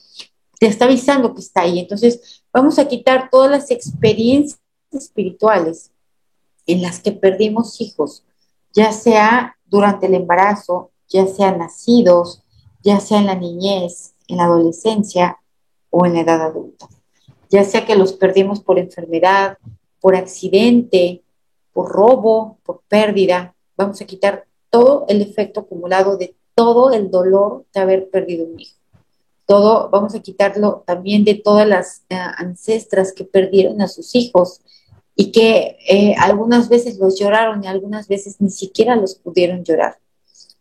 te 0.58 0.66
está 0.66 0.86
avisando 0.86 1.34
que 1.34 1.40
está 1.40 1.62
ahí. 1.62 1.78
Entonces, 1.78 2.42
vamos 2.50 2.78
a 2.78 2.88
quitar 2.88 3.28
todas 3.30 3.50
las 3.50 3.70
experiencias 3.70 4.58
espirituales 4.90 5.90
en 6.66 6.80
las 6.80 7.00
que 7.00 7.12
perdimos 7.12 7.80
hijos, 7.82 8.24
ya 8.72 8.92
sea 8.92 9.56
durante 9.66 10.06
el 10.06 10.14
embarazo, 10.14 10.90
ya 11.08 11.26
sea 11.26 11.56
nacidos, 11.56 12.42
ya 12.82 13.00
sea 13.00 13.18
en 13.18 13.26
la 13.26 13.34
niñez, 13.34 14.14
en 14.28 14.38
la 14.38 14.44
adolescencia 14.44 15.38
o 15.90 16.06
en 16.06 16.14
la 16.14 16.20
edad 16.20 16.42
adulta. 16.42 16.88
Ya 17.50 17.64
sea 17.64 17.84
que 17.86 17.96
los 17.96 18.12
perdimos 18.12 18.60
por 18.60 18.78
enfermedad, 18.78 19.58
por 20.00 20.16
accidente, 20.16 21.22
por 21.72 21.90
robo, 21.90 22.58
por 22.64 22.82
pérdida, 22.88 23.54
vamos 23.76 24.00
a 24.00 24.06
quitar 24.06 24.46
todo 24.70 25.04
el 25.08 25.20
efecto 25.22 25.60
acumulado 25.60 26.16
de 26.16 26.36
todo 26.54 26.92
el 26.92 27.10
dolor 27.10 27.64
de 27.72 27.80
haber 27.80 28.10
perdido 28.10 28.46
un 28.46 28.60
hijo. 28.60 28.78
Todo, 29.46 29.90
vamos 29.90 30.14
a 30.14 30.20
quitarlo 30.20 30.84
también 30.86 31.24
de 31.24 31.34
todas 31.34 31.66
las 31.66 32.04
eh, 32.08 32.16
ancestras 32.16 33.12
que 33.12 33.24
perdieron 33.24 33.82
a 33.82 33.88
sus 33.88 34.14
hijos 34.14 34.60
y 35.14 35.32
que 35.32 35.76
eh, 35.88 36.14
algunas 36.18 36.68
veces 36.68 36.98
los 36.98 37.18
lloraron 37.18 37.62
y 37.62 37.66
algunas 37.66 38.08
veces 38.08 38.40
ni 38.40 38.50
siquiera 38.50 38.96
los 38.96 39.16
pudieron 39.16 39.62
llorar. 39.64 39.98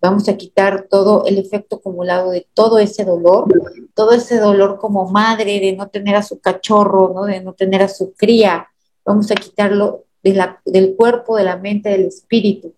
Vamos 0.04 0.28
a 0.28 0.36
quitar 0.36 0.88
todo 0.90 1.24
el 1.26 1.38
efecto 1.38 1.78
acumulado 1.78 2.32
de 2.32 2.46
todo 2.54 2.78
ese 2.78 3.06
dolor, 3.06 3.46
todo 3.94 4.12
ese 4.12 4.38
dolor 4.38 4.78
como 4.78 5.10
madre 5.10 5.62
de 5.62 5.78
no 5.78 5.88
tener 5.88 6.18
a 6.18 6.24
su 6.24 6.42
cachorro, 6.42 7.14
¿no? 7.16 7.24
de 7.24 7.40
no 7.40 7.54
tener 7.54 7.82
a 7.82 7.88
su 7.88 8.12
cría. 8.12 8.68
Vamos 9.06 9.32
a 9.32 9.36
quitarlo 9.36 10.04
del 10.22 10.98
cuerpo, 10.98 11.38
de 11.38 11.46
la 11.46 11.56
mente, 11.56 11.88
del 11.88 12.08
espíritu. 12.08 12.74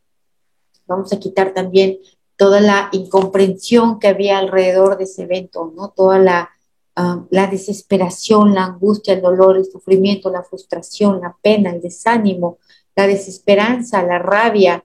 Vamos 0.86 1.12
a 1.14 1.20
quitar 1.20 1.52
también 1.52 1.98
toda 2.38 2.62
la 2.62 2.90
incomprensión 2.92 3.98
que 3.98 4.10
había 4.10 4.38
alrededor 4.38 4.96
de 4.96 5.06
ese 5.06 5.24
evento, 5.24 5.74
¿no? 5.76 5.90
Toda 5.90 6.20
la, 6.20 6.52
ah, 6.96 7.26
la 7.32 7.48
desesperación, 7.48 8.54
la 8.54 8.66
angustia, 8.66 9.16
el 9.16 9.24
dolor, 9.24 9.58
el 9.58 9.66
sufrimiento, 9.66 10.30
la 10.30 10.44
frustración, 10.44 11.22
la 11.22 11.36
pena, 11.42 11.72
el 11.72 11.82
desánimo, 11.82 12.60
la 12.96 13.08
desesperanza, 13.08 14.04
la 14.04 14.20
rabia, 14.20 14.85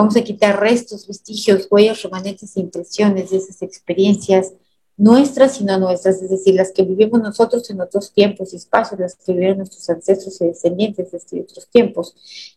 Vamos 0.00 0.16
a 0.16 0.24
quitar 0.24 0.58
restos, 0.58 1.06
vestigios, 1.06 1.68
huellas, 1.70 2.02
remanentes 2.02 2.56
e 2.56 2.60
impresiones 2.60 3.28
de 3.28 3.36
esas 3.36 3.60
experiencias 3.60 4.54
nuestras 4.96 5.60
y 5.60 5.64
no 5.64 5.78
nuestras, 5.78 6.22
es 6.22 6.30
decir, 6.30 6.54
las 6.54 6.72
que 6.72 6.84
vivimos 6.84 7.20
nosotros 7.20 7.68
en 7.68 7.82
otros 7.82 8.10
tiempos 8.14 8.54
y 8.54 8.56
espacios, 8.56 8.98
las 8.98 9.14
que 9.14 9.34
vivieron 9.34 9.58
nuestros 9.58 9.90
ancestros 9.90 10.40
y 10.40 10.46
descendientes 10.46 11.10
de 11.10 11.18
estos 11.18 11.40
otros 11.40 11.68
tiempos. 11.68 12.14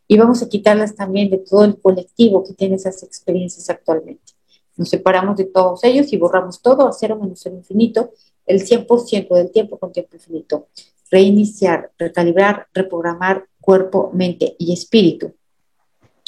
Y 0.08 0.18
vamos 0.18 0.42
a 0.42 0.48
quitarlas 0.48 0.96
también 0.96 1.30
de 1.30 1.40
todo 1.40 1.66
el 1.66 1.78
colectivo 1.82 2.46
que 2.46 2.54
tiene 2.54 2.76
esas 2.76 3.04
experiencias 3.04 3.70
actualmente. 3.70 4.32
Nos 4.78 4.88
separamos 4.88 5.36
de 5.36 5.44
todos 5.44 5.84
ellos 5.84 6.14
y 6.14 6.18
borramos 6.18 6.62
todo 6.62 6.88
a 6.88 6.94
cero 6.94 7.20
menos 7.22 7.46
el 7.46 7.56
infinito, 7.56 8.12
el 8.46 8.66
100% 8.66 9.36
del 9.36 9.52
tiempo 9.52 9.78
con 9.78 9.92
tiempo 9.92 10.16
infinito. 10.16 10.70
Reiniciar, 11.12 11.92
recalibrar, 11.98 12.68
reprogramar 12.74 13.50
cuerpo, 13.60 14.12
mente 14.14 14.56
y 14.58 14.72
espíritu. 14.72 15.34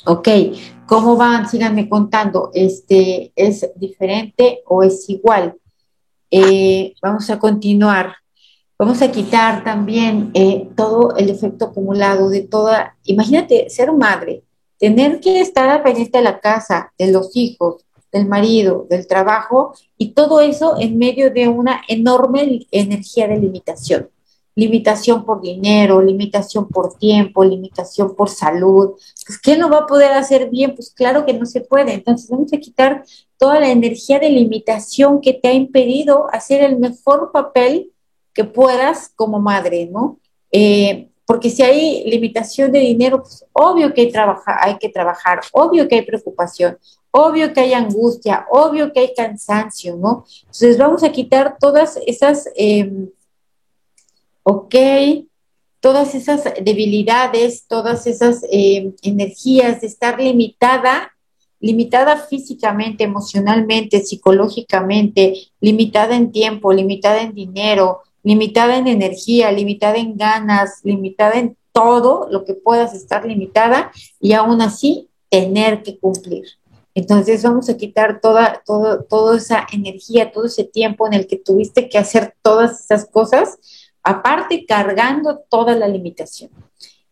Ok, 0.07 0.29
¿cómo 0.85 1.15
van? 1.15 1.49
Síganme 1.49 1.89
contando. 1.89 2.51
Este, 2.53 3.31
¿Es 3.35 3.67
diferente 3.75 4.61
o 4.67 4.83
es 4.83 5.09
igual? 5.09 5.55
Eh, 6.29 6.93
vamos 7.01 7.27
a 7.31 7.39
continuar. 7.39 8.13
Vamos 8.77 9.01
a 9.01 9.11
quitar 9.11 9.63
también 9.63 10.29
eh, 10.35 10.69
todo 10.75 11.15
el 11.15 11.29
efecto 11.29 11.65
acumulado 11.65 12.29
de 12.29 12.41
toda. 12.41 12.95
Imagínate 13.05 13.67
ser 13.71 13.91
madre, 13.93 14.43
tener 14.77 15.19
que 15.19 15.41
estar 15.41 15.69
al 15.69 15.81
pendiente 15.81 16.19
de 16.19 16.23
la 16.23 16.39
casa, 16.39 16.93
de 16.99 17.11
los 17.11 17.35
hijos, 17.35 17.83
del 18.11 18.27
marido, 18.27 18.85
del 18.89 19.07
trabajo 19.07 19.73
y 19.97 20.11
todo 20.11 20.39
eso 20.39 20.75
en 20.79 20.99
medio 20.99 21.31
de 21.31 21.47
una 21.47 21.81
enorme 21.87 22.67
energía 22.69 23.27
de 23.27 23.37
limitación 23.37 24.09
limitación 24.55 25.25
por 25.25 25.41
dinero, 25.41 26.01
limitación 26.01 26.67
por 26.69 26.97
tiempo, 26.97 27.43
limitación 27.43 28.15
por 28.15 28.29
salud. 28.29 28.91
Pues, 29.25 29.39
¿qué 29.39 29.57
no 29.57 29.69
va 29.69 29.79
a 29.79 29.85
poder 29.85 30.13
hacer 30.13 30.49
bien? 30.49 30.73
Pues 30.73 30.91
claro 30.91 31.25
que 31.25 31.33
no 31.33 31.45
se 31.45 31.61
puede. 31.61 31.93
Entonces 31.93 32.29
vamos 32.29 32.51
a 32.53 32.57
quitar 32.57 33.03
toda 33.37 33.59
la 33.59 33.69
energía 33.69 34.17
de 34.17 34.29
limitación 34.29 35.19
que 35.19 35.33
te 35.33 35.49
ha 35.49 35.53
impedido 35.53 36.27
hacer 36.31 36.63
el 36.63 36.79
mejor 36.79 37.31
papel 37.33 37.91
que 38.33 38.45
puedas 38.45 39.11
como 39.15 39.39
madre, 39.39 39.89
¿no? 39.91 40.19
Eh, 40.51 41.09
porque 41.25 41.49
si 41.49 41.63
hay 41.63 42.03
limitación 42.09 42.71
de 42.71 42.79
dinero, 42.79 43.23
pues 43.23 43.45
obvio 43.51 43.93
que 43.93 44.01
hay, 44.01 44.13
hay 44.61 44.77
que 44.77 44.89
trabajar, 44.89 45.41
obvio 45.51 45.87
que 45.87 45.95
hay 45.95 46.01
preocupación, 46.03 46.77
obvio 47.11 47.51
que 47.51 47.61
hay 47.61 47.73
angustia, 47.73 48.45
obvio 48.51 48.93
que 48.93 48.99
hay 48.99 49.13
cansancio, 49.15 49.97
¿no? 49.97 50.25
Entonces 50.41 50.77
vamos 50.77 51.03
a 51.03 51.11
quitar 51.11 51.57
todas 51.59 51.99
esas... 52.05 52.49
Em, 52.55 53.09
ok, 54.47 54.75
todas 55.79 56.13
esas 56.13 56.43
debilidades, 56.61 57.65
todas 57.67 58.05
esas 58.05 58.43
eh, 58.51 58.93
energías 59.01 59.81
de 59.81 59.87
estar 59.87 60.19
limitada, 60.19 61.11
limitada 61.59 62.17
físicamente, 62.17 63.03
emocionalmente, 63.03 64.01
psicológicamente, 64.01 65.33
limitada 65.59 66.15
en 66.15 66.31
tiempo, 66.31 66.71
limitada 66.71 67.23
en 67.23 67.33
dinero, 67.33 68.01
limitada 68.21 68.77
en 68.77 68.87
energía, 68.87 69.51
limitada 69.51 69.97
en 69.97 70.15
ganas, 70.15 70.79
limitada 70.83 71.39
en 71.39 71.57
todo 71.71 72.27
lo 72.29 72.45
que 72.45 72.53
puedas 72.53 72.93
estar 72.93 73.25
limitada 73.25 73.91
y 74.19 74.33
aún 74.33 74.61
así 74.61 75.09
tener 75.29 75.81
que 75.81 75.97
cumplir. 75.97 76.45
Entonces 76.93 77.41
vamos 77.41 77.67
a 77.67 77.77
quitar 77.77 78.21
toda, 78.21 78.61
todo, 78.63 79.03
toda 79.03 79.37
esa 79.37 79.65
energía, 79.73 80.31
todo 80.31 80.45
ese 80.45 80.65
tiempo 80.65 81.07
en 81.07 81.13
el 81.13 81.25
que 81.25 81.37
tuviste 81.37 81.89
que 81.89 81.97
hacer 81.97 82.35
todas 82.43 82.81
esas 82.81 83.05
cosas 83.09 83.57
aparte 84.05 84.65
cargando 84.65 85.39
toda 85.49 85.75
la 85.75 85.87
limitación. 85.87 86.51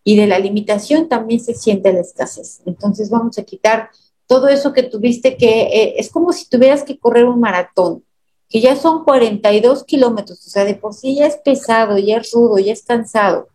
Y 0.03 0.15
de 0.15 0.27
la 0.27 0.39
limitación 0.39 1.09
también 1.09 1.39
se 1.39 1.55
siente 1.55 1.91
la 1.91 2.01
escasez. 2.01 2.61
Entonces 2.65 3.09
vamos 3.09 3.37
a 3.37 3.43
quitar 3.43 3.89
todo 4.27 4.47
eso 4.47 4.73
que 4.73 4.83
tuviste 4.83 5.35
que, 5.35 5.63
eh, 5.63 5.95
es 5.97 6.11
como 6.11 6.31
si 6.31 6.47
tuvieras 6.47 6.83
que 6.83 6.97
correr 6.97 7.25
un 7.25 7.39
maratón, 7.39 8.03
que 8.47 8.61
ya 8.61 8.75
son 8.75 9.03
42 9.03 9.83
kilómetros, 9.83 10.45
o 10.45 10.49
sea, 10.49 10.65
de 10.65 10.75
por 10.75 10.93
sí 10.93 11.15
ya 11.15 11.25
es 11.25 11.37
pesado, 11.37 11.97
ya 11.97 12.17
es 12.17 12.31
rudo, 12.31 12.59
ya 12.59 12.71
es 12.71 12.83
cansado, 12.83 13.47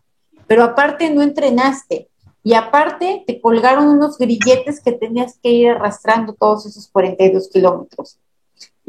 pero 0.45 0.63
aparte 0.63 1.09
no 1.09 1.21
entrenaste. 1.21 2.09
Y 2.43 2.53
aparte 2.53 3.23
te 3.27 3.41
colgaron 3.41 3.87
unos 3.87 4.17
grilletes 4.17 4.81
que 4.81 4.93
tenías 4.93 5.37
que 5.41 5.49
ir 5.49 5.69
arrastrando 5.69 6.33
todos 6.33 6.65
esos 6.65 6.87
42 6.87 7.49
kilómetros. 7.49 8.17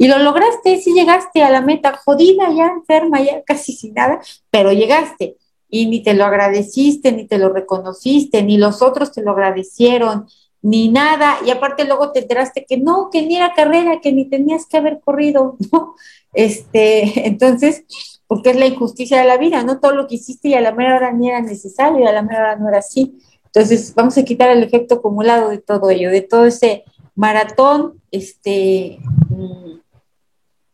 Y 0.01 0.09
lo 0.09 0.19
lograste, 0.19 0.81
sí 0.81 0.95
llegaste 0.95 1.43
a 1.43 1.51
la 1.51 1.61
meta, 1.61 1.95
jodida, 2.03 2.51
ya 2.57 2.69
enferma, 2.69 3.21
ya 3.21 3.43
casi 3.43 3.75
sin 3.75 3.93
nada, 3.93 4.19
pero 4.51 4.73
llegaste. 4.73 5.37
Y 5.69 5.89
ni 5.89 6.03
te 6.03 6.15
lo 6.15 6.25
agradeciste, 6.25 7.13
ni 7.13 7.27
te 7.27 7.37
lo 7.37 7.51
reconociste, 7.51 8.43
ni 8.43 8.57
los 8.57 8.81
otros 8.81 9.13
te 9.13 9.21
lo 9.21 9.33
agradecieron, 9.33 10.27
ni 10.63 10.89
nada. 10.89 11.37
Y 11.45 11.51
aparte 11.51 11.85
luego 11.85 12.13
te 12.13 12.21
enteraste 12.21 12.65
que 12.67 12.79
no, 12.79 13.11
que 13.13 13.21
ni 13.27 13.37
era 13.37 13.53
carrera, 13.53 14.01
que 14.01 14.11
ni 14.11 14.25
tenías 14.25 14.65
que 14.65 14.79
haber 14.79 15.01
corrido, 15.01 15.59
¿no? 15.71 15.97
Este, 16.33 17.29
entonces, 17.29 17.85
porque 18.27 18.53
es 18.53 18.57
la 18.57 18.69
injusticia 18.69 19.21
de 19.21 19.27
la 19.27 19.37
vida, 19.37 19.63
¿no? 19.65 19.81
Todo 19.81 19.93
lo 19.93 20.07
que 20.07 20.15
hiciste 20.15 20.49
y 20.49 20.55
a 20.55 20.63
la 20.63 20.73
mera 20.73 20.97
hora 20.97 21.13
ni 21.13 21.29
era 21.29 21.43
necesario 21.43 22.03
y 22.03 22.07
a 22.07 22.13
la 22.13 22.23
mera 22.23 22.41
hora 22.41 22.57
no 22.57 22.71
era 22.71 22.79
así. 22.79 23.19
Entonces, 23.45 23.95
vamos 23.95 24.17
a 24.17 24.25
quitar 24.25 24.49
el 24.49 24.63
efecto 24.63 24.95
acumulado 24.95 25.51
de 25.51 25.59
todo 25.59 25.91
ello, 25.91 26.11
de 26.11 26.23
todo 26.23 26.47
ese 26.47 26.85
maratón, 27.15 28.01
este, 28.11 28.99
mm, 29.29 29.70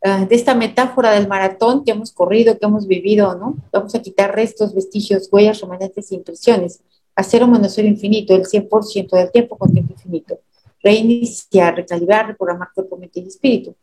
de 0.07 0.35
esta 0.35 0.55
metáfora 0.55 1.11
del 1.11 1.27
maratón 1.27 1.85
que 1.85 1.91
hemos 1.91 2.13
corrido, 2.13 2.59
que 2.59 2.67
hemos 2.67 2.87
vivido, 2.87 3.35
¿no? 3.35 3.57
Vamos 3.73 3.95
a 3.95 4.03
quitar 4.03 4.35
restos, 4.35 4.75
vestigios, 4.75 5.29
huellas, 5.33 5.61
remanentes 5.61 6.13
e 6.13 6.15
impresiones. 6.15 6.81
Hacer 7.17 7.43
un 7.43 7.51
monosero 7.51 7.89
infinito, 7.89 8.35
el 8.35 8.45
100% 8.45 9.17
del 9.17 9.33
tiempo 9.33 9.57
con 9.57 9.73
tiempo 9.73 9.95
infinito. 9.95 10.39
Reiniciar, 10.83 11.75
recalibrar, 11.75 12.29
reprogramar 12.29 12.69
cuerpo, 12.75 12.97
mente 12.97 13.21
y 13.21 13.27
espíritu. 13.27 13.75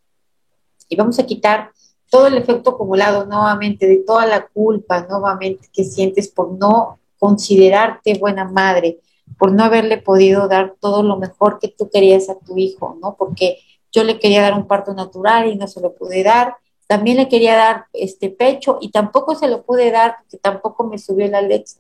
Y 0.88 0.96
vamos 0.96 1.20
a 1.20 1.26
quitar 1.26 1.72
todo 2.10 2.28
el 2.28 2.38
efecto 2.38 2.72
acumulado 2.72 3.26
nuevamente 3.26 3.88
de 3.88 3.98
toda 3.98 4.26
la 4.26 4.48
culpa 4.48 5.06
nuevamente 5.10 5.68
que 5.74 5.84
sientes 5.84 6.28
por 6.30 6.52
no 6.52 7.00
considerarte 7.18 8.18
buena 8.20 8.46
madre, 8.46 9.00
por 9.38 9.52
no 9.52 9.64
haberle 9.64 9.98
podido 9.98 10.48
dar 10.48 10.76
todo 10.80 11.04
lo 11.04 11.18
mejor 11.18 11.60
que 11.60 11.70
tú 11.70 11.90
querías 11.90 12.30
a 12.30 12.38
tu 12.38 12.58
hijo, 12.58 12.98
¿no? 13.02 13.16
Porque 13.18 13.58
yo 13.94 14.04
le 14.04 14.20
quería 14.20 14.42
dar 14.42 14.56
un 14.56 14.68
parto 14.68 14.94
natural 14.94 15.48
y 15.48 15.56
no 15.56 15.68
se 15.68 15.80
lo 15.80 15.94
pude 15.94 16.24
dar, 16.24 16.58
también 16.88 17.18
le 17.18 17.30
quería 17.30 17.56
dar 17.56 17.86
este 17.94 18.30
pecho 18.30 18.78
y 18.82 18.92
tampoco 18.92 19.36
se 19.36 19.48
lo 19.48 19.64
pude 19.64 19.92
dar 19.92 20.18
porque 20.20 20.38
tampoco 20.38 20.84
me 20.84 20.98
subió 20.98 21.28
la 21.28 21.42
leche, 21.42 21.76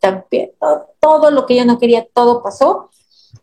todo, 1.00 1.32
lo 1.32 1.46
que 1.46 1.56
yo 1.56 1.66
no 1.66 1.78
quería, 1.78 2.08
todo 2.14 2.42
pasó. 2.42 2.90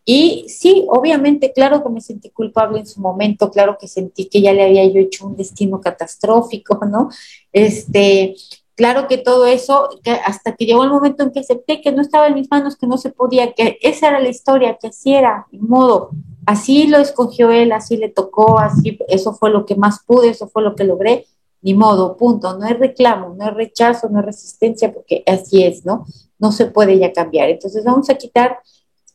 Y 0.04 0.46
sí, 0.48 0.86
obviamente, 0.88 1.52
claro 1.52 1.82
que 1.82 1.90
me 1.90 2.00
sentí 2.00 2.30
culpable 2.30 2.80
en 2.80 2.86
su 2.86 3.00
momento, 3.00 3.50
claro 3.50 3.76
que 3.78 3.88
sentí 3.88 4.28
que 4.28 4.40
ya 4.40 4.52
le 4.52 4.64
había 4.64 4.84
yo 4.86 5.00
hecho 5.00 5.26
un 5.26 5.36
destino 5.36 5.80
catastrófico, 5.80 6.78
¿no? 6.90 7.10
Este, 7.52 8.34
claro 8.74 9.06
que 9.08 9.18
todo 9.18 9.46
eso, 9.46 9.90
hasta 10.24 10.56
que 10.56 10.64
llegó 10.64 10.84
el 10.84 10.90
momento 10.90 11.22
en 11.22 11.32
que 11.32 11.40
acepté 11.40 11.80
que 11.80 11.92
no 11.92 12.02
estaba 12.02 12.28
en 12.28 12.34
mis 12.34 12.50
manos, 12.50 12.76
que 12.76 12.86
no 12.86 12.96
se 12.98 13.10
podía, 13.10 13.52
que 13.52 13.78
esa 13.82 14.08
era 14.08 14.20
la 14.20 14.28
historia, 14.28 14.78
que 14.80 14.88
así 14.88 15.12
era, 15.12 15.46
de 15.52 15.58
modo, 15.58 16.10
así 16.50 16.88
lo 16.88 16.98
escogió 16.98 17.52
él, 17.52 17.70
así 17.70 17.96
le 17.96 18.08
tocó, 18.08 18.58
así, 18.58 18.98
eso 19.06 19.32
fue 19.34 19.50
lo 19.50 19.64
que 19.66 19.76
más 19.76 20.00
pude, 20.04 20.30
eso 20.30 20.48
fue 20.48 20.62
lo 20.62 20.74
que 20.74 20.82
logré, 20.82 21.26
ni 21.62 21.74
modo, 21.74 22.16
punto, 22.16 22.58
no 22.58 22.66
es 22.66 22.76
reclamo, 22.76 23.36
no 23.36 23.48
es 23.48 23.54
rechazo, 23.54 24.08
no 24.08 24.18
es 24.18 24.26
resistencia, 24.26 24.92
porque 24.92 25.22
así 25.26 25.62
es, 25.62 25.84
¿no? 25.84 26.06
No 26.40 26.50
se 26.50 26.66
puede 26.66 26.98
ya 26.98 27.12
cambiar. 27.12 27.50
Entonces 27.50 27.84
vamos 27.84 28.10
a 28.10 28.16
quitar 28.16 28.58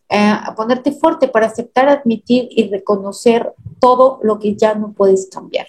eh, 0.08 0.18
a 0.18 0.54
ponerte 0.56 0.94
fuerte 0.94 1.28
para 1.28 1.48
aceptar, 1.48 1.90
admitir 1.90 2.48
y 2.52 2.70
reconocer 2.70 3.54
todo 3.82 4.20
lo 4.24 4.40
que 4.40 4.56
ya 4.56 4.76
no 4.76 4.94
puedes 4.94 5.28
cambiar. 5.30 5.68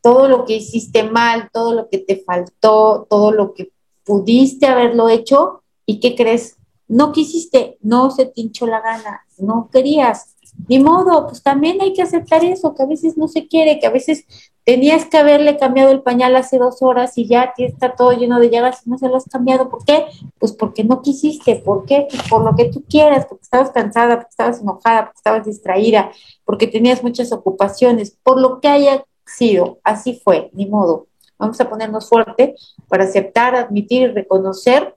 Todo 0.00 0.28
lo 0.28 0.46
que 0.46 0.56
hiciste 0.56 1.02
mal, 1.02 1.50
todo 1.52 1.74
lo 1.74 1.88
que 1.90 1.98
te 1.98 2.16
faltó, 2.24 3.06
todo 3.10 3.30
lo 3.30 3.52
que 3.52 3.72
pudiste 4.04 4.66
haberlo 4.66 5.10
hecho 5.10 5.62
y 5.84 6.00
que 6.00 6.14
crees, 6.14 6.56
no 6.88 7.12
quisiste, 7.12 7.76
no 7.82 8.10
se 8.10 8.24
te 8.24 8.40
hinchó 8.40 8.66
la 8.66 8.80
gana, 8.80 9.26
no 9.36 9.68
querías. 9.70 10.33
Ni 10.68 10.78
modo, 10.78 11.26
pues 11.26 11.42
también 11.42 11.80
hay 11.80 11.92
que 11.92 12.02
aceptar 12.02 12.44
eso, 12.44 12.74
que 12.74 12.82
a 12.82 12.86
veces 12.86 13.16
no 13.16 13.28
se 13.28 13.46
quiere, 13.46 13.78
que 13.78 13.86
a 13.86 13.90
veces 13.90 14.24
Tenías 14.64 15.04
que 15.04 15.18
haberle 15.18 15.58
cambiado 15.58 15.90
el 15.90 16.00
pañal 16.00 16.34
hace 16.36 16.56
dos 16.56 16.80
horas 16.80 17.18
y 17.18 17.26
ya 17.28 17.52
está 17.58 17.94
todo 17.96 18.12
lleno 18.12 18.40
de 18.40 18.48
llagas 18.48 18.86
y 18.86 18.90
no 18.90 18.96
se 18.96 19.08
lo 19.08 19.16
has 19.16 19.26
cambiado. 19.26 19.68
¿Por 19.68 19.84
qué? 19.84 20.06
Pues 20.38 20.52
porque 20.52 20.84
no 20.84 21.02
quisiste. 21.02 21.56
¿Por 21.56 21.84
qué? 21.84 22.06
Pues 22.08 22.22
por 22.30 22.42
lo 22.42 22.56
que 22.56 22.70
tú 22.70 22.82
quieras, 22.88 23.26
porque 23.26 23.42
estabas 23.42 23.70
cansada, 23.72 24.16
porque 24.16 24.30
estabas 24.30 24.62
enojada, 24.62 25.04
porque 25.04 25.18
estabas 25.18 25.44
distraída, 25.44 26.10
porque 26.46 26.66
tenías 26.66 27.02
muchas 27.02 27.30
ocupaciones, 27.30 28.16
por 28.22 28.40
lo 28.40 28.60
que 28.60 28.68
haya 28.68 29.04
sido. 29.26 29.80
Así 29.84 30.18
fue, 30.24 30.48
ni 30.54 30.64
modo. 30.64 31.08
Vamos 31.38 31.60
a 31.60 31.68
ponernos 31.68 32.08
fuerte 32.08 32.54
para 32.88 33.04
aceptar, 33.04 33.54
admitir 33.54 34.02
y 34.02 34.06
reconocer 34.12 34.94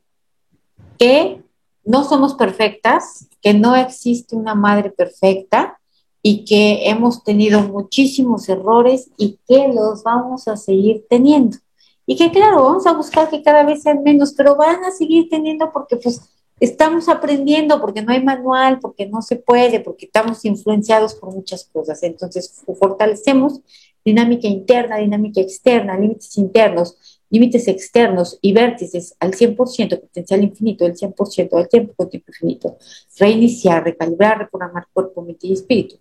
que 0.98 1.44
no 1.88 2.04
somos 2.04 2.36
perfectas, 2.36 3.28
que 3.42 3.54
no 3.54 3.76
existe 3.76 4.36
una 4.36 4.56
madre 4.56 4.92
perfecta, 4.92 5.78
y 6.22 6.44
que 6.44 6.90
hemos 6.90 7.24
tenido 7.24 7.62
muchísimos 7.62 8.50
errores 8.50 9.10
y 9.18 9.40
que 9.48 9.70
los 9.70 10.04
vamos 10.04 10.50
a 10.50 10.58
seguir 10.58 11.06
teniendo. 11.10 11.58
Y 12.06 12.18
que 12.18 12.32
claro, 12.32 12.64
vamos 12.64 12.86
a 12.86 12.92
buscar 12.92 13.30
que 13.30 13.42
cada 13.42 13.64
vez 13.64 13.84
sean 13.84 14.04
menos, 14.04 14.34
pero 14.34 14.58
van 14.58 14.84
a 14.84 14.92
seguir 14.92 15.30
teniendo 15.30 15.72
porque 15.72 15.96
pues 15.96 16.22
estamos 16.60 17.08
aprendiendo, 17.08 17.80
porque 17.80 18.02
no 18.02 18.12
hay 18.12 18.22
manual, 18.22 18.80
porque 18.80 19.06
no 19.06 19.22
se 19.22 19.38
puede, 19.38 19.80
porque 19.80 20.08
estamos 20.08 20.44
influenciados 20.44 21.16
por 21.16 21.34
muchas 21.34 21.64
cosas. 21.72 22.04
Entonces, 22.04 22.62
fortalecemos 22.78 23.62
dinámica 24.08 24.48
interna, 24.48 24.98
dinámica 24.98 25.42
externa, 25.42 26.00
límites 26.00 26.38
internos, 26.38 26.98
límites 27.30 27.68
externos 27.68 28.40
y 28.42 28.54
vértices 28.54 29.14
al 29.20 29.34
100%, 29.34 30.00
potencial 30.00 30.44
infinito 30.44 30.86
del 30.86 30.96
100% 30.96 31.50
del 31.58 31.68
tiempo 31.68 31.94
con 31.94 32.10
tiempo 32.10 32.32
infinito. 32.32 32.78
Reiniciar, 33.20 33.84
recalibrar, 33.84 34.38
reprogramar 34.40 34.88
cuerpo, 34.94 35.22
mente 35.22 35.48
y 35.48 35.54
espíritu. 35.54 35.98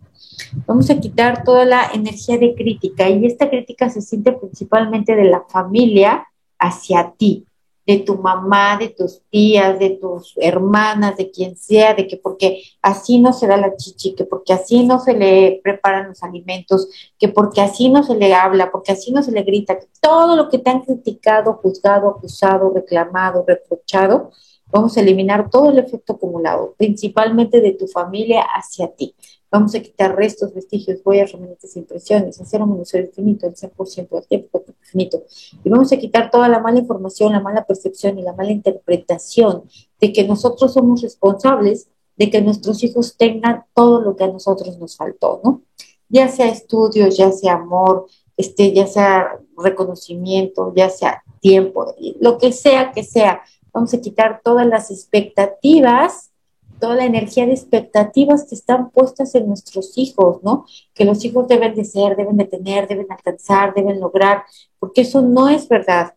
Vamos 0.66 0.89
a 0.89 1.01
quitar 1.01 1.43
toda 1.43 1.65
la 1.65 1.91
energía 1.93 2.39
de 2.39 2.55
crítica 2.55 3.11
y 3.11 3.27
esta 3.27 3.51
crítica 3.51 3.91
se 3.91 4.01
siente 4.01 4.33
principalmente 4.33 5.16
de 5.16 5.24
la 5.24 5.45
familia 5.49 6.28
hacia 6.61 7.12
ti, 7.19 7.45
de 7.87 7.99
tu 7.99 8.17
mamá, 8.17 8.77
de 8.77 8.89
tus 8.89 9.23
tías, 9.31 9.79
de 9.79 9.91
tus 9.91 10.35
hermanas, 10.37 11.17
de 11.17 11.31
quien 11.31 11.57
sea, 11.57 11.95
de 11.95 12.09
que 12.09 12.17
porque 12.17 12.63
así 12.83 13.19
no 13.21 13.33
se 13.33 13.47
da 13.47 13.57
la 13.57 13.77
chichi, 13.77 14.15
que 14.15 14.25
porque 14.25 14.53
así 14.53 14.85
no 14.85 14.99
se 14.99 15.15
le 15.15 15.61
preparan 15.63 16.09
los 16.09 16.23
alimentos, 16.23 16.89
que 17.19 17.29
porque 17.29 17.61
así 17.61 17.89
no 17.89 18.03
se 18.03 18.17
le 18.17 18.35
habla, 18.35 18.73
porque 18.73 18.93
así 18.93 19.13
no 19.13 19.23
se 19.23 19.31
le 19.31 19.43
grita, 19.43 19.79
que 19.79 19.87
todo 20.01 20.35
lo 20.35 20.49
que 20.49 20.59
te 20.59 20.71
han 20.71 20.81
criticado, 20.81 21.55
juzgado, 21.63 22.09
acusado, 22.09 22.73
reclamado, 22.75 23.45
reprochado, 23.47 24.33
vamos 24.67 24.97
a 24.97 25.01
eliminar 25.01 25.49
todo 25.49 25.71
el 25.71 25.79
efecto 25.79 26.15
acumulado, 26.15 26.75
principalmente 26.77 27.61
de 27.61 27.73
tu 27.73 27.87
familia 27.87 28.43
hacia 28.43 28.89
ti. 28.89 29.15
Vamos 29.51 29.74
a 29.74 29.81
quitar 29.81 30.16
restos, 30.16 30.52
vestigios, 30.52 31.01
huellas, 31.05 31.32
remanentes, 31.32 31.77
impresiones, 31.77 32.40
hacer 32.40 32.60
un 32.62 32.70
museo 32.70 33.01
infinito, 33.01 33.47
el 33.47 33.55
100% 33.55 34.09
del 34.09 34.27
tiempo 34.27 34.64
infinito. 34.81 35.23
Y 35.64 35.68
vamos 35.68 35.93
a 35.93 35.97
quitar 35.97 36.31
toda 36.31 36.48
la 36.48 36.59
mala 36.59 36.81
información, 36.81 37.32
la 37.32 37.40
mala 37.40 37.64
percepción 37.64 38.18
y 38.18 38.23
la 38.23 38.32
mala 38.32 38.51
interpretación 38.51 39.64
de 40.01 40.12
que 40.12 40.27
nosotros 40.27 40.73
somos 40.73 41.02
responsables 41.02 41.89
de 42.16 42.31
que 42.31 42.40
nuestros 42.40 42.82
hijos 42.82 43.16
tengan 43.16 43.64
todo 43.74 44.01
lo 44.01 44.16
que 44.16 44.24
a 44.24 44.28
nosotros 44.28 44.78
nos 44.78 44.97
faltó, 44.97 45.40
¿no? 45.44 45.62
Ya 46.09 46.28
sea 46.28 46.48
estudios, 46.48 47.16
ya 47.16 47.31
sea 47.31 47.55
amor, 47.55 48.06
este, 48.36 48.73
ya 48.73 48.86
sea 48.86 49.39
reconocimiento, 49.56 50.73
ya 50.74 50.89
sea 50.89 51.23
tiempo, 51.40 51.94
lo 52.20 52.39
que 52.39 52.52
sea 52.52 52.93
que 52.93 53.02
sea. 53.02 53.43
Vamos 53.73 53.93
a 53.94 54.01
quitar 54.01 54.40
todas 54.43 54.66
las 54.66 54.90
expectativas 54.90 56.31
toda 56.78 56.97
la 56.97 57.05
energía 57.05 57.47
de 57.47 57.53
expectativas 57.53 58.44
que 58.48 58.55
están 58.55 58.90
puestas 58.90 59.35
en 59.35 59.47
nuestros 59.47 59.97
hijos, 59.97 60.43
¿no? 60.43 60.66
Que 60.94 61.05
los 61.05 61.24
hijos 61.24 61.48
deben 61.48 61.74
de 61.74 61.85
ser, 61.85 62.16
deben 62.16 62.36
de 62.36 62.44
tener, 62.44 62.89
deben 62.89 63.07
alcanzar, 63.11 63.74
deben 63.74 64.01
lograr, 64.01 64.44
porque 64.78 65.03
eso 65.03 65.23
no 65.23 65.48
es 65.48 65.69
verdad. 65.69 66.15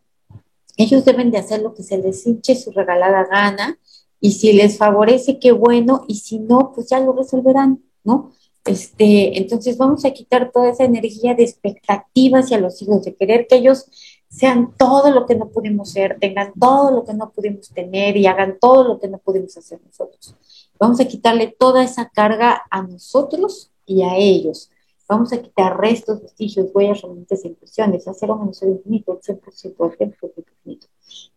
Ellos 0.78 1.04
deben 1.06 1.32
de 1.32 1.38
hacer 1.38 1.62
lo 1.62 1.74
que 1.74 1.84
se 1.84 1.98
les 1.98 2.26
hinche 2.26 2.56
su 2.56 2.72
regalada 2.72 3.28
gana 3.30 3.78
y 4.22 4.32
si 4.32 4.54
les 4.54 4.78
favorece, 4.78 5.40
qué 5.40 5.52
bueno, 5.52 6.06
y 6.08 6.16
si 6.16 6.40
no, 6.40 6.72
pues 6.74 6.90
ya 6.90 7.00
lo 7.00 7.14
resolverán, 7.14 7.84
¿no? 8.04 8.32
Este, 8.66 9.38
entonces 9.38 9.78
vamos 9.78 10.06
a 10.06 10.12
quitar 10.12 10.52
toda 10.52 10.70
esa 10.70 10.84
energía 10.84 11.34
de 11.34 11.44
expectativas 11.44 12.46
hacia 12.46 12.60
los 12.60 12.82
hijos, 12.82 13.04
de 13.04 13.16
querer 13.16 13.48
que 13.48 13.56
ellos 13.56 13.86
sean 14.30 14.74
todo 14.78 15.10
lo 15.12 15.26
que 15.26 15.36
no 15.36 15.50
pudimos 15.50 15.92
ser, 15.92 16.18
tengan 16.20 16.54
todo 16.54 16.92
lo 16.92 17.04
que 17.04 17.14
no 17.14 17.32
pudimos 17.32 17.70
tener 17.70 18.16
y 18.16 18.28
hagan 18.28 18.58
todo 18.60 18.84
lo 18.84 19.00
que 19.00 19.08
no 19.08 19.18
pudimos 19.18 19.58
hacer 19.58 19.82
nosotros. 19.84 20.36
Vamos 20.80 21.00
a 21.00 21.06
quitarle 21.06 21.56
toda 21.60 21.84
esa 21.84 22.10
carga 22.10 22.64
a 22.70 22.84
nosotros 22.84 23.72
y 23.86 24.04
a 24.04 24.16
ellos. 24.16 24.70
Vamos 25.08 25.34
a 25.34 25.42
quitar 25.42 25.80
restos, 25.80 26.22
vestigios, 26.22 26.68
huellas, 26.72 27.02
remanentes, 27.02 27.44
impresiones, 27.44 28.08
hacer 28.08 28.30
un 28.30 28.46
mensaje 28.46 28.72
infinito, 28.72 29.14
el 29.14 29.42
100% 29.42 29.78
del 29.78 29.98
tiempo 29.98 30.32
infinito. 30.38 30.88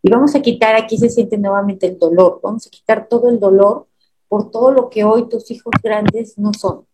Y 0.03 0.11
vamos 0.11 0.35
a 0.35 0.43
quitar, 0.43 0.77
aquí 0.77 0.99
se 0.99 1.09
siente 1.09 1.39
nuevamente 1.39 1.87
el 1.87 1.99
dolor, 1.99 2.41
vamos 2.43 2.67
a 2.67 2.71
quitar 2.71 3.09
todo 3.09 3.31
el 3.31 3.41
dolor 3.41 3.87
por 4.29 4.51
todo 4.51 4.71
lo 4.71 4.91
que 4.91 5.05
hoy 5.05 5.27
tus 5.29 5.51
hijos 5.51 5.73
grandes 5.83 6.37
no 6.37 6.53
son, 6.53 6.87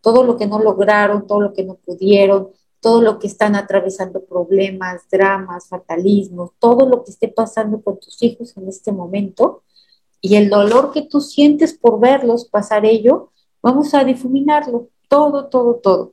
todo 0.00 0.24
lo 0.24 0.36
que 0.36 0.48
no 0.48 0.58
lograron, 0.58 1.26
todo 1.28 1.40
lo 1.40 1.52
que 1.52 1.64
no 1.64 1.76
pudieron, 1.76 2.50
todo 2.84 3.00
lo 3.00 3.18
que 3.18 3.26
están 3.26 3.56
atravesando 3.56 4.22
problemas, 4.26 5.08
dramas, 5.10 5.68
fatalismos, 5.68 6.50
todo 6.58 6.86
lo 6.86 7.02
que 7.02 7.12
esté 7.12 7.28
pasando 7.28 7.80
con 7.80 7.98
tus 7.98 8.22
hijos 8.22 8.54
en 8.58 8.68
este 8.68 8.92
momento 8.92 9.62
y 10.20 10.36
el 10.36 10.50
dolor 10.50 10.92
que 10.92 11.00
tú 11.00 11.22
sientes 11.22 11.72
por 11.72 11.98
verlos 11.98 12.44
pasar 12.44 12.84
ello, 12.84 13.30
vamos 13.62 13.94
a 13.94 14.04
difuminarlo, 14.04 14.90
todo, 15.08 15.46
todo, 15.46 15.76
todo. 15.76 16.12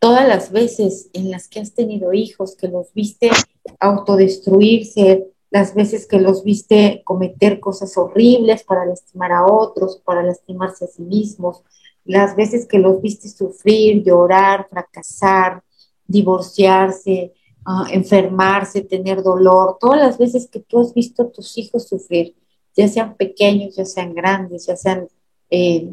Todas 0.00 0.26
las 0.26 0.50
veces 0.50 1.10
en 1.12 1.30
las 1.30 1.46
que 1.46 1.60
has 1.60 1.74
tenido 1.74 2.12
hijos, 2.12 2.56
que 2.56 2.66
los 2.66 2.92
viste 2.92 3.30
autodestruirse, 3.78 5.28
las 5.50 5.76
veces 5.76 6.08
que 6.08 6.18
los 6.18 6.42
viste 6.42 7.02
cometer 7.04 7.60
cosas 7.60 7.96
horribles 7.96 8.64
para 8.64 8.84
lastimar 8.84 9.30
a 9.30 9.46
otros, 9.46 10.02
para 10.04 10.24
lastimarse 10.24 10.86
a 10.86 10.88
sí 10.88 11.02
mismos, 11.02 11.62
las 12.04 12.36
veces 12.36 12.66
que 12.66 12.78
los 12.78 13.00
viste 13.00 13.28
sufrir, 13.28 14.02
llorar, 14.02 14.68
fracasar, 14.68 15.62
divorciarse, 16.06 17.32
ah, 17.64 17.86
enfermarse, 17.90 18.82
tener 18.82 19.22
dolor, 19.22 19.78
todas 19.80 20.00
las 20.00 20.18
veces 20.18 20.48
que 20.48 20.60
tú 20.60 20.80
has 20.80 20.92
visto 20.94 21.22
a 21.22 21.30
tus 21.30 21.56
hijos 21.58 21.88
sufrir, 21.88 22.34
ya 22.76 22.88
sean 22.88 23.16
pequeños, 23.16 23.76
ya 23.76 23.84
sean 23.84 24.14
grandes, 24.14 24.66
ya 24.66 24.76
sean 24.76 25.08
eh, 25.50 25.90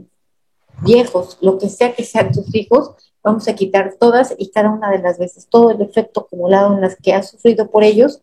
viejos, 0.81 1.38
lo 1.41 1.57
que 1.57 1.69
sea 1.69 1.94
que 1.94 2.03
sean 2.03 2.31
tus 2.31 2.53
hijos, 2.56 2.91
vamos 3.23 3.48
a 3.48 3.56
quitar 3.56 3.95
todas 3.99 4.34
y 4.38 4.49
cada 4.52 4.72
una 4.72 4.90
de 4.90 4.99
las 4.99 5.19
veces, 5.19 5.48
todo 5.49 5.72
el 5.72 5.81
efecto 5.81 6.22
acumulado 6.22 6.73
en 6.73 6.81
las 6.81 6.95
que 6.95 7.14
has 7.14 7.30
sufrido 7.30 7.69
por 7.69 7.84
ellos, 7.84 8.22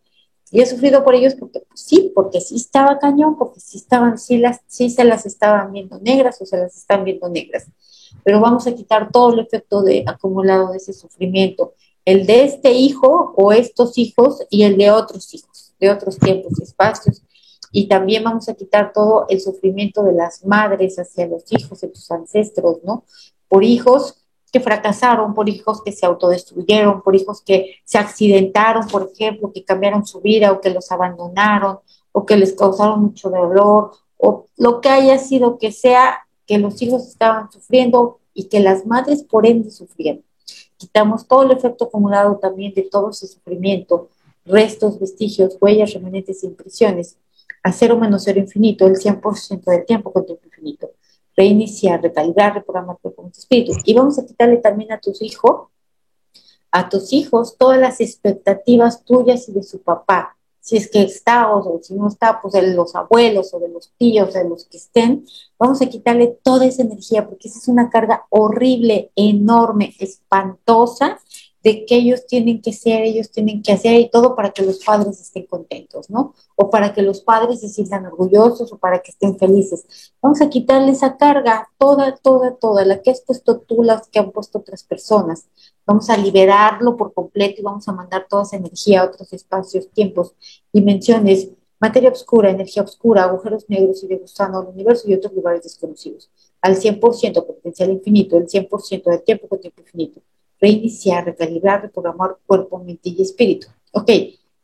y 0.50 0.60
he 0.60 0.66
sufrido 0.66 1.02
por 1.02 1.14
ellos 1.14 1.34
porque 1.34 1.60
pues, 1.60 1.80
sí, 1.80 2.12
porque 2.14 2.40
sí 2.40 2.56
estaba 2.56 2.98
cañón, 2.98 3.36
porque 3.36 3.60
sí 3.60 3.78
estaban, 3.78 4.18
sí, 4.18 4.38
las, 4.38 4.60
sí 4.66 4.90
se 4.90 5.04
las 5.04 5.26
estaban 5.26 5.72
viendo 5.72 5.98
negras 5.98 6.40
o 6.40 6.46
se 6.46 6.56
las 6.56 6.76
están 6.76 7.04
viendo 7.04 7.28
negras. 7.28 7.66
Pero 8.22 8.40
vamos 8.40 8.66
a 8.66 8.74
quitar 8.74 9.10
todo 9.10 9.32
el 9.32 9.40
efecto 9.40 9.82
de 9.82 10.04
acumulado 10.06 10.70
de 10.70 10.78
ese 10.78 10.92
sufrimiento, 10.92 11.74
el 12.04 12.26
de 12.26 12.44
este 12.44 12.72
hijo 12.72 13.34
o 13.36 13.52
estos 13.52 13.98
hijos 13.98 14.44
y 14.48 14.62
el 14.62 14.76
de 14.76 14.90
otros 14.90 15.34
hijos, 15.34 15.74
de 15.80 15.90
otros 15.90 16.18
tiempos 16.18 16.52
y 16.60 16.62
espacios. 16.62 17.22
Y 17.72 17.88
también 17.88 18.22
vamos 18.22 18.48
a 18.48 18.54
quitar 18.54 18.92
todo 18.92 19.26
el 19.28 19.40
sufrimiento 19.40 20.04
de 20.04 20.12
las 20.12 20.44
madres 20.44 20.98
hacia 20.98 21.26
los 21.26 21.44
hijos 21.50 21.80
de 21.80 21.88
tus 21.88 22.10
ancestros, 22.10 22.78
¿no? 22.84 23.04
Por 23.48 23.64
hijos 23.64 24.25
que 24.52 24.60
fracasaron, 24.60 25.34
por 25.34 25.48
hijos 25.48 25.82
que 25.82 25.92
se 25.92 26.06
autodestruyeron, 26.06 27.02
por 27.02 27.14
hijos 27.14 27.42
que 27.42 27.76
se 27.84 27.98
accidentaron, 27.98 28.86
por 28.86 29.10
ejemplo, 29.12 29.52
que 29.52 29.64
cambiaron 29.64 30.06
su 30.06 30.20
vida 30.20 30.52
o 30.52 30.60
que 30.60 30.70
los 30.70 30.90
abandonaron 30.92 31.78
o 32.12 32.24
que 32.24 32.36
les 32.36 32.54
causaron 32.54 33.02
mucho 33.02 33.28
dolor 33.28 33.92
o 34.16 34.46
lo 34.56 34.80
que 34.80 34.88
haya 34.88 35.18
sido 35.18 35.58
que 35.58 35.72
sea 35.72 36.26
que 36.46 36.58
los 36.58 36.80
hijos 36.80 37.06
estaban 37.06 37.50
sufriendo 37.50 38.20
y 38.32 38.44
que 38.44 38.60
las 38.60 38.86
madres 38.86 39.22
por 39.22 39.46
ende 39.46 39.70
sufrieron. 39.70 40.22
Quitamos 40.76 41.26
todo 41.26 41.42
el 41.42 41.50
efecto 41.50 41.86
acumulado 41.86 42.36
también 42.36 42.72
de 42.74 42.82
todo 42.82 43.10
ese 43.10 43.26
sufrimiento, 43.26 44.08
restos, 44.44 45.00
vestigios, 45.00 45.56
huellas, 45.60 45.92
remanentes, 45.92 46.44
impresiones, 46.44 47.16
a 47.62 47.72
cero 47.72 47.98
menos 47.98 48.22
cero 48.24 48.38
infinito, 48.38 48.86
el 48.86 48.96
100% 48.96 49.64
del 49.64 49.84
tiempo 49.84 50.12
con 50.12 50.24
tiempo 50.24 50.44
infinito 50.46 50.90
reiniciar, 51.36 52.02
recalibrar, 52.02 52.54
reprogramar 52.54 52.96
tu 53.02 53.14
espíritu. 53.36 53.72
Y 53.84 53.94
vamos 53.94 54.18
a 54.18 54.26
quitarle 54.26 54.56
también 54.56 54.92
a 54.92 55.00
tus 55.00 55.20
hijos, 55.22 55.68
a 56.70 56.88
tus 56.88 57.12
hijos, 57.12 57.56
todas 57.58 57.78
las 57.78 58.00
expectativas 58.00 59.04
tuyas 59.04 59.48
y 59.48 59.52
de 59.52 59.62
su 59.62 59.82
papá. 59.82 60.36
Si 60.60 60.76
es 60.76 60.90
que 60.90 61.02
está 61.02 61.52
o 61.52 61.80
si 61.80 61.94
no 61.94 62.08
está, 62.08 62.40
pues 62.40 62.54
de 62.54 62.74
los 62.74 62.96
abuelos 62.96 63.54
o 63.54 63.60
de 63.60 63.68
los 63.68 63.92
tíos, 63.98 64.34
de 64.34 64.48
los 64.48 64.64
que 64.64 64.78
estén, 64.78 65.24
vamos 65.58 65.80
a 65.80 65.86
quitarle 65.86 66.38
toda 66.42 66.66
esa 66.66 66.82
energía 66.82 67.28
porque 67.28 67.48
esa 67.48 67.60
es 67.60 67.68
una 67.68 67.88
carga 67.88 68.26
horrible, 68.30 69.12
enorme, 69.14 69.94
espantosa 70.00 71.20
de 71.66 71.84
que 71.84 71.96
ellos 71.96 72.28
tienen 72.28 72.62
que 72.62 72.72
ser, 72.72 73.02
ellos 73.02 73.28
tienen 73.32 73.60
que 73.60 73.72
hacer 73.72 73.98
y 73.98 74.08
todo 74.08 74.36
para 74.36 74.50
que 74.50 74.62
los 74.62 74.84
padres 74.84 75.20
estén 75.20 75.46
contentos, 75.46 76.08
¿no? 76.08 76.32
O 76.54 76.70
para 76.70 76.94
que 76.94 77.02
los 77.02 77.22
padres 77.22 77.58
se 77.58 77.68
sientan 77.68 78.06
orgullosos 78.06 78.72
o 78.72 78.78
para 78.78 79.00
que 79.00 79.10
estén 79.10 79.36
felices. 79.36 80.12
Vamos 80.22 80.40
a 80.40 80.48
quitarle 80.48 80.92
esa 80.92 81.16
carga, 81.16 81.68
toda, 81.76 82.14
toda, 82.18 82.54
toda, 82.54 82.84
la 82.84 83.02
que 83.02 83.10
has 83.10 83.20
puesto 83.20 83.58
tú, 83.58 83.82
las 83.82 84.06
que 84.06 84.20
han 84.20 84.30
puesto 84.30 84.58
otras 84.58 84.84
personas. 84.84 85.48
Vamos 85.84 86.08
a 86.08 86.16
liberarlo 86.16 86.96
por 86.96 87.12
completo 87.12 87.60
y 87.60 87.64
vamos 87.64 87.88
a 87.88 87.92
mandar 87.92 88.28
toda 88.30 88.44
esa 88.44 88.58
energía 88.58 89.00
a 89.00 89.06
otros 89.06 89.32
espacios, 89.32 89.90
tiempos, 89.90 90.36
dimensiones, 90.72 91.48
materia 91.80 92.10
oscura, 92.10 92.50
energía 92.50 92.84
oscura, 92.84 93.24
agujeros 93.24 93.64
negros 93.68 94.04
y 94.04 94.06
de 94.06 94.18
gusano 94.18 94.60
al 94.60 94.68
universo 94.68 95.08
y 95.08 95.14
otros 95.14 95.32
lugares 95.32 95.64
desconocidos. 95.64 96.30
Al 96.60 96.76
100% 96.76 97.44
potencial 97.44 97.90
infinito, 97.90 98.36
el 98.36 98.46
100% 98.46 99.10
del 99.10 99.24
tiempo 99.24 99.48
con 99.48 99.60
tiempo 99.60 99.80
infinito 99.80 100.20
reiniciar, 100.60 101.24
recalibrar, 101.24 101.82
reprogramar 101.82 102.36
cuerpo, 102.46 102.78
mente 102.78 103.10
y 103.10 103.22
espíritu. 103.22 103.68
Ok, 103.92 104.10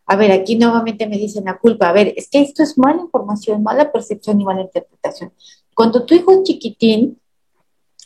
a 0.06 0.16
ver, 0.16 0.32
aquí 0.32 0.56
nuevamente 0.56 1.06
me 1.06 1.16
dicen 1.16 1.44
la 1.44 1.58
culpa. 1.58 1.88
A 1.88 1.92
ver, 1.92 2.12
es 2.16 2.28
que 2.28 2.40
esto 2.40 2.62
es 2.62 2.76
mala 2.76 3.02
información, 3.02 3.62
mala 3.62 3.90
percepción 3.90 4.40
y 4.40 4.44
mala 4.44 4.62
interpretación. 4.62 5.32
Cuando 5.74 6.04
tu 6.04 6.14
hijo 6.14 6.32
es 6.32 6.42
chiquitín 6.42 7.18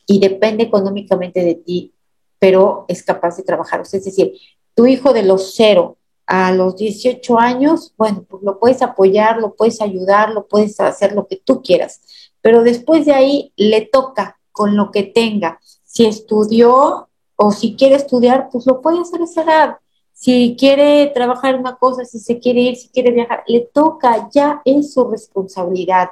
y 0.06 0.20
depende 0.20 0.64
económicamente 0.64 1.42
de 1.42 1.54
ti, 1.56 1.92
pero 2.38 2.84
es 2.88 3.02
capaz 3.02 3.36
de 3.36 3.42
trabajar, 3.42 3.80
es 3.80 4.04
decir, 4.04 4.34
tu 4.74 4.86
hijo 4.86 5.12
de 5.12 5.22
los 5.22 5.54
cero 5.54 5.96
a 6.26 6.52
los 6.52 6.76
18 6.76 7.38
años, 7.38 7.94
bueno, 7.96 8.24
pues 8.28 8.42
lo 8.42 8.58
puedes 8.58 8.82
apoyar, 8.82 9.38
lo 9.38 9.54
puedes 9.54 9.80
ayudar, 9.80 10.30
lo 10.30 10.46
puedes 10.46 10.78
hacer 10.80 11.12
lo 11.12 11.26
que 11.26 11.36
tú 11.36 11.62
quieras, 11.62 12.02
pero 12.40 12.62
después 12.62 13.06
de 13.06 13.14
ahí 13.14 13.52
le 13.56 13.82
toca 13.82 14.38
con 14.52 14.76
lo 14.76 14.90
que 14.90 15.02
tenga. 15.02 15.60
Si 15.84 16.04
estudió, 16.04 17.08
o 17.36 17.52
si 17.52 17.76
quiere 17.76 17.96
estudiar, 17.96 18.48
pues 18.50 18.66
lo 18.66 18.80
puede 18.80 19.00
hacer 19.00 19.20
a 19.20 19.24
esa 19.24 19.42
edad. 19.42 19.76
Si 20.12 20.56
quiere 20.58 21.08
trabajar 21.08 21.56
una 21.56 21.76
cosa, 21.76 22.04
si 22.04 22.18
se 22.18 22.38
quiere 22.38 22.60
ir, 22.60 22.76
si 22.76 22.88
quiere 22.88 23.10
viajar, 23.10 23.44
le 23.46 23.60
toca, 23.72 24.28
ya 24.32 24.62
es 24.64 24.94
su 24.94 25.04
responsabilidad. 25.04 26.08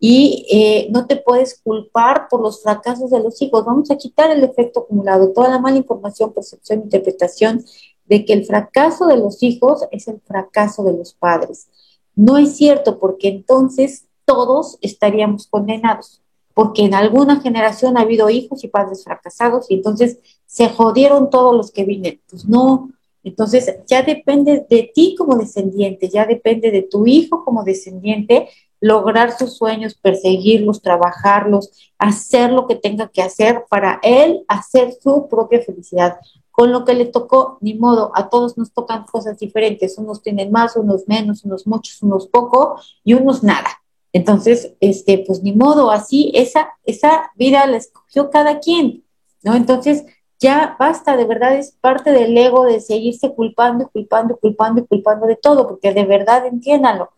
Y 0.00 0.46
eh, 0.50 0.88
no 0.90 1.06
te 1.06 1.16
puedes 1.16 1.60
culpar 1.62 2.26
por 2.28 2.40
los 2.40 2.62
fracasos 2.62 3.10
de 3.10 3.20
los 3.20 3.40
hijos. 3.42 3.64
Vamos 3.64 3.90
a 3.90 3.96
quitar 3.96 4.30
el 4.30 4.42
efecto 4.42 4.80
acumulado, 4.80 5.32
toda 5.32 5.50
la 5.50 5.60
mala 5.60 5.76
información, 5.76 6.32
percepción, 6.32 6.80
interpretación 6.80 7.64
de 8.06 8.24
que 8.24 8.32
el 8.32 8.44
fracaso 8.46 9.06
de 9.06 9.18
los 9.18 9.42
hijos 9.42 9.84
es 9.90 10.08
el 10.08 10.20
fracaso 10.20 10.82
de 10.82 10.94
los 10.94 11.12
padres. 11.12 11.68
No 12.16 12.38
es 12.38 12.56
cierto, 12.56 12.98
porque 12.98 13.28
entonces 13.28 14.06
todos 14.24 14.78
estaríamos 14.80 15.46
condenados 15.46 16.22
porque 16.54 16.84
en 16.84 16.94
alguna 16.94 17.40
generación 17.40 17.96
ha 17.96 18.02
habido 18.02 18.30
hijos 18.30 18.64
y 18.64 18.68
padres 18.68 19.04
fracasados 19.04 19.70
y 19.70 19.74
entonces 19.74 20.18
se 20.52 20.68
jodieron 20.68 21.30
todos 21.30 21.56
los 21.56 21.70
que 21.70 21.84
vienen. 21.84 22.20
Pues 22.28 22.44
no, 22.44 22.90
entonces 23.24 23.74
ya 23.86 24.02
depende 24.02 24.66
de 24.68 24.92
ti 24.94 25.14
como 25.16 25.38
descendiente, 25.38 26.10
ya 26.10 26.26
depende 26.26 26.70
de 26.70 26.82
tu 26.82 27.06
hijo 27.06 27.42
como 27.42 27.64
descendiente 27.64 28.50
lograr 28.78 29.38
sus 29.38 29.56
sueños, 29.56 29.94
perseguirlos, 29.94 30.82
trabajarlos, 30.82 31.70
hacer 31.96 32.52
lo 32.52 32.66
que 32.66 32.74
tenga 32.74 33.08
que 33.08 33.22
hacer 33.22 33.64
para 33.70 33.98
él 34.02 34.44
hacer 34.46 34.92
su 35.00 35.26
propia 35.26 35.62
felicidad. 35.62 36.18
Con 36.50 36.70
lo 36.70 36.84
que 36.84 36.92
le 36.92 37.06
tocó, 37.06 37.56
ni 37.62 37.72
modo, 37.72 38.12
a 38.14 38.28
todos 38.28 38.58
nos 38.58 38.74
tocan 38.74 39.04
cosas 39.04 39.38
diferentes, 39.38 39.96
unos 39.96 40.20
tienen 40.20 40.50
más, 40.50 40.76
unos 40.76 41.08
menos, 41.08 41.44
unos 41.44 41.66
muchos, 41.66 42.02
unos 42.02 42.26
poco 42.26 42.78
y 43.04 43.14
unos 43.14 43.42
nada. 43.42 43.82
Entonces, 44.12 44.74
este, 44.80 45.24
pues 45.26 45.42
ni 45.42 45.52
modo, 45.54 45.90
así 45.90 46.30
esa, 46.34 46.74
esa 46.84 47.30
vida 47.36 47.66
la 47.66 47.78
escogió 47.78 48.28
cada 48.28 48.60
quien, 48.60 49.02
¿no? 49.42 49.54
Entonces, 49.54 50.04
ya 50.42 50.76
basta, 50.78 51.16
de 51.16 51.24
verdad 51.24 51.56
es 51.56 51.70
parte 51.80 52.10
del 52.10 52.36
ego 52.36 52.64
de 52.64 52.80
seguirse 52.80 53.32
culpando, 53.32 53.88
culpando, 53.88 54.36
culpando 54.36 54.84
culpando 54.86 55.26
de 55.26 55.36
todo, 55.36 55.68
porque 55.68 55.94
de 55.94 56.04
verdad 56.04 56.44
entiéndanlo. 56.46 57.10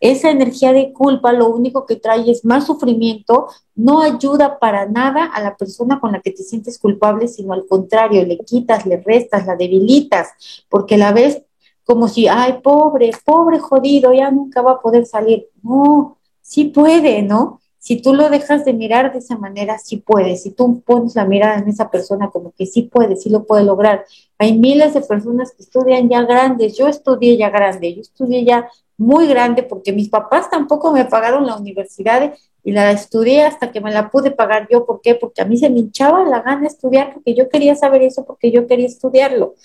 Esa 0.00 0.30
energía 0.30 0.72
de 0.72 0.92
culpa 0.92 1.32
lo 1.32 1.48
único 1.48 1.86
que 1.86 1.96
trae 1.96 2.28
es 2.30 2.44
más 2.44 2.66
sufrimiento, 2.66 3.46
no 3.76 4.02
ayuda 4.02 4.58
para 4.58 4.86
nada 4.86 5.24
a 5.24 5.40
la 5.40 5.56
persona 5.56 6.00
con 6.00 6.12
la 6.12 6.20
que 6.20 6.32
te 6.32 6.42
sientes 6.42 6.78
culpable, 6.78 7.28
sino 7.28 7.54
al 7.54 7.66
contrario, 7.66 8.26
le 8.26 8.38
quitas, 8.38 8.84
le 8.84 8.98
restas, 8.98 9.46
la 9.46 9.56
debilitas, 9.56 10.30
porque 10.68 10.98
la 10.98 11.12
ves 11.12 11.42
como 11.84 12.08
si, 12.08 12.26
ay, 12.28 12.60
pobre, 12.62 13.12
pobre 13.24 13.58
jodido, 13.60 14.12
ya 14.12 14.30
nunca 14.30 14.62
va 14.62 14.72
a 14.72 14.80
poder 14.80 15.06
salir. 15.06 15.48
No, 15.62 16.18
sí 16.42 16.66
puede, 16.66 17.22
¿no? 17.22 17.60
Si 17.84 18.00
tú 18.00 18.14
lo 18.14 18.30
dejas 18.30 18.64
de 18.64 18.72
mirar 18.72 19.12
de 19.12 19.18
esa 19.18 19.36
manera, 19.36 19.76
sí 19.76 19.98
puede. 19.98 20.36
Si 20.36 20.52
tú 20.52 20.80
pones 20.86 21.14
la 21.16 21.26
mirada 21.26 21.58
en 21.58 21.68
esa 21.68 21.90
persona 21.90 22.30
como 22.30 22.52
que 22.52 22.64
sí 22.64 22.84
puede, 22.84 23.14
sí 23.14 23.28
lo 23.28 23.44
puede 23.44 23.62
lograr. 23.62 24.06
Hay 24.38 24.58
miles 24.58 24.94
de 24.94 25.02
personas 25.02 25.52
que 25.52 25.64
estudian 25.64 26.08
ya 26.08 26.22
grandes. 26.22 26.78
Yo 26.78 26.88
estudié 26.88 27.36
ya 27.36 27.50
grande, 27.50 27.94
yo 27.94 28.00
estudié 28.00 28.42
ya 28.42 28.70
muy 28.96 29.26
grande 29.26 29.64
porque 29.64 29.92
mis 29.92 30.08
papás 30.08 30.48
tampoco 30.48 30.92
me 30.92 31.04
pagaron 31.04 31.46
la 31.46 31.58
universidad 31.58 32.32
y 32.62 32.72
la 32.72 32.90
estudié 32.90 33.42
hasta 33.42 33.70
que 33.70 33.82
me 33.82 33.92
la 33.92 34.10
pude 34.10 34.30
pagar 34.30 34.66
yo. 34.70 34.86
¿Por 34.86 35.02
qué? 35.02 35.14
Porque 35.14 35.42
a 35.42 35.44
mí 35.44 35.58
se 35.58 35.68
me 35.68 35.80
hinchaba 35.80 36.24
la 36.24 36.40
gana 36.40 36.66
estudiar 36.66 37.12
porque 37.12 37.34
yo 37.34 37.50
quería 37.50 37.74
saber 37.74 38.00
eso, 38.00 38.24
porque 38.24 38.50
yo 38.50 38.66
quería 38.66 38.86
estudiarlo. 38.86 39.56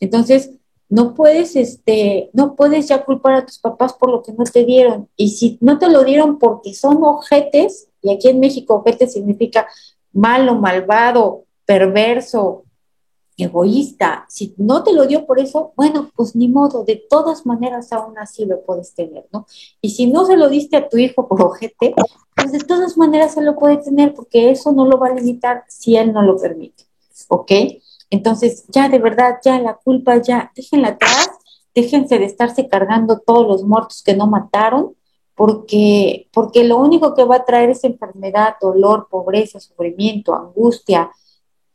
Entonces, 0.00 0.50
no 0.88 1.14
puedes, 1.14 1.54
este, 1.56 2.30
no 2.32 2.54
puedes 2.54 2.88
ya 2.88 3.04
culpar 3.04 3.34
a 3.34 3.46
tus 3.46 3.58
papás 3.58 3.92
por 3.92 4.10
lo 4.10 4.22
que 4.22 4.32
no 4.32 4.44
te 4.44 4.64
dieron. 4.64 5.08
Y 5.16 5.30
si 5.30 5.58
no 5.60 5.78
te 5.78 5.88
lo 5.88 6.04
dieron 6.04 6.38
porque 6.38 6.74
son 6.74 7.02
ojetes, 7.02 7.88
y 8.02 8.10
aquí 8.12 8.28
en 8.28 8.40
México 8.40 8.76
ojete 8.76 9.06
significa 9.06 9.66
malo, 10.12 10.54
malvado, 10.54 11.44
perverso, 11.66 12.64
egoísta, 13.36 14.26
si 14.28 14.54
no 14.56 14.82
te 14.82 14.92
lo 14.92 15.06
dio 15.06 15.24
por 15.24 15.38
eso, 15.38 15.72
bueno, 15.76 16.10
pues 16.16 16.34
ni 16.34 16.48
modo, 16.48 16.84
de 16.84 16.96
todas 17.08 17.46
maneras 17.46 17.92
aún 17.92 18.18
así 18.18 18.44
lo 18.44 18.62
puedes 18.62 18.94
tener, 18.94 19.26
¿no? 19.32 19.46
Y 19.80 19.90
si 19.90 20.10
no 20.10 20.26
se 20.26 20.36
lo 20.36 20.48
diste 20.48 20.76
a 20.76 20.88
tu 20.88 20.98
hijo 20.98 21.28
por 21.28 21.40
ojete, 21.42 21.94
pues 22.34 22.52
de 22.52 22.58
todas 22.58 22.96
maneras 22.96 23.34
se 23.34 23.42
lo 23.42 23.56
puede 23.56 23.76
tener 23.76 24.12
porque 24.12 24.50
eso 24.50 24.72
no 24.72 24.86
lo 24.86 24.98
va 24.98 25.08
a 25.08 25.14
limitar 25.14 25.64
si 25.68 25.96
él 25.96 26.12
no 26.12 26.22
lo 26.22 26.36
permite, 26.36 26.84
¿ok? 27.28 27.52
Entonces, 28.10 28.64
ya 28.68 28.88
de 28.88 28.98
verdad, 28.98 29.38
ya 29.44 29.60
la 29.60 29.74
culpa, 29.74 30.16
ya 30.22 30.50
déjenla 30.54 30.88
atrás, 30.88 31.30
déjense 31.74 32.18
de 32.18 32.24
estarse 32.24 32.68
cargando 32.68 33.20
todos 33.20 33.46
los 33.46 33.64
muertos 33.64 34.02
que 34.02 34.16
no 34.16 34.26
mataron, 34.26 34.94
porque, 35.34 36.28
porque 36.32 36.64
lo 36.64 36.78
único 36.78 37.14
que 37.14 37.24
va 37.24 37.36
a 37.36 37.44
traer 37.44 37.70
es 37.70 37.84
enfermedad, 37.84 38.56
dolor, 38.60 39.06
pobreza, 39.08 39.60
sufrimiento, 39.60 40.34
angustia, 40.34 41.10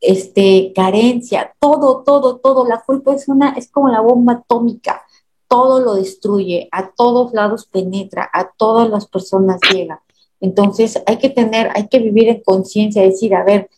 este, 0.02 0.74
carencia, 0.76 1.56
todo, 1.60 2.04
todo, 2.04 2.38
todo. 2.40 2.68
La 2.68 2.82
culpa 2.82 3.14
es 3.14 3.30
una, 3.30 3.54
es 3.54 3.72
como 3.72 3.88
la 3.88 4.02
bomba 4.02 4.34
atómica, 4.34 5.04
todo 5.48 5.80
lo 5.80 5.96
destruye, 5.96 6.68
a 6.72 6.90
todos 6.92 7.32
lados 7.32 7.66
penetra, 7.66 8.30
a 8.34 8.52
todas 8.52 8.90
las 8.90 9.08
personas 9.08 9.60
llega. 9.72 10.04
Entonces 10.42 11.02
hay 11.06 11.18
que 11.18 11.30
tener, 11.30 11.70
hay 11.74 11.88
que 11.88 12.00
vivir 12.00 12.28
en 12.28 12.42
conciencia, 12.42 13.02
decir, 13.02 13.34
a 13.34 13.46
ver, 13.46 13.70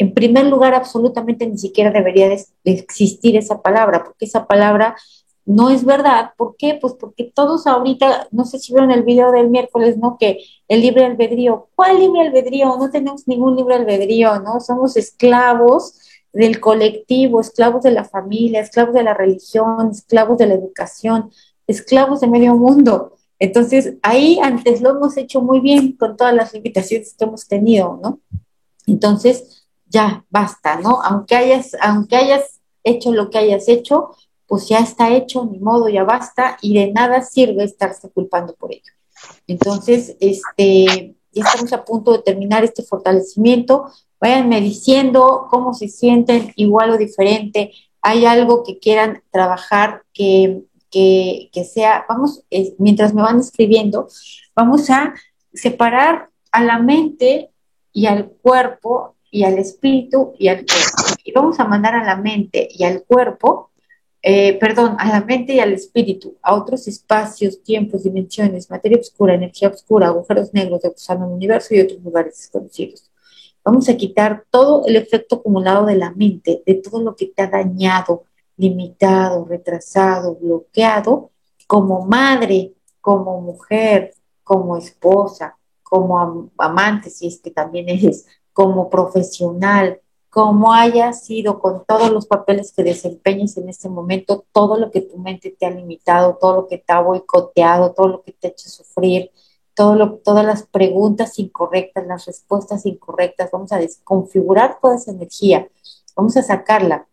en 0.00 0.14
primer 0.14 0.46
lugar, 0.46 0.72
absolutamente 0.72 1.46
ni 1.46 1.58
siquiera 1.58 1.90
debería 1.90 2.26
de, 2.26 2.42
existir 2.64 3.36
esa 3.36 3.60
palabra, 3.60 4.02
porque 4.02 4.24
esa 4.24 4.46
palabra 4.46 4.96
no 5.44 5.68
es 5.68 5.84
verdad. 5.84 6.30
¿Por 6.38 6.56
qué? 6.56 6.78
Pues 6.80 6.94
porque 6.94 7.30
todos 7.34 7.66
ahorita, 7.66 8.28
no 8.30 8.46
sé 8.46 8.58
si 8.58 8.72
vieron 8.72 8.92
el 8.92 9.02
video 9.02 9.30
del 9.30 9.50
miércoles, 9.50 9.98
¿no? 9.98 10.16
Que 10.18 10.38
el 10.68 10.80
libre 10.80 11.04
albedrío, 11.04 11.68
¿cuál 11.74 11.98
libre 11.98 12.22
albedrío? 12.22 12.74
No 12.78 12.88
tenemos 12.88 13.28
ningún 13.28 13.56
libre 13.56 13.74
albedrío, 13.74 14.40
¿no? 14.40 14.58
Somos 14.60 14.96
esclavos 14.96 16.00
del 16.32 16.60
colectivo, 16.60 17.42
esclavos 17.42 17.82
de 17.82 17.90
la 17.90 18.04
familia, 18.04 18.62
esclavos 18.62 18.94
de 18.94 19.02
la 19.02 19.12
religión, 19.12 19.90
esclavos 19.90 20.38
de 20.38 20.46
la 20.46 20.54
educación, 20.54 21.30
esclavos 21.66 22.20
de 22.20 22.28
medio 22.28 22.56
mundo. 22.56 23.16
Entonces, 23.38 23.96
ahí 24.00 24.38
antes 24.42 24.80
lo 24.80 24.96
hemos 24.96 25.18
hecho 25.18 25.42
muy 25.42 25.60
bien 25.60 25.92
con 25.92 26.16
todas 26.16 26.34
las 26.34 26.54
limitaciones 26.54 27.14
que 27.18 27.24
hemos 27.26 27.46
tenido, 27.46 28.00
¿no? 28.02 28.20
Entonces, 28.86 29.59
ya 29.90 30.24
basta, 30.30 30.76
¿no? 30.76 31.02
Aunque 31.02 31.34
hayas, 31.34 31.76
aunque 31.80 32.16
hayas 32.16 32.60
hecho 32.84 33.12
lo 33.12 33.28
que 33.28 33.38
hayas 33.38 33.68
hecho, 33.68 34.12
pues 34.46 34.68
ya 34.68 34.78
está 34.78 35.12
hecho, 35.14 35.44
ni 35.44 35.58
modo, 35.58 35.88
ya 35.88 36.04
basta, 36.04 36.56
y 36.62 36.74
de 36.74 36.92
nada 36.92 37.22
sirve 37.22 37.64
estarse 37.64 38.10
culpando 38.10 38.54
por 38.54 38.72
ello. 38.72 38.92
Entonces, 39.46 40.16
este, 40.20 41.14
ya 41.32 41.44
estamos 41.44 41.72
a 41.72 41.84
punto 41.84 42.12
de 42.12 42.20
terminar 42.20 42.64
este 42.64 42.82
fortalecimiento. 42.82 43.86
Váyanme 44.20 44.60
diciendo 44.60 45.46
cómo 45.50 45.74
se 45.74 45.88
sienten, 45.88 46.52
igual 46.56 46.90
o 46.90 46.96
diferente. 46.96 47.72
Hay 48.02 48.24
algo 48.24 48.64
que 48.64 48.78
quieran 48.78 49.22
trabajar 49.30 50.02
que, 50.12 50.62
que, 50.90 51.50
que 51.52 51.64
sea, 51.64 52.04
vamos, 52.08 52.42
mientras 52.78 53.14
me 53.14 53.22
van 53.22 53.40
escribiendo, 53.40 54.08
vamos 54.54 54.88
a 54.90 55.14
separar 55.52 56.30
a 56.52 56.64
la 56.64 56.78
mente 56.78 57.50
y 57.92 58.06
al 58.06 58.30
cuerpo 58.30 59.16
y 59.30 59.44
al 59.44 59.58
espíritu 59.58 60.34
y 60.38 60.48
al 60.48 60.66
cuerpo. 60.66 61.20
Y 61.24 61.32
vamos 61.32 61.60
a 61.60 61.64
mandar 61.64 61.94
a 61.94 62.04
la 62.04 62.16
mente 62.16 62.68
y 62.70 62.84
al 62.84 63.04
cuerpo, 63.04 63.70
eh, 64.22 64.58
perdón, 64.58 64.96
a 64.98 65.08
la 65.08 65.20
mente 65.24 65.54
y 65.54 65.60
al 65.60 65.72
espíritu, 65.72 66.36
a 66.42 66.54
otros 66.54 66.88
espacios, 66.88 67.62
tiempos, 67.62 68.04
dimensiones, 68.04 68.70
materia 68.70 68.98
oscura, 68.98 69.34
energía 69.34 69.68
oscura, 69.68 70.08
agujeros 70.08 70.52
negros 70.52 70.82
de 70.82 70.90
gusano 70.90 71.26
el 71.26 71.32
universo 71.32 71.74
y 71.74 71.80
otros 71.80 72.02
lugares 72.02 72.36
desconocidos. 72.36 73.10
Vamos 73.64 73.88
a 73.88 73.96
quitar 73.96 74.44
todo 74.50 74.86
el 74.86 74.96
efecto 74.96 75.36
acumulado 75.36 75.86
de 75.86 75.96
la 75.96 76.10
mente, 76.12 76.62
de 76.66 76.74
todo 76.74 77.02
lo 77.02 77.14
que 77.14 77.26
te 77.26 77.42
ha 77.42 77.46
dañado, 77.46 78.24
limitado, 78.56 79.44
retrasado, 79.44 80.34
bloqueado, 80.34 81.30
como 81.66 82.04
madre, 82.04 82.72
como 83.00 83.40
mujer, 83.40 84.14
como 84.42 84.76
esposa, 84.76 85.56
como 85.82 86.50
amante, 86.58 87.10
si 87.10 87.26
es 87.26 87.40
que 87.40 87.50
también 87.50 87.88
eres 87.88 88.26
como 88.52 88.90
profesional, 88.90 90.00
como 90.30 90.72
haya 90.72 91.12
sido 91.12 91.58
con 91.58 91.84
todos 91.84 92.10
los 92.10 92.26
papeles 92.26 92.72
que 92.72 92.84
desempeñes 92.84 93.56
en 93.56 93.68
este 93.68 93.88
momento, 93.88 94.44
todo 94.52 94.78
lo 94.78 94.90
que 94.90 95.00
tu 95.00 95.18
mente 95.18 95.54
te 95.58 95.66
ha 95.66 95.70
limitado, 95.70 96.38
todo 96.40 96.56
lo 96.56 96.68
que 96.68 96.78
te 96.78 96.92
ha 96.92 97.00
boicoteado, 97.00 97.92
todo 97.92 98.08
lo 98.08 98.22
que 98.22 98.32
te 98.32 98.46
ha 98.46 98.50
hecho 98.50 98.68
sufrir, 98.68 99.32
todo 99.74 99.96
lo, 99.96 100.14
todas 100.18 100.46
las 100.46 100.62
preguntas 100.62 101.38
incorrectas, 101.38 102.06
las 102.06 102.26
respuestas 102.26 102.86
incorrectas, 102.86 103.50
vamos 103.50 103.72
a 103.72 103.78
desconfigurar 103.78 104.78
toda 104.80 104.96
esa 104.96 105.10
energía, 105.10 105.68
vamos 106.14 106.36
a 106.36 106.42
sacarla 106.42 107.08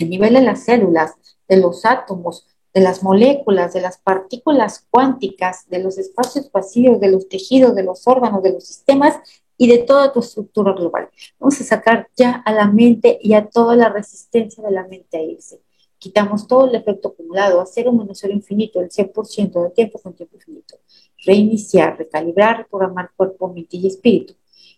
a 0.00 0.04
nivel 0.04 0.34
de 0.34 0.42
las 0.42 0.64
células, 0.64 1.14
de 1.48 1.58
los 1.58 1.84
átomos, 1.84 2.46
de 2.74 2.80
las 2.80 3.02
moléculas, 3.02 3.72
de 3.72 3.80
las 3.80 3.98
partículas 3.98 4.86
cuánticas, 4.90 5.68
de 5.68 5.78
los 5.78 5.96
espacios 5.96 6.50
vacíos, 6.50 7.00
de 7.00 7.10
los 7.10 7.28
tejidos, 7.28 7.74
de 7.74 7.82
los 7.84 8.06
órganos, 8.06 8.42
de 8.42 8.52
los 8.52 8.64
sistemas 8.64 9.16
y 9.58 9.66
de 9.66 9.78
toda 9.78 10.12
tu 10.12 10.20
estructura 10.20 10.72
global. 10.72 11.10
Vamos 11.38 11.60
a 11.60 11.64
sacar 11.64 12.08
ya 12.16 12.32
a 12.46 12.52
la 12.52 12.68
mente 12.68 13.18
y 13.20 13.34
a 13.34 13.48
toda 13.48 13.76
la 13.76 13.90
resistencia 13.90 14.64
de 14.64 14.70
la 14.70 14.86
mente 14.86 15.18
a 15.18 15.22
irse. 15.22 15.60
Quitamos 15.98 16.46
todo 16.46 16.68
el 16.68 16.76
efecto 16.76 17.08
acumulado, 17.08 17.60
a 17.60 17.66
cero 17.66 17.92
menos 17.92 18.18
cero 18.20 18.32
infinito, 18.32 18.80
el 18.80 18.88
100% 18.88 19.62
del 19.64 19.72
tiempo 19.72 19.98
con 19.98 20.14
tiempo 20.14 20.36
infinito. 20.36 20.76
Reiniciar, 21.26 21.98
recalibrar, 21.98 22.58
reprogramar 22.58 23.10
cuerpo, 23.16 23.52
mente 23.52 23.76
y 23.76 23.88
espíritu. 23.88 24.34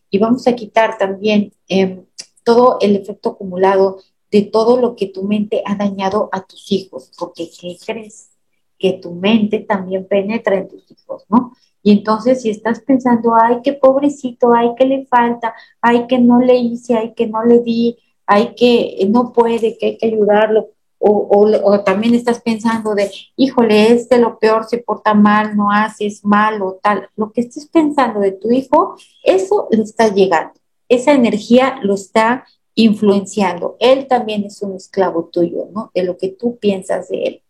Y 0.08 0.18
vamos 0.18 0.46
a 0.46 0.54
quitar 0.54 0.96
también 0.96 1.52
em, 1.68 2.06
todo 2.42 2.78
el 2.80 2.96
efecto 2.96 3.30
acumulado 3.30 3.98
de 4.30 4.42
todo 4.42 4.80
lo 4.80 4.96
que 4.96 5.06
tu 5.06 5.24
mente 5.24 5.62
ha 5.66 5.74
dañado 5.74 6.30
a 6.32 6.42
tus 6.46 6.72
hijos, 6.72 7.12
porque 7.18 7.50
¿qué 7.50 7.76
crees? 7.84 8.30
Que 8.78 8.94
tu 8.94 9.12
mente 9.12 9.60
también 9.60 10.06
penetra 10.06 10.56
en 10.56 10.68
tus 10.68 10.90
hijos, 10.90 11.26
¿no? 11.28 11.52
Y 11.82 11.92
entonces 11.92 12.42
si 12.42 12.50
estás 12.50 12.80
pensando, 12.80 13.34
ay, 13.34 13.58
qué 13.62 13.72
pobrecito, 13.72 14.52
ay, 14.52 14.70
que 14.76 14.84
le 14.86 15.06
falta, 15.06 15.54
ay, 15.80 16.06
que 16.06 16.18
no 16.18 16.40
le 16.40 16.56
hice, 16.56 16.96
ay, 16.96 17.14
que 17.14 17.26
no 17.26 17.44
le 17.44 17.60
di, 17.60 17.98
ay, 18.26 18.54
que 18.56 19.06
no 19.08 19.32
puede, 19.32 19.78
que 19.78 19.86
hay 19.86 19.98
que 19.98 20.06
ayudarlo, 20.06 20.68
o, 21.02 21.50
o, 21.64 21.80
también 21.82 22.14
estás 22.14 22.42
pensando 22.42 22.94
de, 22.94 23.10
híjole, 23.34 23.92
es 23.92 24.08
de 24.10 24.18
lo 24.18 24.38
peor, 24.38 24.66
se 24.68 24.78
porta 24.78 25.14
mal, 25.14 25.56
no 25.56 25.70
hace, 25.70 26.06
es 26.06 26.22
malo, 26.24 26.78
tal. 26.82 27.08
Lo 27.16 27.32
que 27.32 27.40
estés 27.40 27.66
pensando 27.66 28.20
de 28.20 28.32
tu 28.32 28.50
hijo, 28.50 28.96
eso 29.24 29.66
le 29.70 29.82
está 29.82 30.08
llegando. 30.08 30.52
Esa 30.90 31.12
energía 31.12 31.78
lo 31.82 31.94
está 31.94 32.44
influenciando. 32.74 33.76
Él 33.80 34.08
también 34.08 34.44
es 34.44 34.60
un 34.60 34.76
esclavo 34.76 35.30
tuyo, 35.32 35.68
¿no? 35.72 35.90
De 35.94 36.04
lo 36.04 36.18
que 36.18 36.28
tú 36.28 36.58
piensas 36.58 37.08
de 37.08 37.22
él. 37.22 37.42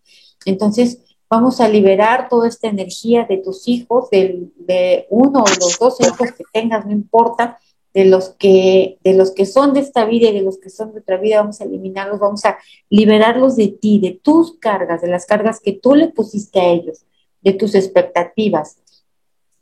Entonces, 0.45 1.10
Vamos 1.31 1.61
a 1.61 1.69
liberar 1.69 2.29
toda 2.29 2.49
esta 2.49 2.69
energía 2.69 3.25
de 3.25 3.39
tus 3.39 3.69
hijos, 3.69 4.11
de 4.11 5.07
uno 5.11 5.45
o 5.45 5.49
los 5.49 5.79
dos 5.79 6.01
hijos 6.01 6.33
que 6.33 6.45
tengas, 6.53 6.85
no 6.85 6.93
importa, 6.93 7.59
de 7.93 8.05
los 8.05 8.31
que 8.31 8.99
de 9.03 9.15
los 9.15 9.33
que 9.33 9.47
son 9.47 9.75
de 9.75 9.81
esta 9.81 10.05
vida 10.05 10.29
y 10.29 10.35
de 10.35 10.43
los 10.43 10.59
que 10.59 10.71
son 10.71 10.93
de 10.93 11.01
otra 11.01 11.17
vida, 11.17 11.41
vamos 11.41 11.61
a 11.61 11.65
eliminarlos, 11.65 12.21
vamos 12.21 12.45
a 12.45 12.59
liberarlos 12.89 13.57
de 13.57 13.69
ti, 13.69 13.99
de 13.99 14.21
tus 14.23 14.59
cargas, 14.59 15.03
de 15.03 15.09
las 15.09 15.27
cargas 15.27 15.61
que 15.61 15.73
tú 15.73 15.95
le 15.95 16.09
pusiste 16.09 16.61
a 16.61 16.69
ellos, 16.69 17.05
de 17.43 17.53
tus 17.53 17.75
expectativas, 17.75 18.77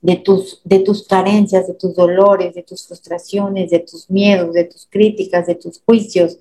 de 0.00 0.16
tus, 0.16 0.60
de 0.64 0.80
tus 0.80 1.06
carencias, 1.06 1.66
de 1.66 1.74
tus 1.74 1.94
dolores, 1.94 2.54
de 2.54 2.62
tus 2.62 2.86
frustraciones, 2.86 3.70
de 3.70 3.80
tus 3.80 4.08
miedos, 4.10 4.52
de 4.52 4.64
tus 4.64 4.86
críticas, 4.86 5.46
de 5.46 5.54
tus 5.54 5.80
juicios, 5.82 6.38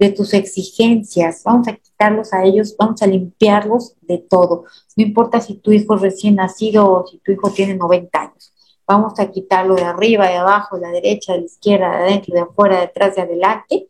de 0.00 0.10
tus 0.10 0.32
exigencias, 0.32 1.42
vamos 1.44 1.68
a 1.68 1.74
quitarlos 1.74 2.32
a 2.32 2.42
ellos, 2.42 2.74
vamos 2.78 3.02
a 3.02 3.06
limpiarlos 3.06 3.96
de 4.00 4.16
todo. 4.16 4.64
No 4.96 5.04
importa 5.04 5.42
si 5.42 5.56
tu 5.56 5.72
hijo 5.72 5.94
es 5.94 6.00
recién 6.00 6.36
nacido 6.36 6.90
o 6.90 7.06
si 7.06 7.18
tu 7.18 7.32
hijo 7.32 7.50
tiene 7.50 7.74
90 7.74 8.18
años. 8.18 8.52
Vamos 8.86 9.20
a 9.20 9.30
quitarlo 9.30 9.74
de 9.74 9.84
arriba, 9.84 10.26
de 10.26 10.36
abajo, 10.36 10.76
de 10.76 10.82
la 10.82 10.88
derecha, 10.88 11.34
de 11.34 11.40
la 11.40 11.44
izquierda, 11.44 11.90
de 11.90 11.96
adentro, 11.96 12.34
de 12.34 12.40
afuera, 12.40 12.78
de 12.78 12.84
atrás, 12.84 13.14
de 13.14 13.22
adelante. 13.22 13.88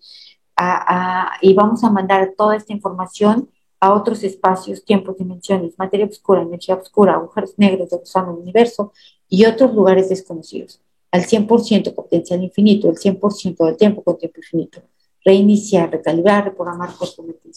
y 1.43 1.55
vamos 1.55 1.85
a 1.85 1.91
mandar 1.91 2.35
toda 2.37 2.57
esta 2.57 2.73
información 2.73 3.49
a 3.79 3.95
otros 3.95 4.25
espacios, 4.25 4.85
tiempos, 4.85 5.17
dimensiones, 5.17 5.79
materia 5.79 6.07
oscura, 6.07 6.43
energía 6.43 6.75
oscura, 6.75 7.15
agujeros 7.15 7.55
negros 7.57 7.89
de 7.91 7.99
gusano 7.99 8.35
universo 8.35 8.93
y 9.29 9.45
otros 9.47 9.73
lugares 9.75 10.09
desconocidos. 10.09 10.81
Al 11.13 11.23
100% 11.23 11.95
potencial 11.95 12.43
infinito, 12.43 12.91
el 12.91 12.97
100% 12.97 13.65
del 13.65 13.77
tiempo 13.77 14.03
con 14.03 14.19
tiempo 14.19 14.39
infinito 14.39 14.83
reiniciar, 15.25 15.91
recalibrar, 15.91 16.45
reprogramar 16.45 16.91
mente 16.91 17.51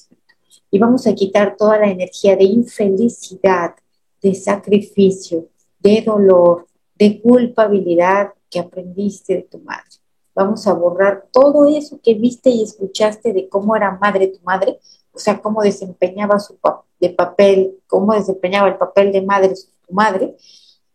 y 0.69 0.79
vamos 0.79 1.05
a 1.05 1.13
quitar 1.13 1.55
toda 1.55 1.77
la 1.77 1.87
energía 1.87 2.35
de 2.35 2.45
infelicidad, 2.45 3.75
de 4.21 4.33
sacrificio, 4.33 5.47
de 5.79 6.01
dolor, 6.01 6.65
de 6.95 7.21
culpabilidad 7.21 8.33
que 8.49 8.59
aprendiste 8.59 9.35
de 9.35 9.41
tu 9.43 9.59
madre. 9.59 9.83
Vamos 10.33 10.65
a 10.65 10.73
borrar 10.73 11.27
todo 11.31 11.65
eso 11.65 11.99
que 12.01 12.15
viste 12.15 12.49
y 12.49 12.63
escuchaste 12.63 13.33
de 13.33 13.47
cómo 13.49 13.75
era 13.75 13.99
madre 14.01 14.29
tu 14.29 14.39
madre, 14.43 14.79
o 15.11 15.19
sea, 15.19 15.39
cómo 15.39 15.61
desempeñaba 15.61 16.39
su 16.39 16.57
de 16.99 17.09
papel, 17.11 17.77
cómo 17.85 18.13
desempeñaba 18.13 18.67
el 18.67 18.77
papel 18.77 19.11
de 19.11 19.21
madre 19.21 19.53
tu 19.87 19.93
madre, 19.93 20.35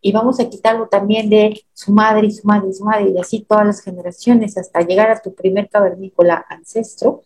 y 0.09 0.13
vamos 0.13 0.41
a 0.41 0.49
quitarlo 0.49 0.89
también 0.89 1.29
de 1.29 1.67
su 1.75 1.93
madre 1.93 2.29
y 2.29 2.31
su 2.31 2.47
madre 2.47 2.71
y 2.71 2.73
su 2.73 2.83
madre 2.83 3.11
y 3.11 3.19
así 3.19 3.41
todas 3.41 3.67
las 3.67 3.83
generaciones 3.83 4.57
hasta 4.57 4.81
llegar 4.81 5.11
a 5.11 5.21
tu 5.21 5.35
primer 5.35 5.69
cavernícola 5.69 6.47
ancestro. 6.49 7.25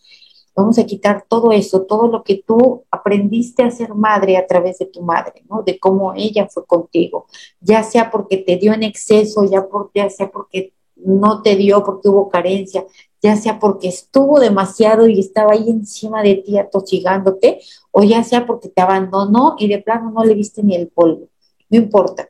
Vamos 0.57 0.81
a 0.81 0.85
quitar 0.85 1.25
todo 1.29 1.53
eso, 1.53 1.83
todo 1.83 2.09
lo 2.09 2.25
que 2.25 2.43
tú 2.45 2.83
aprendiste 2.91 3.63
a 3.63 3.71
ser 3.71 3.95
madre 3.95 4.37
a 4.37 4.49
través 4.49 4.79
de 4.79 4.87
tu 4.87 5.01
madre, 5.01 5.45
¿no? 5.49 5.63
De 5.63 5.79
cómo 5.79 6.13
ella 6.17 6.49
fue 6.49 6.67
contigo, 6.67 7.27
ya 7.61 7.85
sea 7.85 8.11
porque 8.11 8.39
te 8.39 8.57
dio 8.57 8.73
en 8.73 8.83
exceso, 8.83 9.45
ya, 9.45 9.69
por, 9.69 9.93
ya 9.95 10.11
sea 10.11 10.29
porque 10.33 10.73
no 10.97 11.41
te 11.41 11.55
dio 11.55 11.85
porque 11.85 12.09
hubo 12.09 12.29
carencia, 12.31 12.85
ya 13.23 13.37
sea 13.37 13.61
porque 13.61 13.87
estuvo 13.87 14.41
demasiado 14.41 15.07
y 15.07 15.21
estaba 15.21 15.53
ahí 15.53 15.71
encima 15.71 16.21
de 16.25 16.35
ti 16.35 16.59
atosigándote, 16.59 17.61
o 17.93 18.03
ya 18.03 18.25
sea 18.25 18.45
porque 18.45 18.69
te 18.69 18.83
abandonó 18.83 19.55
y 19.57 19.69
de 19.69 19.79
plano 19.79 20.11
no 20.11 20.25
le 20.25 20.35
viste 20.35 20.65
ni 20.65 20.75
el 20.75 20.89
polvo. 20.89 21.29
No 21.71 21.79
importa 21.79 22.29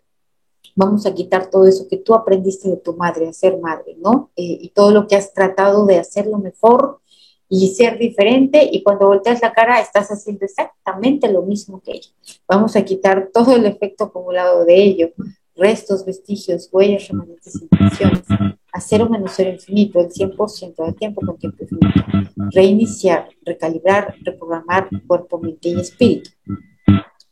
vamos 0.74 1.07
a 1.07 1.15
quitar 1.15 1.51
todo 1.51 1.66
eso 1.66 1.86
que 1.89 1.99
tú 1.99 2.15
aprendiste 2.15 2.69
de 2.69 2.77
tu 2.77 2.94
madre, 2.94 3.28
a 3.28 3.32
ser 3.32 3.59
madre, 3.59 3.97
¿no? 3.99 4.31
Eh, 4.36 4.59
y 4.61 4.69
todo 4.70 4.90
lo 4.90 5.07
que 5.07 5.16
has 5.16 5.32
tratado 5.32 5.86
de 5.86 5.99
hacerlo 5.99 6.39
mejor 6.39 7.01
y 7.49 7.69
ser 7.69 7.99
diferente 7.99 8.66
y 8.73 8.82
cuando 8.82 9.09
volteas 9.09 9.43
la 9.43 9.53
cara 9.53 9.78
estás 9.78 10.09
haciendo 10.09 10.47
exactamente 10.47 11.31
lo 11.31 11.43
mismo 11.43 11.82
que 11.82 11.93
ella. 11.93 12.11
Vamos 12.49 12.77
a 12.77 12.85
quitar 12.85 13.28
todo 13.32 13.57
el 13.57 13.66
efecto 13.66 14.05
acumulado 14.05 14.65
de 14.65 14.82
ello. 14.82 15.12
restos, 15.55 16.07
vestigios, 16.07 16.70
huellas, 16.73 17.09
remanentes, 17.09 17.61
impresiones, 17.61 18.23
hacer 18.73 19.03
o 19.03 19.09
menos 19.11 19.32
cero 19.36 19.51
infinito, 19.51 20.01
el 20.01 20.09
100% 20.09 20.82
del 20.82 20.97
tiempo 20.97 21.20
con 21.20 21.36
tiempo 21.36 21.62
infinito, 21.62 22.01
reiniciar, 22.53 23.28
recalibrar, 23.43 24.15
reprogramar 24.23 24.89
cuerpo, 25.07 25.39
mente 25.39 25.69
y 25.69 25.78
espíritu. 25.78 26.31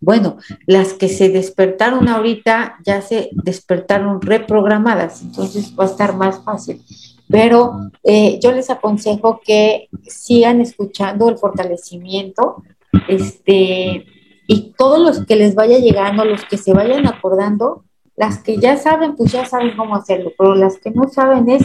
Bueno, 0.00 0.38
las 0.66 0.94
que 0.94 1.08
se 1.08 1.28
despertaron 1.28 2.08
ahorita 2.08 2.78
ya 2.84 3.02
se 3.02 3.28
despertaron 3.32 4.22
reprogramadas, 4.22 5.20
entonces 5.20 5.74
va 5.78 5.84
a 5.84 5.88
estar 5.88 6.16
más 6.16 6.42
fácil. 6.42 6.82
Pero 7.28 7.90
eh, 8.02 8.40
yo 8.42 8.50
les 8.52 8.70
aconsejo 8.70 9.40
que 9.44 9.88
sigan 10.02 10.60
escuchando 10.60 11.28
el 11.28 11.36
fortalecimiento, 11.36 12.62
este, 13.08 14.06
y 14.46 14.74
todos 14.76 14.98
los 14.98 15.26
que 15.26 15.36
les 15.36 15.54
vaya 15.54 15.78
llegando, 15.78 16.24
los 16.24 16.44
que 16.46 16.56
se 16.56 16.72
vayan 16.72 17.06
acordando, 17.06 17.84
las 18.16 18.38
que 18.42 18.56
ya 18.56 18.76
saben, 18.76 19.16
pues 19.16 19.30
ya 19.32 19.44
saben 19.44 19.76
cómo 19.76 19.94
hacerlo, 19.94 20.32
pero 20.36 20.54
las 20.54 20.78
que 20.78 20.90
no 20.90 21.08
saben 21.08 21.48
es 21.50 21.62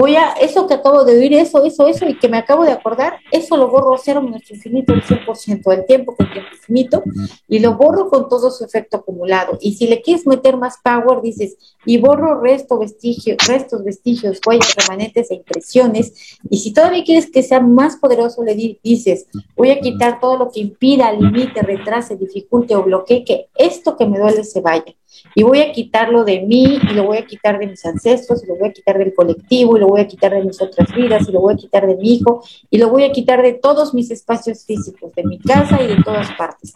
voy 0.00 0.16
a, 0.16 0.32
eso 0.32 0.66
que 0.66 0.74
acabo 0.74 1.04
de 1.04 1.18
oír, 1.18 1.34
eso, 1.34 1.62
eso, 1.64 1.86
eso, 1.86 2.08
y 2.08 2.18
que 2.18 2.28
me 2.28 2.38
acabo 2.38 2.64
de 2.64 2.72
acordar, 2.72 3.18
eso 3.30 3.56
lo 3.58 3.68
borro 3.68 3.94
a 3.94 3.98
cero 3.98 4.22
menos 4.22 4.50
infinito, 4.50 4.94
el 4.94 5.02
100% 5.02 5.62
del 5.70 5.84
tiempo 5.84 6.16
con 6.16 6.30
tiempo 6.30 6.48
infinito, 6.52 7.02
y 7.46 7.58
lo 7.58 7.76
borro 7.76 8.08
con 8.08 8.28
todo 8.28 8.50
su 8.50 8.64
efecto 8.64 8.96
acumulado. 8.96 9.58
Y 9.60 9.74
si 9.74 9.86
le 9.86 10.00
quieres 10.00 10.26
meter 10.26 10.56
más 10.56 10.78
power, 10.82 11.20
dices, 11.20 11.56
y 11.84 11.98
borro 11.98 12.40
resto, 12.40 12.78
vestigios, 12.78 13.36
restos, 13.46 13.84
vestigios, 13.84 14.40
huellas, 14.46 14.74
remanentes 14.74 15.30
e 15.30 15.34
impresiones, 15.34 16.38
y 16.48 16.58
si 16.58 16.72
todavía 16.72 17.04
quieres 17.04 17.30
que 17.30 17.42
sea 17.42 17.60
más 17.60 17.96
poderoso, 17.96 18.42
le 18.42 18.78
dices, 18.82 19.26
voy 19.54 19.70
a 19.70 19.80
quitar 19.80 20.18
todo 20.18 20.38
lo 20.38 20.50
que 20.50 20.60
impida, 20.60 21.12
limite, 21.12 21.60
retrase, 21.60 22.16
dificulte 22.16 22.74
o 22.74 22.82
bloquee 22.82 23.24
que 23.24 23.48
esto 23.54 23.96
que 23.98 24.06
me 24.06 24.18
duele 24.18 24.44
se 24.44 24.62
vaya 24.62 24.94
y 25.34 25.42
voy 25.42 25.60
a 25.60 25.72
quitarlo 25.72 26.24
de 26.24 26.40
mí 26.40 26.78
y 26.82 26.94
lo 26.94 27.04
voy 27.04 27.18
a 27.18 27.26
quitar 27.26 27.58
de 27.58 27.66
mis 27.66 27.84
ancestros 27.84 28.42
y 28.42 28.46
lo 28.46 28.56
voy 28.56 28.68
a 28.68 28.72
quitar 28.72 28.98
del 28.98 29.14
colectivo 29.14 29.76
y 29.76 29.80
lo 29.80 29.88
voy 29.88 30.00
a 30.00 30.06
quitar 30.06 30.32
de 30.32 30.42
mis 30.42 30.60
otras 30.60 30.92
vidas 30.94 31.28
y 31.28 31.32
lo 31.32 31.40
voy 31.40 31.54
a 31.54 31.56
quitar 31.56 31.86
de 31.86 31.96
mi 31.96 32.14
hijo 32.14 32.42
y 32.70 32.78
lo 32.78 32.88
voy 32.88 33.04
a 33.04 33.12
quitar 33.12 33.42
de 33.42 33.54
todos 33.54 33.94
mis 33.94 34.10
espacios 34.10 34.64
físicos, 34.64 35.12
de 35.14 35.24
mi 35.24 35.38
casa 35.38 35.82
y 35.82 35.86
de 35.86 36.02
todas 36.02 36.30
partes. 36.32 36.74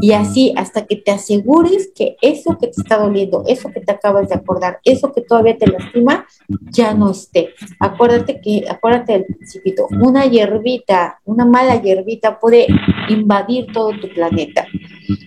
Y 0.00 0.12
así 0.12 0.52
hasta 0.56 0.86
que 0.86 0.96
te 0.96 1.10
asegures 1.10 1.90
que 1.94 2.16
eso 2.20 2.58
que 2.58 2.68
te 2.68 2.80
está 2.80 2.98
doliendo, 2.98 3.44
eso 3.46 3.70
que 3.70 3.80
te 3.80 3.92
acabas 3.92 4.28
de 4.28 4.34
acordar, 4.34 4.80
eso 4.84 5.12
que 5.12 5.20
todavía 5.20 5.56
te 5.56 5.66
lastima, 5.66 6.26
ya 6.70 6.94
no 6.94 7.10
esté. 7.10 7.54
Acuérdate 7.80 8.40
que, 8.40 8.64
acuérdate 8.68 9.12
del 9.12 9.24
principito, 9.24 9.86
una 9.90 10.26
hierbita, 10.26 11.20
una 11.24 11.44
mala 11.44 11.80
hierbita 11.80 12.38
puede 12.38 12.66
invadir 13.08 13.66
todo 13.72 13.90
tu 14.00 14.08
planeta. 14.08 14.66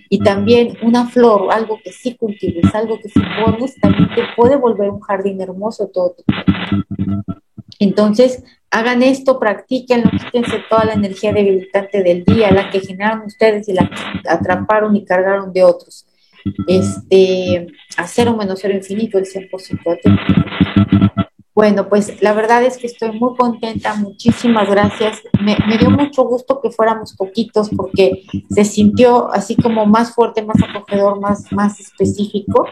Y 0.08 0.18
también 0.20 0.76
una 0.82 1.08
flor, 1.08 1.52
algo 1.52 1.78
que 1.82 1.92
sí 1.92 2.16
cultives, 2.16 2.74
algo 2.74 2.98
que 2.98 3.08
sí 3.08 3.20
pones, 3.44 3.76
también 3.76 4.08
te 4.14 4.22
puede 4.36 4.56
volver 4.56 4.90
un 4.90 5.00
jardín 5.00 5.40
hermoso 5.40 5.88
todo 5.88 6.16
tu 6.16 6.24
Entonces, 7.78 8.42
hagan 8.70 9.02
esto, 9.02 9.38
practiquenlo, 9.38 10.10
quítense 10.10 10.62
toda 10.68 10.84
la 10.84 10.94
energía 10.94 11.32
debilitante 11.32 12.02
del 12.02 12.24
día, 12.24 12.50
la 12.50 12.70
que 12.70 12.80
generaron 12.80 13.26
ustedes 13.26 13.68
y 13.68 13.72
la 13.72 13.88
que 13.88 14.28
atraparon 14.28 14.96
y 14.96 15.04
cargaron 15.04 15.52
de 15.52 15.64
otros. 15.64 16.06
Este, 16.66 17.66
a 17.96 18.06
cero 18.06 18.36
menos 18.36 18.60
cero 18.60 18.74
infinito, 18.74 19.18
el 19.18 19.24
100% 19.24 19.90
de 19.90 19.96
tiempo. 19.96 20.22
Bueno, 21.58 21.88
pues 21.88 22.22
la 22.22 22.34
verdad 22.34 22.62
es 22.62 22.78
que 22.78 22.86
estoy 22.86 23.18
muy 23.18 23.34
contenta, 23.34 23.96
muchísimas 23.96 24.70
gracias. 24.70 25.22
Me, 25.40 25.56
dio 25.76 25.90
mucho 25.90 26.22
gusto 26.22 26.60
que 26.60 26.70
fuéramos 26.70 27.16
poquitos 27.16 27.68
porque 27.76 28.22
se 28.48 28.64
sintió 28.64 29.28
así 29.32 29.56
como 29.56 29.84
más 29.84 30.14
fuerte, 30.14 30.44
más 30.44 30.62
acogedor, 30.62 31.18
más, 31.20 31.50
más 31.50 31.80
específico. 31.80 32.68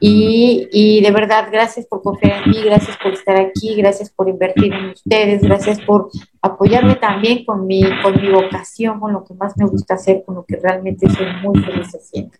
Y, 0.00 0.66
y, 0.72 1.00
de 1.00 1.12
verdad, 1.12 1.46
gracias 1.52 1.86
por 1.86 2.02
confiar 2.02 2.42
en 2.42 2.50
mí, 2.50 2.60
gracias 2.64 2.96
por 3.00 3.12
estar 3.12 3.36
aquí, 3.36 3.76
gracias 3.76 4.10
por 4.10 4.28
invertir 4.28 4.72
en 4.72 4.86
ustedes, 4.86 5.40
gracias 5.40 5.80
por 5.82 6.10
apoyarme 6.44 6.96
también 6.96 7.42
con 7.44 7.66
mi, 7.66 7.82
con 8.02 8.20
mi 8.20 8.30
vocación, 8.30 9.00
con 9.00 9.14
lo 9.14 9.24
que 9.24 9.32
más 9.32 9.56
me 9.56 9.64
gusta 9.64 9.94
hacer, 9.94 10.22
con 10.26 10.34
lo 10.34 10.44
que 10.44 10.56
realmente 10.56 11.08
soy 11.08 11.26
muy 11.42 11.58
feliz 11.62 11.88
haciendo. 11.94 12.32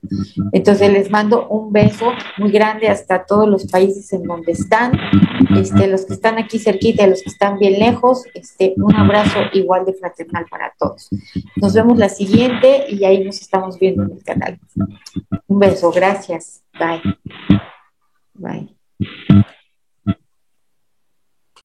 Entonces 0.52 0.93
les 0.93 1.10
mando 1.10 1.48
un 1.48 1.72
beso 1.72 2.12
muy 2.36 2.51
grande 2.51 2.89
hasta 2.89 3.24
todos 3.24 3.48
los 3.48 3.66
países 3.66 4.12
en 4.12 4.24
donde 4.24 4.52
están, 4.52 4.93
este, 5.56 5.86
los 5.86 6.05
que 6.05 6.12
están 6.12 6.36
aquí 6.36 6.59
cerquita 6.59 7.06
y 7.06 7.10
los 7.10 7.22
que 7.22 7.31
están 7.31 7.59
bien 7.59 7.78
lejos, 7.78 8.24
este, 8.35 8.74
un 8.76 8.94
abrazo 8.94 9.39
igual 9.55 9.86
de 9.86 9.94
fraternal 9.94 10.44
para 10.51 10.74
todos. 10.78 11.09
Nos 11.56 11.72
vemos 11.72 11.97
la 11.97 12.10
siguiente 12.10 12.85
y 12.90 13.05
ahí 13.05 13.24
nos 13.24 13.40
estamos 13.40 13.78
viendo 13.78 14.02
en 14.02 14.12
el 14.12 14.22
canal. 14.22 14.59
Un 15.47 15.59
beso, 15.59 15.90
gracias. 15.90 16.62
Bye. 16.78 17.01
Bye. 18.35 19.44